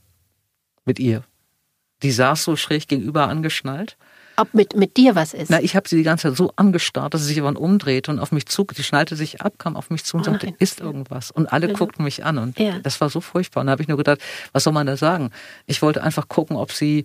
mit 0.84 0.98
ihr. 0.98 1.22
Die 2.02 2.12
saß 2.12 2.44
so 2.44 2.56
schräg 2.56 2.88
gegenüber 2.88 3.28
angeschnallt. 3.28 3.96
Ob 4.36 4.54
mit, 4.54 4.76
mit 4.76 4.96
dir 4.96 5.16
was 5.16 5.34
ist? 5.34 5.50
Na, 5.50 5.60
ich 5.60 5.74
habe 5.74 5.88
sie 5.88 5.96
die 5.96 6.04
ganze 6.04 6.28
Zeit 6.28 6.36
so 6.36 6.52
angestarrt, 6.54 7.12
dass 7.12 7.22
sie 7.22 7.26
sich 7.26 7.40
aber 7.40 7.58
umdrehte 7.58 8.12
und 8.12 8.20
auf 8.20 8.30
mich 8.30 8.46
zu. 8.46 8.64
Die 8.64 8.84
schnallte 8.84 9.16
sich 9.16 9.40
ab, 9.42 9.54
kam 9.58 9.74
auf 9.74 9.90
mich 9.90 10.04
zu 10.04 10.16
und 10.16 10.28
oh 10.28 10.30
sagte, 10.30 10.54
ist 10.60 10.80
irgendwas. 10.80 11.32
Und 11.32 11.52
alle 11.52 11.66
genau. 11.66 11.80
guckten 11.80 12.04
mich 12.04 12.24
an. 12.24 12.38
Und 12.38 12.56
ja. 12.56 12.78
das 12.78 13.00
war 13.00 13.10
so 13.10 13.20
furchtbar. 13.20 13.62
Und 13.62 13.66
da 13.66 13.72
habe 13.72 13.82
ich 13.82 13.88
nur 13.88 13.96
gedacht, 13.96 14.20
was 14.52 14.62
soll 14.62 14.72
man 14.72 14.86
da 14.86 14.96
sagen? 14.96 15.30
Ich 15.66 15.82
wollte 15.82 16.04
einfach 16.04 16.28
gucken, 16.28 16.56
ob 16.56 16.70
sie 16.70 17.04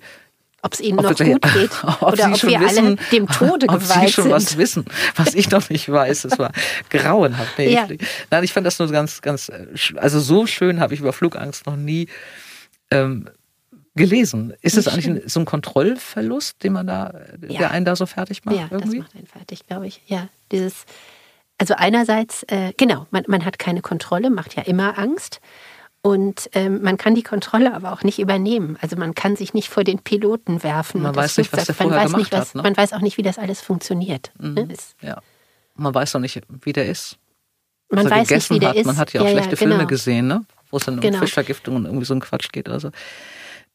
ob 0.61 0.73
es 0.73 0.79
ihnen 0.79 0.95
noch 0.95 1.09
gut 1.09 1.17
geht 1.17 1.71
ob 1.83 2.13
oder 2.13 2.31
ob 2.31 2.43
wir 2.43 2.59
wissen, 2.61 2.85
alle 2.85 2.97
dem 3.11 3.27
Tode 3.27 3.65
ob 3.69 3.79
geweiht 3.79 4.07
sie 4.07 4.13
schon 4.13 4.23
sind. 4.25 4.31
was 4.31 4.57
wissen, 4.57 4.85
was 5.15 5.33
ich 5.33 5.49
noch 5.49 5.69
nicht 5.69 5.89
weiß. 5.89 6.25
Es 6.25 6.37
war 6.37 6.51
grauenhaft. 6.89 7.57
Nee, 7.57 7.73
ja. 7.73 7.87
ich, 7.89 7.99
nein, 8.29 8.43
ich 8.43 8.53
fand 8.53 8.65
das 8.67 8.77
nur 8.77 8.89
ganz, 8.89 9.21
ganz, 9.21 9.51
also 9.95 10.19
so 10.19 10.45
schön 10.45 10.79
habe 10.79 10.93
ich 10.93 10.99
über 10.99 11.13
Flugangst 11.13 11.65
noch 11.65 11.75
nie 11.75 12.07
ähm, 12.91 13.27
gelesen. 13.95 14.53
Ist 14.61 14.77
es 14.77 14.87
eigentlich 14.87 15.07
ein, 15.07 15.21
so 15.27 15.39
ein 15.39 15.45
Kontrollverlust, 15.45 16.63
den 16.63 16.73
man 16.73 16.87
da, 16.87 17.13
ja. 17.47 17.59
der 17.59 17.71
einen 17.71 17.85
da 17.85 17.95
so 17.95 18.05
fertig 18.05 18.43
macht? 18.45 18.55
Ja, 18.55 18.67
irgendwie? 18.71 18.97
das 18.97 19.07
macht 19.07 19.15
einen 19.15 19.27
fertig, 19.27 19.67
glaube 19.67 19.87
ich. 19.87 20.01
Ja, 20.07 20.27
dieses, 20.51 20.85
also 21.57 21.75
einerseits, 21.75 22.43
äh, 22.43 22.73
genau, 22.77 23.07
man, 23.11 23.23
man 23.27 23.45
hat 23.45 23.59
keine 23.59 23.81
Kontrolle, 23.81 24.29
macht 24.29 24.55
ja 24.55 24.63
immer 24.63 24.97
Angst. 24.97 25.39
Und 26.05 26.49
ähm, 26.51 26.81
man 26.81 26.97
kann 26.97 27.15
die 27.15 27.23
Kontrolle 27.23 27.73
aber 27.73 27.93
auch 27.93 28.03
nicht 28.03 28.19
übernehmen. 28.19 28.77
Also 28.81 28.97
man 28.97 29.15
kann 29.15 29.37
sich 29.37 29.53
nicht 29.53 29.69
vor 29.69 29.85
den 29.85 29.99
Piloten 29.99 30.61
werfen. 30.61 31.01
Man 31.01 31.15
weiß 31.15 31.37
nicht, 31.37 31.53
was 31.53 31.63
der 31.63 31.75
vorher 31.75 32.03
gemacht 32.03 32.17
nicht, 32.17 32.31
was, 32.33 32.49
hat. 32.49 32.55
Ne? 32.55 32.61
Man 32.61 32.75
weiß 32.75 32.91
auch 32.91 32.99
nicht, 32.99 33.17
wie 33.17 33.21
das 33.21 33.37
alles 33.37 33.61
funktioniert. 33.61 34.31
Mhm. 34.37 34.53
Ne? 34.53 34.67
Ja. 34.99 35.21
Man 35.75 35.93
weiß 35.93 36.13
auch 36.15 36.19
nicht, 36.19 36.41
wie 36.49 36.73
der 36.73 36.89
ist. 36.89 37.17
Man 37.89 38.09
weiß 38.09 38.29
nicht, 38.29 38.49
wie 38.49 38.59
der 38.59 38.69
hat. 38.69 38.75
ist. 38.75 38.85
Man 38.85 38.97
hat 38.97 39.13
ja 39.13 39.21
auch 39.21 39.25
ja, 39.25 39.31
schlechte 39.31 39.51
ja, 39.51 39.59
genau. 39.59 39.75
Filme 39.75 39.87
gesehen, 39.87 40.27
ne? 40.27 40.45
wo 40.73 40.77
es 40.77 40.85
dann 40.85 40.95
um 40.95 41.01
genau. 41.01 41.19
Fischvergiftung 41.19 41.75
und 41.75 41.85
irgendwie 41.85 42.05
so 42.05 42.15
ein 42.15 42.19
Quatsch 42.19 42.51
geht. 42.51 42.67
Also 42.67 42.89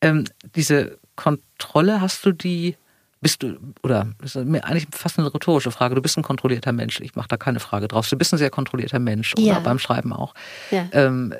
ähm, 0.00 0.24
diese 0.54 0.98
Kontrolle, 1.16 2.00
hast 2.00 2.24
du 2.24 2.32
die, 2.32 2.76
bist 3.20 3.42
du, 3.42 3.58
oder 3.82 4.08
das 4.20 4.36
ist 4.36 4.44
mir 4.44 4.64
eigentlich 4.64 4.86
fast 4.92 5.18
eine 5.18 5.32
rhetorische 5.32 5.70
Frage, 5.70 5.94
du 5.94 6.02
bist 6.02 6.16
ein 6.16 6.22
kontrollierter 6.22 6.72
Mensch, 6.72 7.00
ich 7.00 7.16
mache 7.16 7.28
da 7.28 7.36
keine 7.36 7.60
Frage 7.60 7.88
drauf, 7.88 8.08
du 8.08 8.16
bist 8.16 8.32
ein 8.32 8.38
sehr 8.38 8.50
kontrollierter 8.50 8.98
Mensch, 8.98 9.34
oder 9.34 9.42
ja. 9.42 9.58
beim 9.60 9.78
Schreiben 9.78 10.12
auch. 10.12 10.34
Ja. 10.70 10.86
Ähm, 10.92 11.34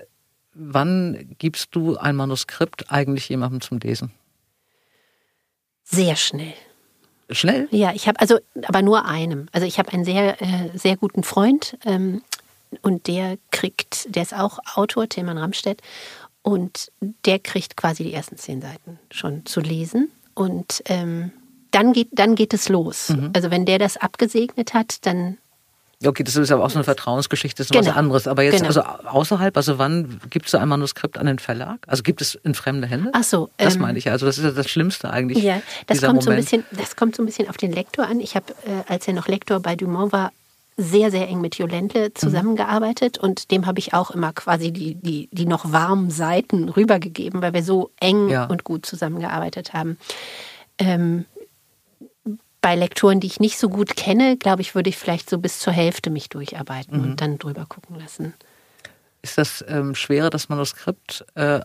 wann 0.54 1.34
gibst 1.38 1.68
du 1.74 1.96
ein 1.96 2.16
Manuskript 2.16 2.90
eigentlich 2.90 3.28
jemandem 3.28 3.60
zum 3.60 3.78
Lesen? 3.78 4.12
Sehr 5.84 6.16
schnell. 6.16 6.54
Schnell? 7.30 7.68
Ja, 7.70 7.92
ich 7.94 8.08
habe 8.08 8.20
also, 8.20 8.38
aber 8.66 8.82
nur 8.82 9.04
einem. 9.04 9.48
Also 9.52 9.66
ich 9.66 9.78
habe 9.78 9.92
einen 9.92 10.04
sehr, 10.04 10.40
äh, 10.40 10.70
sehr 10.74 10.96
guten 10.96 11.22
Freund 11.22 11.76
ähm, 11.84 12.22
und 12.82 13.06
der 13.06 13.38
kriegt, 13.50 14.14
der 14.14 14.22
ist 14.22 14.34
auch 14.34 14.58
Autor, 14.74 15.08
Tilman 15.08 15.38
Ramstedt, 15.38 15.82
und 16.42 16.90
der 17.24 17.38
kriegt 17.38 17.76
quasi 17.76 18.04
die 18.04 18.12
ersten 18.12 18.36
zehn 18.36 18.60
Seiten 18.60 18.98
schon 19.10 19.44
zu 19.46 19.60
lesen. 19.60 20.10
Und 20.34 20.82
ähm, 20.86 21.32
dann, 21.70 21.92
geht, 21.92 22.08
dann 22.12 22.34
geht 22.34 22.54
es 22.54 22.68
los. 22.68 23.10
Mhm. 23.10 23.30
Also 23.34 23.50
wenn 23.50 23.66
der 23.66 23.78
das 23.78 23.96
abgesegnet 23.96 24.74
hat, 24.74 25.04
dann 25.06 25.38
Okay, 26.04 26.22
das 26.22 26.36
ist 26.36 26.52
aber 26.52 26.64
auch 26.64 26.70
so 26.70 26.76
eine 26.76 26.84
Vertrauensgeschichte, 26.84 27.56
das 27.56 27.66
ist 27.66 27.72
genau. 27.72 27.88
was 27.88 27.96
anderes. 27.96 28.28
Aber 28.28 28.44
jetzt, 28.44 28.58
genau. 28.62 28.68
also 28.68 28.82
außerhalb, 28.82 29.56
also 29.56 29.78
wann 29.78 30.20
gibst 30.30 30.54
du 30.54 30.58
ein 30.58 30.68
Manuskript 30.68 31.18
an 31.18 31.26
den 31.26 31.40
Verlag? 31.40 31.80
Also 31.88 32.04
gibt 32.04 32.20
es 32.20 32.36
in 32.36 32.54
fremde 32.54 32.86
Hände? 32.86 33.10
Ach 33.14 33.24
so. 33.24 33.50
Das 33.56 33.74
ähm, 33.74 33.82
meine 33.82 33.98
ich. 33.98 34.08
Also 34.08 34.24
das 34.24 34.38
ist 34.38 34.44
ja 34.44 34.52
das 34.52 34.70
Schlimmste 34.70 35.10
eigentlich. 35.10 35.42
Ja, 35.42 35.60
das 35.88 36.00
kommt 36.00 36.24
Moment. 36.24 36.24
so 36.24 36.30
ein 36.30 36.36
bisschen, 36.36 36.64
das 36.70 36.94
kommt 36.94 37.16
so 37.16 37.22
ein 37.24 37.26
bisschen 37.26 37.48
auf 37.48 37.56
den 37.56 37.72
Lektor 37.72 38.06
an. 38.06 38.20
Ich 38.20 38.36
habe, 38.36 38.46
äh, 38.64 38.92
als 38.92 39.08
er 39.08 39.14
noch 39.14 39.26
Lektor 39.26 39.58
bei 39.58 39.74
Dumont 39.74 40.12
war, 40.12 40.30
sehr, 40.80 41.10
sehr 41.10 41.28
eng 41.28 41.40
mit 41.40 41.58
Jo 41.58 41.66
Ländle 41.66 42.14
zusammengearbeitet 42.14 43.18
mhm. 43.20 43.28
und 43.28 43.50
dem 43.50 43.66
habe 43.66 43.80
ich 43.80 43.94
auch 43.94 44.12
immer 44.12 44.32
quasi 44.32 44.70
die, 44.70 44.94
die, 44.94 45.28
die 45.32 45.44
noch 45.44 45.72
warmen 45.72 46.08
Seiten 46.08 46.68
rübergegeben, 46.68 47.42
weil 47.42 47.52
wir 47.52 47.64
so 47.64 47.90
eng 48.00 48.28
ja. 48.28 48.46
und 48.46 48.62
gut 48.62 48.86
zusammengearbeitet 48.86 49.72
haben. 49.72 49.98
Ähm, 50.78 51.24
bei 52.60 52.76
Lektoren, 52.76 53.18
die 53.18 53.26
ich 53.26 53.40
nicht 53.40 53.58
so 53.58 53.68
gut 53.68 53.96
kenne, 53.96 54.36
glaube 54.36 54.62
ich, 54.62 54.74
würde 54.76 54.88
ich 54.88 54.96
vielleicht 54.96 55.28
so 55.28 55.38
bis 55.38 55.58
zur 55.58 55.72
Hälfte 55.72 56.10
mich 56.10 56.28
durcharbeiten 56.28 56.98
mhm. 56.98 57.04
und 57.04 57.20
dann 57.20 57.38
drüber 57.38 57.66
gucken 57.66 57.98
lassen. 57.98 58.34
Ist 59.20 59.36
das 59.36 59.64
ähm, 59.66 59.96
schwerer, 59.96 60.30
das 60.30 60.48
Manuskript 60.48 61.26
äh, 61.34 61.60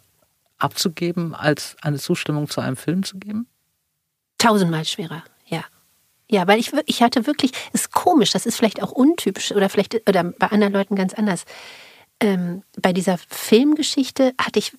abzugeben, 0.57 1.35
als 1.35 1.75
eine 1.81 1.99
Zustimmung 1.99 2.49
zu 2.49 2.61
einem 2.61 2.77
Film 2.77 3.03
zu 3.03 3.19
geben? 3.19 3.47
Tausendmal 4.39 4.85
schwerer. 4.85 5.23
Ja, 6.33 6.47
weil 6.47 6.59
ich, 6.59 6.71
ich 6.87 7.03
hatte 7.03 7.27
wirklich, 7.27 7.51
ist 7.73 7.91
komisch, 7.91 8.31
das 8.31 8.47
ist 8.47 8.57
vielleicht 8.57 8.81
auch 8.81 8.91
untypisch 8.91 9.51
oder 9.51 9.69
vielleicht 9.69 10.09
oder 10.09 10.23
bei 10.23 10.47
anderen 10.47 10.73
Leuten 10.73 10.95
ganz 10.95 11.13
anders. 11.13 11.45
Ähm, 12.19 12.63
bei 12.81 12.91
dieser 12.91 13.19
Filmgeschichte 13.29 14.33
hatte 14.41 14.57
ich 14.57 14.71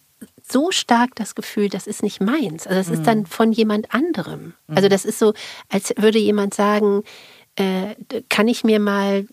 so 0.43 0.73
stark 0.73 1.15
das 1.15 1.37
Gefühl, 1.37 1.69
das 1.69 1.87
ist 1.87 2.03
nicht 2.03 2.21
meins. 2.21 2.67
Also 2.67 2.81
das 2.81 2.89
mhm. 2.89 2.95
ist 2.95 3.07
dann 3.07 3.27
von 3.27 3.53
jemand 3.53 3.95
anderem. 3.95 4.55
Mhm. 4.67 4.77
Also 4.77 4.89
das 4.89 5.05
ist 5.05 5.21
so, 5.21 5.33
als 5.69 5.95
würde 5.97 6.19
jemand 6.19 6.55
sagen, 6.55 7.05
äh, 7.55 7.95
kann 8.29 8.49
ich 8.49 8.65
mir 8.65 8.81
mal 8.81 9.29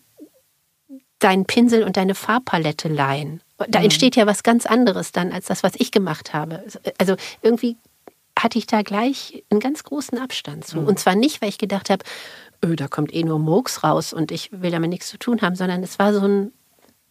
deinen 1.18 1.44
Pinsel 1.44 1.82
und 1.82 1.96
deine 1.96 2.14
Farbpalette 2.14 2.86
leihen? 2.86 3.42
Da 3.58 3.80
mhm. 3.80 3.86
entsteht 3.86 4.14
ja 4.14 4.28
was 4.28 4.44
ganz 4.44 4.64
anderes 4.64 5.10
dann 5.10 5.32
als 5.32 5.46
das, 5.46 5.64
was 5.64 5.72
ich 5.76 5.90
gemacht 5.90 6.32
habe. 6.32 6.62
Also 6.98 7.16
irgendwie 7.42 7.78
hatte 8.38 8.58
ich 8.58 8.66
da 8.66 8.82
gleich 8.82 9.44
einen 9.50 9.60
ganz 9.60 9.84
großen 9.84 10.18
Abstand 10.18 10.66
zu. 10.66 10.80
Mhm. 10.80 10.86
Und 10.86 10.98
zwar 10.98 11.14
nicht, 11.14 11.42
weil 11.42 11.48
ich 11.48 11.58
gedacht 11.58 11.90
habe, 11.90 12.04
öh, 12.64 12.76
da 12.76 12.88
kommt 12.88 13.12
eh 13.14 13.22
nur 13.22 13.38
Murks 13.38 13.84
raus 13.84 14.12
und 14.12 14.32
ich 14.32 14.50
will 14.52 14.70
damit 14.70 14.90
nichts 14.90 15.08
zu 15.08 15.18
tun 15.18 15.42
haben, 15.42 15.54
sondern 15.54 15.82
es 15.82 15.98
war 15.98 16.12
so 16.12 16.26
ein, 16.26 16.52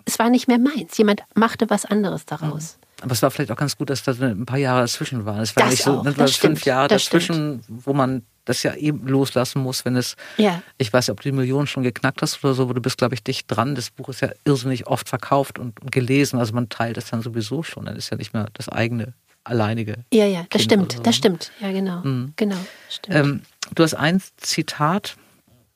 es 0.06 0.20
war 0.20 0.30
nicht 0.30 0.48
mehr 0.48 0.60
meins. 0.60 0.98
Jemand 0.98 1.24
machte 1.36 1.70
was 1.70 1.86
anderes 1.86 2.26
daraus. 2.26 2.78
Mhm. 2.78 2.82
Aber 3.04 3.14
es 3.14 3.22
war 3.22 3.32
vielleicht 3.32 3.52
auch 3.52 3.58
ganz 3.58 3.78
gut, 3.78 3.90
dass 3.90 4.04
da 4.04 4.12
ein 4.12 4.46
paar 4.46 4.60
Jahre 4.60 4.82
dazwischen 4.82 5.26
waren. 5.26 5.40
Es 5.40 5.56
war 5.56 5.64
das 5.64 5.72
nicht 5.72 5.84
so, 5.84 6.00
auch, 6.00 6.04
das 6.04 6.16
fünf 6.16 6.60
stimmt, 6.60 6.66
Jahre 6.66 6.88
dazwischen, 6.88 7.64
stimmt. 7.64 7.86
wo 7.86 7.94
man 7.94 8.24
das 8.46 8.64
ja 8.64 8.76
eben 8.76 9.08
loslassen 9.08 9.62
muss, 9.62 9.86
wenn 9.86 9.96
es, 9.96 10.16
ja. 10.38 10.62
ich 10.78 10.92
weiß 10.92 11.08
nicht, 11.08 11.12
ob 11.12 11.22
du 11.22 11.30
die 11.30 11.36
Millionen 11.36 11.68
schon 11.68 11.84
geknackt 11.84 12.22
hast 12.22 12.44
oder 12.44 12.54
so, 12.54 12.64
aber 12.64 12.74
du 12.76 12.82
bist, 12.82 12.98
glaube 12.98 13.16
ich, 13.16 13.24
dicht 13.24 13.46
dran. 13.50 13.76
Das 13.76 13.90
Buch 13.90 14.10
ist 14.10 14.22
ja 14.22 14.30
irrsinnig 14.46 14.88
oft 14.88 15.10
verkauft 15.10 15.58
und 15.58 15.92
gelesen. 15.92 16.40
Also 16.40 16.54
man 16.54 16.70
teilt 16.70 16.98
es 16.98 17.10
dann 17.10 17.22
sowieso 17.22 17.64
schon. 17.64 17.86
Dann 17.86 17.96
ist 17.96 18.12
ja 18.12 18.18
nicht 18.18 18.34
mehr 18.34 18.48
das 18.54 18.70
eigene 18.70 19.14
alleinige. 19.44 20.06
Ja, 20.14 20.26
ja, 20.26 20.46
das 20.50 20.62
kind 20.62 20.64
stimmt, 20.64 20.92
so. 20.94 21.02
das 21.02 21.16
stimmt. 21.16 21.52
Ja, 21.60 21.72
genau. 21.72 22.02
Mhm. 22.02 22.34
Genau, 22.36 22.58
stimmt. 22.90 23.18
Ähm, 23.18 23.42
du 23.76 23.84
hast 23.84 23.94
ein 23.94 24.22
Zitat, 24.38 25.16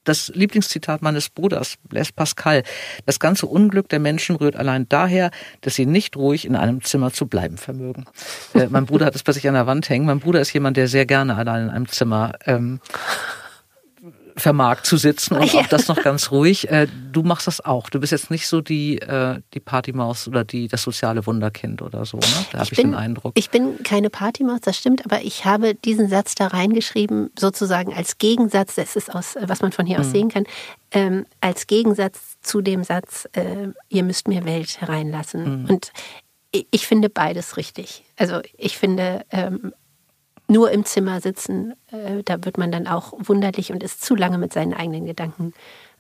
das 0.04 0.32
Lieblingszitat 0.36 1.02
meines 1.02 1.30
Bruders, 1.30 1.78
Blaise 1.90 2.14
Pascal. 2.16 2.64
Das 3.06 3.20
ganze 3.20 3.48
Unglück 3.48 3.90
der 3.90 4.00
Menschen 4.00 4.36
rührt 4.36 4.56
allein 4.56 4.88
daher, 4.88 5.32
dass 5.62 5.76
sie 5.76 5.86
nicht 5.86 6.16
ruhig 6.16 6.46
in 6.46 6.56
einem 6.56 6.84
Zimmer 6.84 7.12
zu 7.12 7.26
bleiben 7.26 7.58
vermögen. 7.58 8.06
äh, 8.54 8.68
mein 8.70 8.86
Bruder 8.86 9.08
hat 9.08 9.16
es 9.16 9.24
bei 9.24 9.32
sich 9.32 9.48
an 9.48 9.56
der 9.56 9.68
Wand 9.68 9.90
hängen. 9.90 10.06
Mein 10.06 10.20
Bruder 10.20 10.42
ist 10.42 10.54
jemand, 10.54 10.78
der 10.78 10.88
sehr 10.88 11.06
gerne 11.06 11.36
allein 11.36 11.64
in 11.64 11.70
einem 11.70 11.88
Zimmer 11.88 12.34
ähm, 12.46 12.80
vermag 14.38 14.82
zu 14.82 14.98
sitzen 14.98 15.36
und 15.36 15.54
ja. 15.54 15.62
auch 15.62 15.68
das 15.68 15.88
noch 15.88 16.02
ganz 16.02 16.32
ruhig. 16.32 16.70
Äh, 16.70 16.88
du 17.12 17.24
machst 17.24 17.48
das 17.48 17.64
auch. 17.64 17.90
Du 17.90 18.00
bist 18.00 18.12
jetzt 18.12 18.30
nicht 18.30 18.48
so 18.48 18.60
die, 18.60 19.00
äh, 19.00 19.40
die 19.54 19.60
Partymaus 19.60 20.28
oder 20.28 20.44
die, 20.44 20.68
das 20.68 20.84
soziale 20.84 21.26
Wunderkind 21.26 21.82
oder 21.82 22.06
so. 22.06 22.18
Ne? 22.18 22.24
Da 22.52 22.60
habe 22.60 22.66
ich, 22.66 22.74
ich 22.74 22.78
den 22.78 22.96
Eindruck. 22.96 23.32
Ich 23.36 23.50
bin 23.50 23.82
keine 23.84 24.10
Partymaus, 24.10 24.60
das 24.62 24.78
stimmt, 24.78 25.06
aber 25.06 25.22
ich 25.22 25.46
habe 25.46 25.74
diesen 25.74 26.10
Satz 26.10 26.36
da 26.36 26.48
reingeschrieben, 26.48 27.32
sozusagen 27.40 27.94
als 27.94 28.18
Gegensatz, 28.18 28.76
das 28.76 28.96
ist 28.96 29.14
aus, 29.14 29.36
was 29.40 29.62
man 29.62 29.72
von 29.72 29.86
hier 29.86 30.00
aus 30.00 30.08
mhm. 30.08 30.12
sehen 30.12 30.30
kann, 30.30 30.44
ähm, 30.92 31.26
als 31.40 31.68
Gegensatz 31.68 32.38
zu 32.42 32.62
dem 32.62 32.84
Satz, 32.84 33.30
äh, 33.34 33.70
ihr 33.90 34.04
müsst 34.04 34.28
mir 34.28 34.44
Welt 34.46 34.82
hereinlassen. 34.82 35.64
Mhm. 35.64 35.70
Und 35.70 35.92
ich, 36.52 36.68
ich, 36.72 36.88
finde 36.88 37.10
beides 37.10 37.58
richtig. 37.58 38.04
Also 38.18 38.42
ich 38.58 38.78
finde, 38.78 39.26
ähm, 39.32 39.74
nur 40.48 40.72
im 40.72 40.86
Zimmer 40.86 41.22
sitzen, 41.22 41.74
äh, 41.92 42.24
da 42.24 42.44
wird 42.44 42.58
man 42.58 42.72
dann 42.72 42.88
auch 42.88 43.14
wunderlich 43.18 43.72
und 43.72 43.84
ist 43.84 44.04
zu 44.04 44.16
lange 44.16 44.38
mit 44.38 44.54
seinen 44.54 44.74
eigenen 44.74 45.06
Gedanken 45.06 45.54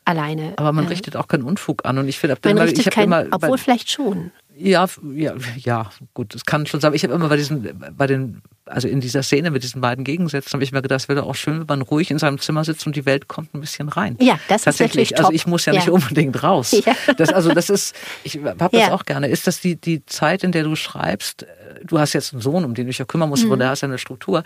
alleine. 0.05 0.53
Aber 0.57 0.71
man 0.71 0.85
äh, 0.85 0.89
richtet 0.89 1.15
auch 1.15 1.27
keinen 1.27 1.43
Unfug 1.43 1.85
an 1.85 1.97
und 1.97 2.07
ich 2.07 2.19
finde, 2.19 2.37
man 2.43 2.57
richtet 2.59 2.87
ich 2.87 2.93
kein, 2.93 3.05
immer, 3.05 3.25
obwohl 3.31 3.57
vielleicht 3.57 3.89
schon. 3.89 4.31
Ja, 4.55 4.85
ja, 5.13 5.33
ja, 5.57 5.89
gut, 6.13 6.33
das 6.33 6.45
kann 6.45 6.65
schon 6.65 6.79
sein. 6.79 6.93
Ich 6.93 7.03
habe 7.03 7.13
immer 7.13 7.27
bei 7.27 7.37
diesen, 7.37 7.93
bei 7.97 8.07
den, 8.07 8.41
also 8.65 8.87
in 8.87 8.99
dieser 8.99 9.23
Szene 9.23 9.51
mit 9.51 9.63
diesen 9.63 9.81
beiden 9.81 10.03
Gegensätzen, 10.03 10.53
habe 10.53 10.63
ich 10.63 10.71
mir 10.71 10.81
gedacht, 10.81 11.01
es 11.01 11.09
wäre 11.09 11.23
auch 11.23 11.35
schön, 11.35 11.59
wenn 11.59 11.65
man 11.67 11.81
ruhig 11.81 12.11
in 12.11 12.19
seinem 12.19 12.39
Zimmer 12.39 12.63
sitzt 12.63 12.85
und 12.87 12.95
die 12.95 13.05
Welt 13.05 13.27
kommt 13.27 13.53
ein 13.53 13.61
bisschen 13.61 13.89
rein. 13.89 14.17
Ja, 14.19 14.39
das 14.47 14.63
Tatsächlich. 14.63 15.11
ist 15.11 15.11
natürlich 15.11 15.17
Also 15.17 15.31
ich 15.31 15.47
muss 15.47 15.65
ja, 15.65 15.73
ja. 15.73 15.79
nicht 15.79 15.89
unbedingt 15.89 16.41
raus. 16.41 16.75
Ja. 16.85 16.93
Das, 17.17 17.29
also 17.29 17.53
das 17.53 17.69
ist, 17.69 17.95
ich 18.23 18.37
habe 18.37 18.77
das 18.77 18.91
auch 18.91 19.05
gerne. 19.05 19.27
Ist 19.27 19.47
das 19.47 19.59
die, 19.59 19.75
die 19.75 20.05
Zeit, 20.05 20.43
in 20.43 20.51
der 20.51 20.63
du 20.63 20.75
schreibst? 20.75 21.45
Du 21.83 21.99
hast 21.99 22.13
jetzt 22.13 22.33
einen 22.33 22.41
Sohn, 22.41 22.65
um 22.65 22.75
den 22.75 22.85
du 22.85 22.89
dich 22.89 22.97
ja 22.97 23.05
kümmern 23.05 23.29
musst, 23.29 23.45
mhm. 23.45 23.49
von 23.49 23.59
der 23.59 23.69
hast 23.69 23.81
ja 23.81 23.87
eine 23.87 23.97
Struktur. 23.97 24.43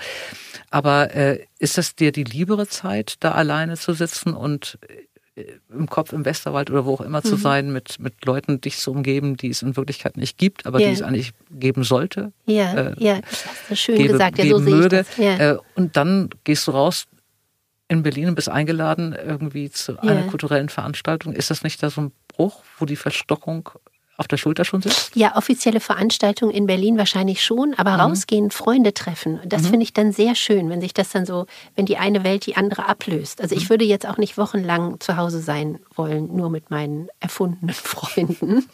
Aber 0.70 1.14
äh, 1.16 1.40
ist 1.58 1.78
das 1.78 1.96
dir 1.96 2.12
die 2.12 2.24
liebere 2.24 2.68
Zeit, 2.68 3.16
da 3.20 3.32
alleine 3.32 3.78
zu 3.78 3.94
sitzen 3.94 4.34
und 4.34 4.78
im 5.70 5.88
Kopf 5.88 6.14
im 6.14 6.26
Westerwald 6.26 6.70
oder 6.70 6.86
wo 6.86 6.96
auch 6.96 7.02
immer 7.02 7.20
mhm. 7.20 7.24
zu 7.24 7.36
sein, 7.36 7.72
mit, 7.72 8.00
mit 8.00 8.26
Leuten 8.26 8.62
dich 8.62 8.78
zu 8.78 8.92
umgeben, 8.92 9.38
die 9.38 9.50
es 9.50 9.62
in 9.62 9.76
Wirklichkeit 9.76 10.18
nicht 10.18 10.38
gibt, 10.38 10.66
aber 10.66 10.80
yeah. 10.80 10.90
die 10.90 10.94
es 10.96 11.02
eigentlich 11.02 11.32
geben 11.52 11.84
sollte. 11.84 12.32
Ja, 12.46 12.74
äh, 12.74 12.96
ja, 12.98 13.22
das 13.22 13.46
hast 13.46 13.70
du 13.70 13.76
schön 13.76 13.98
gebe, 13.98 14.14
gesagt. 14.14 14.38
Ja, 14.38 14.46
so 14.46 14.60
möge. 14.60 15.06
Ja. 15.18 15.54
Äh, 15.54 15.58
und 15.76 15.96
dann 15.96 16.30
gehst 16.44 16.68
du 16.68 16.72
raus 16.72 17.06
in 17.88 18.04
Berlin 18.04 18.30
und 18.30 18.36
bist 18.36 18.50
eingeladen 18.50 19.14
irgendwie 19.14 19.72
zu 19.72 20.00
einer 20.00 20.24
kulturellen 20.28 20.70
Veranstaltung. 20.70 21.34
Ist 21.34 21.50
das 21.50 21.64
nicht 21.64 21.82
da 21.82 21.90
so 21.90 22.02
ein 22.02 22.12
Bruch, 22.28 22.64
wo 22.78 22.86
die 22.86 22.96
Verstockung 22.96 23.70
auf 24.20 24.28
der 24.28 24.38
Schulter 24.38 24.66
schon 24.66 24.82
sitzt? 24.82 25.16
Ja, 25.16 25.36
offizielle 25.36 25.80
Veranstaltungen 25.80 26.54
in 26.54 26.68
Berlin 26.68 26.98
wahrscheinlich 26.98 27.44
schon, 27.44 27.74
aber 27.78 27.94
mhm. 27.94 28.02
rausgehen, 28.02 28.52
Freunde 28.52 28.94
treffen. 28.94 29.40
Das 29.46 29.64
mhm. 29.64 29.68
finde 29.68 29.84
ich 29.84 29.94
dann 29.94 30.12
sehr 30.12 30.36
schön, 30.36 30.70
wenn 30.70 30.82
sich 30.82 30.94
das 30.94 31.10
dann 31.10 31.26
so, 31.26 31.46
wenn 31.76 31.86
die 31.86 31.98
eine 31.98 32.24
Welt 32.24 32.46
die 32.46 32.58
andere 32.58 32.88
ablöst. 32.88 33.42
Also 33.42 33.56
ich 33.56 33.66
mhm. 33.66 33.70
würde 33.70 33.86
jetzt 33.86 34.06
auch 34.06 34.18
nicht 34.18 34.38
wochenlang 34.38 35.00
zu 35.00 35.16
Hause 35.16 35.40
sein 35.40 35.80
wollen, 35.96 36.36
nur 36.36 36.50
mit 36.50 36.70
meinen 36.70 37.08
erfundenen 37.20 37.74
Freunden. 37.74 38.68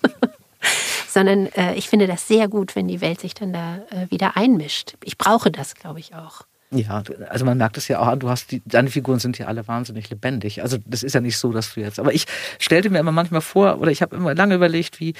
Sondern 1.07 1.45
äh, 1.53 1.75
ich 1.75 1.89
finde 1.89 2.07
das 2.07 2.27
sehr 2.27 2.47
gut, 2.47 2.75
wenn 2.75 2.87
die 2.87 2.99
Welt 2.99 3.21
sich 3.21 3.35
dann 3.35 3.53
da 3.53 3.77
äh, 3.91 4.09
wieder 4.09 4.35
einmischt. 4.35 4.95
Ich 5.03 5.17
brauche 5.17 5.51
das, 5.51 5.75
glaube 5.75 5.99
ich, 5.99 6.15
auch. 6.15 6.41
Ja, 6.71 7.03
also 7.29 7.45
man 7.45 7.57
merkt 7.57 7.77
es 7.77 7.87
ja 7.87 7.99
auch 7.99 8.07
an, 8.07 8.19
du 8.19 8.29
hast 8.29 8.51
die, 8.51 8.61
deine 8.65 8.89
Figuren 8.89 9.19
sind 9.19 9.37
ja 9.37 9.47
alle 9.47 9.67
wahnsinnig 9.67 10.09
lebendig. 10.09 10.61
Also 10.61 10.77
das 10.85 11.03
ist 11.03 11.13
ja 11.13 11.21
nicht 11.21 11.37
so, 11.37 11.51
dass 11.51 11.73
du 11.73 11.81
jetzt. 11.81 11.99
Aber 11.99 12.13
ich 12.13 12.25
stellte 12.59 12.89
mir 12.89 12.99
immer 12.99 13.11
manchmal 13.11 13.41
vor, 13.41 13.79
oder 13.79 13.91
ich 13.91 14.01
habe 14.01 14.15
immer 14.15 14.33
lange 14.33 14.55
überlegt, 14.55 14.99
wie, 14.99 15.13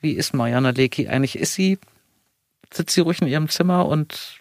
wie 0.00 0.12
ist 0.12 0.34
Mariana 0.34 0.70
Leki 0.70 1.08
eigentlich? 1.08 1.38
Ist 1.38 1.54
sie, 1.54 1.78
sitzt 2.72 2.94
sie 2.94 3.02
ruhig 3.02 3.20
in 3.20 3.28
ihrem 3.28 3.48
Zimmer 3.48 3.86
und 3.86 4.40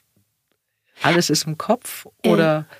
alles 1.01 1.29
ist 1.29 1.45
im 1.45 1.57
Kopf? 1.57 2.07
Äh, 2.23 2.29
oder? 2.29 2.59
Äh, 2.59 2.75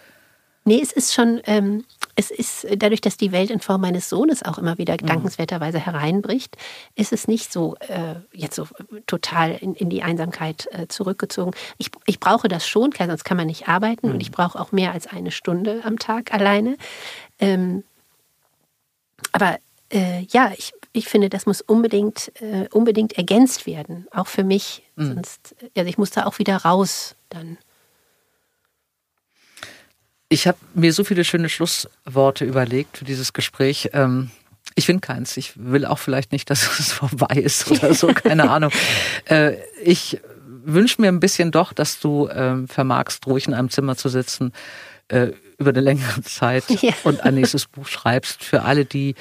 nee, 0.65 0.80
es 0.82 0.91
ist 0.91 1.13
schon, 1.13 1.41
ähm, 1.45 1.84
es 2.16 2.32
ist 2.32 2.66
dadurch, 2.78 3.01
dass 3.01 3.18
die 3.18 3.32
Welt 3.32 3.49
in 3.49 3.59
Form 3.59 3.82
meines 3.82 4.09
Sohnes 4.09 4.43
auch 4.43 4.57
immer 4.57 4.78
wieder 4.78 4.93
mhm. 4.93 5.05
dankenswerterweise 5.05 5.80
hereinbricht, 5.80 6.55
ist 6.95 7.11
es 7.11 7.28
nicht 7.28 7.51
so 7.51 7.76
äh, 7.80 8.16
jetzt 8.34 8.55
so 8.55 8.68
total 9.05 9.51
in, 9.51 9.76
in 9.76 9.89
die 9.89 10.03
Einsamkeit 10.03 10.68
äh, 10.72 10.88
zurückgezogen. 10.88 11.51
Ich, 11.78 11.91
ich 12.05 12.20
brauche 12.20 12.47
das 12.47 12.68
schon, 12.68 12.91
klar, 12.91 13.07
sonst 13.07 13.26
kann 13.26 13.38
man 13.38 13.47
nicht 13.47 13.68
arbeiten 13.68 14.07
mhm. 14.07 14.13
und 14.13 14.22
ich 14.22 14.32
brauche 14.32 14.59
auch 14.59 14.72
mehr 14.72 14.93
als 14.93 15.07
eine 15.07 15.32
Stunde 15.32 15.82
am 15.84 15.99
Tag 15.99 16.34
alleine. 16.34 16.78
Ähm, 17.39 17.84
aber 19.32 19.57
äh, 19.91 20.26
ja, 20.30 20.53
ich, 20.57 20.74
ich 20.93 21.07
finde, 21.07 21.30
das 21.30 21.45
muss 21.45 21.61
unbedingt, 21.61 22.32
äh, 22.41 22.68
unbedingt 22.72 23.13
ergänzt 23.13 23.66
werden, 23.66 24.07
auch 24.11 24.28
für 24.28 24.43
mich. 24.43 24.84
Mhm. 24.95 25.16
Sonst, 25.16 25.55
also 25.76 25.89
ich 25.89 25.97
muss 25.97 26.11
da 26.11 26.26
auch 26.26 26.39
wieder 26.39 26.57
raus 26.57 27.16
dann. 27.30 27.57
Ich 30.30 30.47
habe 30.47 30.57
mir 30.73 30.91
so 30.91 31.03
viele 31.03 31.23
schöne 31.23 31.49
Schlussworte 31.49 32.45
überlegt 32.45 32.97
für 32.97 33.05
dieses 33.05 33.34
Gespräch. 33.34 33.89
Ähm, 33.93 34.32
ich 34.76 34.86
finde 34.86 35.01
keins. 35.01 35.38
Ich 35.38 35.53
will 35.55 35.86
auch 35.86 35.99
vielleicht 35.99 36.32
nicht, 36.32 36.49
dass 36.49 36.80
es 36.80 36.91
vorbei 36.91 37.36
ist 37.36 37.69
oder 37.69 37.93
so, 37.93 38.07
keine 38.07 38.49
Ahnung. 38.49 38.71
Äh, 39.26 39.57
ich 39.84 40.19
wünsche 40.65 41.01
mir 41.01 41.09
ein 41.09 41.19
bisschen 41.19 41.51
doch, 41.51 41.73
dass 41.73 41.99
du 41.99 42.28
ähm, 42.30 42.67
vermagst, 42.67 43.26
ruhig 43.28 43.47
in 43.47 43.53
einem 43.53 43.69
Zimmer 43.69 43.95
zu 43.95 44.09
sitzen 44.09 44.51
äh, 45.09 45.30
über 45.57 45.69
eine 45.69 45.82
längere 45.82 46.21
Zeit 46.23 46.69
ja. 46.82 46.93
und 47.03 47.21
ein 47.21 47.36
nächstes 47.36 47.67
Buch 47.67 47.88
schreibst. 47.88 48.43
Für 48.43 48.63
alle, 48.63 48.86
die 48.86 49.15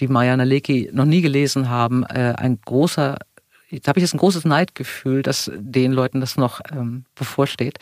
die 0.00 0.08
Mariana 0.08 0.44
Leki 0.44 0.90
noch 0.92 1.04
nie 1.04 1.20
gelesen 1.20 1.68
haben, 1.68 2.04
äh, 2.04 2.34
ein 2.36 2.58
großer 2.64 3.18
da 3.70 3.90
habe 3.90 4.00
ich 4.00 4.02
jetzt 4.02 4.14
ein 4.14 4.18
großes 4.18 4.44
Neidgefühl, 4.44 5.22
dass 5.22 5.48
den 5.54 5.92
Leuten 5.92 6.20
das 6.20 6.36
noch 6.36 6.60
ähm, 6.72 7.04
bevorsteht. 7.14 7.78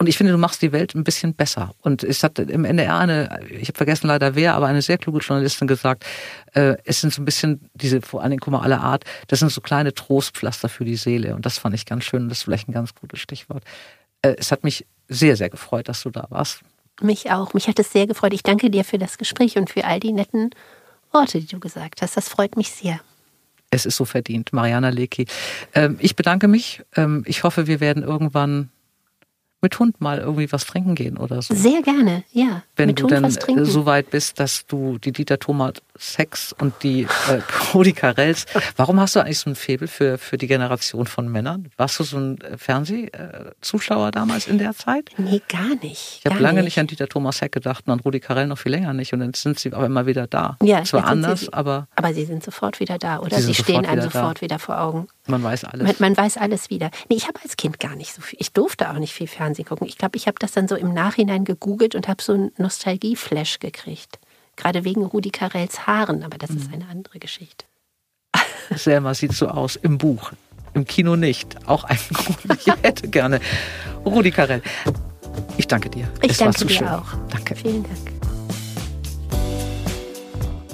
Und 0.00 0.06
ich 0.06 0.16
finde, 0.16 0.32
du 0.32 0.38
machst 0.38 0.62
die 0.62 0.72
Welt 0.72 0.94
ein 0.94 1.04
bisschen 1.04 1.34
besser. 1.34 1.74
Und 1.82 2.02
es 2.02 2.24
hat 2.24 2.38
im 2.38 2.64
NDR 2.64 2.98
eine, 2.98 3.40
ich 3.50 3.68
habe 3.68 3.76
vergessen 3.76 4.06
leider 4.06 4.34
wer, 4.34 4.54
aber 4.54 4.66
eine 4.66 4.80
sehr 4.80 4.96
kluge 4.96 5.18
Journalistin 5.18 5.68
gesagt, 5.68 6.06
äh, 6.54 6.76
es 6.84 7.02
sind 7.02 7.12
so 7.12 7.20
ein 7.20 7.26
bisschen 7.26 7.68
diese, 7.74 8.00
vor 8.00 8.22
allen 8.22 8.30
Dingen, 8.30 8.40
guck 8.40 8.52
mal, 8.52 8.62
alle 8.62 8.80
Art, 8.80 9.04
das 9.28 9.40
sind 9.40 9.52
so 9.52 9.60
kleine 9.60 9.92
Trostpflaster 9.92 10.70
für 10.70 10.86
die 10.86 10.96
Seele. 10.96 11.34
Und 11.34 11.44
das 11.44 11.58
fand 11.58 11.74
ich 11.74 11.84
ganz 11.84 12.04
schön. 12.04 12.30
Das 12.30 12.38
ist 12.38 12.44
vielleicht 12.44 12.66
ein 12.66 12.72
ganz 12.72 12.94
gutes 12.94 13.20
Stichwort. 13.20 13.62
Äh, 14.22 14.36
es 14.38 14.50
hat 14.50 14.64
mich 14.64 14.86
sehr, 15.08 15.36
sehr 15.36 15.50
gefreut, 15.50 15.86
dass 15.86 16.02
du 16.02 16.08
da 16.08 16.26
warst. 16.30 16.62
Mich 17.02 17.30
auch. 17.30 17.52
Mich 17.52 17.68
hat 17.68 17.78
es 17.78 17.92
sehr 17.92 18.06
gefreut. 18.06 18.32
Ich 18.32 18.42
danke 18.42 18.70
dir 18.70 18.84
für 18.84 18.96
das 18.96 19.18
Gespräch 19.18 19.58
und 19.58 19.68
für 19.68 19.84
all 19.84 20.00
die 20.00 20.12
netten 20.12 20.48
Worte, 21.12 21.40
die 21.40 21.46
du 21.46 21.60
gesagt 21.60 22.00
hast. 22.00 22.16
Das 22.16 22.26
freut 22.26 22.56
mich 22.56 22.70
sehr. 22.70 23.00
Es 23.70 23.84
ist 23.84 23.98
so 23.98 24.06
verdient, 24.06 24.54
Mariana 24.54 24.88
Leki. 24.88 25.26
Ähm, 25.74 25.98
ich 26.00 26.16
bedanke 26.16 26.48
mich. 26.48 26.80
Ähm, 26.96 27.22
ich 27.26 27.44
hoffe, 27.44 27.66
wir 27.66 27.80
werden 27.80 28.02
irgendwann 28.02 28.70
mit 29.62 29.78
Hund 29.78 30.00
mal 30.00 30.18
irgendwie 30.18 30.50
was 30.52 30.64
trinken 30.66 30.94
gehen 30.94 31.16
oder 31.18 31.42
so. 31.42 31.54
Sehr 31.54 31.82
gerne, 31.82 32.24
ja. 32.32 32.62
Wenn 32.76 32.88
mit 32.88 33.00
du 33.00 33.04
Hund 33.04 33.12
dann 33.12 33.64
so 33.64 33.86
weit 33.86 34.10
bist, 34.10 34.40
dass 34.40 34.66
du 34.66 34.98
die 34.98 35.12
Dieter 35.12 35.38
Thomas 35.38 35.74
Sex 36.00 36.54
und 36.58 36.72
die 36.82 37.02
äh, 37.02 37.40
Rudi 37.74 37.92
Carells. 37.92 38.46
Warum 38.76 38.98
hast 38.98 39.16
du 39.16 39.20
eigentlich 39.20 39.38
so 39.38 39.50
ein 39.50 39.54
Faible 39.54 39.86
für, 39.86 40.16
für 40.16 40.38
die 40.38 40.46
Generation 40.46 41.06
von 41.06 41.28
Männern? 41.28 41.68
Warst 41.76 42.00
du 42.00 42.04
so 42.04 42.16
ein 42.16 42.40
äh, 42.40 42.56
Fernsehzuschauer 42.56 44.10
damals 44.10 44.46
in 44.46 44.56
der 44.56 44.74
Zeit? 44.74 45.10
Nee, 45.18 45.42
gar 45.48 45.76
nicht. 45.82 46.20
Ich 46.20 46.26
habe 46.26 46.40
lange 46.40 46.60
nicht. 46.60 46.64
nicht 46.64 46.78
an 46.78 46.86
Dieter 46.86 47.06
Thomas 47.06 47.42
Heck 47.42 47.52
gedacht 47.52 47.84
und 47.86 47.92
an 47.92 48.00
Rudi 48.00 48.18
Carell 48.18 48.46
noch 48.46 48.58
viel 48.58 48.72
länger 48.72 48.94
nicht. 48.94 49.12
Und 49.12 49.20
dann 49.20 49.34
sind 49.34 49.58
sie 49.58 49.72
aber 49.72 49.84
immer 49.84 50.06
wieder 50.06 50.26
da. 50.26 50.56
Ja, 50.62 50.82
Zwar 50.84 51.04
anders, 51.04 51.40
sie, 51.40 51.52
aber. 51.52 51.86
Aber 51.96 52.14
sie 52.14 52.24
sind 52.24 52.42
sofort 52.42 52.80
wieder 52.80 52.98
da, 52.98 53.18
oder? 53.18 53.36
Sie, 53.36 53.52
sie 53.52 53.54
stehen 53.54 53.84
einem 53.84 54.02
sofort 54.02 54.38
da. 54.38 54.40
wieder 54.42 54.58
vor 54.58 54.80
Augen. 54.80 55.08
Man 55.26 55.42
weiß 55.42 55.64
alles. 55.64 55.86
Man, 55.86 55.96
man 55.98 56.16
weiß 56.16 56.38
alles 56.38 56.70
wieder. 56.70 56.90
Nee, 57.08 57.16
ich 57.16 57.28
habe 57.28 57.38
als 57.42 57.56
Kind 57.56 57.78
gar 57.78 57.94
nicht 57.94 58.14
so 58.14 58.22
viel. 58.22 58.38
Ich 58.40 58.52
durfte 58.52 58.90
auch 58.90 58.94
nicht 58.98 59.12
viel 59.12 59.26
Fernsehen 59.26 59.66
gucken. 59.66 59.86
Ich 59.86 59.98
glaube, 59.98 60.16
ich 60.16 60.26
habe 60.26 60.36
das 60.38 60.52
dann 60.52 60.66
so 60.66 60.76
im 60.76 60.92
Nachhinein 60.92 61.44
gegoogelt 61.44 61.94
und 61.94 62.08
habe 62.08 62.22
so 62.22 62.32
einen 62.32 62.52
Nostalgie-Flash 62.56 63.60
gekriegt. 63.60 64.18
Gerade 64.56 64.84
wegen 64.84 65.04
Rudi 65.04 65.30
Carells 65.30 65.86
Haaren, 65.86 66.22
aber 66.22 66.38
das 66.38 66.50
ist 66.50 66.68
mhm. 66.68 66.74
eine 66.74 66.88
andere 66.88 67.18
Geschichte. 67.18 67.64
Selma 68.74 69.14
sieht 69.14 69.32
so 69.32 69.48
aus 69.48 69.76
im 69.76 69.98
Buch, 69.98 70.32
im 70.74 70.84
Kino 70.84 71.16
nicht. 71.16 71.56
Auch 71.66 71.84
ein 71.84 71.98
Grund. 72.12 72.38
Ich 72.58 72.66
hätte 72.82 73.08
gerne 73.08 73.40
Rudi 74.04 74.30
Carell. 74.30 74.62
Ich 75.56 75.66
danke 75.66 75.90
dir. 75.90 76.08
Ich 76.22 76.32
es 76.32 76.38
danke 76.38 76.58
so 76.58 76.66
dir 76.66 76.74
schön. 76.74 76.88
auch. 76.88 77.12
Danke. 77.30 77.54
Vielen 77.54 77.84
Dank. 77.84 78.19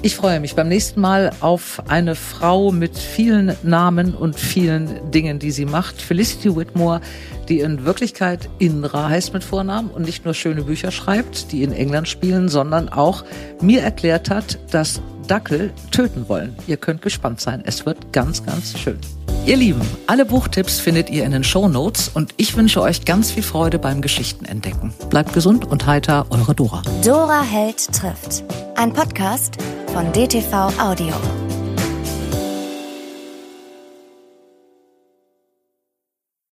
Ich 0.07 0.15
freue 0.15 0.39
mich 0.39 0.55
beim 0.55 0.69
nächsten 0.69 1.01
Mal 1.01 1.33
auf 1.41 1.83
eine 1.89 2.15
Frau 2.15 2.71
mit 2.71 2.97
vielen 2.97 3.57
Namen 3.61 4.15
und 4.15 4.39
vielen 4.39 5.11
Dingen, 5.11 5.37
die 5.37 5.51
sie 5.51 5.65
macht. 5.65 6.01
Felicity 6.01 6.55
Whitmore, 6.55 7.01
die 7.49 7.59
in 7.59 7.83
Wirklichkeit 7.83 8.47
Indra 8.57 9.09
heißt 9.09 9.33
mit 9.33 9.43
Vornamen 9.43 9.89
und 9.89 10.03
nicht 10.03 10.23
nur 10.23 10.33
schöne 10.33 10.63
Bücher 10.63 10.91
schreibt, 10.91 11.51
die 11.51 11.61
in 11.61 11.73
England 11.73 12.07
spielen, 12.07 12.47
sondern 12.47 12.87
auch 12.87 13.25
mir 13.59 13.81
erklärt 13.81 14.29
hat, 14.29 14.57
dass 14.71 15.01
Dackel 15.27 15.73
töten 15.91 16.29
wollen. 16.29 16.55
Ihr 16.67 16.77
könnt 16.77 17.01
gespannt 17.01 17.41
sein. 17.41 17.61
Es 17.65 17.85
wird 17.85 18.13
ganz, 18.13 18.45
ganz 18.45 18.79
schön. 18.79 18.99
Ihr 19.47 19.55
Lieben, 19.55 19.79
alle 20.07 20.25
Buchtipps 20.25 20.81
findet 20.81 21.09
ihr 21.09 21.23
in 21.23 21.31
den 21.31 21.45
Show 21.45 21.69
Notes 21.69 22.11
und 22.13 22.33
ich 22.35 22.57
wünsche 22.57 22.81
euch 22.81 23.05
ganz 23.05 23.31
viel 23.31 23.43
Freude 23.43 23.79
beim 23.79 24.01
Geschichtenentdecken. 24.01 24.93
Bleibt 25.09 25.31
gesund 25.31 25.63
und 25.63 25.87
heiter, 25.87 26.25
eure 26.31 26.53
Dora. 26.53 26.81
Dora 27.01 27.43
Held 27.43 27.77
trifft. 27.93 28.43
Ein 28.75 28.91
Podcast 28.91 29.55
von 29.93 30.11
DTV 30.11 30.77
Audio. 30.77 31.13